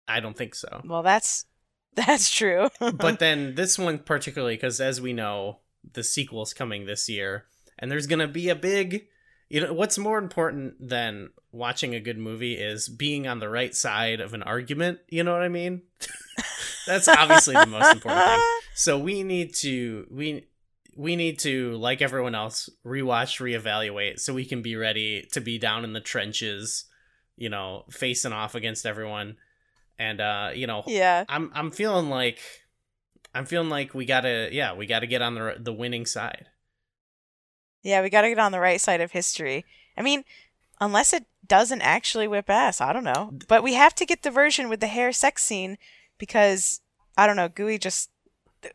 I 0.07 0.21
don't 0.21 0.37
think 0.37 0.55
so. 0.55 0.83
Well, 0.85 1.03
that's 1.03 1.47
that's 2.07 2.31
true. 2.31 2.69
but 2.95 3.19
then 3.19 3.55
this 3.55 3.79
one 3.79 3.99
particularly 3.99 4.55
because 4.55 4.81
as 4.81 5.01
we 5.01 5.13
know 5.13 5.59
the 5.93 6.05
sequel's 6.05 6.53
coming 6.55 6.87
this 6.87 7.09
year 7.09 7.47
and 7.79 7.91
there's 7.91 8.07
gonna 8.07 8.29
be 8.29 8.49
a 8.49 8.55
big 8.55 9.07
you 9.49 9.61
know 9.61 9.73
what's 9.73 9.99
more 9.99 10.19
important 10.19 10.75
than 10.81 11.31
watching 11.53 11.95
a 11.95 12.01
good 12.01 12.19
movie 12.19 12.55
is 12.55 12.89
being 12.89 13.27
on 13.27 13.41
the 13.41 13.49
right 13.49 13.75
side 13.75 14.21
of 14.21 14.35
an 14.35 14.43
argument 14.43 14.99
you 15.09 15.25
know 15.25 15.33
what 15.33 15.43
i 15.43 15.49
mean? 15.49 15.83
That's 16.87 17.09
obviously 17.09 17.55
the 17.55 17.67
most 17.67 17.93
important 17.95 18.25
thing. 18.25 18.41
So 18.75 18.99
we 18.99 19.23
need 19.23 19.55
to 19.57 20.07
we 20.11 20.47
we 20.97 21.17
need 21.17 21.39
to 21.41 21.73
like 21.77 22.03
everyone 22.03 22.35
else 22.35 22.69
rewatch 22.85 23.41
reevaluate 23.41 24.21
so 24.21 24.35
we 24.35 24.45
can 24.45 24.63
be 24.63 24.77
ready 24.77 25.29
to 25.33 25.41
be 25.41 25.59
down 25.59 25.85
in 25.85 25.93
the 25.93 26.01
trenches 26.01 26.85
you 27.37 27.49
know 27.49 27.85
facing 27.91 28.33
off 28.33 28.55
against 28.55 28.87
everyone 28.87 29.37
and 30.01 30.21
uh 30.21 30.51
you 30.55 30.67
know 30.67 30.83
yeah. 30.87 31.25
I'm 31.29 31.53
I'm 31.55 31.71
feeling 31.71 32.09
like 32.09 32.41
I'm 33.35 33.45
feeling 33.45 33.69
like 33.69 33.95
we 33.95 34.07
gotta 34.07 34.49
yeah 34.51 34.75
we 34.75 34.87
gotta 34.87 35.07
get 35.07 35.23
on 35.23 35.35
the 35.35 35.57
the 35.61 35.73
winning 35.73 36.07
side. 36.07 36.47
Yeah, 37.83 38.03
we 38.03 38.11
got 38.11 38.23
to 38.23 38.29
get 38.29 38.39
on 38.39 38.53
the 38.53 38.61
right 38.61 38.81
side 38.81 39.01
of 39.01 39.13
history. 39.13 39.65
I 39.97 40.03
mean, 40.03 40.25
unless 40.81 41.13
it 41.13 41.25
doesn't 41.47 41.81
actually 41.81 42.29
whip 42.29 42.51
ass, 42.51 42.81
I 42.81 42.93
don't 42.93 43.05
know. 43.05 43.33
But 43.49 43.63
we 43.63 43.75
have 43.75 43.95
to 43.97 44.07
get 44.07 44.23
the 44.23 44.31
version 44.31 44.69
with 44.69 44.81
the 44.81 44.87
hair 44.87 45.13
sex 45.13 45.43
scene 45.45 45.79
because 46.19 46.81
I 47.17 47.27
don't 47.27 47.37
know, 47.37 47.49
Gooey 47.49 47.79
just 47.79 48.11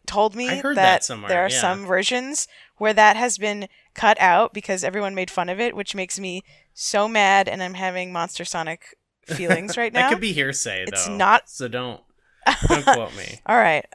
told 0.08 0.36
me 0.36 0.62
that 0.74 1.04
somewhere, 1.04 1.30
there 1.30 1.46
are 1.46 1.50
yeah. 1.50 1.62
some 1.62 1.86
versions 1.86 2.48
where 2.78 2.94
that 2.94 3.16
has 3.16 3.38
been 3.38 3.68
cut 3.94 4.20
out 4.20 4.54
because 4.54 4.84
everyone 4.84 5.14
made 5.14 5.30
fun 5.30 5.50
of 5.50 5.60
it, 5.60 5.76
which 5.76 5.94
makes 5.94 6.20
me 6.20 6.44
so 6.74 7.08
mad 7.08 7.48
and 7.48 7.62
I'm 7.62 7.76
having 7.76 8.12
Monster 8.12 8.44
Sonic 8.44 8.98
feelings 9.26 9.78
right 9.78 9.92
now. 9.94 10.02
that 10.10 10.10
could 10.12 10.22
be 10.22 10.34
hearsay 10.34 10.84
It's 10.88 11.08
not- 11.08 11.50
so 11.50 11.68
don't 11.68 12.02
don't 12.68 12.84
quote 12.84 13.16
me. 13.16 13.40
All 13.46 13.58
right. 13.58 13.86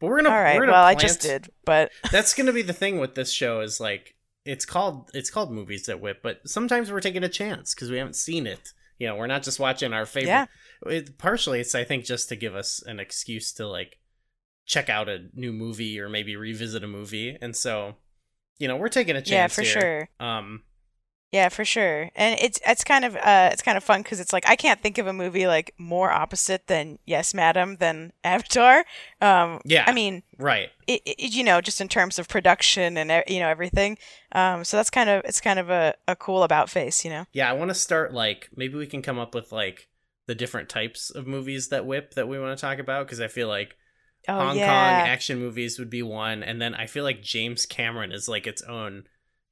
But 0.00 0.08
we're 0.08 0.16
gonna 0.22 0.34
All 0.34 0.42
right. 0.42 0.58
gonna 0.58 0.72
Well, 0.72 0.84
I 0.84 0.94
just 0.94 1.20
did, 1.20 1.48
but 1.64 1.90
That's 2.12 2.34
gonna 2.34 2.52
be 2.52 2.62
the 2.62 2.72
thing 2.72 2.98
with 2.98 3.14
this 3.14 3.32
show 3.32 3.60
is 3.60 3.80
like 3.80 4.14
it's 4.44 4.66
called 4.66 5.10
it's 5.14 5.30
called 5.30 5.50
movies 5.52 5.86
that 5.86 6.00
whip, 6.00 6.20
but 6.22 6.40
sometimes 6.46 6.92
we're 6.92 7.00
taking 7.00 7.24
a 7.24 7.28
chance 7.28 7.74
because 7.74 7.90
we 7.90 7.96
haven't 7.96 8.16
seen 8.16 8.46
it. 8.46 8.70
You 8.98 9.08
know, 9.08 9.16
we're 9.16 9.26
not 9.26 9.42
just 9.42 9.58
watching 9.58 9.92
our 9.92 10.04
favorite. 10.06 10.28
Yeah. 10.28 10.46
It, 10.86 11.16
partially, 11.18 11.60
it's 11.60 11.74
I 11.74 11.84
think 11.84 12.04
just 12.04 12.28
to 12.28 12.36
give 12.36 12.54
us 12.54 12.82
an 12.86 13.00
excuse 13.00 13.52
to 13.54 13.66
like 13.66 13.98
check 14.66 14.88
out 14.90 15.08
a 15.08 15.26
new 15.34 15.52
movie 15.52 15.98
or 15.98 16.08
maybe 16.10 16.36
revisit 16.36 16.84
a 16.84 16.86
movie, 16.86 17.36
and 17.40 17.56
so 17.56 17.94
you 18.58 18.68
know 18.68 18.76
we're 18.76 18.88
taking 18.88 19.16
a 19.16 19.22
chance. 19.22 19.30
yeah, 19.30 19.46
for 19.48 19.62
here. 19.62 20.08
sure. 20.20 20.26
Um, 20.26 20.62
Yeah, 21.34 21.48
for 21.48 21.64
sure. 21.64 22.10
And 22.14 22.38
it's 22.40 22.60
it's 22.64 22.84
kind 22.84 23.04
of 23.04 23.16
uh 23.16 23.50
it's 23.52 23.60
kind 23.60 23.76
of 23.76 23.82
fun 23.82 24.02
because 24.02 24.20
it's 24.20 24.32
like 24.32 24.48
I 24.48 24.54
can't 24.54 24.80
think 24.80 24.98
of 24.98 25.08
a 25.08 25.12
movie 25.12 25.48
like 25.48 25.74
more 25.78 26.12
opposite 26.12 26.68
than 26.68 27.00
Yes, 27.06 27.34
Madam 27.34 27.78
than 27.78 28.12
Avatar. 28.24 28.84
Um, 29.20 29.60
Yeah. 29.64 29.84
I 29.84 29.92
mean, 29.92 30.22
right. 30.38 30.70
it, 30.86 31.02
it, 31.04 31.32
you 31.34 31.42
know, 31.42 31.60
just 31.60 31.80
in 31.80 31.88
terms 31.88 32.20
of 32.20 32.28
production 32.28 32.96
and 32.96 33.24
you 33.26 33.40
know 33.40 33.48
everything. 33.48 33.98
Um, 34.30 34.62
so 34.62 34.76
that's 34.76 34.90
kind 34.90 35.10
of 35.10 35.24
it's 35.24 35.40
kind 35.40 35.58
of 35.58 35.70
a, 35.70 35.94
a 36.06 36.14
cool 36.14 36.44
about 36.44 36.70
face, 36.70 37.04
you 37.04 37.10
know. 37.10 37.24
Yeah, 37.32 37.50
I 37.50 37.54
want 37.54 37.70
to 37.70 37.74
start 37.74 38.14
like 38.14 38.48
maybe 38.54 38.76
we 38.76 38.86
can 38.86 39.02
come 39.02 39.18
up 39.18 39.34
with 39.34 39.50
like 39.50 39.88
the 40.28 40.36
different 40.36 40.68
types 40.68 41.10
of 41.10 41.26
movies 41.26 41.68
that 41.70 41.84
whip 41.84 42.14
that 42.14 42.28
we 42.28 42.38
want 42.38 42.56
to 42.56 42.60
talk 42.60 42.78
about 42.78 43.06
because 43.06 43.20
I 43.20 43.26
feel 43.28 43.48
like 43.48 43.76
Oh 44.28 44.38
Hong 44.38 44.56
yeah, 44.56 45.00
Kong 45.02 45.08
action 45.10 45.40
movies 45.40 45.80
would 45.80 45.90
be 45.90 46.02
one, 46.02 46.44
and 46.44 46.62
then 46.62 46.76
I 46.76 46.86
feel 46.86 47.02
like 47.02 47.22
James 47.22 47.66
Cameron 47.66 48.12
is 48.12 48.28
like 48.28 48.46
its 48.46 48.62
own 48.62 49.04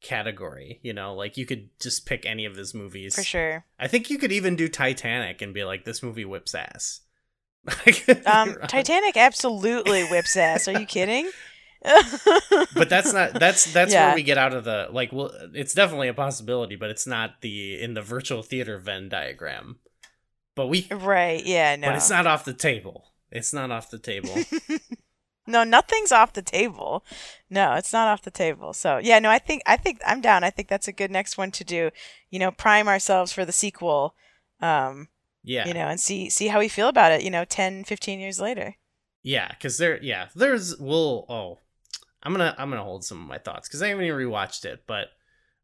category. 0.03 0.81
You 0.83 0.93
know, 0.93 1.15
like 1.15 1.37
you 1.37 1.47
could 1.47 1.69
just 1.81 2.07
pick 2.07 2.27
any 2.27 2.45
of 2.45 2.57
his 2.57 2.75
movies. 2.75 3.15
for 3.15 3.23
sure. 3.23 3.65
I 3.79 3.89
think 3.89 4.11
you 4.11 4.19
could 4.19 4.33
even 4.33 4.57
do 4.57 4.69
Titanic 4.69 5.41
and 5.43 5.55
be 5.55 5.65
like, 5.65 5.85
this 5.85 6.03
movie 6.03 6.25
whips 6.25 6.55
ass. 6.55 7.01
I 7.87 7.93
could 7.93 8.19
be 8.23 8.27
Um. 8.27 8.57
Titanic 8.67 9.17
absolutely 9.17 10.05
whips 10.05 10.37
ass. 10.37 10.67
Are 10.69 10.79
you 10.79 10.87
kidding? 10.99 11.31
but 12.75 12.89
that's 12.89 13.13
not 13.13 13.35
that's 13.35 13.73
that's 13.73 13.93
Yeah. 13.93 14.07
where 14.07 14.15
we 14.15 14.23
get 14.23 14.39
out 14.39 14.55
of 14.55 14.63
the 14.63 14.87
like 14.93 15.13
well 15.13 15.33
it's 15.53 15.75
definitely 15.75 16.07
a 16.07 16.15
possibility 16.15 16.77
but 16.77 16.91
it's 16.91 17.09
not 17.09 17.41
the 17.41 17.81
in 17.83 17.95
the 17.95 18.03
virtual 18.03 18.43
theater 18.45 18.79
venn 18.79 19.09
diagram 19.09 19.79
but 20.55 20.69
we 20.69 20.87
right. 20.93 21.45
Yeah. 21.45 21.75
No. 21.75 21.89
but 21.89 21.97
it's 21.97 22.09
not 22.11 22.25
off 22.25 22.45
the 22.45 22.53
table 22.55 23.09
it's 23.33 23.53
not 23.53 23.73
off 23.73 23.91
the 23.91 23.99
table 23.99 24.33
No, 25.47 25.65
nothing's 25.65 26.13
off 26.13 26.33
the 26.33 26.43
table. 26.43 27.05
No, 27.51 27.75
it's 27.75 27.93
not 27.93 28.09
off 28.09 28.23
the 28.23 28.31
table. 28.31 28.73
So 28.73 28.99
yeah, 28.99 29.19
no, 29.19 29.29
I 29.31 29.39
think 29.39 29.63
I 29.67 29.77
think 29.77 30.01
I'm 30.07 30.21
down. 30.21 30.45
I 30.45 30.51
think 30.51 30.69
that's 30.69 30.89
a 30.89 30.93
good 30.93 31.11
next 31.11 31.37
one 31.37 31.51
to 31.53 31.65
do. 31.65 31.91
You 32.31 32.39
know, 32.39 32.51
prime 32.51 32.87
ourselves 32.89 33.33
for 33.33 33.45
the 33.45 33.53
sequel. 33.53 34.15
Um, 34.61 35.09
yeah 35.43 35.67
you 35.67 35.75
know, 35.75 35.89
and 35.89 35.99
see 35.99 36.31
see 36.31 36.47
how 36.49 36.61
we 36.61 36.69
feel 36.69 36.89
about 36.89 37.11
it, 37.13 37.23
you 37.23 37.31
know, 37.31 37.45
10, 37.45 37.85
15 37.85 38.21
years 38.21 38.39
later. 38.41 38.77
yeah 39.25 39.49
because 39.51 39.79
there 39.79 40.01
yeah 40.03 40.29
there's 40.37 40.77
we'll 40.79 41.25
oh 41.29 41.59
i'm 42.23 42.33
gonna 42.33 42.55
i'm 42.59 42.71
gonna 42.71 42.83
hold 42.85 43.05
some 43.05 43.21
of 43.21 43.27
my 43.29 43.39
thoughts 43.39 43.69
because 43.69 43.81
i 43.83 43.89
haven't 43.89 44.05
even 44.05 44.19
rewatched 44.19 44.65
it 44.65 44.83
but 44.87 45.09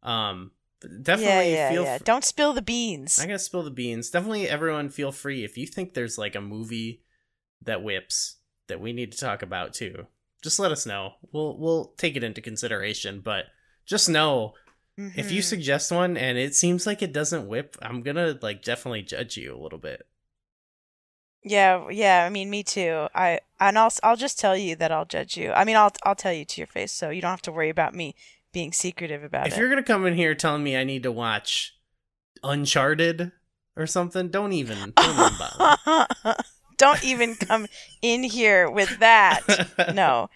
um 0.03 0.51
definitely 1.03 1.53
yeah, 1.53 1.69
yeah, 1.69 1.71
feel 1.71 1.85
yeah. 1.85 1.95
f- 1.95 2.05
Don't 2.05 2.25
spill 2.25 2.53
the 2.53 2.63
beans. 2.63 3.19
I'm 3.21 3.27
gonna 3.27 3.39
spill 3.39 3.63
the 3.63 3.71
beans. 3.71 4.11
Definitely, 4.11 4.49
everyone 4.49 4.89
feel 4.91 5.13
free 5.13 5.45
if 5.45 5.57
you 5.59 5.67
think 5.67 5.95
there's 5.95 6.19
like 6.19 6.35
a 6.35 6.41
movie 6.41 7.03
that 7.63 7.83
whips 7.85 8.37
that 8.69 8.81
we 8.81 8.93
need 8.93 9.13
to 9.13 9.19
talk 9.19 9.43
about 9.43 9.75
too. 9.75 10.07
Just 10.43 10.59
let 10.59 10.71
us 10.73 10.87
know. 10.87 11.15
We'll 11.33 11.57
we'll 11.59 11.87
take 11.97 12.17
it 12.17 12.23
into 12.25 12.41
consideration. 12.41 13.21
But 13.21 13.47
just 13.87 14.09
know 14.09 14.55
if 14.97 15.31
you 15.31 15.41
Mhm. 15.41 15.45
suggest 15.45 15.93
one 15.93 16.17
and 16.17 16.37
it 16.39 16.55
seems 16.55 16.87
like 16.87 17.03
it 17.03 17.13
doesn't 17.13 17.47
whip, 17.49 17.77
I'm 17.83 18.03
gonna 18.03 18.39
like 18.43 18.63
definitely 18.63 19.03
judge 19.03 19.37
you 19.37 19.55
a 19.55 19.59
little 19.61 19.79
bit. 19.79 20.07
Yeah, 21.45 21.89
yeah, 21.91 22.25
I 22.25 22.31
mean 22.31 22.51
me 22.51 22.63
too. 22.65 23.07
I 23.15 23.41
and 23.61 23.79
I'll 23.79 23.93
I'll 24.03 24.17
just 24.17 24.39
tell 24.39 24.57
you 24.57 24.75
that 24.77 24.91
I'll 24.93 25.05
judge 25.05 25.37
you. 25.37 25.53
I 25.53 25.65
mean, 25.65 25.77
I'll 25.77 25.93
I'll 26.03 26.17
tell 26.17 26.33
you 26.33 26.45
to 26.45 26.61
your 26.61 26.67
face 26.67 26.93
so 26.93 27.11
you 27.11 27.21
don't 27.23 27.31
have 27.31 27.43
to 27.43 27.53
worry 27.53 27.71
about 27.71 27.95
me 27.95 28.15
being 28.53 28.73
secretive 28.73 29.23
about 29.23 29.47
if 29.47 29.53
it. 29.53 29.57
If 29.57 29.61
you're 29.61 29.69
gonna 29.71 29.83
come 29.85 30.05
in 30.07 30.15
here 30.15 30.35
telling 30.35 30.65
me 30.65 30.77
I 30.77 30.85
need 30.85 31.05
to 31.05 31.13
watch 31.13 31.77
Uncharted 32.43 33.33
or 33.77 33.87
something, 33.87 34.29
don't 34.29 34.53
even 34.53 34.93
don't 34.97 35.15
even 35.19 35.33
bother. 35.39 36.07
Don't 36.79 37.05
even 37.05 37.35
come 37.35 37.67
in 38.01 38.23
here 38.25 38.71
with 38.71 38.99
that. 39.01 39.41
No. 39.95 40.31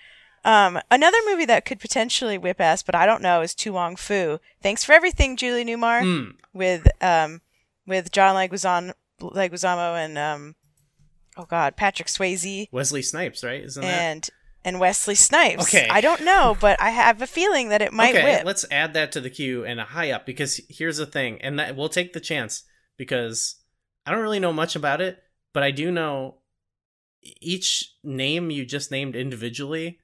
Um, 0.44 0.80
another 0.90 1.18
movie 1.26 1.44
that 1.44 1.64
could 1.64 1.78
potentially 1.78 2.36
whip 2.36 2.60
ass, 2.60 2.82
but 2.82 2.96
I 2.96 3.06
don't 3.06 3.22
know, 3.22 3.42
is 3.42 3.54
To 3.54 3.72
Wong 3.72 3.94
Foo. 3.94 4.40
Thanks 4.60 4.82
for 4.82 4.92
everything, 4.92 5.36
Julie 5.36 5.64
Newmar, 5.64 6.02
Mm, 6.02 6.34
with 6.52 6.88
um, 7.00 7.40
with 7.86 8.10
John 8.10 8.34
Leguizamo, 8.34 8.92
Leguizamo 9.20 9.96
and 9.96 10.18
um, 10.18 10.56
oh 11.36 11.44
god, 11.44 11.76
Patrick 11.76 12.08
Swayze 12.08 12.68
Wesley 12.72 13.02
Snipes, 13.02 13.44
right? 13.44 13.62
Isn't 13.62 13.82
that 13.82 13.88
and 13.88 14.30
and 14.64 14.80
Wesley 14.80 15.14
Snipes. 15.14 15.62
Okay. 15.62 15.88
I 15.88 16.00
don't 16.00 16.24
know, 16.24 16.56
but 16.60 16.80
I 16.80 16.90
have 16.90 17.22
a 17.22 17.26
feeling 17.28 17.68
that 17.68 17.82
it 17.82 17.92
might 17.92 18.14
okay, 18.14 18.36
whip. 18.38 18.44
let's 18.44 18.64
add 18.70 18.94
that 18.94 19.12
to 19.12 19.20
the 19.20 19.30
queue 19.30 19.64
and 19.64 19.78
a 19.80 19.84
high 19.84 20.10
up 20.10 20.26
because 20.26 20.60
here's 20.68 20.96
the 20.96 21.06
thing, 21.06 21.40
and 21.40 21.56
that 21.60 21.76
we'll 21.76 21.88
take 21.88 22.12
the 22.14 22.20
chance 22.20 22.64
because 22.96 23.56
I 24.04 24.10
don't 24.10 24.20
really 24.22 24.40
know 24.40 24.52
much 24.52 24.74
about 24.74 25.00
it, 25.00 25.22
but 25.52 25.62
I 25.62 25.70
do 25.70 25.90
know 25.90 26.36
each 27.40 27.94
name 28.02 28.50
you 28.50 28.64
just 28.64 28.90
named 28.90 29.14
individually. 29.16 29.98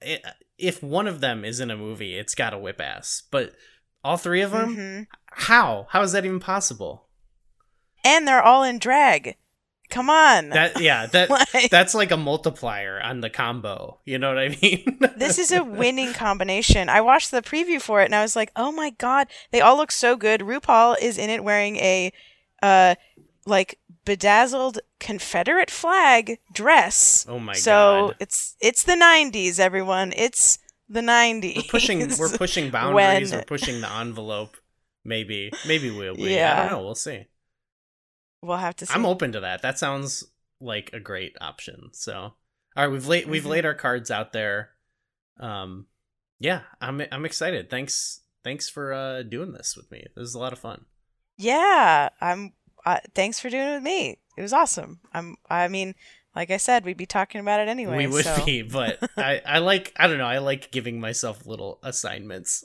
It, 0.00 0.24
if 0.56 0.82
one 0.82 1.06
of 1.06 1.20
them 1.20 1.44
is 1.44 1.60
in 1.60 1.70
a 1.70 1.76
movie, 1.76 2.16
it's 2.16 2.34
got 2.34 2.50
to 2.50 2.58
whip 2.58 2.80
ass. 2.80 3.22
But 3.30 3.54
all 4.02 4.16
three 4.16 4.40
of 4.42 4.50
them, 4.52 4.76
Mhm. 4.76 5.06
how? 5.26 5.86
How 5.90 6.02
is 6.02 6.12
that 6.12 6.24
even 6.24 6.40
possible? 6.40 7.06
And 8.04 8.26
they're 8.26 8.42
all 8.42 8.62
in 8.62 8.78
drag. 8.78 9.36
Come 9.90 10.10
on. 10.10 10.50
That 10.50 10.80
yeah, 10.80 11.06
that 11.12 11.30
Like- 11.30 11.70
that's 11.70 11.94
like 11.94 12.10
a 12.10 12.16
multiplier 12.16 13.00
on 13.00 13.20
the 13.20 13.30
combo. 13.30 14.00
You 14.04 14.18
know 14.18 14.28
what 14.28 14.38
I 14.38 14.56
mean? 14.60 14.98
this 15.16 15.38
is 15.38 15.50
a 15.52 15.64
winning 15.64 16.12
combination. 16.12 16.88
I 16.88 17.00
watched 17.00 17.30
the 17.30 17.40
preview 17.42 17.80
for 17.80 18.02
it 18.02 18.06
and 18.06 18.14
I 18.14 18.22
was 18.22 18.36
like, 18.36 18.52
"Oh 18.56 18.70
my 18.72 18.90
god, 18.90 19.28
they 19.50 19.60
all 19.60 19.76
look 19.76 19.90
so 19.90 20.14
good." 20.16 20.40
RuPaul 20.42 20.96
is 21.00 21.16
in 21.18 21.30
it 21.30 21.42
wearing 21.44 21.76
a 21.76 22.12
uh 22.62 22.96
like 23.46 23.78
bedazzled 24.08 24.80
Confederate 24.98 25.70
flag 25.70 26.38
dress. 26.52 27.24
oh 27.28 27.38
my 27.38 27.52
so 27.52 27.70
god. 27.70 28.08
So 28.10 28.14
it's 28.20 28.56
it's 28.60 28.82
the 28.82 28.94
90s, 28.94 29.60
everyone. 29.60 30.12
It's 30.16 30.58
the 30.88 31.00
90s. 31.00 31.56
we're 31.56 31.62
pushing 31.70 31.98
we're 32.18 32.36
pushing 32.44 32.70
boundaries 32.70 33.30
When- 33.30 33.40
we're 33.40 33.44
pushing 33.44 33.80
the 33.82 33.92
envelope 33.92 34.56
maybe 35.04 35.50
maybe 35.66 35.90
we'll 35.90 36.16
be 36.16 36.40
i 36.40 36.56
don't 36.68 36.72
know 36.72 36.82
we'll 36.84 36.94
see 36.94 37.26
We'll 38.42 38.56
have 38.56 38.74
to 38.76 38.86
see. 38.86 38.94
i'm 38.94 39.04
open 39.06 39.32
to 39.32 39.40
that 39.40 39.62
that 39.62 39.78
sounds 39.78 40.24
like 40.60 40.90
a 40.92 41.00
great 41.00 41.36
option 41.40 41.90
so 41.92 42.14
all 42.14 42.34
right 42.76 42.88
we've 42.90 43.06
laid 43.06 43.26
we've 43.28 43.44
Mhm. 43.44 43.48
laid 43.54 43.66
our 43.66 43.74
cards 43.74 44.10
out 44.10 44.32
there 44.32 44.70
um 45.40 45.86
yeah, 46.40 46.60
I'm 46.80 47.02
I'm 47.10 47.24
excited. 47.26 47.68
Thanks 47.68 48.20
thanks 48.44 48.68
for 48.68 48.92
uh, 48.92 49.22
doing 49.24 49.52
this 49.52 49.74
with 49.76 49.90
me. 49.90 50.04
This 50.14 50.28
is 50.28 50.34
a 50.36 50.38
lot 50.38 50.52
of 50.52 50.60
fun. 50.60 50.84
Yeah, 51.36 52.10
I'm. 52.20 52.52
Uh, 52.84 52.98
thanks 53.14 53.40
for 53.40 53.50
doing 53.50 53.68
it 53.68 53.74
with 53.74 53.82
me. 53.82 54.18
It 54.36 54.42
was 54.42 54.52
awesome. 54.52 55.00
I'm. 55.12 55.36
I 55.50 55.68
mean, 55.68 55.94
like 56.34 56.50
I 56.50 56.56
said, 56.56 56.84
we'd 56.84 56.96
be 56.96 57.06
talking 57.06 57.40
about 57.40 57.60
it 57.60 57.68
anyway. 57.68 57.96
we 57.96 58.06
would 58.06 58.24
so. 58.24 58.44
be, 58.44 58.62
but 58.62 58.98
I 59.16 59.42
I 59.44 59.58
like 59.58 59.92
I 59.96 60.06
don't 60.06 60.18
know. 60.18 60.26
I 60.26 60.38
like 60.38 60.70
giving 60.70 61.00
myself 61.00 61.44
little 61.46 61.80
assignments. 61.82 62.62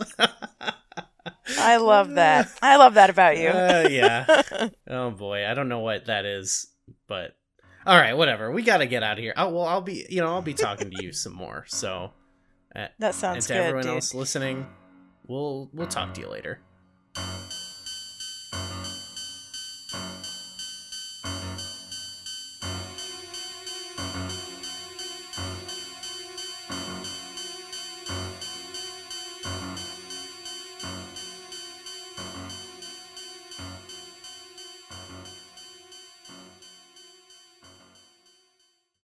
I 1.57 1.77
love 1.77 2.11
that. 2.11 2.52
I 2.61 2.76
love 2.77 2.94
that 2.95 3.10
about 3.10 3.38
you. 3.38 3.49
Uh, 3.49 3.88
yeah. 3.90 4.41
Oh 4.88 5.10
boy, 5.10 5.48
I 5.48 5.56
don't 5.56 5.69
know 5.69 5.80
what 5.80 6.06
that 6.06 6.26
is, 6.26 6.68
but 7.07 7.35
all 7.85 7.98
right, 7.98 8.14
whatever. 8.15 8.52
We 8.52 8.61
got 8.61 8.77
to 8.77 8.85
get 8.85 9.02
out 9.02 9.18
of 9.18 9.23
here. 9.23 9.34
Oh 9.35 9.49
well, 9.49 9.65
I'll 9.65 9.81
be 9.81 10.06
you 10.07 10.22
know 10.22 10.27
I'll 10.27 10.41
be 10.44 10.53
talking 10.53 10.91
to 10.91 11.03
you 11.03 11.11
some 11.11 11.34
more. 11.34 11.65
So, 11.68 12.11
uh, 12.76 12.88
that 12.99 13.02
and 13.02 13.15
sounds 13.15 13.48
to 13.48 13.53
good, 13.53 13.60
everyone 13.60 13.84
dude. 13.84 13.94
else 13.95 14.14
listening, 14.14 14.68
we'll 15.26 15.69
we'll 15.73 15.88
talk 15.88 16.14
to 16.14 16.22
you 16.22 16.30
later. 16.30 16.60